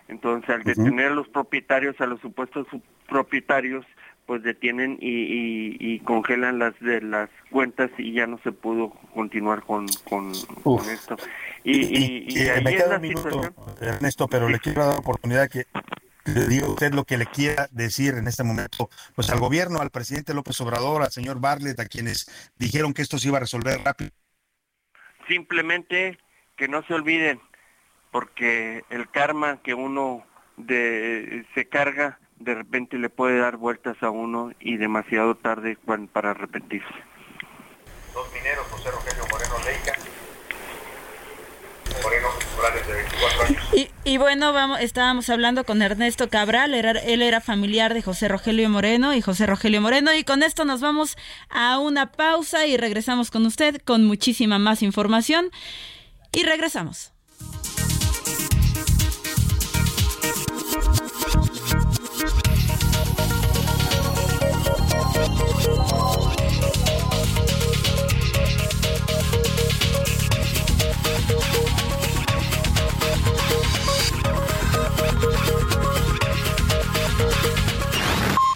Entonces, 0.08 0.50
al 0.50 0.62
detener 0.64 1.12
a 1.12 1.14
los 1.14 1.28
propietarios, 1.28 2.00
a 2.00 2.06
los 2.06 2.20
supuestos 2.20 2.66
su- 2.70 2.82
propietarios, 3.08 3.84
pues 4.26 4.42
detienen 4.42 4.98
y, 5.00 5.08
y- 5.10 5.76
y 5.80 6.00
congelan 6.00 6.58
las 6.58 6.78
de 6.80 7.00
las 7.02 7.28
cuentas 7.50 7.90
y 7.98 8.12
ya 8.12 8.26
no 8.26 8.38
se 8.38 8.52
pudo 8.52 8.90
continuar 9.14 9.62
con, 9.62 9.86
con, 10.08 10.32
con 10.62 10.88
esto. 10.88 11.16
Y, 11.62 11.80
y, 11.98 12.26
y 12.28 12.48
ahí 12.48 12.64
me 12.64 12.70
es 12.70 12.76
queda 12.76 12.88
la 12.90 12.96
un 12.96 13.02
minuto, 13.02 13.28
situación. 13.30 13.54
Ernesto, 13.80 14.28
pero 14.28 14.48
le 14.48 14.58
quiero 14.60 14.84
dar 14.84 14.94
la 14.94 15.00
oportunidad 15.00 15.48
que 15.50 15.64
le 16.26 16.46
diga 16.48 16.68
usted 16.68 16.94
lo 16.94 17.04
que 17.04 17.18
le 17.18 17.26
quiera 17.26 17.68
decir 17.70 18.14
en 18.14 18.26
este 18.26 18.44
momento, 18.44 18.88
pues 19.14 19.28
al 19.28 19.40
gobierno, 19.40 19.80
al 19.80 19.90
presidente 19.90 20.32
López 20.32 20.58
Obrador, 20.62 21.02
al 21.02 21.12
señor 21.12 21.38
Bartlett, 21.40 21.78
a 21.80 21.86
quienes 21.86 22.26
dijeron 22.56 22.94
que 22.94 23.02
esto 23.02 23.18
se 23.18 23.28
iba 23.28 23.36
a 23.36 23.40
resolver 23.40 23.78
rápido. 23.84 24.10
simplemente 25.28 26.18
que 26.56 26.68
no 26.68 26.82
se 26.86 26.94
olviden 26.94 27.40
porque 28.14 28.84
el 28.90 29.10
karma 29.10 29.56
que 29.60 29.74
uno 29.74 30.24
de, 30.56 31.44
se 31.52 31.66
carga 31.68 32.20
de 32.38 32.54
repente 32.54 32.96
le 32.96 33.08
puede 33.10 33.40
dar 33.40 33.56
vueltas 33.56 33.96
a 34.04 34.10
uno 34.10 34.52
y 34.60 34.76
demasiado 34.76 35.34
tarde 35.34 35.76
para 36.12 36.30
arrepentirse. 36.30 36.86
Dos 38.14 38.32
mineros, 38.32 38.64
José 38.70 38.92
Rogelio 38.92 39.24
Moreno 39.28 39.54
Leica, 39.64 39.98
Moreno 42.04 42.28
Morales 42.56 42.86
de 42.86 42.92
24 42.92 43.42
años. 43.46 43.62
Y, 43.72 43.90
y 44.04 44.16
bueno, 44.18 44.52
vamos, 44.52 44.78
estábamos 44.80 45.28
hablando 45.28 45.64
con 45.64 45.82
Ernesto 45.82 46.28
Cabral, 46.28 46.72
era- 46.74 46.92
él 46.92 47.20
era 47.20 47.40
familiar 47.40 47.94
de 47.94 48.02
José 48.02 48.28
Rogelio 48.28 48.70
Moreno 48.70 49.12
y 49.12 49.22
José 49.22 49.46
Rogelio 49.46 49.80
Moreno 49.80 50.14
y 50.14 50.22
con 50.22 50.44
esto 50.44 50.64
nos 50.64 50.80
vamos 50.80 51.16
a 51.50 51.80
una 51.80 52.12
pausa 52.12 52.64
y 52.68 52.76
regresamos 52.76 53.32
con 53.32 53.44
usted 53.44 53.78
con 53.84 54.04
muchísima 54.04 54.60
más 54.60 54.82
información 54.82 55.50
y 56.30 56.44
regresamos. 56.44 57.10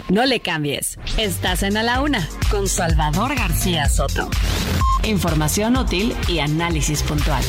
No 0.09 0.27
le 0.27 0.40
cambies. 0.40 0.99
Estás 1.16 1.62
en 1.62 1.77
A 1.77 1.85
la 1.85 2.01
Una 2.01 2.28
con 2.51 2.66
Salvador 2.66 3.36
García 3.36 3.89
Soto. 3.89 4.28
Información 5.05 5.77
útil 5.77 6.16
y 6.27 6.40
análisis 6.40 7.05
puntual. 7.05 7.45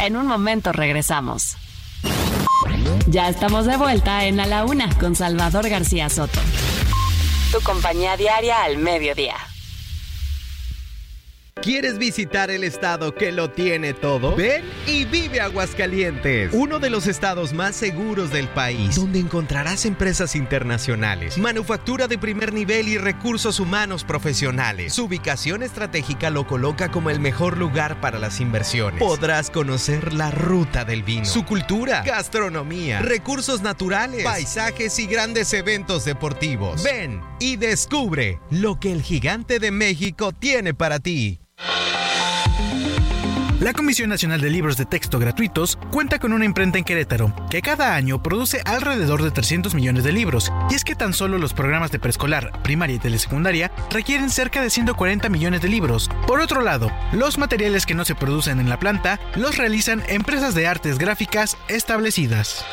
En 0.00 0.16
un 0.16 0.26
momento 0.26 0.72
regresamos. 0.72 1.56
Ya 3.06 3.28
estamos 3.28 3.66
de 3.66 3.76
vuelta 3.76 4.24
en 4.24 4.36
la 4.36 4.64
Una 4.64 4.88
con 4.98 5.14
Salvador 5.14 5.68
García 5.68 6.08
Soto. 6.08 6.40
Tu 7.52 7.60
compañía 7.62 8.16
diaria 8.16 8.62
al 8.62 8.78
mediodía. 8.78 9.34
¿Quieres 11.62 11.98
visitar 11.98 12.50
el 12.50 12.64
estado 12.64 13.14
que 13.14 13.32
lo 13.32 13.50
tiene 13.50 13.92
todo? 13.92 14.34
Ven 14.34 14.64
y 14.86 15.04
vive 15.04 15.42
Aguascalientes, 15.42 16.54
uno 16.54 16.78
de 16.78 16.88
los 16.88 17.06
estados 17.06 17.52
más 17.52 17.76
seguros 17.76 18.30
del 18.30 18.48
país, 18.48 18.96
donde 18.96 19.18
encontrarás 19.18 19.84
empresas 19.84 20.36
internacionales, 20.36 21.36
manufactura 21.36 22.08
de 22.08 22.16
primer 22.16 22.54
nivel 22.54 22.88
y 22.88 22.96
recursos 22.96 23.60
humanos 23.60 24.04
profesionales. 24.04 24.94
Su 24.94 25.04
ubicación 25.04 25.62
estratégica 25.62 26.30
lo 26.30 26.46
coloca 26.46 26.90
como 26.90 27.10
el 27.10 27.20
mejor 27.20 27.58
lugar 27.58 28.00
para 28.00 28.18
las 28.18 28.40
inversiones. 28.40 28.98
Podrás 28.98 29.50
conocer 29.50 30.14
la 30.14 30.30
ruta 30.30 30.86
del 30.86 31.02
vino, 31.02 31.26
su 31.26 31.44
cultura, 31.44 32.02
gastronomía, 32.06 33.00
recursos 33.00 33.60
naturales, 33.60 34.24
paisajes 34.24 34.98
y 34.98 35.06
grandes 35.06 35.52
eventos 35.52 36.06
deportivos. 36.06 36.82
Ven 36.82 37.20
y 37.38 37.56
descubre 37.56 38.40
lo 38.50 38.80
que 38.80 38.92
el 38.92 39.02
gigante 39.02 39.58
de 39.58 39.70
México 39.70 40.32
tiene 40.32 40.72
para 40.72 41.00
ti. 41.00 41.38
La 43.60 43.74
Comisión 43.74 44.08
Nacional 44.08 44.40
de 44.40 44.48
Libros 44.48 44.78
de 44.78 44.86
Texto 44.86 45.18
Gratuitos 45.18 45.78
cuenta 45.90 46.18
con 46.18 46.32
una 46.32 46.46
imprenta 46.46 46.78
en 46.78 46.84
Querétaro 46.84 47.34
que 47.50 47.60
cada 47.60 47.94
año 47.94 48.22
produce 48.22 48.62
alrededor 48.64 49.22
de 49.22 49.30
300 49.30 49.74
millones 49.74 50.02
de 50.02 50.12
libros. 50.12 50.50
Y 50.70 50.74
es 50.76 50.82
que 50.82 50.94
tan 50.94 51.12
solo 51.12 51.36
los 51.36 51.52
programas 51.52 51.90
de 51.90 51.98
preescolar, 51.98 52.52
primaria 52.62 52.96
y 52.96 52.98
telesecundaria 52.98 53.70
requieren 53.90 54.30
cerca 54.30 54.62
de 54.62 54.70
140 54.70 55.28
millones 55.28 55.60
de 55.60 55.68
libros. 55.68 56.08
Por 56.26 56.40
otro 56.40 56.62
lado, 56.62 56.90
los 57.12 57.36
materiales 57.36 57.84
que 57.84 57.94
no 57.94 58.06
se 58.06 58.14
producen 58.14 58.60
en 58.60 58.70
la 58.70 58.78
planta 58.78 59.20
los 59.36 59.58
realizan 59.58 60.02
empresas 60.08 60.54
de 60.54 60.66
artes 60.66 60.96
gráficas 60.96 61.58
establecidas. 61.68 62.64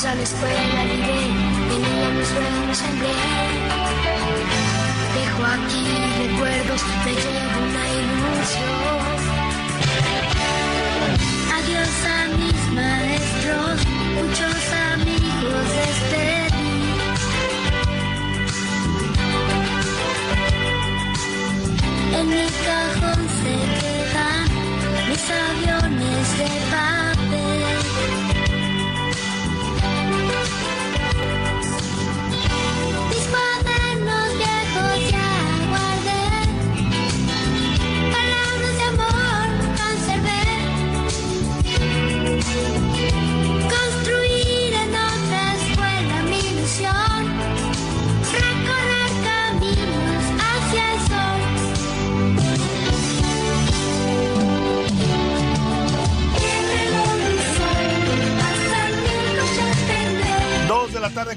Adiós 0.00 0.12
a 0.12 0.14
la 0.14 0.22
escuela, 0.22 0.84
libre, 0.84 1.26
en 1.74 1.84
ella 1.84 2.08
mis 2.16 2.28
sueños 2.28 2.78
sembré. 2.78 3.12
Dejo 5.14 5.42
aquí 5.44 5.84
recuerdos, 6.22 6.80
me 7.04 7.12
llevo 7.12 7.58
una 7.68 7.84
ilusión. 8.00 9.18
Adiós 11.58 11.92
a 12.06 12.18
mis 12.38 12.60
maestros, 12.72 13.76
muchos 14.16 14.58
amigos 14.94 15.64
despedí. 15.80 16.72
En 22.16 22.26
mi 22.26 22.46
cajón 22.64 23.20
se 23.38 23.52
quedan 23.80 24.48
mis 25.10 25.24
aviones 25.30 26.26
de 26.38 26.48
papel. 26.70 26.99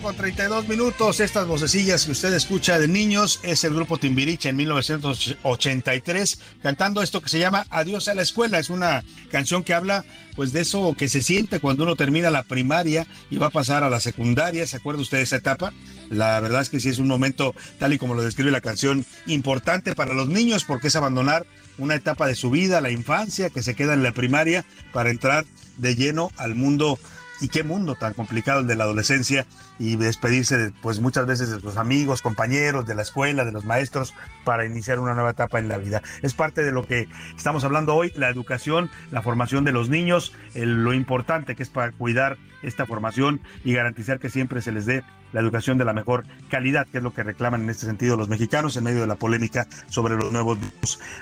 Con 0.02 0.16
32 0.16 0.68
minutos. 0.68 1.20
Estas 1.20 1.48
vocecillas 1.48 2.06
que 2.06 2.12
usted 2.12 2.32
escucha 2.34 2.78
de 2.78 2.88
niños 2.88 3.40
es 3.42 3.64
el 3.64 3.74
grupo 3.74 3.98
Timbiriche 3.98 4.50
en 4.50 4.56
1983 4.56 6.40
cantando 6.62 7.02
esto 7.02 7.22
que 7.22 7.30
se 7.30 7.40
llama 7.40 7.66
Adiós 7.72 8.08
a 8.08 8.14
la 8.14 8.22
escuela. 8.22 8.60
Es 8.60 8.70
una 8.70 9.04
canción 9.32 9.64
que 9.64 9.74
habla 9.74 10.06
pues 10.36 10.54
de 10.54 10.62
eso 10.62 10.94
que 10.96 11.10
se 11.10 11.24
siente 11.24 11.60
cuando 11.60 11.84
uno 11.84 11.96
termina 11.96 12.30
la 12.30 12.44
primaria 12.44 13.08
y 13.32 13.38
va 13.38 13.48
a 13.48 13.50
pasar 13.50 13.84
a 13.84 13.90
la 13.90 14.00
secundaria. 14.00 14.68
¿Se 14.68 14.78
acuerda 14.78 15.02
usted 15.02 15.18
de 15.18 15.24
esa 15.24 15.38
etapa? 15.38 15.74
La 16.10 16.40
verdad 16.40 16.62
es 16.62 16.70
que 16.70 16.80
sí 16.80 16.90
es 16.90 17.00
un 17.00 17.08
momento, 17.08 17.56
tal 17.80 17.94
y 17.94 17.98
como 17.98 18.14
lo 18.14 18.22
describe 18.22 18.52
la 18.52 18.62
canción, 18.62 19.06
importante 19.26 19.96
para 19.96 20.14
los 20.14 20.28
niños 20.28 20.66
porque 20.66 20.90
es 20.90 20.96
abandonar 20.96 21.48
una 21.80 21.96
etapa 21.96 22.28
de 22.28 22.36
su 22.36 22.52
vida, 22.52 22.80
la 22.80 22.92
infancia, 22.92 23.50
que 23.50 23.64
se 23.64 23.76
queda 23.76 23.96
en 23.96 24.04
la 24.04 24.12
primaria 24.12 24.66
para 24.92 25.10
entrar 25.10 25.46
de 25.78 25.96
lleno 25.96 26.32
al 26.38 26.54
mundo 26.54 27.00
y 27.44 27.50
qué 27.50 27.64
mundo 27.64 27.96
tan 27.96 28.14
complicado 28.14 28.62
el 28.62 28.68
de 28.68 28.78
la 28.78 28.86
adolescencia 28.86 29.46
y 29.78 29.98
despedirse 29.98 30.58
de, 30.58 30.72
pues 30.82 31.02
muchas 31.02 31.26
veces 31.26 31.52
de 31.52 31.60
sus 31.60 31.76
amigos, 31.76 32.22
compañeros, 32.22 32.86
de 32.86 32.96
la 32.96 33.02
escuela, 33.02 33.44
de 33.44 33.52
los 33.52 33.66
maestros 33.66 34.14
para 34.46 34.66
iniciar 34.66 34.98
una 34.98 35.14
nueva 35.14 35.32
etapa 35.32 35.60
en 35.60 35.68
la 35.68 35.78
vida. 35.78 36.02
Es 36.22 36.34
parte 36.34 36.64
de 36.64 36.72
lo 36.72 36.88
que 36.88 37.10
estamos 37.36 37.66
hablando 37.66 37.96
hoy, 37.96 38.14
la 38.16 38.30
educación, 38.30 38.90
la 39.12 39.22
formación 39.22 39.66
de 39.66 39.74
los 39.74 39.90
niños, 39.90 40.32
lo 40.56 40.94
importante 40.94 41.58
que 41.58 41.64
es 41.64 41.70
para 41.70 41.92
cuidar 41.92 42.38
esta 42.62 42.86
formación 42.86 43.42
y 43.66 43.74
garantizar 43.74 44.20
que 44.20 44.30
siempre 44.30 44.62
se 44.62 44.72
les 44.72 44.86
dé 44.86 45.04
la 45.34 45.42
educación 45.42 45.78
de 45.78 45.84
la 45.84 45.92
mejor 45.92 46.24
calidad, 46.50 46.88
que 46.88 47.00
es 47.00 47.04
lo 47.04 47.14
que 47.14 47.24
reclaman 47.24 47.64
en 47.64 47.70
este 47.72 47.86
sentido 47.86 48.16
los 48.16 48.30
mexicanos 48.30 48.78
en 48.78 48.86
medio 48.86 49.02
de 49.02 49.08
la 49.08 49.16
polémica 49.16 49.68
sobre 49.90 50.16
los 50.16 50.32
nuevos 50.32 50.60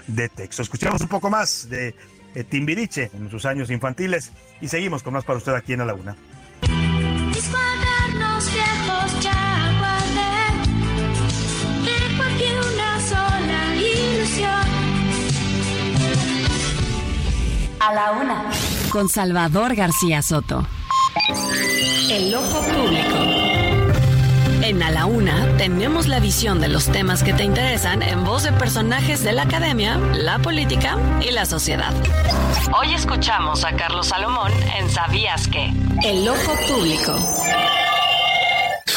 de 0.06 0.30
texto. 0.30 0.61
Escuchamos 0.61 1.02
un 1.02 1.07
poco 1.07 1.31
más 1.31 1.68
de 1.68 1.95
Timbiriche 2.49 3.12
en 3.14 3.30
sus 3.30 3.45
años 3.45 3.70
infantiles 3.70 4.32
y 4.62 4.68
seguimos 4.68 5.03
con 5.03 5.14
más 5.14 5.24
para 5.26 5.38
usted 5.38 5.53
aquí 5.53 5.74
en 5.74 5.82
A 5.82 5.86
la 5.86 5.94
Una. 5.94 6.16
Mis 6.62 7.48
cuadernos 7.49 8.53
viejos 8.53 9.20
ya 9.22 9.74
guardé 9.80 10.32
y 11.84 12.18
por 12.18 12.28
ti 12.38 12.45
una 12.74 12.99
sola 13.02 13.76
ilusión. 13.76 14.62
A 17.80 17.94
la 17.94 18.12
una. 18.12 18.49
Con 18.90 19.10
Salvador 19.10 19.76
García 19.76 20.22
Soto. 20.22 20.66
El 22.10 22.34
ojo 22.36 22.62
público. 22.62 23.41
En 24.72 24.81
A 24.84 24.89
la 24.89 25.06
Una 25.06 25.57
tenemos 25.57 26.07
la 26.07 26.22
visión 26.22 26.61
de 26.61 26.69
los 26.69 26.85
temas 26.85 27.23
que 27.23 27.34
te 27.34 27.43
interesan 27.43 28.02
en 28.02 28.23
voz 28.23 28.43
de 28.43 28.53
personajes 28.53 29.22
de 29.22 29.34
la 29.34 29.41
academia, 29.41 29.98
la 29.98 30.39
política 30.39 30.98
y 31.19 31.31
la 31.31 31.45
sociedad. 31.45 31.93
Hoy 32.80 32.93
escuchamos 32.93 33.65
a 33.65 33.76
Carlos 33.76 34.07
Salomón 34.07 34.49
en 34.77 34.89
¿Sabías 34.89 35.49
qué? 35.49 35.73
El 36.06 36.26
ojo 36.26 36.53
público. 36.69 37.19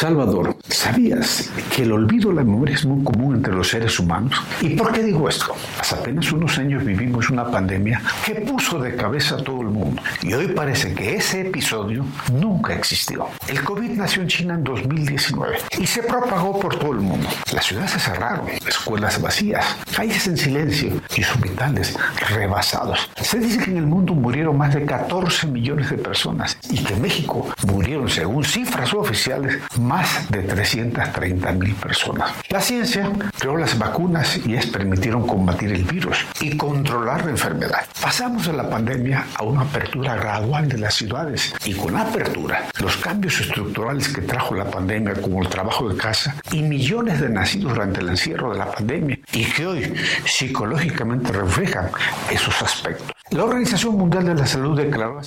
Salvador, 0.05 0.55
¿sabías 0.69 1.51
que 1.75 1.85
el 1.85 1.93
olvido 1.93 2.29
de 2.29 2.35
la 2.35 2.45
memoria 2.45 2.75
es 2.75 2.85
muy 2.85 3.03
común 3.03 3.37
entre 3.37 3.55
los 3.55 3.71
seres 3.71 3.99
humanos? 3.99 4.39
¿Y 4.61 4.77
por 4.77 4.93
qué 4.93 5.03
digo 5.03 5.27
esto? 5.31 5.57
Hace 5.81 5.95
apenas 5.95 6.31
unos 6.31 6.59
años 6.59 6.85
vivimos 6.85 7.31
una 7.31 7.51
pandemia 7.51 8.03
que 8.27 8.35
puso 8.35 8.79
de 8.79 8.97
cabeza 8.97 9.37
a 9.37 9.43
todo 9.43 9.63
el 9.63 9.69
mundo 9.69 10.03
y 10.21 10.35
hoy 10.35 10.49
parece 10.49 10.93
que 10.93 11.17
ese 11.17 11.49
episodio 11.49 12.05
nunca 12.35 12.75
existió. 12.75 13.29
El 13.49 13.65
COVID 13.65 13.93
nació 13.93 14.21
en 14.21 14.29
China 14.29 14.55
en 14.57 14.65
2019 14.65 15.57
y 15.79 15.87
se 15.87 16.03
propagó 16.03 16.61
por 16.61 16.79
todo 16.79 16.93
el 16.93 17.01
mundo. 17.01 17.27
Las 17.55 17.65
ciudades 17.65 17.93
se 17.93 18.01
cerraron, 18.01 18.47
escuelas 18.67 19.23
vacías, 19.23 19.65
calles 19.97 20.27
en 20.27 20.37
silencio 20.37 21.01
y 21.17 21.23
hospitales 21.23 21.97
rebasados. 22.29 23.09
Se 23.23 23.39
dice 23.39 23.65
que 23.65 23.71
en 23.71 23.79
el 23.79 23.87
mundo 23.87 24.13
murieron 24.13 24.59
más 24.59 24.75
de 24.75 24.85
14 24.85 25.47
millones 25.47 25.89
de 25.89 25.97
personas 25.97 26.59
y 26.69 26.85
que 26.85 26.93
en 26.93 27.01
México 27.01 27.49
murieron, 27.67 28.11
según 28.11 28.45
cifras 28.45 28.93
oficiales, 28.93 29.63
más 29.79 29.94
de 30.29 30.43
330 30.43 31.53
mil 31.53 31.75
personas. 31.75 32.33
La 32.49 32.61
ciencia 32.61 33.11
creó 33.39 33.57
las 33.57 33.79
vacunas 33.79 34.41
y 34.45 34.55
es 34.55 34.67
permitieron 34.67 35.27
combatir 35.27 35.73
el 35.73 35.85
virus 35.85 36.19
y 36.41 36.57
controlar 36.57 37.25
la 37.25 37.31
enfermedad. 37.31 37.85
Pasamos 38.01 38.47
de 38.47 38.53
la 38.53 38.69
pandemia 38.69 39.27
a 39.37 39.45
una 39.45 39.63
apertura 39.63 40.17
gradual 40.17 40.69
de 40.69 40.79
las 40.79 40.95
ciudades 40.95 41.55
y 41.65 41.75
con 41.75 41.93
la 41.95 42.03
apertura, 42.03 42.69
los 42.81 42.97
cambios 42.97 43.41
estructurales 43.41 44.09
que 44.09 44.23
trajo 44.23 44.55
la 44.55 44.71
pandemia 44.71 45.15
como 45.15 45.43
el 45.43 45.49
trabajo 45.49 45.89
de 45.89 45.97
casa 45.97 46.37
y 46.51 46.63
millones 46.63 47.21
de 47.21 47.29
nacidos 47.29 47.73
durante 47.75 48.01
el 48.01 48.09
encierro 48.09 48.53
de 48.53 48.59
la 48.59 48.71
pandemia 48.71 49.19
y 49.33 49.45
que 49.45 49.67
hoy 49.67 49.95
psicológicamente 50.25 51.33
reflejan 51.33 51.91
esos 52.31 52.61
aspectos. 52.63 53.11
La 53.31 53.45
Organización 53.45 53.97
Mundial 53.97 54.27
de 54.27 54.35
la 54.35 54.47
Salud 54.47 54.77
declaró 54.77 55.21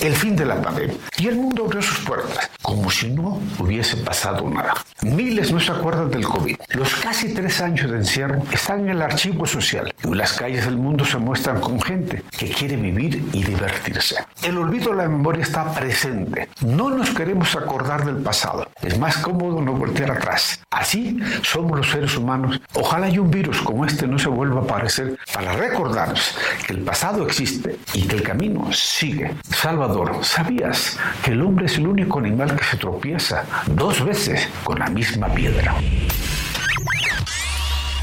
el 0.00 0.14
fin 0.14 0.36
de 0.36 0.44
la 0.44 0.60
pandemia. 0.60 0.96
Y 1.18 1.28
el 1.28 1.36
mundo 1.36 1.64
abrió 1.64 1.82
sus 1.82 1.98
puertas, 2.00 2.50
como 2.62 2.90
si 2.90 3.10
no 3.10 3.40
hubiese 3.58 3.96
pasado 3.98 4.48
nada. 4.48 4.74
Miles 5.02 5.52
no 5.52 5.60
se 5.60 5.72
acuerdan 5.72 6.10
del 6.10 6.24
COVID. 6.24 6.56
Los 6.70 6.94
casi 6.96 7.32
tres 7.32 7.60
años 7.60 7.90
de 7.90 7.98
encierro 7.98 8.42
están 8.52 8.80
en 8.80 8.90
el 8.90 9.02
archivo 9.02 9.46
social. 9.46 9.92
Y 10.04 10.14
las 10.14 10.32
calles 10.34 10.64
del 10.64 10.76
mundo 10.76 11.04
se 11.04 11.18
muestran 11.18 11.60
con 11.60 11.80
gente 11.80 12.22
que 12.30 12.50
quiere 12.50 12.76
vivir 12.76 13.24
y 13.32 13.42
divertirse. 13.42 14.16
El 14.42 14.58
olvido 14.58 14.90
de 14.90 14.96
la 14.96 15.08
memoria 15.08 15.42
está 15.42 15.72
presente. 15.72 16.48
No 16.60 16.90
nos 16.90 17.10
queremos 17.10 17.54
acordar 17.56 18.04
del 18.04 18.16
pasado. 18.16 18.68
Es 18.82 18.98
más 18.98 19.16
cómodo 19.18 19.60
no 19.60 19.72
voltear 19.72 20.10
atrás. 20.10 20.60
Así 20.70 21.18
somos 21.42 21.78
los 21.78 21.90
seres 21.90 22.16
humanos. 22.16 22.60
Ojalá 22.74 23.08
y 23.08 23.18
un 23.18 23.30
virus 23.30 23.60
como 23.62 23.84
este 23.84 24.06
no 24.06 24.18
se 24.18 24.28
vuelva 24.28 24.60
a 24.60 24.64
aparecer 24.64 25.18
para 25.32 25.52
recordarnos 25.54 26.36
que 26.66 26.74
el 26.74 26.80
pasado 26.80 27.26
existe 27.26 27.76
y 27.94 28.02
que 28.02 28.16
el 28.16 28.22
camino 28.22 28.72
sigue. 28.72 29.34
Salvador, 29.60 30.22
¿sabías 30.22 30.98
que 31.24 31.30
el 31.32 31.40
hombre 31.42 31.66
es 31.66 31.76
el 31.78 31.86
único 31.86 32.18
animal 32.18 32.54
que 32.56 32.64
se 32.64 32.76
tropieza 32.76 33.44
dos 33.68 34.04
veces 34.04 34.48
con 34.62 34.78
la 34.78 34.86
misma 34.90 35.28
piedra? 35.34 35.74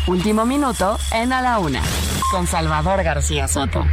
Último 0.07 0.45
minuto 0.45 0.97
en 1.13 1.31
A 1.31 1.41
la 1.41 1.59
Una. 1.59 1.81
Con 2.31 2.47
Salvador 2.47 3.03
García 3.03 3.47
Soto. 3.47 3.85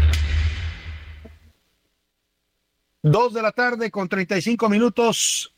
Dos 3.02 3.34
de 3.34 3.42
la 3.42 3.52
tarde 3.52 3.90
con 3.90 4.08
35 4.08 4.68
minutos. 4.68 5.54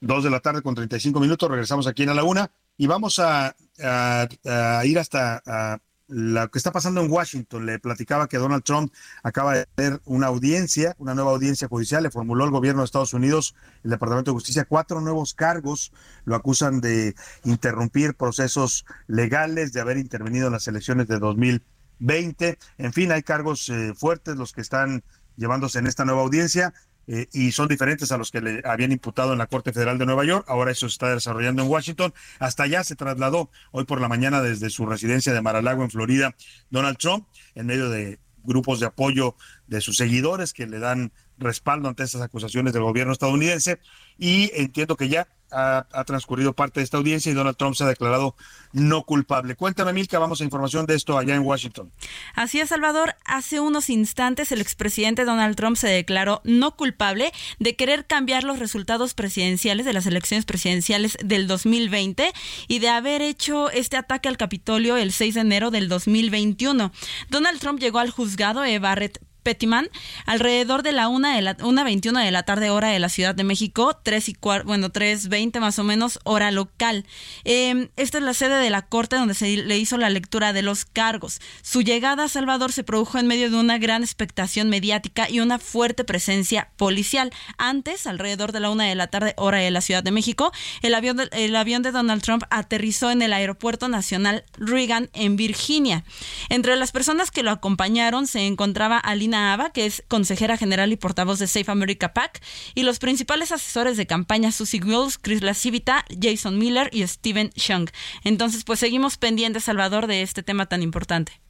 Dos 0.00 0.24
de 0.24 0.30
la 0.30 0.40
tarde 0.40 0.62
con 0.62 0.74
35 0.74 1.18
minutos. 1.20 1.50
Regresamos 1.50 1.86
aquí 1.86 2.04
en 2.04 2.10
A 2.10 2.14
la 2.14 2.24
Una 2.24 2.50
y 2.76 2.86
vamos 2.86 3.18
a, 3.18 3.54
a- 3.82 4.28
a 4.46 4.84
ir 4.86 4.98
hasta 4.98 5.42
a 5.44 5.78
lo 6.12 6.50
que 6.50 6.58
está 6.58 6.70
pasando 6.72 7.00
en 7.00 7.10
Washington. 7.10 7.64
Le 7.64 7.78
platicaba 7.78 8.28
que 8.28 8.36
Donald 8.36 8.62
Trump 8.62 8.92
acaba 9.22 9.54
de 9.54 9.66
tener 9.74 10.00
una 10.04 10.26
audiencia, 10.26 10.94
una 10.98 11.14
nueva 11.14 11.30
audiencia 11.30 11.68
judicial. 11.68 12.02
Le 12.02 12.10
formuló 12.10 12.44
el 12.44 12.50
gobierno 12.50 12.82
de 12.82 12.86
Estados 12.86 13.14
Unidos, 13.14 13.54
el 13.82 13.90
Departamento 13.90 14.30
de 14.30 14.34
Justicia, 14.34 14.66
cuatro 14.66 15.00
nuevos 15.00 15.32
cargos. 15.32 15.92
Lo 16.24 16.36
acusan 16.36 16.80
de 16.80 17.14
interrumpir 17.44 18.14
procesos 18.14 18.84
legales, 19.06 19.72
de 19.72 19.80
haber 19.80 19.96
intervenido 19.96 20.48
en 20.48 20.52
las 20.52 20.68
elecciones 20.68 21.08
de 21.08 21.18
2020. 21.18 22.58
En 22.76 22.92
fin, 22.92 23.10
hay 23.10 23.22
cargos 23.22 23.70
eh, 23.70 23.94
fuertes 23.96 24.36
los 24.36 24.52
que 24.52 24.60
están 24.60 25.02
llevándose 25.36 25.78
en 25.78 25.86
esta 25.86 26.04
nueva 26.04 26.20
audiencia 26.20 26.74
eh, 27.06 27.28
y 27.32 27.52
son 27.52 27.68
diferentes 27.68 28.12
a 28.12 28.18
los 28.18 28.30
que 28.30 28.40
le 28.40 28.62
habían 28.64 28.92
imputado 28.92 29.32
en 29.32 29.38
la 29.38 29.46
Corte 29.46 29.72
Federal 29.72 29.98
de 29.98 30.06
Nueva 30.06 30.24
York. 30.24 30.44
Ahora 30.48 30.70
eso 30.70 30.88
se 30.88 30.94
está 30.94 31.14
desarrollando 31.14 31.62
en 31.62 31.68
Washington. 31.68 32.14
Hasta 32.38 32.64
allá 32.64 32.84
se 32.84 32.96
trasladó 32.96 33.50
hoy 33.70 33.84
por 33.84 34.00
la 34.00 34.08
mañana 34.08 34.40
desde 34.40 34.70
su 34.70 34.86
residencia 34.86 35.32
de 35.32 35.42
Mar-a-Lago 35.42 35.82
en 35.82 35.90
Florida 35.90 36.34
Donald 36.70 36.98
Trump 36.98 37.26
en 37.54 37.66
medio 37.66 37.90
de 37.90 38.18
grupos 38.44 38.80
de 38.80 38.86
apoyo 38.86 39.36
de 39.66 39.80
sus 39.80 39.96
seguidores 39.96 40.52
que 40.52 40.66
le 40.66 40.78
dan 40.78 41.12
respaldo 41.38 41.88
ante 41.88 42.02
estas 42.02 42.22
acusaciones 42.22 42.72
del 42.72 42.82
gobierno 42.82 43.12
estadounidense 43.12 43.78
y 44.18 44.50
entiendo 44.54 44.96
que 44.96 45.08
ya 45.08 45.28
ha, 45.52 46.04
transcurrido 46.04 46.52
parte 46.52 46.80
de 46.80 46.84
esta 46.84 46.96
audiencia 46.96 47.30
y 47.30 47.34
Donald 47.34 47.56
Trump 47.56 47.74
se 47.74 47.84
ha 47.84 47.86
declarado 47.86 48.34
no 48.72 49.04
culpable. 49.04 49.54
Cuéntame, 49.54 49.92
Milka, 49.92 50.18
vamos 50.18 50.40
a 50.40 50.44
información 50.44 50.86
de 50.86 50.94
esto 50.94 51.18
allá 51.18 51.34
en 51.34 51.42
Washington. 51.42 51.92
Así 52.34 52.60
es, 52.60 52.70
Salvador. 52.70 53.14
Hace 53.24 53.60
unos 53.60 53.90
instantes 53.90 54.52
el 54.52 54.60
expresidente 54.60 55.24
Donald 55.24 55.56
Trump 55.56 55.76
se 55.76 55.88
declaró 55.88 56.40
no 56.44 56.76
culpable 56.76 57.32
de 57.58 57.76
querer 57.76 58.06
cambiar 58.06 58.44
los 58.44 58.58
resultados 58.58 59.14
presidenciales 59.14 59.86
de 59.86 59.92
las 59.92 60.06
elecciones 60.06 60.44
presidenciales 60.44 61.16
del 61.22 61.46
2020 61.46 62.32
y 62.68 62.78
de 62.78 62.88
haber 62.88 63.22
hecho 63.22 63.70
este 63.70 63.96
ataque 63.96 64.28
al 64.28 64.36
Capitolio 64.36 64.96
el 64.96 65.12
6 65.12 65.34
de 65.34 65.40
enero 65.40 65.70
del 65.70 65.88
2021. 65.88 66.92
Donald 67.28 67.60
Trump 67.60 67.78
llegó 67.80 67.98
al 67.98 68.10
juzgado 68.10 68.64
E. 68.64 68.78
Barrett 68.78 69.20
Pettiman 69.42 69.88
alrededor 70.26 70.82
de 70.82 70.92
la 70.92 71.08
una 71.08 71.34
de 71.36 71.42
la 71.42 71.56
una 71.62 71.84
21 71.84 72.18
de 72.20 72.30
la 72.30 72.42
tarde 72.42 72.70
hora 72.70 72.88
de 72.88 72.98
la 72.98 73.08
Ciudad 73.08 73.34
de 73.34 73.44
México, 73.44 73.98
3 74.02 74.28
y 74.28 74.34
cuar- 74.34 74.64
bueno, 74.64 74.90
3.20 74.90 75.60
más 75.60 75.78
o 75.78 75.84
menos 75.84 76.18
hora 76.24 76.50
local. 76.50 77.04
Eh, 77.44 77.88
esta 77.96 78.18
es 78.18 78.24
la 78.24 78.34
sede 78.34 78.56
de 78.56 78.70
la 78.70 78.82
corte 78.82 79.16
donde 79.16 79.34
se 79.34 79.56
le 79.56 79.78
hizo 79.78 79.96
la 79.98 80.10
lectura 80.10 80.52
de 80.52 80.62
los 80.62 80.84
cargos. 80.84 81.40
Su 81.62 81.82
llegada 81.82 82.24
a 82.24 82.28
Salvador 82.28 82.72
se 82.72 82.84
produjo 82.84 83.18
en 83.18 83.26
medio 83.26 83.50
de 83.50 83.56
una 83.56 83.78
gran 83.78 84.02
expectación 84.02 84.68
mediática 84.68 85.28
y 85.28 85.40
una 85.40 85.58
fuerte 85.58 86.04
presencia 86.04 86.70
policial. 86.76 87.32
Antes, 87.58 88.06
alrededor 88.06 88.52
de 88.52 88.60
la 88.60 88.70
una 88.70 88.84
de 88.84 88.94
la 88.94 89.06
tarde 89.08 89.34
hora 89.36 89.58
de 89.58 89.70
la 89.70 89.80
Ciudad 89.80 90.02
de 90.02 90.10
México, 90.12 90.52
el 90.82 90.94
avión 90.94 91.16
de, 91.16 91.28
el 91.32 91.56
avión 91.56 91.82
de 91.82 91.92
Donald 91.92 92.22
Trump 92.22 92.44
aterrizó 92.50 93.10
en 93.10 93.22
el 93.22 93.32
Aeropuerto 93.32 93.88
Nacional 93.88 94.44
Reagan 94.58 95.10
en 95.14 95.36
Virginia. 95.36 96.04
Entre 96.48 96.76
las 96.76 96.92
personas 96.92 97.30
que 97.30 97.42
lo 97.42 97.50
acompañaron 97.50 98.26
se 98.26 98.46
encontraba 98.46 98.98
Alina 98.98 99.31
Ava, 99.34 99.70
que 99.70 99.86
es 99.86 100.04
consejera 100.08 100.56
general 100.56 100.92
y 100.92 100.96
portavoz 100.96 101.38
de 101.38 101.46
Safe 101.46 101.70
America 101.70 102.12
PAC, 102.12 102.42
y 102.74 102.82
los 102.82 102.98
principales 102.98 103.52
asesores 103.52 103.96
de 103.96 104.06
campaña 104.06 104.52
Susie 104.52 104.82
Wills, 104.82 105.18
Chris 105.18 105.42
Lasivita, 105.42 106.04
Jason 106.20 106.58
Miller 106.58 106.88
y 106.92 107.06
Steven 107.06 107.50
Chung. 107.50 107.88
Entonces, 108.24 108.64
pues 108.64 108.80
seguimos 108.80 109.16
pendientes, 109.16 109.64
Salvador, 109.64 110.06
de 110.06 110.22
este 110.22 110.42
tema 110.42 110.66
tan 110.66 110.82
importante. 110.82 111.40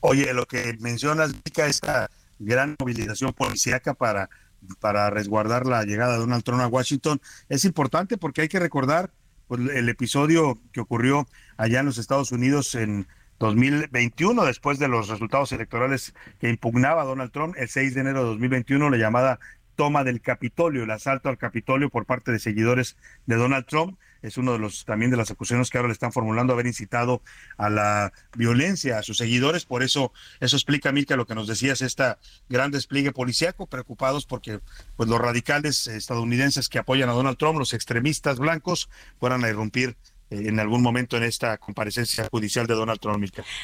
Oye, 0.00 0.32
lo 0.34 0.46
que 0.46 0.76
mencionas, 0.80 1.32
Mica, 1.32 1.66
esta 1.66 2.10
gran 2.38 2.76
movilización 2.78 3.32
policíaca 3.32 3.94
para, 3.94 4.28
para 4.80 5.10
resguardar 5.10 5.66
la 5.66 5.84
llegada 5.84 6.12
de 6.12 6.18
Donald 6.18 6.44
Trump 6.44 6.62
a 6.62 6.68
Washington, 6.68 7.20
es 7.48 7.64
importante 7.64 8.16
porque 8.16 8.42
hay 8.42 8.48
que 8.48 8.60
recordar 8.60 9.12
pues, 9.48 9.60
el 9.74 9.88
episodio 9.88 10.60
que 10.72 10.80
ocurrió 10.80 11.26
allá 11.56 11.80
en 11.80 11.86
los 11.86 11.98
Estados 11.98 12.32
Unidos 12.32 12.74
en 12.74 13.06
2021, 13.38 14.44
después 14.44 14.78
de 14.78 14.88
los 14.88 15.08
resultados 15.08 15.52
electorales 15.52 16.14
que 16.40 16.48
impugnaba 16.48 17.04
Donald 17.04 17.32
Trump, 17.32 17.54
el 17.58 17.68
6 17.68 17.94
de 17.94 18.00
enero 18.00 18.20
de 18.20 18.26
2021, 18.30 18.90
la 18.90 18.96
llamada 18.96 19.38
toma 19.76 20.04
del 20.04 20.20
Capitolio, 20.20 20.82
el 20.82 20.90
asalto 20.90 21.28
al 21.28 21.38
Capitolio 21.38 21.90
por 21.90 22.06
parte 22.06 22.32
de 22.32 22.38
seguidores 22.38 22.96
de 23.26 23.36
Donald 23.36 23.66
Trump. 23.66 23.98
Es 24.22 24.38
uno 24.38 24.54
de 24.54 24.58
los 24.58 24.84
también 24.86 25.10
de 25.10 25.16
las 25.16 25.30
acusaciones 25.30 25.70
que 25.70 25.78
ahora 25.78 25.88
le 25.88 25.92
están 25.92 26.12
formulando 26.12 26.54
haber 26.54 26.66
incitado 26.66 27.22
a 27.58 27.70
la 27.70 28.12
violencia 28.34 28.98
a 28.98 29.02
sus 29.02 29.18
seguidores. 29.18 29.66
Por 29.66 29.82
eso, 29.82 30.12
eso 30.40 30.56
explica, 30.56 30.90
Milka, 30.90 31.14
lo 31.14 31.26
que 31.26 31.34
nos 31.34 31.46
decías, 31.46 31.82
esta 31.82 32.18
gran 32.48 32.70
despliegue 32.70 33.12
policíaco, 33.12 33.66
preocupados 33.66 34.26
porque 34.26 34.60
pues 34.96 35.08
los 35.08 35.20
radicales 35.20 35.86
estadounidenses 35.86 36.68
que 36.68 36.78
apoyan 36.78 37.10
a 37.10 37.12
Donald 37.12 37.36
Trump, 37.36 37.58
los 37.58 37.74
extremistas 37.74 38.38
blancos, 38.38 38.88
fueran 39.20 39.44
a 39.44 39.50
irrumpir 39.50 39.90
eh, 39.90 39.94
en 40.30 40.58
algún 40.60 40.82
momento 40.82 41.16
en 41.16 41.22
esta 41.22 41.58
comparecencia 41.58 42.28
judicial 42.30 42.66
de 42.66 42.74
Donald 42.74 43.00
Trump. 43.00 43.16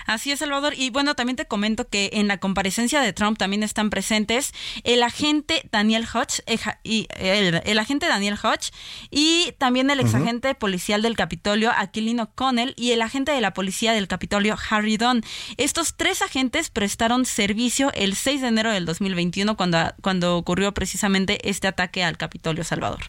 Así 0.06 0.30
es, 0.30 0.38
Salvador. 0.38 0.74
Y 0.76 0.90
bueno, 0.90 1.14
también 1.14 1.36
te 1.36 1.46
comento 1.46 1.88
que 1.88 2.10
en 2.14 2.28
la 2.28 2.38
comparecencia 2.38 3.00
de 3.00 3.12
Trump 3.12 3.38
también 3.38 3.62
están 3.62 3.90
presentes 3.90 4.52
el 4.84 5.02
agente 5.02 5.68
Daniel 5.70 6.06
Hodge 6.12 6.42
y 6.84 7.06
el, 7.16 7.60
el 7.64 7.78
agente 7.78 8.06
Daniel 8.06 8.38
Hodge 8.42 8.70
y 9.10 9.52
también 9.58 9.90
el 9.90 10.00
exagente 10.00 10.54
policial 10.54 11.02
del 11.02 11.16
Capitolio 11.16 11.72
Aquilino 11.76 12.24
O'Connell 12.24 12.74
y 12.76 12.92
el 12.92 13.02
agente 13.02 13.32
de 13.32 13.40
la 13.40 13.52
policía 13.52 13.92
del 13.92 14.08
Capitolio 14.08 14.56
Harry 14.70 14.96
Dunn. 14.96 15.22
Estos 15.56 15.96
tres 15.96 16.22
agentes 16.22 16.70
prestaron 16.70 17.24
servicio 17.24 17.92
el 17.94 18.14
6 18.14 18.40
de 18.40 18.48
enero 18.48 18.70
del 18.72 18.86
2021 18.86 19.56
cuando, 19.56 19.78
cuando 20.00 20.36
ocurrió 20.36 20.72
precisamente 20.72 21.48
este 21.48 21.68
ataque 21.68 22.04
al 22.04 22.16
Capitolio 22.16 22.64
Salvador. 22.64 23.00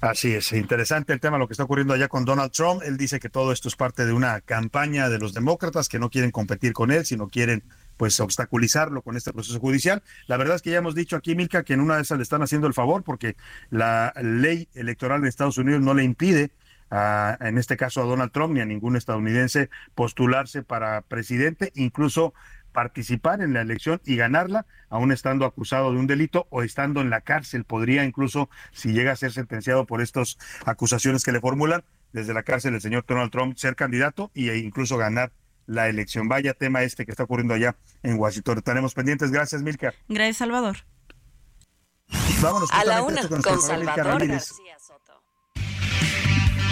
Así 0.00 0.32
es, 0.32 0.52
interesante 0.52 1.12
el 1.12 1.20
tema, 1.20 1.36
lo 1.36 1.46
que 1.46 1.52
está 1.52 1.64
ocurriendo 1.64 1.92
allá 1.92 2.08
con 2.08 2.24
Donald 2.24 2.52
Trump. 2.52 2.80
Él 2.82 2.96
dice 2.96 3.20
que 3.20 3.28
todo 3.28 3.52
esto 3.52 3.68
es 3.68 3.76
parte 3.76 4.06
de 4.06 4.14
una 4.14 4.40
campaña 4.40 5.10
de 5.10 5.18
los 5.18 5.34
demócratas 5.34 5.90
que 5.90 5.98
no 5.98 6.08
quieren 6.08 6.30
competir 6.30 6.72
con 6.72 6.90
él, 6.90 7.04
sino 7.04 7.28
quieren 7.28 7.62
pues 7.98 8.18
obstaculizarlo 8.18 9.02
con 9.02 9.18
este 9.18 9.30
proceso 9.30 9.60
judicial. 9.60 10.02
La 10.26 10.38
verdad 10.38 10.56
es 10.56 10.62
que 10.62 10.70
ya 10.70 10.78
hemos 10.78 10.94
dicho 10.94 11.16
aquí, 11.16 11.34
Milka, 11.34 11.64
que 11.64 11.74
en 11.74 11.80
una 11.80 11.96
de 11.96 12.02
esas 12.02 12.16
le 12.16 12.22
están 12.22 12.42
haciendo 12.42 12.66
el 12.66 12.72
favor 12.72 13.02
porque 13.02 13.36
la 13.68 14.14
ley 14.22 14.68
electoral 14.72 15.20
de 15.20 15.28
Estados 15.28 15.58
Unidos 15.58 15.82
no 15.82 15.92
le 15.92 16.02
impide 16.02 16.50
a, 16.90 17.36
en 17.38 17.58
este 17.58 17.76
caso 17.76 18.00
a 18.00 18.06
Donald 18.06 18.32
Trump 18.32 18.54
ni 18.54 18.60
a 18.60 18.64
ningún 18.64 18.96
estadounidense 18.96 19.68
postularse 19.94 20.62
para 20.62 21.02
presidente, 21.02 21.72
incluso 21.74 22.32
participar 22.72 23.42
en 23.42 23.52
la 23.52 23.60
elección 23.60 24.00
y 24.04 24.16
ganarla, 24.16 24.66
aún 24.88 25.12
estando 25.12 25.44
acusado 25.44 25.92
de 25.92 25.98
un 25.98 26.06
delito 26.06 26.46
o 26.50 26.62
estando 26.62 27.00
en 27.00 27.10
la 27.10 27.20
cárcel. 27.20 27.64
Podría 27.64 28.04
incluso, 28.04 28.50
si 28.72 28.92
llega 28.92 29.12
a 29.12 29.16
ser 29.16 29.32
sentenciado 29.32 29.86
por 29.86 30.00
estas 30.00 30.38
acusaciones 30.64 31.24
que 31.24 31.32
le 31.32 31.40
formulan, 31.40 31.84
desde 32.12 32.34
la 32.34 32.42
cárcel 32.42 32.74
el 32.74 32.80
señor 32.80 33.04
Donald 33.06 33.30
Trump 33.30 33.56
ser 33.56 33.76
candidato 33.76 34.30
e 34.34 34.56
incluso 34.58 34.96
ganar 34.96 35.32
la 35.66 35.88
elección. 35.88 36.28
Vaya 36.28 36.54
tema 36.54 36.82
este 36.82 37.04
que 37.04 37.12
está 37.12 37.24
ocurriendo 37.24 37.54
allá 37.54 37.76
en 38.02 38.18
Washington. 38.18 38.58
Estaremos 38.58 38.94
pendientes. 38.94 39.30
Gracias, 39.30 39.62
Milka. 39.62 39.94
Gracias, 40.08 40.38
Salvador. 40.38 40.78
Vámonos 42.40 42.70
A 42.72 42.84
la 42.84 43.02
una, 43.02 43.26
con 43.28 43.42
Salvador 43.60 44.06
Ramírez. 44.06 44.48
García 44.48 44.78
Soto. 44.78 45.22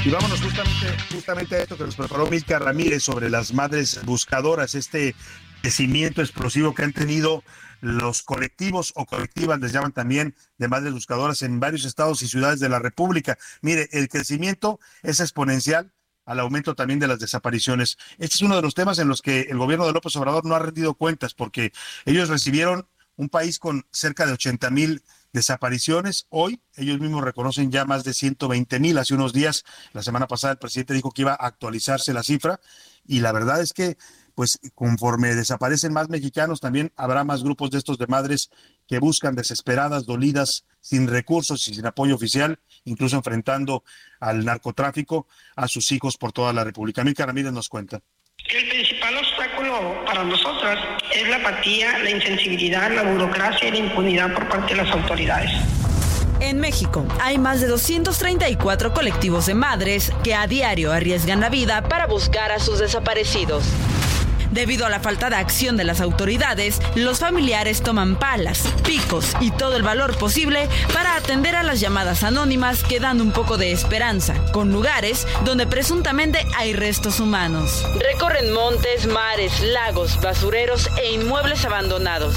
Y 0.04 0.10
vámonos 0.10 0.40
justamente, 0.40 0.86
justamente 1.12 1.54
a 1.54 1.58
esto 1.60 1.76
que 1.76 1.84
nos 1.84 1.96
preparó 1.96 2.26
Milka 2.26 2.58
Ramírez 2.58 3.02
sobre 3.02 3.30
las 3.30 3.52
madres 3.52 4.00
buscadoras, 4.04 4.74
este 4.74 5.14
crecimiento 5.62 6.22
explosivo 6.22 6.74
que 6.74 6.84
han 6.84 6.92
tenido 6.92 7.42
los 7.80 8.22
colectivos 8.22 8.92
o 8.96 9.06
colectivas, 9.06 9.60
les 9.60 9.72
llaman 9.72 9.92
también, 9.92 10.34
de 10.58 10.68
madres 10.68 10.92
buscadoras 10.92 11.42
en 11.42 11.60
varios 11.60 11.84
estados 11.84 12.22
y 12.22 12.28
ciudades 12.28 12.60
de 12.60 12.68
la 12.68 12.78
República. 12.78 13.38
Mire, 13.60 13.88
el 13.92 14.08
crecimiento 14.08 14.80
es 15.02 15.20
exponencial 15.20 15.92
al 16.24 16.40
aumento 16.40 16.74
también 16.74 16.98
de 16.98 17.06
las 17.06 17.20
desapariciones. 17.20 17.96
Este 18.18 18.36
es 18.36 18.42
uno 18.42 18.56
de 18.56 18.62
los 18.62 18.74
temas 18.74 18.98
en 18.98 19.08
los 19.08 19.22
que 19.22 19.42
el 19.42 19.56
gobierno 19.58 19.86
de 19.86 19.92
López 19.92 20.14
Obrador 20.16 20.44
no 20.44 20.54
ha 20.54 20.58
rendido 20.58 20.94
cuentas 20.94 21.34
porque 21.34 21.72
ellos 22.04 22.28
recibieron 22.28 22.86
un 23.16 23.28
país 23.28 23.58
con 23.58 23.86
cerca 23.90 24.26
de 24.26 24.32
80 24.32 24.70
mil 24.70 25.02
desapariciones. 25.32 26.26
Hoy 26.28 26.60
ellos 26.76 27.00
mismos 27.00 27.24
reconocen 27.24 27.70
ya 27.70 27.84
más 27.84 28.04
de 28.04 28.14
120 28.14 28.78
mil. 28.78 28.98
Hace 28.98 29.14
unos 29.14 29.32
días, 29.32 29.64
la 29.92 30.02
semana 30.02 30.26
pasada, 30.26 30.52
el 30.52 30.58
presidente 30.58 30.94
dijo 30.94 31.10
que 31.10 31.22
iba 31.22 31.32
a 31.32 31.46
actualizarse 31.46 32.12
la 32.12 32.22
cifra 32.22 32.60
y 33.06 33.20
la 33.20 33.32
verdad 33.32 33.60
es 33.60 33.72
que 33.72 33.96
pues 34.38 34.60
conforme 34.76 35.34
desaparecen 35.34 35.92
más 35.92 36.08
mexicanos, 36.08 36.60
también 36.60 36.92
habrá 36.94 37.24
más 37.24 37.42
grupos 37.42 37.72
de 37.72 37.78
estos 37.78 37.98
de 37.98 38.06
madres 38.06 38.50
que 38.86 39.00
buscan 39.00 39.34
desesperadas, 39.34 40.06
dolidas, 40.06 40.64
sin 40.80 41.08
recursos 41.08 41.66
y 41.66 41.74
sin 41.74 41.84
apoyo 41.86 42.14
oficial, 42.14 42.60
incluso 42.84 43.16
enfrentando 43.16 43.82
al 44.20 44.44
narcotráfico 44.44 45.26
a 45.56 45.66
sus 45.66 45.90
hijos 45.90 46.16
por 46.16 46.30
toda 46.30 46.52
la 46.52 46.62
República. 46.62 47.02
Milka 47.02 47.26
Ramírez 47.26 47.50
nos 47.50 47.68
cuenta. 47.68 48.00
El 48.48 48.68
principal 48.68 49.16
obstáculo 49.16 50.04
para 50.06 50.22
nosotras 50.22 50.78
es 51.12 51.28
la 51.28 51.38
apatía, 51.38 51.98
la 51.98 52.10
insensibilidad, 52.10 52.94
la 52.94 53.10
burocracia 53.10 53.66
y 53.66 53.72
la 53.72 53.78
impunidad 53.78 54.32
por 54.34 54.48
parte 54.48 54.76
de 54.76 54.84
las 54.84 54.92
autoridades. 54.92 55.50
En 56.38 56.60
México 56.60 57.04
hay 57.20 57.38
más 57.38 57.60
de 57.60 57.66
234 57.66 58.94
colectivos 58.94 59.46
de 59.46 59.54
madres 59.54 60.12
que 60.22 60.36
a 60.36 60.46
diario 60.46 60.92
arriesgan 60.92 61.40
la 61.40 61.48
vida 61.48 61.82
para 61.88 62.06
buscar 62.06 62.52
a 62.52 62.60
sus 62.60 62.78
desaparecidos. 62.78 63.64
Debido 64.50 64.86
a 64.86 64.88
la 64.88 65.00
falta 65.00 65.30
de 65.30 65.36
acción 65.36 65.76
de 65.76 65.84
las 65.84 66.00
autoridades, 66.00 66.80
los 66.94 67.20
familiares 67.20 67.82
toman 67.82 68.16
palas, 68.16 68.66
picos 68.84 69.36
y 69.40 69.50
todo 69.50 69.76
el 69.76 69.82
valor 69.82 70.16
posible 70.16 70.68
para 70.92 71.16
atender 71.16 71.54
a 71.54 71.62
las 71.62 71.80
llamadas 71.80 72.22
anónimas 72.22 72.82
que 72.82 73.00
dan 73.00 73.20
un 73.20 73.32
poco 73.32 73.58
de 73.58 73.72
esperanza, 73.72 74.34
con 74.52 74.72
lugares 74.72 75.26
donde 75.44 75.66
presuntamente 75.66 76.46
hay 76.56 76.72
restos 76.72 77.20
humanos. 77.20 77.86
Recorren 78.12 78.52
montes, 78.52 79.06
mares, 79.06 79.60
lagos, 79.60 80.20
basureros 80.20 80.88
e 81.00 81.12
inmuebles 81.12 81.64
abandonados. 81.64 82.34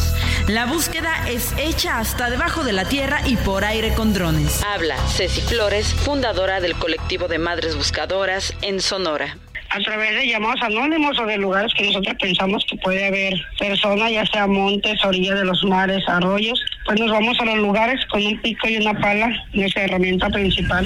La 0.47 0.65
búsqueda 0.65 1.29
es 1.29 1.53
hecha 1.57 1.99
hasta 1.99 2.29
debajo 2.29 2.63
de 2.63 2.73
la 2.73 2.85
tierra 2.85 3.21
y 3.25 3.37
por 3.37 3.63
aire 3.63 3.93
con 3.93 4.13
drones. 4.13 4.61
Habla 4.63 4.97
Ceci 5.07 5.41
Flores, 5.41 5.93
fundadora 5.93 6.59
del 6.59 6.75
colectivo 6.75 7.27
de 7.27 7.37
Madres 7.37 7.75
Buscadoras 7.75 8.53
en 8.61 8.81
Sonora. 8.81 9.37
A 9.73 9.79
través 9.79 10.13
de 10.15 10.27
llamados 10.27 10.61
anónimos 10.63 11.17
o 11.17 11.25
de 11.25 11.37
lugares 11.37 11.73
que 11.73 11.85
nosotros 11.85 12.13
pensamos 12.19 12.65
que 12.69 12.75
puede 12.75 13.07
haber 13.07 13.33
personas, 13.57 14.11
ya 14.11 14.25
sea 14.25 14.45
montes, 14.45 15.03
orillas 15.05 15.39
de 15.39 15.45
los 15.45 15.63
mares, 15.63 16.03
arroyos, 16.09 16.61
pues 16.85 16.99
nos 16.99 17.09
vamos 17.09 17.39
a 17.39 17.45
los 17.45 17.57
lugares 17.57 18.05
con 18.07 18.25
un 18.25 18.37
pico 18.41 18.67
y 18.67 18.75
una 18.75 18.93
pala, 18.99 19.31
nuestra 19.53 19.83
herramienta 19.83 20.29
principal. 20.29 20.85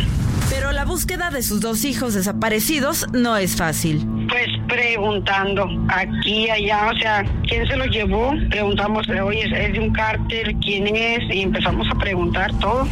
Pero 0.51 0.71
la 0.71 0.85
búsqueda 0.85 1.31
de 1.31 1.41
sus 1.41 1.61
dos 1.61 1.83
hijos 1.83 2.13
desaparecidos 2.13 3.07
no 3.11 3.35
es 3.37 3.55
fácil. 3.55 4.05
Pues 4.29 4.49
preguntando 4.67 5.67
aquí, 5.89 6.47
allá, 6.51 6.91
o 6.93 6.99
sea, 6.99 7.25
¿quién 7.47 7.67
se 7.67 7.75
los 7.77 7.87
llevó? 7.89 8.35
Preguntamos, 8.51 9.09
oye, 9.09 9.41
¿es 9.65 9.73
de 9.73 9.79
un 9.79 9.91
cártel? 9.93 10.55
¿Quién 10.61 10.95
es? 10.95 11.23
Y 11.33 11.41
empezamos 11.41 11.87
a 11.89 11.95
preguntar 11.97 12.51
todo. 12.59 12.87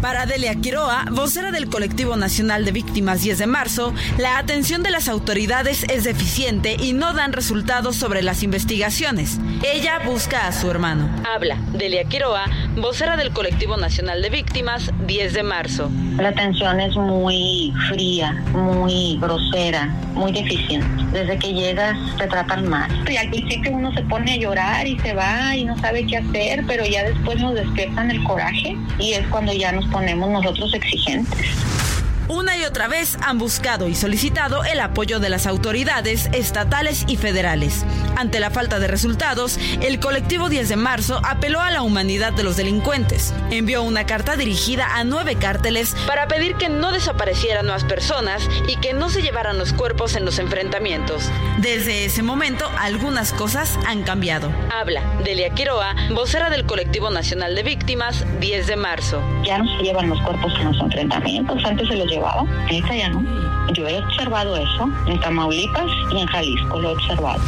Para 0.00 0.24
Delia 0.24 0.54
Quiroa, 0.54 1.04
vocera 1.10 1.50
del 1.50 1.68
Colectivo 1.68 2.16
Nacional 2.16 2.64
de 2.64 2.72
Víctimas 2.72 3.20
10 3.20 3.36
de 3.36 3.46
marzo, 3.46 3.92
la 4.16 4.38
atención 4.38 4.82
de 4.82 4.90
las 4.90 5.08
autoridades 5.10 5.84
es 5.90 6.04
deficiente 6.04 6.76
y 6.80 6.94
no 6.94 7.12
dan 7.12 7.34
resultados 7.34 7.96
sobre 7.96 8.22
las 8.22 8.42
investigaciones. 8.42 9.38
Ella 9.62 9.98
busca 10.06 10.46
a 10.46 10.52
su 10.52 10.70
hermano. 10.70 11.06
Habla 11.30 11.58
Delia 11.72 12.04
Quiroa, 12.04 12.46
vocera 12.76 13.18
del 13.18 13.32
colectivo 13.32 13.76
nacional 13.76 14.22
de 14.22 14.30
víctimas 14.30 14.90
10 15.06 15.34
de 15.34 15.42
marzo. 15.42 15.90
La 16.16 16.30
atención 16.30 16.80
es 16.80 16.96
muy 16.96 17.74
fría, 17.88 18.32
muy 18.54 19.18
grosera, 19.20 19.86
muy 20.14 20.32
deficiente. 20.32 20.88
Desde 21.12 21.38
que 21.38 21.52
llegas 21.52 21.96
te 22.16 22.26
tratan 22.26 22.68
mal. 22.68 22.90
Y 23.08 23.16
al 23.16 23.28
principio 23.28 23.72
uno 23.72 23.92
se 23.92 24.02
pone 24.02 24.32
a 24.32 24.36
llorar 24.36 24.86
y 24.86 24.98
se 25.00 25.12
va 25.12 25.54
y 25.54 25.64
no 25.64 25.76
sabe 25.78 26.06
qué 26.06 26.18
hacer, 26.18 26.64
pero 26.66 26.86
ya 26.86 27.04
después 27.04 27.38
nos 27.38 27.54
despiertan 27.54 28.10
el 28.10 28.22
coraje 28.24 28.76
y 28.98 29.12
es 29.12 29.26
cuando 29.28 29.52
ya 29.52 29.72
nos 29.72 29.89
ponemos 29.90 30.30
nosotros 30.30 30.72
exigentes. 30.74 31.46
Una 32.30 32.56
y 32.56 32.62
otra 32.62 32.86
vez 32.86 33.18
han 33.22 33.38
buscado 33.38 33.88
y 33.88 33.96
solicitado 33.96 34.62
el 34.62 34.78
apoyo 34.78 35.18
de 35.18 35.30
las 35.30 35.48
autoridades 35.48 36.30
estatales 36.32 37.04
y 37.08 37.16
federales. 37.16 37.84
Ante 38.16 38.38
la 38.38 38.50
falta 38.50 38.78
de 38.78 38.86
resultados, 38.86 39.58
el 39.80 39.98
colectivo 39.98 40.48
10 40.48 40.68
de 40.68 40.76
marzo 40.76 41.20
apeló 41.24 41.60
a 41.60 41.72
la 41.72 41.82
humanidad 41.82 42.32
de 42.32 42.44
los 42.44 42.56
delincuentes. 42.56 43.34
Envió 43.50 43.82
una 43.82 44.06
carta 44.06 44.36
dirigida 44.36 44.94
a 44.94 45.02
nueve 45.02 45.34
cárteles 45.40 45.96
para 46.06 46.28
pedir 46.28 46.54
que 46.54 46.68
no 46.68 46.92
desaparecieran 46.92 47.66
más 47.66 47.82
personas 47.82 48.48
y 48.68 48.76
que 48.76 48.92
no 48.92 49.10
se 49.10 49.22
llevaran 49.22 49.58
los 49.58 49.72
cuerpos 49.72 50.14
en 50.14 50.24
los 50.24 50.38
enfrentamientos. 50.38 51.28
Desde 51.58 52.04
ese 52.04 52.22
momento, 52.22 52.70
algunas 52.78 53.32
cosas 53.32 53.76
han 53.88 54.04
cambiado. 54.04 54.52
Habla 54.72 55.02
Delia 55.24 55.50
Quiroa, 55.50 55.96
vocera 56.14 56.48
del 56.48 56.64
colectivo 56.64 57.10
nacional 57.10 57.56
de 57.56 57.64
víctimas 57.64 58.24
10 58.38 58.68
de 58.68 58.76
marzo. 58.76 59.20
Ya 59.42 59.58
no 59.58 59.78
se 59.78 59.82
llevan 59.82 60.08
los 60.08 60.20
cuerpos 60.20 60.52
en 60.60 60.66
los 60.66 60.80
enfrentamientos, 60.80 61.64
antes 61.64 61.88
se 61.88 61.96
los 61.96 62.19
llevaba. 62.20 62.44
Ahorita 62.62 62.94
ya 62.94 63.08
no. 63.08 63.24
Yo 63.72 63.88
he 63.88 63.98
observado 63.98 64.56
eso 64.56 64.90
en 65.06 65.18
Tamaulipas 65.20 65.90
y 66.12 66.20
en 66.20 66.26
Jalisco, 66.26 66.80
lo 66.80 66.90
he 66.90 66.92
observado. 66.92 67.40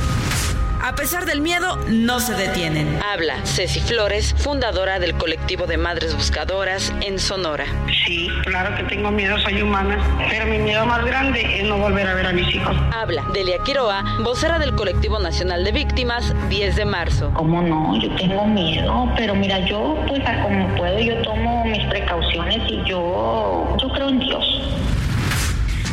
A 0.84 0.96
pesar 0.96 1.26
del 1.26 1.40
miedo, 1.40 1.78
no 1.86 2.18
se 2.18 2.34
detienen. 2.34 2.98
Habla 3.00 3.36
Ceci 3.44 3.78
Flores, 3.78 4.34
fundadora 4.36 4.98
del 4.98 5.14
colectivo 5.14 5.66
de 5.68 5.76
Madres 5.76 6.12
Buscadoras 6.12 6.92
en 7.02 7.20
Sonora. 7.20 7.66
Sí, 8.04 8.28
claro 8.44 8.74
que 8.74 8.82
tengo 8.84 9.12
miedo, 9.12 9.38
soy 9.38 9.62
humana, 9.62 9.96
pero 10.28 10.44
mi 10.46 10.58
miedo 10.58 10.84
más 10.84 11.04
grande 11.04 11.60
es 11.60 11.68
no 11.68 11.78
volver 11.78 12.08
a 12.08 12.14
ver 12.14 12.26
a 12.26 12.32
mis 12.32 12.52
hijos. 12.52 12.76
Habla 12.92 13.24
Delia 13.32 13.58
Quiroa, 13.64 14.02
vocera 14.24 14.58
del 14.58 14.74
colectivo 14.74 15.20
nacional 15.20 15.62
de 15.62 15.70
víctimas 15.70 16.34
10 16.48 16.74
de 16.74 16.84
marzo. 16.84 17.30
¿Cómo 17.34 17.62
no? 17.62 17.96
Yo 18.00 18.12
tengo 18.16 18.44
miedo, 18.44 19.08
pero 19.16 19.36
mira, 19.36 19.60
yo 19.60 19.96
pues 20.08 20.20
a 20.26 20.42
como 20.42 20.66
puedo, 20.74 20.98
yo 20.98 21.22
tomo 21.22 21.64
mis 21.64 21.84
precauciones 21.86 22.58
y 22.68 22.82
yo, 22.88 23.76
yo 23.80 23.88
creo 23.88 24.08
en 24.08 24.18
Dios. 24.18 24.44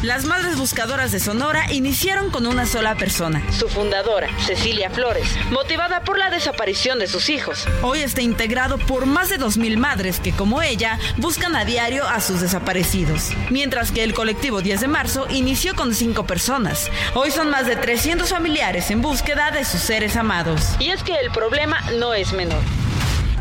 Las 0.01 0.23
Madres 0.23 0.57
Buscadoras 0.57 1.11
de 1.11 1.19
Sonora 1.19 1.73
iniciaron 1.73 2.31
con 2.31 2.47
una 2.47 2.65
sola 2.65 2.95
persona. 2.95 3.43
Su 3.51 3.67
fundadora, 3.67 4.29
Cecilia 4.45 4.89
Flores, 4.89 5.27
motivada 5.51 6.05
por 6.05 6.17
la 6.17 6.29
desaparición 6.29 6.99
de 6.99 7.07
sus 7.07 7.27
hijos. 7.27 7.67
Hoy 7.81 7.99
está 7.99 8.21
integrado 8.21 8.77
por 8.77 9.05
más 9.05 9.27
de 9.27 9.37
2.000 9.37 9.75
madres 9.75 10.21
que, 10.21 10.31
como 10.31 10.61
ella, 10.61 10.97
buscan 11.17 11.53
a 11.57 11.65
diario 11.65 12.07
a 12.07 12.21
sus 12.21 12.39
desaparecidos. 12.39 13.31
Mientras 13.49 13.91
que 13.91 14.05
el 14.05 14.13
colectivo 14.13 14.61
10 14.61 14.79
de 14.79 14.87
marzo 14.87 15.27
inició 15.29 15.75
con 15.75 15.93
5 15.93 16.25
personas. 16.25 16.89
Hoy 17.13 17.31
son 17.31 17.49
más 17.49 17.65
de 17.65 17.75
300 17.75 18.29
familiares 18.29 18.91
en 18.91 19.01
búsqueda 19.01 19.51
de 19.51 19.65
sus 19.65 19.81
seres 19.81 20.15
amados. 20.15 20.61
Y 20.79 20.91
es 20.91 21.03
que 21.03 21.15
el 21.15 21.29
problema 21.31 21.81
no 21.99 22.13
es 22.13 22.31
menor. 22.31 22.61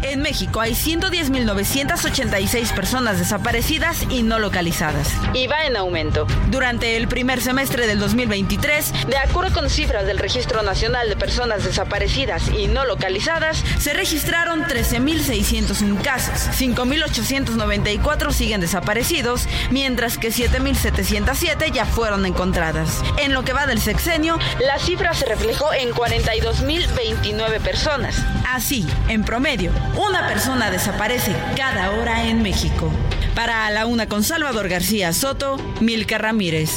En 0.02 0.22
México 0.22 0.60
hay 0.60 0.72
110.986 0.72 2.74
personas 2.74 3.18
desaparecidas 3.18 4.04
y 4.10 4.22
no 4.22 4.38
localizadas. 4.38 5.12
Y 5.34 5.46
va 5.46 5.64
en 5.64 5.76
aumento. 5.76 6.26
Durante 6.50 6.96
el 6.96 7.08
primer 7.08 7.40
semestre 7.40 7.86
del 7.86 7.98
2023, 7.98 9.06
de 9.08 9.18
acuerdo 9.18 9.52
con 9.52 9.70
cifras 9.70 10.06
del 10.06 10.18
Registro 10.18 10.62
Nacional 10.62 11.08
de 11.08 11.16
Personas 11.16 11.64
Desaparecidas 11.64 12.48
y 12.48 12.68
No 12.68 12.84
Localizadas, 12.84 13.62
se 13.78 13.92
registraron 13.92 14.62
13.601 14.62 16.02
casos. 16.02 16.48
5.894 16.58 18.32
siguen 18.32 18.60
desaparecidos, 18.60 19.46
mientras 19.70 20.18
que 20.18 20.28
7.707 20.28 21.72
ya 21.72 21.86
fueron 21.86 22.26
encontradas. 22.26 23.02
En 23.18 23.34
lo 23.34 23.44
que 23.44 23.52
va 23.52 23.66
del 23.66 23.80
sexenio, 23.80 24.38
la 24.60 24.78
cifra 24.78 25.14
se 25.14 25.26
reflejó 25.26 25.72
en 25.72 25.90
42.029 25.90 27.60
personas. 27.60 28.16
Así, 28.46 28.86
en 29.08 29.24
promedio, 29.24 29.72
una 29.96 30.26
persona 30.26 30.70
desaparece 30.70 31.34
cada 31.56 31.92
hora 31.92 32.28
en 32.28 32.42
México. 32.42 32.90
Para 33.34 33.70
la 33.70 33.86
una 33.86 34.08
con 34.08 34.24
Salvador 34.24 34.68
García 34.68 35.12
Soto, 35.12 35.56
Milka 35.80 36.18
Ramírez. 36.18 36.70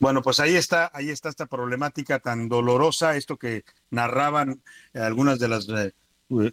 Bueno, 0.00 0.22
pues 0.22 0.38
ahí 0.40 0.54
está, 0.54 0.90
ahí 0.94 1.10
está 1.10 1.28
esta 1.28 1.46
problemática 1.46 2.20
tan 2.20 2.48
dolorosa, 2.48 3.16
esto 3.16 3.36
que 3.36 3.64
narraban 3.90 4.62
algunas 4.94 5.38
de 5.40 5.48
las 5.48 5.68
eh, 5.68 5.92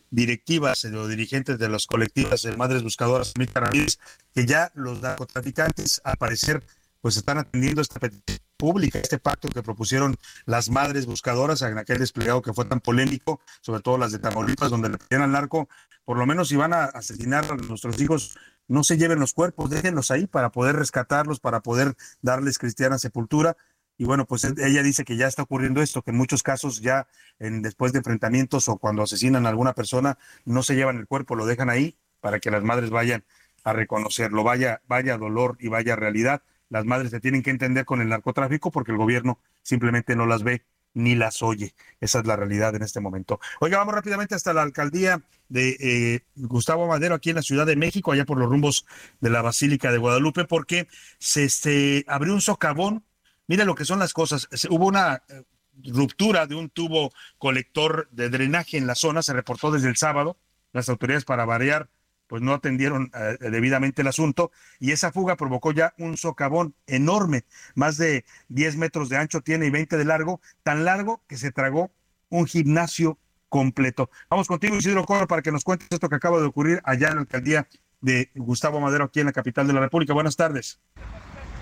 directivas 0.09 0.85
eh, 0.85 0.95
o 0.95 1.07
dirigentes 1.07 1.59
de 1.59 1.69
las 1.69 1.85
colectivas 1.85 2.41
de 2.41 2.55
Madres 2.55 2.81
Buscadoras, 2.81 3.33
Milka 3.37 3.59
Ramírez, 3.59 3.99
que 4.33 4.45
ya 4.45 4.71
los 4.73 5.01
narcotraficantes, 5.01 6.01
al 6.03 6.17
parecer, 6.17 6.63
pues 7.01 7.17
están 7.17 7.37
atendiendo 7.37 7.81
esta 7.81 7.99
petición 7.99 8.44
pública, 8.57 8.99
este 8.99 9.19
pacto 9.19 9.47
que 9.49 9.61
propusieron 9.61 10.17
las 10.45 10.69
madres 10.69 11.05
buscadoras 11.05 11.61
en 11.61 11.77
aquel 11.77 11.99
desplegado 11.99 12.41
que 12.41 12.53
fue 12.53 12.65
tan 12.65 12.79
polémico, 12.79 13.41
sobre 13.61 13.81
todo 13.81 13.97
las 13.97 14.11
de 14.11 14.19
Tamaulipas, 14.19 14.71
donde 14.71 14.89
le 14.89 14.97
pedían 14.97 15.23
al 15.23 15.31
narco, 15.31 15.69
por 16.03 16.17
lo 16.17 16.25
menos 16.25 16.49
si 16.49 16.55
van 16.55 16.73
a 16.73 16.85
asesinar 16.85 17.45
a 17.51 17.55
nuestros 17.55 17.99
hijos, 17.99 18.37
no 18.67 18.83
se 18.83 18.97
lleven 18.97 19.19
los 19.19 19.33
cuerpos, 19.33 19.69
déjenlos 19.69 20.11
ahí 20.11 20.27
para 20.27 20.51
poder 20.51 20.75
rescatarlos, 20.75 21.39
para 21.39 21.61
poder 21.61 21.95
darles 22.21 22.57
cristiana 22.57 22.97
sepultura. 22.97 23.57
Y 23.97 24.05
bueno, 24.05 24.25
pues 24.25 24.43
ella 24.43 24.83
dice 24.83 25.05
que 25.05 25.15
ya 25.17 25.27
está 25.27 25.43
ocurriendo 25.43 25.81
esto, 25.81 26.01
que 26.01 26.11
en 26.11 26.17
muchos 26.17 26.43
casos 26.43 26.81
ya 26.81 27.07
en, 27.39 27.61
después 27.61 27.93
de 27.93 27.99
enfrentamientos 27.99 28.67
o 28.67 28.77
cuando 28.77 29.03
asesinan 29.03 29.45
a 29.45 29.49
alguna 29.49 29.73
persona, 29.73 30.17
no 30.43 30.63
se 30.63 30.75
llevan 30.75 30.97
el 30.97 31.07
cuerpo, 31.07 31.35
lo 31.35 31.45
dejan 31.45 31.69
ahí 31.69 31.97
para 32.19 32.39
que 32.39 32.51
las 32.51 32.63
madres 32.63 32.89
vayan 32.89 33.23
a 33.63 33.73
reconocerlo, 33.73 34.43
vaya, 34.43 34.81
vaya 34.87 35.17
dolor 35.17 35.57
y 35.59 35.69
vaya 35.69 35.95
realidad 35.95 36.43
las 36.69 36.85
madres 36.85 37.11
se 37.11 37.19
tienen 37.19 37.43
que 37.43 37.51
entender 37.51 37.85
con 37.85 38.01
el 38.01 38.09
narcotráfico 38.09 38.71
porque 38.71 38.91
el 38.91 38.97
gobierno 38.97 39.39
simplemente 39.61 40.15
no 40.15 40.25
las 40.25 40.43
ve 40.43 40.63
ni 40.95 41.13
las 41.13 41.43
oye. 41.43 41.75
Esa 41.99 42.19
es 42.19 42.25
la 42.25 42.35
realidad 42.35 42.73
en 42.73 42.81
este 42.81 43.01
momento. 43.01 43.39
Oiga, 43.59 43.77
vamos 43.77 43.93
rápidamente 43.93 44.33
hasta 44.33 44.53
la 44.53 44.63
alcaldía 44.63 45.21
de 45.49 45.77
eh, 45.79 46.21
Gustavo 46.35 46.87
Madero, 46.87 47.13
aquí 47.13 47.29
en 47.29 47.35
la 47.35 47.41
Ciudad 47.41 47.65
de 47.65 47.75
México, 47.75 48.11
allá 48.11 48.25
por 48.25 48.39
los 48.39 48.49
rumbos 48.49 48.85
de 49.19 49.29
la 49.29 49.41
Basílica 49.41 49.91
de 49.91 49.99
Guadalupe, 49.99 50.45
porque 50.45 50.87
se 51.19 51.43
este, 51.43 52.05
abrió 52.07 52.33
un 52.33 52.41
socavón. 52.41 53.03
Mire 53.47 53.65
lo 53.65 53.75
que 53.75 53.85
son 53.85 53.99
las 53.99 54.13
cosas. 54.13 54.47
Hubo 54.69 54.87
una 54.87 55.21
eh, 55.27 55.43
ruptura 55.83 56.47
de 56.47 56.55
un 56.55 56.69
tubo 56.69 57.11
colector 57.37 58.07
de 58.11 58.29
drenaje 58.29 58.77
en 58.77 58.87
la 58.87 58.95
zona, 58.95 59.21
se 59.21 59.33
reportó 59.33 59.71
desde 59.71 59.89
el 59.89 59.97
sábado. 59.97 60.37
Las 60.71 60.89
autoridades, 60.89 61.25
para 61.25 61.45
variar, 61.45 61.89
pues 62.35 62.43
no 62.43 62.53
atendieron 62.53 63.09
eh, 63.13 63.37
debidamente 63.49 64.01
el 64.01 64.09
asunto 64.09 64.51
y 64.77 64.91
esa 64.91 65.09
fuga 65.13 65.37
provocó 65.37 65.71
ya 65.71 65.93
un 65.97 66.17
socavón 66.17 66.75
enorme, 66.85 67.45
más 67.75 67.95
de 67.95 68.25
10 68.49 68.75
metros 68.75 69.07
de 69.07 69.15
ancho 69.15 69.39
tiene 69.39 69.67
y 69.67 69.69
20 69.69 69.95
de 69.95 70.03
largo, 70.03 70.41
tan 70.61 70.83
largo 70.83 71.21
que 71.29 71.37
se 71.37 71.53
tragó 71.53 71.91
un 72.27 72.45
gimnasio 72.45 73.17
completo. 73.47 74.09
Vamos 74.29 74.49
contigo, 74.49 74.75
Isidro 74.75 75.05
Coro, 75.05 75.27
para 75.27 75.41
que 75.41 75.49
nos 75.49 75.63
cuentes 75.63 75.87
esto 75.89 76.09
que 76.09 76.15
acaba 76.15 76.41
de 76.41 76.45
ocurrir 76.45 76.81
allá 76.83 77.07
en 77.07 77.15
la 77.15 77.21
alcaldía 77.21 77.69
de 78.01 78.31
Gustavo 78.35 78.81
Madero, 78.81 79.05
aquí 79.05 79.21
en 79.21 79.27
la 79.27 79.31
capital 79.31 79.65
de 79.65 79.71
la 79.71 79.79
República. 79.79 80.13
Buenas 80.13 80.35
tardes. 80.35 80.81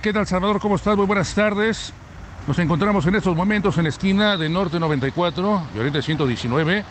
¿Qué 0.02 0.12
tal, 0.12 0.26
Salvador? 0.26 0.60
¿Cómo 0.60 0.78
estás? 0.78 0.98
Muy 0.98 1.06
buenas 1.06 1.36
tardes. 1.36 1.94
Nos 2.48 2.58
encontramos 2.58 3.06
en 3.06 3.14
estos 3.14 3.36
momentos 3.36 3.78
en 3.78 3.84
la 3.84 3.90
esquina 3.90 4.38
de 4.38 4.50
Norte 4.50 4.80
94 4.80 5.68
y 5.76 5.78
Oriente 5.78 6.02
119. 6.02 6.84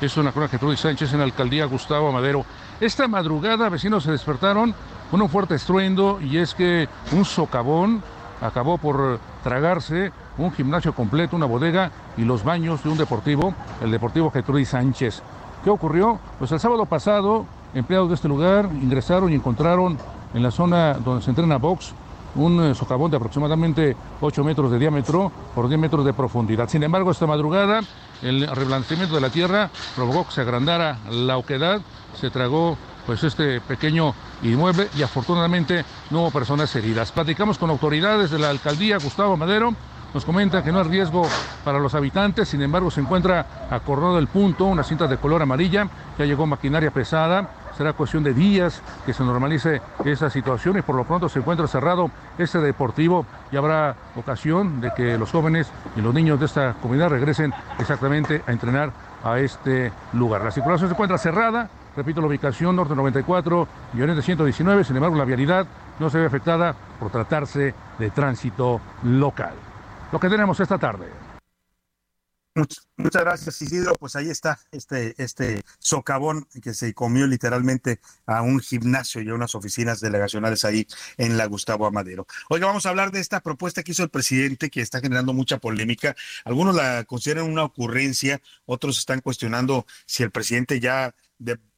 Es 0.00 0.16
una 0.16 0.32
crónica 0.32 0.56
de 0.56 0.76
Sánchez 0.78 1.12
en 1.12 1.18
la 1.18 1.24
alcaldía 1.26 1.66
Gustavo 1.66 2.10
Madero. 2.10 2.46
Esta 2.80 3.08
madrugada 3.08 3.68
vecinos 3.68 4.04
se 4.04 4.10
despertaron 4.10 4.74
con 5.10 5.20
un 5.20 5.28
fuerte 5.28 5.54
estruendo 5.54 6.18
y 6.18 6.38
es 6.38 6.54
que 6.54 6.88
un 7.12 7.26
socavón 7.26 8.02
acabó 8.40 8.78
por 8.78 9.20
tragarse 9.44 10.12
un 10.38 10.50
gimnasio 10.50 10.94
completo, 10.94 11.36
una 11.36 11.44
bodega 11.44 11.90
y 12.16 12.24
los 12.24 12.42
baños 12.42 12.82
de 12.82 12.88
un 12.88 12.96
deportivo, 12.96 13.52
el 13.82 13.90
Deportivo 13.90 14.30
Gertrudis 14.30 14.70
Sánchez. 14.70 15.22
¿Qué 15.62 15.68
ocurrió? 15.68 16.18
Pues 16.38 16.52
el 16.52 16.60
sábado 16.60 16.86
pasado, 16.86 17.44
empleados 17.74 18.08
de 18.08 18.14
este 18.14 18.28
lugar 18.28 18.70
ingresaron 18.72 19.30
y 19.30 19.34
encontraron 19.34 19.98
en 20.32 20.42
la 20.42 20.50
zona 20.50 20.94
donde 20.94 21.22
se 21.22 21.28
entrena 21.28 21.58
box 21.58 21.92
un 22.34 22.62
eh, 22.62 22.74
socavón 22.74 23.10
de 23.10 23.18
aproximadamente 23.18 23.94
8 24.22 24.42
metros 24.42 24.70
de 24.70 24.78
diámetro 24.78 25.30
por 25.54 25.68
10 25.68 25.78
metros 25.78 26.06
de 26.06 26.14
profundidad. 26.14 26.68
Sin 26.68 26.82
embargo, 26.82 27.10
esta 27.10 27.26
madrugada 27.26 27.80
el 28.22 28.46
reblanecimiento 28.46 29.14
de 29.14 29.20
la 29.20 29.30
tierra 29.30 29.70
provocó 29.96 30.26
que 30.26 30.32
se 30.32 30.40
agrandara 30.40 30.98
la 31.10 31.36
oquedad 31.36 31.82
se 32.20 32.30
tragó 32.30 32.76
pues 33.06 33.24
este 33.24 33.60
pequeño 33.60 34.14
inmueble 34.42 34.88
y 34.96 35.02
afortunadamente 35.02 35.84
no 36.10 36.20
hubo 36.20 36.30
personas 36.30 36.74
heridas. 36.76 37.12
Platicamos 37.12 37.58
con 37.58 37.70
autoridades 37.70 38.30
de 38.30 38.38
la 38.38 38.50
alcaldía 38.50 38.98
Gustavo 38.98 39.36
Madero, 39.36 39.74
nos 40.12 40.24
comenta 40.24 40.62
que 40.62 40.72
no 40.72 40.80
hay 40.80 40.88
riesgo 40.88 41.26
para 41.64 41.78
los 41.78 41.94
habitantes, 41.94 42.48
sin 42.48 42.62
embargo 42.62 42.90
se 42.90 43.00
encuentra 43.00 43.68
acordado 43.70 44.18
el 44.18 44.26
punto, 44.26 44.66
una 44.66 44.82
cinta 44.82 45.06
de 45.06 45.16
color 45.16 45.40
amarilla, 45.40 45.88
ya 46.18 46.24
llegó 46.24 46.46
maquinaria 46.46 46.90
pesada, 46.90 47.48
será 47.76 47.92
cuestión 47.92 48.22
de 48.22 48.34
días 48.34 48.82
que 49.06 49.14
se 49.14 49.22
normalice 49.22 49.80
esa 50.04 50.28
situación 50.28 50.78
y 50.78 50.82
por 50.82 50.96
lo 50.96 51.04
pronto 51.04 51.28
se 51.28 51.38
encuentra 51.38 51.66
cerrado 51.68 52.10
este 52.38 52.58
deportivo 52.58 53.24
y 53.52 53.56
habrá 53.56 53.94
ocasión 54.16 54.80
de 54.80 54.92
que 54.94 55.16
los 55.16 55.30
jóvenes 55.30 55.68
y 55.96 56.00
los 56.00 56.12
niños 56.12 56.40
de 56.40 56.46
esta 56.46 56.74
comunidad 56.74 57.08
regresen 57.08 57.54
exactamente 57.78 58.42
a 58.46 58.52
entrenar 58.52 58.92
a 59.24 59.38
este 59.38 59.92
lugar. 60.12 60.42
La 60.42 60.50
circulación 60.50 60.88
se 60.88 60.94
encuentra 60.94 61.18
cerrada, 61.18 61.70
repito 61.96 62.20
la 62.20 62.26
ubicación, 62.28 62.76
norte 62.76 62.94
94 62.94 63.68
y 63.94 64.02
oriente 64.02 64.22
119, 64.22 64.84
sin 64.84 64.96
embargo 64.96 65.16
la 65.16 65.24
vialidad 65.24 65.66
no 65.98 66.10
se 66.10 66.18
ve 66.18 66.26
afectada 66.26 66.74
por 66.98 67.10
tratarse 67.10 67.74
de 67.98 68.10
tránsito 68.10 68.80
local. 69.02 69.54
Lo 70.12 70.18
que 70.18 70.28
tenemos 70.28 70.58
esta 70.60 70.78
tarde. 70.78 71.06
Much- 72.56 72.80
muchas 72.96 73.22
gracias, 73.22 73.62
Isidro. 73.62 73.92
Pues 73.94 74.16
ahí 74.16 74.28
está 74.28 74.58
este, 74.72 75.14
este 75.22 75.62
socavón 75.78 76.48
que 76.60 76.74
se 76.74 76.92
comió 76.94 77.28
literalmente 77.28 78.00
a 78.26 78.42
un 78.42 78.58
gimnasio 78.58 79.22
y 79.22 79.28
a 79.28 79.34
unas 79.34 79.54
oficinas 79.54 80.00
delegacionales 80.00 80.64
ahí 80.64 80.84
en 81.16 81.36
la 81.38 81.46
Gustavo 81.46 81.86
Amadero. 81.86 82.26
Oiga, 82.48 82.66
vamos 82.66 82.86
a 82.86 82.88
hablar 82.88 83.12
de 83.12 83.20
esta 83.20 83.38
propuesta 83.40 83.84
que 83.84 83.92
hizo 83.92 84.02
el 84.02 84.10
presidente 84.10 84.68
que 84.68 84.80
está 84.80 85.00
generando 85.00 85.32
mucha 85.32 85.58
polémica. 85.58 86.16
Algunos 86.44 86.74
la 86.74 87.04
consideran 87.04 87.44
una 87.48 87.62
ocurrencia, 87.62 88.40
otros 88.66 88.98
están 88.98 89.20
cuestionando 89.20 89.86
si 90.06 90.24
el 90.24 90.32
presidente 90.32 90.80
ya 90.80 91.14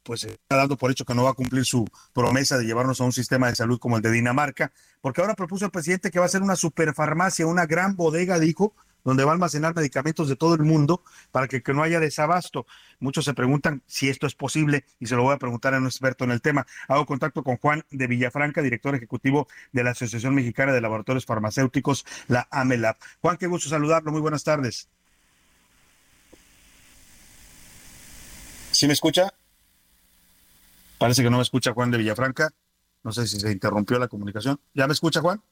pues 0.03 0.25
está 0.25 0.57
dando 0.57 0.77
por 0.77 0.91
hecho 0.91 1.05
que 1.05 1.15
no 1.15 1.25
va 1.25 1.31
a 1.31 1.35
cumplir 1.35 1.65
su 1.65 1.87
promesa 2.13 2.59
de 2.59 2.65
llevarnos 2.65 3.01
a 3.01 3.05
un 3.05 3.13
sistema 3.13 3.49
de 3.49 3.57
salud 3.57 3.79
como 3.79 3.97
el 3.97 4.03
de 4.03 4.11
Dinamarca, 4.11 4.73
porque 5.01 5.21
ahora 5.21 5.35
propuso 5.35 5.65
el 5.65 5.71
presidente 5.71 6.11
que 6.11 6.19
va 6.19 6.27
a 6.27 6.29
ser 6.29 6.43
una 6.43 6.57
superfarmacia, 6.57 7.47
una 7.47 7.67
gran 7.67 7.97
bodega, 7.97 8.39
dijo, 8.39 8.75
donde 9.05 9.25
va 9.25 9.33
a 9.33 9.35
almacenar 9.35 9.75
medicamentos 9.75 10.29
de 10.29 10.37
todo 10.37 10.55
el 10.55 10.63
mundo 10.63 11.03
para 11.31 11.49
que, 11.49 11.63
que 11.63 11.75
no 11.75 11.83
haya 11.83 12.01
desabasto. 12.01 12.67
Muchos 13.01 13.25
se 13.25 13.35
preguntan 13.35 13.83
si 13.87 14.09
esto 14.09 14.27
es 14.27 14.35
posible 14.35 14.85
y 15.01 15.07
se 15.07 15.17
lo 15.17 15.23
voy 15.23 15.35
a 15.35 15.39
preguntar 15.39 15.75
a 15.75 15.79
un 15.79 15.87
experto 15.87 16.25
en 16.25 16.31
el 16.31 16.41
tema. 16.41 16.67
Hago 16.89 17.07
contacto 17.07 17.43
con 17.43 17.57
Juan 17.57 17.85
de 17.91 18.07
Villafranca, 18.07 18.63
director 18.63 18.95
ejecutivo 18.95 19.49
de 19.73 19.85
la 19.85 19.91
Asociación 19.91 20.35
Mexicana 20.35 20.73
de 20.73 20.81
Laboratorios 20.81 21.27
Farmacéuticos, 21.27 22.07
la 22.29 22.47
AMELAB. 22.51 22.97
Juan, 23.21 23.37
qué 23.37 23.47
gusto 23.47 23.69
saludarlo. 23.69 24.13
Muy 24.13 24.21
buenas 24.21 24.45
tardes. 24.45 24.89
¿Sí 28.71 28.87
me 28.87 28.95
escucha? 28.95 29.33
Parece 31.03 31.25
que 31.25 31.31
no 31.31 31.39
me 31.39 31.43
escucha 31.43 31.73
Juan 31.73 31.91
de 31.91 31.99
Villafranca. 31.99 32.55
No 33.03 33.11
sé 33.11 33.27
si 33.27 33.41
se 33.41 33.51
interrumpió 33.51 33.99
la 33.99 34.07
comunicación. 34.07 34.61
¿Ya 34.73 34.87
me 34.87 34.93
escucha 34.93 35.21
Juan? 35.21 35.43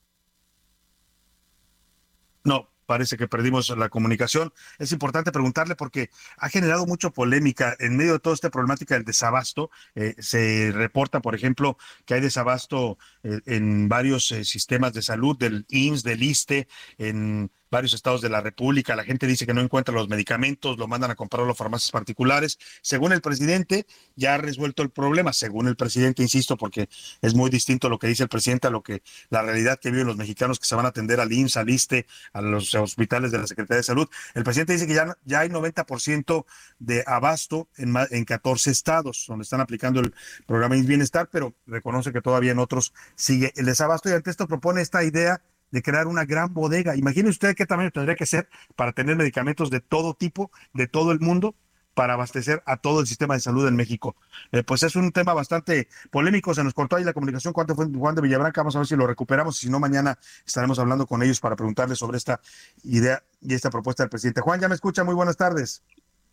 No, 2.44 2.70
parece 2.86 3.16
que 3.16 3.26
perdimos 3.26 3.68
la 3.76 3.88
comunicación. 3.88 4.52
Es 4.78 4.92
importante 4.92 5.32
preguntarle 5.32 5.74
porque 5.74 6.10
ha 6.36 6.48
generado 6.50 6.86
mucha 6.86 7.10
polémica 7.10 7.74
en 7.80 7.96
medio 7.96 8.12
de 8.12 8.18
toda 8.20 8.34
esta 8.34 8.50
problemática 8.50 8.94
del 8.94 9.04
desabasto. 9.04 9.72
eh, 9.96 10.14
se 10.20 10.70
reporta, 10.72 11.18
por 11.18 11.34
ejemplo, 11.34 11.76
que 12.04 12.14
hay 12.14 12.20
desabasto 12.20 12.96
eh, 13.24 13.40
en 13.46 13.88
varios 13.88 14.30
eh, 14.30 14.44
sistemas 14.44 14.92
de 14.92 15.02
salud, 15.02 15.36
del 15.36 15.66
IMSS, 15.68 16.04
del 16.04 16.22
ISTE, 16.22 16.68
en 16.96 17.50
varios 17.70 17.94
estados 17.94 18.20
de 18.20 18.28
la 18.28 18.40
República. 18.40 18.96
La 18.96 19.04
gente 19.04 19.26
dice 19.26 19.46
que 19.46 19.54
no 19.54 19.60
encuentra 19.60 19.94
los 19.94 20.08
medicamentos, 20.08 20.78
lo 20.78 20.88
mandan 20.88 21.10
a 21.10 21.14
comprar 21.14 21.44
a 21.44 21.46
las 21.46 21.56
farmacias 21.56 21.90
particulares. 21.90 22.58
Según 22.82 23.12
el 23.12 23.20
presidente, 23.20 23.86
ya 24.16 24.34
ha 24.34 24.38
resuelto 24.38 24.82
el 24.82 24.90
problema. 24.90 25.32
Según 25.32 25.68
el 25.68 25.76
presidente, 25.76 26.22
insisto, 26.22 26.56
porque 26.56 26.88
es 27.22 27.34
muy 27.34 27.50
distinto 27.50 27.88
lo 27.88 27.98
que 27.98 28.08
dice 28.08 28.24
el 28.24 28.28
presidente 28.28 28.66
a 28.66 28.70
lo 28.70 28.82
que 28.82 29.02
la 29.28 29.42
realidad 29.42 29.78
que 29.78 29.90
viven 29.90 30.06
los 30.06 30.16
mexicanos 30.16 30.58
que 30.58 30.66
se 30.66 30.74
van 30.74 30.86
a 30.86 30.88
atender 30.88 31.20
al 31.20 31.32
IMSS, 31.32 31.56
al 31.56 31.70
ISTE, 31.70 32.06
a 32.32 32.40
los 32.40 32.74
hospitales 32.74 33.32
de 33.32 33.38
la 33.38 33.46
Secretaría 33.46 33.78
de 33.78 33.84
Salud. 33.84 34.08
El 34.34 34.44
presidente 34.44 34.72
dice 34.72 34.86
que 34.86 34.94
ya, 34.94 35.16
ya 35.24 35.40
hay 35.40 35.48
90% 35.48 36.44
de 36.78 37.04
abasto 37.06 37.68
en, 37.76 37.94
en 38.10 38.24
14 38.24 38.70
estados 38.70 39.24
donde 39.28 39.44
están 39.44 39.60
aplicando 39.60 40.00
el 40.00 40.14
programa 40.46 40.76
IMSS 40.76 40.86
Bienestar, 40.86 41.28
pero 41.30 41.54
reconoce 41.66 42.12
que 42.12 42.20
todavía 42.20 42.52
en 42.52 42.58
otros 42.58 42.92
sigue 43.14 43.52
el 43.56 43.66
desabasto 43.66 44.08
y 44.08 44.12
ante 44.12 44.30
esto 44.30 44.46
propone 44.48 44.80
esta 44.82 45.04
idea 45.04 45.40
de 45.70 45.82
crear 45.82 46.06
una 46.06 46.24
gran 46.24 46.52
bodega. 46.52 46.96
Imagine 46.96 47.28
usted 47.28 47.54
qué 47.54 47.66
tamaño 47.66 47.90
tendría 47.90 48.16
que 48.16 48.26
ser 48.26 48.48
para 48.76 48.92
tener 48.92 49.16
medicamentos 49.16 49.70
de 49.70 49.80
todo 49.80 50.14
tipo, 50.14 50.50
de 50.72 50.86
todo 50.86 51.12
el 51.12 51.20
mundo, 51.20 51.54
para 51.94 52.14
abastecer 52.14 52.62
a 52.66 52.76
todo 52.76 53.00
el 53.00 53.06
sistema 53.06 53.34
de 53.34 53.40
salud 53.40 53.66
en 53.66 53.76
México. 53.76 54.16
Eh, 54.52 54.62
pues 54.62 54.82
es 54.82 54.96
un 54.96 55.12
tema 55.12 55.34
bastante 55.34 55.88
polémico, 56.10 56.54
se 56.54 56.64
nos 56.64 56.74
cortó 56.74 56.96
ahí 56.96 57.04
la 57.04 57.12
comunicación 57.12 57.52
con 57.52 57.66
Juan 57.66 58.14
de 58.14 58.22
Villabranca, 58.22 58.62
vamos 58.62 58.76
a 58.76 58.78
ver 58.78 58.86
si 58.86 58.96
lo 58.96 59.06
recuperamos, 59.06 59.58
si 59.58 59.68
no 59.68 59.80
mañana 59.80 60.18
estaremos 60.46 60.78
hablando 60.78 61.06
con 61.06 61.22
ellos 61.22 61.40
para 61.40 61.56
preguntarles 61.56 61.98
sobre 61.98 62.18
esta 62.18 62.40
idea 62.84 63.22
y 63.40 63.54
esta 63.54 63.70
propuesta 63.70 64.02
del 64.02 64.10
presidente. 64.10 64.40
Juan, 64.40 64.60
ya 64.60 64.68
me 64.68 64.74
escucha, 64.74 65.04
muy 65.04 65.14
buenas 65.14 65.36
tardes. 65.36 65.82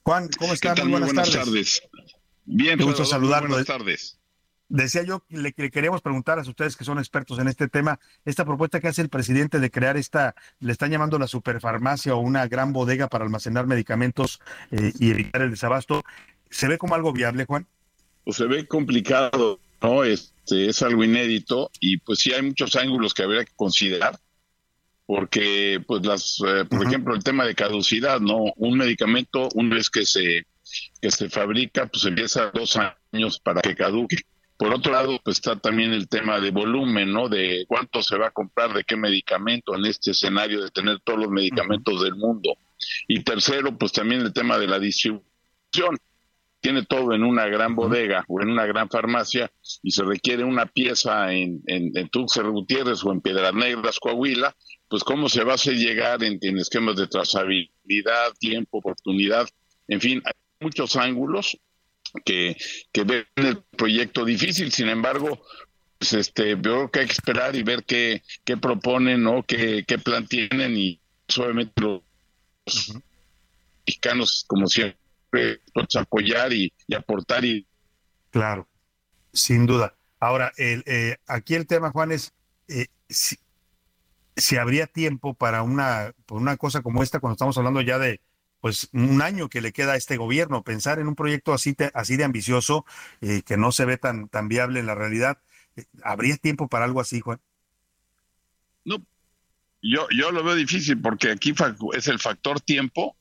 Juan, 0.04 0.30
¿cómo 0.38 0.54
está? 0.54 0.74
Muy 0.76 1.02
buenas, 1.02 1.32
tardes. 1.32 1.82
Bien, 2.46 2.78
Qué 2.78 2.86
gusto 2.86 3.04
saludarlo. 3.04 3.50
Buenas 3.50 3.68
tardes. 3.68 4.18
Decía 4.70 5.04
yo 5.04 5.22
que 5.22 5.38
le, 5.38 5.54
le 5.56 5.72
queríamos 5.72 6.02
preguntar 6.02 6.40
a 6.40 6.42
ustedes 6.42 6.76
que 6.76 6.84
son 6.84 7.00
expertos 7.00 7.40
en 7.40 7.48
este 7.48 7.70
tema, 7.70 8.00
esta 8.26 8.44
propuesta 8.44 8.80
que 8.80 8.90
hace 8.90 9.02
el 9.02 9.10
presidente 9.10 9.60
de 9.60 9.72
crear 9.72 9.96
esta, 9.96 10.36
le 10.60 10.72
están 10.74 10.92
llamando 10.92 11.18
la 11.18 11.28
superfarmacia 11.28 12.16
o 12.16 12.20
una 12.20 12.48
gran 12.48 12.74
bodega 12.74 13.08
para 13.08 13.24
almacenar 13.24 13.66
medicamentos 13.66 14.42
eh, 14.72 14.92
y 15.00 15.12
evitar 15.12 15.42
el 15.42 15.52
desabasto, 15.52 16.04
¿se 16.50 16.68
ve 16.68 16.78
como 16.78 16.96
algo 16.96 17.14
viable, 17.14 17.46
Juan? 17.46 17.66
Pues 18.26 18.38
se 18.38 18.46
ve 18.46 18.68
complicado, 18.68 19.60
¿no? 19.82 20.04
Este, 20.04 20.68
es 20.68 20.82
algo 20.82 21.04
inédito 21.04 21.72
y 21.80 21.98
pues 21.98 22.20
sí 22.20 22.34
hay 22.34 22.42
muchos 22.42 22.76
ángulos 22.76 23.14
que 23.14 23.24
habría 23.24 23.46
que 23.46 23.54
considerar 23.56 24.20
porque 25.06 25.82
pues 25.88 26.06
las 26.06 26.38
eh, 26.46 26.66
por 26.66 26.86
ejemplo 26.86 27.16
el 27.16 27.24
tema 27.24 27.46
de 27.46 27.56
caducidad 27.56 28.20
no 28.20 28.52
un 28.58 28.78
medicamento 28.78 29.48
una 29.56 29.76
vez 29.76 29.90
que 29.90 30.06
se 30.06 30.46
que 31.02 31.10
se 31.10 31.30
fabrica 31.30 31.88
pues 31.88 32.04
empieza 32.04 32.52
dos 32.54 32.78
años 33.14 33.40
para 33.40 33.62
que 33.62 33.74
caduque 33.74 34.18
por 34.58 34.74
otro 34.74 34.92
lado 34.92 35.20
pues 35.24 35.38
está 35.38 35.56
también 35.56 35.94
el 35.94 36.08
tema 36.10 36.40
de 36.40 36.52
volumen 36.52 37.14
no 37.14 37.30
de 37.30 37.66
cuánto 37.68 38.02
se 38.02 38.18
va 38.18 38.28
a 38.28 38.32
comprar 38.32 38.74
de 38.74 38.84
qué 38.84 38.96
medicamento 38.96 39.76
en 39.76 39.86
este 39.86 40.12
escenario 40.12 40.64
de 40.64 40.72
tener 40.72 41.00
todos 41.02 41.20
los 41.20 41.30
medicamentos 41.30 42.04
del 42.04 42.16
mundo. 42.16 42.58
Y 43.08 43.24
tercero 43.24 43.78
pues 43.78 43.92
también 43.92 44.22
el 44.22 44.34
tema 44.34 44.58
de 44.58 44.68
la 44.68 44.80
distribución. 44.80 45.98
Tiene 46.60 46.84
todo 46.86 47.14
en 47.14 47.24
una 47.24 47.46
gran 47.46 47.76
bodega 47.76 48.26
o 48.28 48.42
en 48.42 48.50
una 48.50 48.66
gran 48.66 48.90
farmacia 48.90 49.52
y 49.84 49.92
se 49.92 50.04
requiere 50.04 50.44
una 50.44 50.66
pieza 50.66 51.32
en, 51.32 51.62
en, 51.68 51.96
en 51.96 52.10
Tuxtla 52.10 52.50
Gutiérrez 52.50 53.04
o 53.06 53.12
en 53.12 53.22
Piedras 53.22 53.54
Negras, 53.54 54.00
Coahuila, 54.00 54.56
pues 54.90 55.04
cómo 55.04 55.30
se 55.30 55.44
va 55.44 55.52
a 55.52 55.56
hacer 55.56 55.76
llegar 55.76 56.24
en, 56.24 56.40
en 56.42 56.58
esquemas 56.58 56.96
de 56.96 57.08
trazabilidad, 57.08 58.34
tiempo, 58.40 58.80
oportunidad, 58.80 59.48
en 59.88 60.02
fin, 60.02 60.22
hay 60.26 60.34
muchos 60.60 60.96
ángulos 60.96 61.58
que, 62.26 62.58
que 62.92 63.04
ven 63.04 63.26
el 63.36 63.64
proyecto 63.78 64.26
difícil, 64.26 64.72
sin 64.72 64.90
embargo, 64.90 65.42
pues 65.98 66.14
este, 66.14 66.56
veo 66.56 66.90
que 66.92 67.02
hay 67.02 67.06
que 67.08 67.14
esperar 67.14 67.56
y 67.56 67.64
ver 67.64 67.84
qué, 67.84 68.24
qué 68.44 68.58
proponen, 68.58 69.24
¿no? 69.24 69.44
qué, 69.44 69.84
qué 69.88 69.98
plan 69.98 70.28
tienen 70.28 70.76
y 70.78 71.00
obviamente 71.38 71.82
los 71.82 72.02
mexicanos, 73.86 74.46
como 74.48 74.68
siempre, 74.68 74.98
pues, 75.74 75.96
apoyar 75.96 76.54
y, 76.54 76.72
y 76.88 76.96
aportar 76.96 77.44
y 77.46 77.66
Claro, 78.32 78.68
sin 79.34 79.66
duda. 79.66 79.96
Ahora, 80.20 80.52
el, 80.58 80.84
eh, 80.86 81.18
aquí 81.28 81.56
el 81.56 81.68
tema, 81.68 81.92
Juan, 81.92 82.12
es 82.12 82.34
eh, 82.68 82.88
si, 83.10 83.38
si 84.36 84.58
habría 84.58 84.88
tiempo 84.88 85.34
para 85.34 85.64
una, 85.64 86.14
por 86.26 86.42
una 86.42 86.58
cosa 86.58 86.82
como 86.82 87.04
esta, 87.04 87.20
cuando 87.20 87.34
estamos 87.34 87.58
hablando 87.58 87.82
ya 87.82 87.98
de 87.98 88.20
pues 88.60 88.90
un 88.94 89.22
año 89.22 89.50
que 89.50 89.62
le 89.62 89.72
queda 89.72 89.94
a 89.94 89.96
este 89.98 90.18
gobierno, 90.18 90.64
pensar 90.64 91.00
en 91.00 91.08
un 91.08 91.16
proyecto 91.16 91.54
así, 91.54 91.74
te- 91.74 91.92
así 91.94 92.18
de 92.18 92.24
ambicioso, 92.24 92.86
eh, 93.22 93.42
que 93.46 93.58
no 93.58 93.72
se 93.72 93.86
ve 93.86 93.98
tan, 93.98 94.30
tan 94.30 94.48
viable 94.48 94.80
en 94.80 94.86
la 94.88 94.96
realidad. 94.96 95.40
eh, 95.76 95.86
¿Habría 96.04 96.38
tiempo 96.38 96.68
para 96.68 96.86
algo 96.86 97.02
así, 97.02 97.20
Juan? 97.20 97.40
No, 98.86 98.98
yo, 99.82 100.08
yo 100.10 100.32
lo 100.32 100.44
veo 100.44 100.56
difícil 100.56 101.00
porque 101.02 101.32
aquí 101.32 101.54
es 101.94 102.08
el 102.08 102.20
factor 102.20 102.60
tiempo 102.62 103.16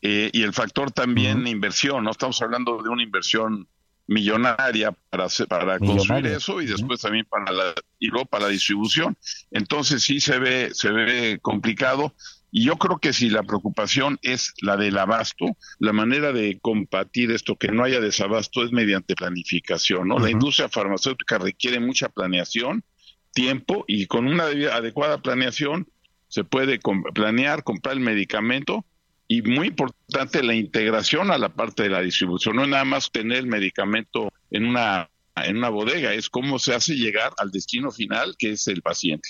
eh, 0.00 0.30
y 0.32 0.42
el 0.42 0.52
factor 0.52 0.90
también 0.90 1.46
inversión. 1.46 2.04
No 2.04 2.10
estamos 2.12 2.40
hablando 2.40 2.82
de 2.82 2.88
una 2.88 3.02
inversión 3.02 3.68
millonaria 4.06 4.92
para 5.10 5.24
hacer- 5.26 5.46
para 5.48 5.78
construir 5.78 6.26
eso 6.28 6.62
y 6.62 6.66
después 6.66 7.00
también 7.00 7.26
para 7.26 7.52
la 7.52 7.74
y 7.98 8.06
luego 8.08 8.26
para 8.26 8.44
la 8.44 8.50
distribución. 8.50 9.18
Entonces 9.50 10.02
sí 10.02 10.20
se 10.20 10.38
ve 10.38 10.70
se 10.72 10.90
ve 10.90 11.38
complicado 11.42 12.14
y 12.50 12.64
yo 12.64 12.76
creo 12.76 12.98
que 12.98 13.12
si 13.12 13.28
la 13.28 13.42
preocupación 13.42 14.18
es 14.22 14.54
la 14.62 14.76
del 14.76 14.96
abasto, 14.96 15.56
la 15.78 15.92
manera 15.92 16.32
de 16.32 16.58
combatir 16.60 17.30
esto 17.30 17.56
que 17.56 17.68
no 17.68 17.84
haya 17.84 18.00
desabasto 18.00 18.64
es 18.64 18.72
mediante 18.72 19.14
planificación, 19.14 20.08
¿no? 20.08 20.18
La 20.18 20.30
industria 20.30 20.68
farmacéutica 20.68 21.38
requiere 21.38 21.78
mucha 21.78 22.08
planeación, 22.08 22.84
tiempo 23.32 23.84
y 23.86 24.06
con 24.06 24.26
una 24.26 24.44
adecuada 24.44 25.20
planeación 25.20 25.88
se 26.28 26.44
puede 26.44 26.80
planear, 27.14 27.64
comprar 27.64 27.94
el 27.94 28.00
medicamento 28.00 28.84
y 29.26 29.42
muy 29.42 29.68
importante 29.68 30.42
la 30.42 30.54
integración 30.54 31.30
a 31.30 31.38
la 31.38 31.50
parte 31.50 31.82
de 31.82 31.90
la 31.90 32.00
distribución. 32.00 32.56
No 32.56 32.62
es 32.62 32.68
nada 32.68 32.84
más 32.84 33.10
tener 33.10 33.38
el 33.38 33.46
medicamento 33.46 34.32
en 34.50 34.66
una 34.66 35.10
en 35.44 35.58
una 35.58 35.68
bodega, 35.68 36.14
es 36.14 36.28
cómo 36.28 36.58
se 36.58 36.74
hace 36.74 36.96
llegar 36.96 37.32
al 37.38 37.52
destino 37.52 37.92
final 37.92 38.34
que 38.36 38.50
es 38.52 38.66
el 38.66 38.82
paciente. 38.82 39.28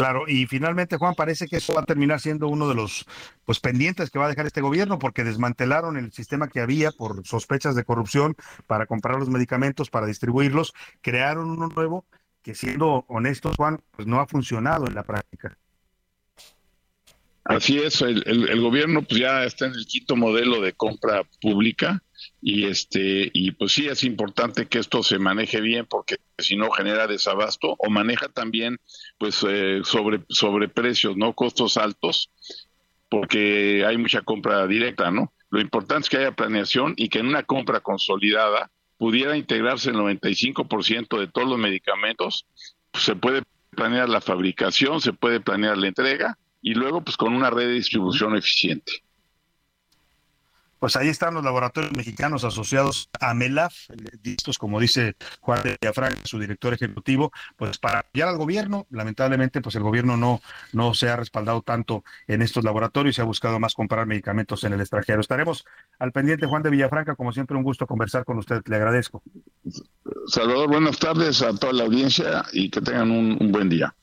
Claro, 0.00 0.24
y 0.26 0.46
finalmente, 0.46 0.96
Juan, 0.96 1.14
parece 1.14 1.46
que 1.46 1.58
eso 1.58 1.74
va 1.74 1.82
a 1.82 1.84
terminar 1.84 2.20
siendo 2.20 2.48
uno 2.48 2.66
de 2.70 2.74
los 2.74 3.04
pues 3.44 3.60
pendientes 3.60 4.10
que 4.10 4.18
va 4.18 4.24
a 4.24 4.28
dejar 4.30 4.46
este 4.46 4.62
gobierno, 4.62 4.98
porque 4.98 5.24
desmantelaron 5.24 5.98
el 5.98 6.10
sistema 6.10 6.48
que 6.48 6.60
había 6.60 6.90
por 6.90 7.26
sospechas 7.26 7.74
de 7.74 7.84
corrupción 7.84 8.34
para 8.66 8.86
comprar 8.86 9.18
los 9.18 9.28
medicamentos, 9.28 9.90
para 9.90 10.06
distribuirlos, 10.06 10.72
crearon 11.02 11.50
uno 11.50 11.68
nuevo 11.68 12.06
que 12.42 12.54
siendo 12.54 13.04
honestos, 13.08 13.56
Juan, 13.56 13.82
pues 13.90 14.08
no 14.08 14.20
ha 14.20 14.26
funcionado 14.26 14.86
en 14.86 14.94
la 14.94 15.02
práctica. 15.02 15.58
Así 17.44 17.78
es, 17.78 18.00
el, 18.02 18.22
el- 18.26 18.48
el 18.48 18.60
gobierno 18.60 19.02
pues 19.02 19.20
ya 19.20 19.44
está 19.44 19.66
en 19.66 19.74
el 19.74 19.86
quinto 19.86 20.16
modelo 20.16 20.60
de 20.60 20.72
compra 20.74 21.24
pública 21.40 22.02
y 22.40 22.66
este 22.66 23.30
y 23.32 23.52
pues 23.52 23.72
sí 23.72 23.88
es 23.88 24.04
importante 24.04 24.66
que 24.66 24.78
esto 24.78 25.02
se 25.02 25.18
maneje 25.18 25.60
bien 25.60 25.86
porque 25.86 26.16
si 26.38 26.56
no 26.56 26.70
genera 26.70 27.06
desabasto 27.06 27.76
o 27.78 27.90
maneja 27.90 28.28
también 28.28 28.78
pues 29.20 29.44
eh, 29.46 29.82
sobre 29.84 30.22
sobre 30.30 30.70
precios, 30.70 31.14
no 31.14 31.34
costos 31.34 31.76
altos 31.76 32.30
porque 33.10 33.84
hay 33.84 33.98
mucha 33.98 34.22
compra 34.22 34.66
directa, 34.66 35.10
¿no? 35.10 35.32
Lo 35.50 35.60
importante 35.60 36.04
es 36.04 36.08
que 36.08 36.16
haya 36.16 36.32
planeación 36.32 36.94
y 36.96 37.10
que 37.10 37.18
en 37.18 37.26
una 37.26 37.42
compra 37.42 37.80
consolidada 37.80 38.70
pudiera 38.96 39.36
integrarse 39.36 39.90
el 39.90 39.96
95% 39.96 41.18
de 41.18 41.26
todos 41.26 41.48
los 41.48 41.58
medicamentos. 41.58 42.46
Pues, 42.90 43.04
se 43.04 43.16
puede 43.16 43.42
planear 43.70 44.08
la 44.08 44.20
fabricación, 44.20 45.00
se 45.00 45.12
puede 45.12 45.40
planear 45.40 45.76
la 45.76 45.88
entrega 45.88 46.38
y 46.62 46.74
luego 46.74 47.02
pues 47.02 47.16
con 47.16 47.34
una 47.34 47.50
red 47.50 47.66
de 47.66 47.74
distribución 47.74 48.36
eficiente. 48.36 49.02
Pues 50.80 50.96
ahí 50.96 51.08
están 51.08 51.34
los 51.34 51.44
laboratorios 51.44 51.92
mexicanos 51.92 52.42
asociados 52.42 53.10
a 53.20 53.34
MELAF, 53.34 53.74
listos, 54.24 54.56
como 54.56 54.80
dice 54.80 55.14
Juan 55.40 55.62
de 55.62 55.76
Villafranca, 55.80 56.22
su 56.24 56.38
director 56.38 56.72
ejecutivo, 56.72 57.30
pues 57.56 57.76
para 57.76 57.98
apoyar 58.00 58.28
al 58.28 58.38
gobierno. 58.38 58.86
Lamentablemente, 58.88 59.60
pues 59.60 59.74
el 59.76 59.82
gobierno 59.82 60.16
no, 60.16 60.40
no 60.72 60.94
se 60.94 61.10
ha 61.10 61.16
respaldado 61.16 61.60
tanto 61.60 62.02
en 62.26 62.40
estos 62.40 62.64
laboratorios 62.64 63.18
y 63.18 63.20
ha 63.20 63.24
buscado 63.24 63.60
más 63.60 63.74
comprar 63.74 64.06
medicamentos 64.06 64.64
en 64.64 64.72
el 64.72 64.80
extranjero. 64.80 65.20
Estaremos 65.20 65.66
al 65.98 66.12
pendiente, 66.12 66.46
Juan 66.46 66.62
de 66.62 66.70
Villafranca, 66.70 67.14
como 67.14 67.32
siempre, 67.32 67.58
un 67.58 67.62
gusto 67.62 67.86
conversar 67.86 68.24
con 68.24 68.38
usted. 68.38 68.62
Le 68.64 68.76
agradezco. 68.76 69.22
Salvador, 70.28 70.68
buenas 70.68 70.98
tardes 70.98 71.42
a 71.42 71.54
toda 71.54 71.74
la 71.74 71.84
audiencia 71.84 72.46
y 72.52 72.70
que 72.70 72.80
tengan 72.80 73.10
un 73.10 73.52
buen 73.52 73.68
día. 73.68 73.94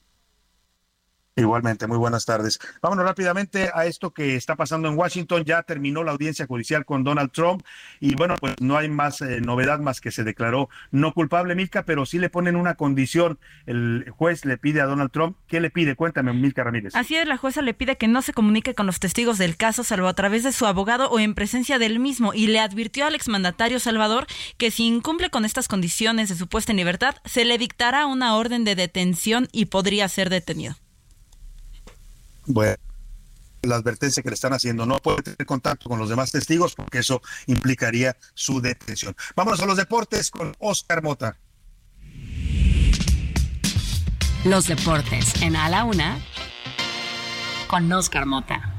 Igualmente, 1.38 1.86
muy 1.86 2.00
buenas 2.00 2.26
tardes. 2.26 2.60
Vámonos 2.82 3.06
rápidamente 3.06 3.70
a 3.72 3.86
esto 3.86 4.10
que 4.12 4.36
está 4.36 4.56
pasando 4.56 4.88
en 4.88 4.98
Washington. 4.98 5.44
Ya 5.46 5.62
terminó 5.62 6.04
la 6.04 6.12
audiencia 6.12 6.48
judicial 6.48 6.84
con 6.84 7.04
Donald 7.04 7.32
Trump 7.32 7.62
y 8.00 8.16
bueno, 8.16 8.34
pues 8.40 8.56
no 8.60 8.76
hay 8.76 8.90
más 8.90 9.22
eh, 9.22 9.40
novedad 9.40 9.80
más 9.80 10.02
que 10.02 10.10
se 10.10 10.24
declaró 10.24 10.68
no 10.90 11.14
culpable, 11.14 11.54
Milka, 11.54 11.84
pero 11.84 12.08
sí 12.08 12.18
le 12.18 12.32
ponen 12.32 12.56
una 12.56 12.74
condición. 12.74 13.38
El 13.68 14.10
juez 14.10 14.46
le 14.46 14.58
pide 14.58 14.82
a 14.82 14.86
Donald 14.86 15.12
Trump, 15.12 15.38
¿qué 15.46 15.62
le 15.62 15.70
pide? 15.70 15.96
Cuéntame, 15.96 16.34
Milka 16.34 16.64
Ramírez. 16.64 16.96
Así 16.96 17.16
es, 17.16 17.28
la 17.28 17.38
jueza 17.38 17.62
le 17.62 17.76
pide 17.76 17.98
que 17.98 18.08
no 18.08 18.24
se 18.24 18.34
comunique 18.34 18.74
con 18.74 18.88
los 18.88 19.00
testigos 19.00 19.38
del 19.38 19.58
caso, 19.58 19.84
salvo 19.84 20.08
a 20.08 20.16
través 20.16 20.44
de 20.44 20.52
su 20.52 20.66
abogado 20.66 21.08
o 21.12 21.20
en 21.20 21.36
presencia 21.36 21.78
del 21.78 22.00
mismo, 22.00 22.34
y 22.34 22.48
le 22.48 22.60
advirtió 22.60 23.06
al 23.06 23.14
exmandatario 23.14 23.80
Salvador 23.80 24.26
que 24.58 24.72
si 24.72 24.88
incumple 24.88 25.30
con 25.30 25.46
estas 25.46 25.68
condiciones 25.68 26.30
de 26.30 26.36
su 26.36 26.48
puesta 26.48 26.72
en 26.72 26.78
libertad, 26.78 27.16
se 27.26 27.46
le 27.46 27.60
dictará 27.60 28.08
una 28.08 28.36
orden 28.36 28.64
de 28.64 28.74
detención 28.74 29.48
y 29.52 29.66
podría 29.66 30.10
ser 30.10 30.32
detenido. 30.32 30.76
Bueno, 32.48 32.78
la 33.62 33.76
advertencia 33.76 34.24
que 34.24 34.30
le 34.30 34.36
están 34.36 34.54
haciendo, 34.54 34.86
no 34.86 34.98
puede 34.98 35.22
tener 35.22 35.46
contacto 35.46 35.90
con 35.90 36.00
los 36.00 36.10
demás 36.10 36.32
testigos 36.32 36.76
porque 36.76 37.00
eso 37.00 37.22
implicaría 37.46 38.16
su 38.34 38.62
detención. 38.62 39.16
Vámonos 39.36 39.60
a 39.62 39.66
los 39.66 39.78
deportes 39.78 40.32
con 40.32 40.56
Oscar 40.60 41.04
Mota. 41.04 41.38
Los 44.46 44.68
deportes 44.68 45.42
en 45.42 45.56
A 45.58 45.68
la 45.68 45.84
Una 45.84 46.20
con 47.68 47.92
Oscar 47.92 48.26
Mota. 48.26 48.74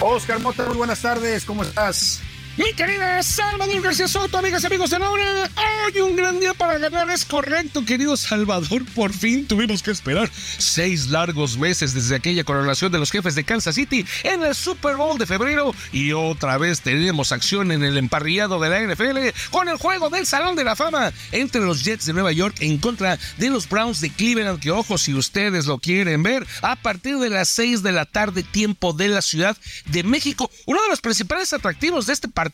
Oscar 0.00 0.40
Mota, 0.40 0.66
muy 0.66 0.76
buenas 0.76 1.00
tardes, 1.00 1.44
¿cómo 1.44 1.62
estás? 1.62 2.20
Mi 2.58 2.72
querida 2.72 3.22
Salvador 3.22 3.80
García 3.80 4.08
Soto, 4.08 4.36
amigas 4.36 4.64
y 4.64 4.66
amigos 4.66 4.90
de 4.90 4.98
la 4.98 5.08
hoy 5.08 6.00
un 6.00 6.16
gran 6.16 6.40
día 6.40 6.54
para 6.54 6.76
ganar, 6.76 7.08
es 7.08 7.24
correcto, 7.24 7.84
querido 7.84 8.16
Salvador, 8.16 8.84
por 8.96 9.12
fin 9.12 9.46
tuvimos 9.46 9.80
que 9.80 9.92
esperar 9.92 10.28
seis 10.32 11.06
largos 11.06 11.56
meses 11.56 11.94
desde 11.94 12.16
aquella 12.16 12.42
coronación 12.42 12.90
de 12.90 12.98
los 12.98 13.12
jefes 13.12 13.36
de 13.36 13.44
Kansas 13.44 13.76
City 13.76 14.04
en 14.24 14.42
el 14.42 14.56
Super 14.56 14.96
Bowl 14.96 15.18
de 15.18 15.26
febrero 15.26 15.72
y 15.92 16.10
otra 16.10 16.58
vez 16.58 16.80
tenemos 16.80 17.30
acción 17.30 17.70
en 17.70 17.84
el 17.84 17.96
emparrillado 17.96 18.58
de 18.58 18.68
la 18.68 18.92
NFL 18.92 19.18
con 19.52 19.68
el 19.68 19.76
juego 19.76 20.10
del 20.10 20.26
Salón 20.26 20.56
de 20.56 20.64
la 20.64 20.74
Fama 20.74 21.12
entre 21.30 21.60
los 21.60 21.84
Jets 21.84 22.06
de 22.06 22.12
Nueva 22.12 22.32
York 22.32 22.56
en 22.58 22.78
contra 22.78 23.20
de 23.36 23.50
los 23.50 23.68
Browns 23.68 24.00
de 24.00 24.10
Cleveland, 24.10 24.58
que 24.58 24.72
ojo 24.72 24.98
si 24.98 25.14
ustedes 25.14 25.66
lo 25.66 25.78
quieren 25.78 26.24
ver, 26.24 26.44
a 26.62 26.74
partir 26.74 27.18
de 27.18 27.30
las 27.30 27.50
6 27.50 27.84
de 27.84 27.92
la 27.92 28.04
tarde 28.04 28.42
tiempo 28.42 28.92
de 28.92 29.06
la 29.06 29.22
Ciudad 29.22 29.56
de 29.86 30.02
México. 30.02 30.50
Uno 30.66 30.82
de 30.82 30.88
los 30.88 31.00
principales 31.00 31.52
atractivos 31.52 32.06
de 32.06 32.14
este 32.14 32.26
partido 32.26 32.47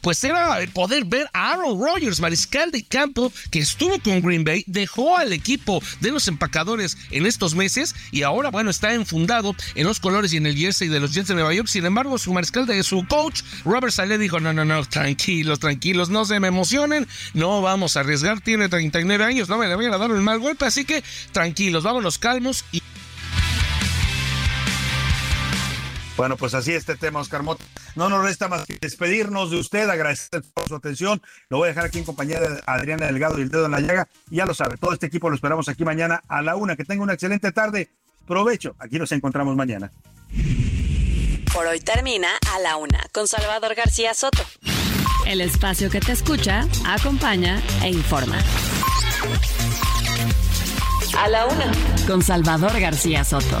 pues 0.00 0.22
era 0.24 0.58
poder 0.72 1.04
ver 1.04 1.28
a 1.32 1.52
Aaron 1.52 1.80
Rodgers, 1.80 2.20
mariscal 2.20 2.70
de 2.70 2.84
campo 2.84 3.32
que 3.50 3.60
estuvo 3.60 3.98
con 4.00 4.20
Green 4.20 4.44
Bay, 4.44 4.64
dejó 4.66 5.16
al 5.16 5.32
equipo 5.32 5.82
de 6.00 6.10
los 6.10 6.28
empacadores 6.28 6.96
en 7.10 7.26
estos 7.26 7.54
meses 7.54 7.94
y 8.10 8.22
ahora, 8.22 8.50
bueno, 8.50 8.70
está 8.70 8.94
enfundado 8.94 9.54
en 9.74 9.86
los 9.86 10.00
colores 10.00 10.32
y 10.32 10.36
en 10.36 10.46
el 10.46 10.56
jersey 10.56 10.88
de 10.88 11.00
los 11.00 11.12
Jets 11.14 11.28
de 11.28 11.34
Nueva 11.34 11.54
York. 11.54 11.68
Sin 11.68 11.84
embargo, 11.84 12.18
su 12.18 12.32
mariscal 12.32 12.66
de 12.66 12.82
su 12.82 13.06
coach, 13.06 13.42
Robert 13.64 13.92
Saleh, 13.92 14.18
dijo: 14.18 14.40
No, 14.40 14.52
no, 14.52 14.64
no, 14.64 14.84
tranquilos, 14.84 15.60
tranquilos, 15.60 16.10
no 16.10 16.24
se 16.24 16.40
me 16.40 16.48
emocionen, 16.48 17.06
no 17.34 17.62
vamos 17.62 17.96
a 17.96 18.00
arriesgar. 18.00 18.40
Tiene 18.40 18.68
39 18.68 19.24
años, 19.24 19.48
no 19.48 19.58
me 19.58 19.68
le 19.68 19.76
vayan 19.76 19.94
a 19.94 19.98
dar 19.98 20.10
un 20.10 20.22
mal 20.22 20.38
golpe, 20.38 20.64
así 20.64 20.84
que 20.84 21.02
tranquilos, 21.32 21.84
vámonos 21.84 22.18
calmos 22.18 22.64
y. 22.72 22.82
Bueno, 26.16 26.36
pues 26.36 26.54
así 26.54 26.72
este 26.72 26.96
tema, 26.96 27.20
Oscar 27.20 27.42
Mota. 27.42 27.64
No 27.96 28.08
nos 28.08 28.24
resta 28.24 28.48
más 28.48 28.64
que 28.66 28.78
despedirnos 28.80 29.50
de 29.50 29.58
usted, 29.58 29.88
agradecer 29.88 30.42
por 30.54 30.68
su 30.68 30.76
atención. 30.76 31.22
Lo 31.48 31.58
voy 31.58 31.66
a 31.66 31.68
dejar 31.68 31.86
aquí 31.86 31.98
en 31.98 32.04
compañía 32.04 32.40
de 32.40 32.60
Adriana 32.66 33.06
Delgado 33.06 33.38
y 33.38 33.42
el 33.42 33.48
dedo 33.48 33.66
en 33.66 33.72
la 33.72 33.80
llaga. 33.80 34.08
Y 34.30 34.36
ya 34.36 34.46
lo 34.46 34.54
sabe, 34.54 34.76
todo 34.76 34.92
este 34.92 35.06
equipo 35.06 35.30
lo 35.30 35.36
esperamos 35.36 35.68
aquí 35.68 35.84
mañana 35.84 36.22
a 36.28 36.42
la 36.42 36.56
una. 36.56 36.76
Que 36.76 36.84
tenga 36.84 37.02
una 37.02 37.14
excelente 37.14 37.50
tarde. 37.52 37.90
Provecho. 38.26 38.76
Aquí 38.78 38.98
nos 38.98 39.10
encontramos 39.12 39.56
mañana. 39.56 39.90
Por 41.52 41.66
hoy 41.66 41.80
termina 41.80 42.28
A 42.54 42.60
la 42.60 42.76
Una 42.76 43.04
con 43.12 43.28
Salvador 43.28 43.74
García 43.74 44.14
Soto. 44.14 44.42
El 45.26 45.40
espacio 45.40 45.90
que 45.90 46.00
te 46.00 46.12
escucha, 46.12 46.66
acompaña 46.86 47.62
e 47.82 47.90
informa. 47.90 48.38
A 51.18 51.28
la 51.28 51.46
Una 51.46 51.70
con 52.06 52.22
Salvador 52.22 52.80
García 52.80 53.24
Soto. 53.24 53.60